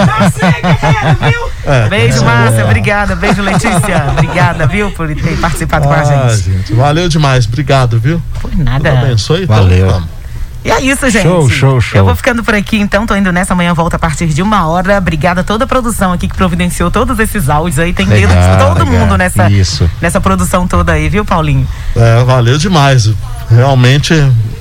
Márcia 0.06 0.46
é 0.46 0.60
guerreira, 0.60 1.16
viu? 1.20 1.50
É, 1.64 1.88
Beijo, 1.88 2.22
é. 2.22 2.24
Márcia. 2.24 2.64
Obrigada. 2.64 3.16
Beijo, 3.16 3.42
Letícia. 3.42 4.06
Obrigada, 4.12 4.66
viu, 4.66 4.90
por 4.92 5.08
ter 5.14 5.38
participado 5.38 5.86
com 5.86 5.92
a 5.92 6.00
Ah, 6.00 6.28
gente. 6.28 6.42
gente, 6.50 6.72
valeu 6.74 7.08
demais, 7.08 7.46
obrigado, 7.46 7.98
viu? 8.00 8.20
Por 8.40 8.54
nada. 8.56 8.90
Deus 8.90 9.02
abençoe. 9.04 9.46
Valeu. 9.46 9.86
Então, 9.86 10.00
vamos. 10.00 10.21
E 10.64 10.70
é 10.70 10.80
isso, 10.80 11.08
gente. 11.10 11.24
Show, 11.24 11.48
show, 11.48 11.80
show. 11.80 11.98
Eu 11.98 12.04
vou 12.04 12.14
ficando 12.14 12.44
por 12.44 12.54
aqui, 12.54 12.78
então. 12.78 13.06
Tô 13.06 13.16
indo 13.16 13.32
nessa 13.32 13.54
manhã, 13.54 13.74
volta 13.74 13.96
a 13.96 13.98
partir 13.98 14.26
de 14.28 14.42
uma 14.42 14.66
hora. 14.68 14.98
Obrigada 14.98 15.40
a 15.40 15.44
toda 15.44 15.64
a 15.64 15.66
produção 15.66 16.12
aqui 16.12 16.28
que 16.28 16.36
providenciou 16.36 16.90
todos 16.90 17.18
esses 17.18 17.48
áudios 17.48 17.78
aí. 17.78 17.92
Tem 17.92 18.06
dedo 18.06 18.28
de 18.28 18.34
Legal, 18.34 18.74
todo 18.74 18.84
legal. 18.84 19.00
mundo 19.00 19.16
nessa, 19.16 19.50
Isso. 19.50 19.90
nessa 20.00 20.20
produção 20.20 20.68
toda 20.68 20.92
aí, 20.92 21.08
viu, 21.08 21.24
Paulinho? 21.24 21.66
É, 21.96 22.22
valeu 22.24 22.58
demais. 22.58 23.10
Realmente 23.50 24.14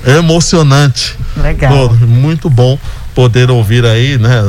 emocionante. 0.06 1.16
Legal. 1.36 1.88
Pô, 1.88 1.94
muito 2.06 2.50
bom 2.50 2.78
poder 3.14 3.50
ouvir 3.50 3.84
aí, 3.84 4.18
né, 4.18 4.40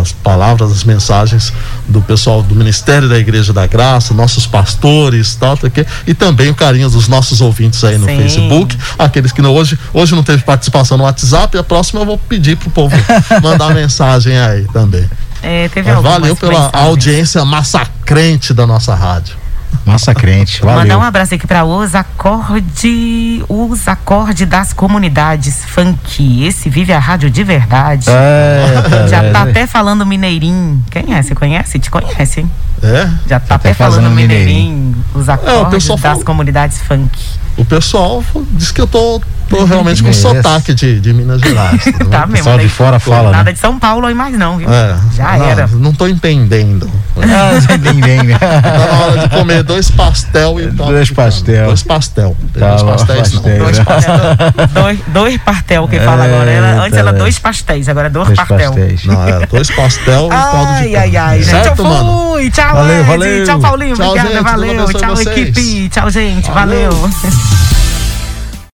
as 0.00 0.12
palavras, 0.12 0.70
as 0.70 0.84
mensagens 0.84 1.52
do 1.86 2.00
pessoal 2.00 2.42
do 2.42 2.54
Ministério 2.54 3.08
da 3.08 3.18
Igreja 3.18 3.52
da 3.52 3.66
Graça, 3.66 4.14
nossos 4.14 4.46
pastores, 4.46 5.34
tal, 5.34 5.56
tal, 5.56 5.70
que, 5.70 5.84
e 6.06 6.14
também 6.14 6.48
o 6.50 6.54
carinho 6.54 6.88
dos 6.88 7.08
nossos 7.08 7.40
ouvintes 7.40 7.82
aí 7.84 7.98
no 7.98 8.06
Sim. 8.06 8.16
Facebook, 8.16 8.78
aqueles 8.98 9.32
que 9.32 9.42
não, 9.42 9.52
hoje, 9.54 9.78
hoje 9.92 10.14
não 10.14 10.22
teve 10.22 10.42
participação 10.42 10.96
no 10.96 11.04
WhatsApp, 11.04 11.56
e 11.56 11.60
a 11.60 11.64
próxima 11.64 12.00
eu 12.00 12.06
vou 12.06 12.18
pedir 12.18 12.56
pro 12.56 12.70
povo 12.70 12.96
mandar 13.42 13.74
mensagem 13.74 14.38
aí 14.38 14.66
também. 14.72 15.08
É, 15.42 15.68
teve 15.68 15.90
Mas 15.92 16.02
valeu 16.02 16.36
pela 16.36 16.52
mensagens. 16.52 16.86
audiência 16.86 17.44
massacrente 17.44 18.52
da 18.52 18.66
nossa 18.66 18.94
rádio. 18.94 19.36
Massa 19.84 20.14
crente, 20.14 20.62
Mandar 20.64 20.78
valeu. 20.82 20.98
um 20.98 21.02
abraço 21.02 21.34
aqui 21.34 21.46
para 21.46 21.64
os 21.64 21.94
acorde, 21.94 23.42
os 23.48 23.88
acorde 23.88 24.44
das 24.44 24.72
comunidades 24.72 25.64
funk. 25.64 26.44
Esse 26.44 26.68
vive 26.68 26.92
a 26.92 26.98
rádio 26.98 27.30
de 27.30 27.42
verdade. 27.42 28.06
É, 28.10 28.82
Já 29.08 29.32
tá 29.32 29.46
é. 29.46 29.50
até 29.50 29.66
falando 29.66 30.04
mineirinho. 30.04 30.82
Quem 30.90 31.14
é? 31.14 31.22
Você 31.22 31.34
conhece? 31.34 31.78
Te 31.78 31.90
conhece, 31.90 32.40
hein? 32.40 32.50
É? 32.82 33.08
Já 33.28 33.40
tá 33.40 33.54
Até 33.56 33.70
até 33.70 33.74
falando 33.74 33.94
fazendo 34.02 34.10
mineirinho. 34.14 34.94
Os 35.14 35.28
acordes 35.28 35.70
pessoal 35.70 35.98
das 35.98 36.12
fala- 36.12 36.24
comunidades 36.24 36.78
funk. 36.82 37.18
O 37.56 37.64
pessoal 37.64 38.22
diz 38.52 38.70
que 38.70 38.80
eu 38.80 38.86
tô, 38.86 39.20
tô 39.48 39.64
realmente 39.64 40.02
com 40.02 40.12
sotaque 40.12 40.74
de, 40.74 41.00
de 41.00 41.12
Minas 41.12 41.40
Gerais. 41.40 41.84
tá 42.10 42.20
mesmo. 42.26 42.32
pessoal 42.36 42.58
de 42.58 42.64
né? 42.64 42.68
fora 42.70 42.98
fala, 43.00 43.30
Nada 43.30 43.44
né? 43.44 43.52
de 43.52 43.58
São 43.58 43.78
Paulo 43.78 44.06
aí 44.06 44.14
mais 44.14 44.36
não, 44.38 44.56
viu? 44.58 44.68
É, 44.72 44.96
Já 45.16 45.36
não, 45.38 45.44
era. 45.46 45.66
Não 45.68 45.92
tô 45.92 46.06
entendendo. 46.06 46.90
Ah, 47.20 47.50
você 47.60 47.72
entendeu, 47.74 48.22
né? 48.22 48.38
Tá 48.38 48.60
na 48.62 49.04
hora 49.04 49.18
de 49.18 49.28
comer 49.28 49.62
dois 49.64 49.90
pastel 49.90 50.60
e 50.60 50.70
tal. 50.72 50.86
Dois 50.86 51.10
pastel. 51.10 51.66
Dois 51.66 51.82
pastel. 51.82 52.36
Tá 52.56 52.76
dois 52.76 52.82
pastéis 52.84 53.32
não. 53.32 53.42
pastel. 53.42 53.58
Dois 53.58 53.78
pastéis. 53.82 54.70
dois, 54.72 54.98
dois 55.08 55.38
partel 55.42 55.88
que 55.88 55.98
fala 55.98 56.24
agora. 56.26 56.48
Ela- 56.48 56.84
antes 56.84 56.96
era 56.96 57.12
dois 57.12 57.36
pastéis, 57.40 57.88
agora 57.88 58.06
é 58.06 58.10
dois, 58.10 58.28
Dois 58.28 58.38
partel. 58.38 58.70
pastéis. 58.72 59.04
Não, 59.04 59.28
é 59.28 59.46
dois 59.46 59.68
pastel 59.68 60.26
e 60.26 60.28
caldo 60.28 60.72
de 60.74 60.78
Ai, 60.78 60.96
ai, 60.96 61.16
ai, 61.16 61.42
gente. 61.42 61.50
Certo, 61.50 61.82
eu 61.82 61.84
mano? 61.88 62.30
fui. 62.34 62.50
Tchau, 62.50 62.74
Valeu, 62.76 63.04
valeu. 63.04 63.44
Tchau, 63.44 63.58
Paulinho. 63.58 63.96
Tchau, 63.96 64.06
Obrigada, 64.10 64.34
gente. 64.34 64.44
Valeu. 64.44 64.92
Tchau, 64.92 65.16
vocês. 65.16 65.36
equipe. 65.36 65.88
Tchau, 65.88 66.10
gente. 66.10 66.50
Valeu. 66.52 66.92
valeu. 66.92 67.77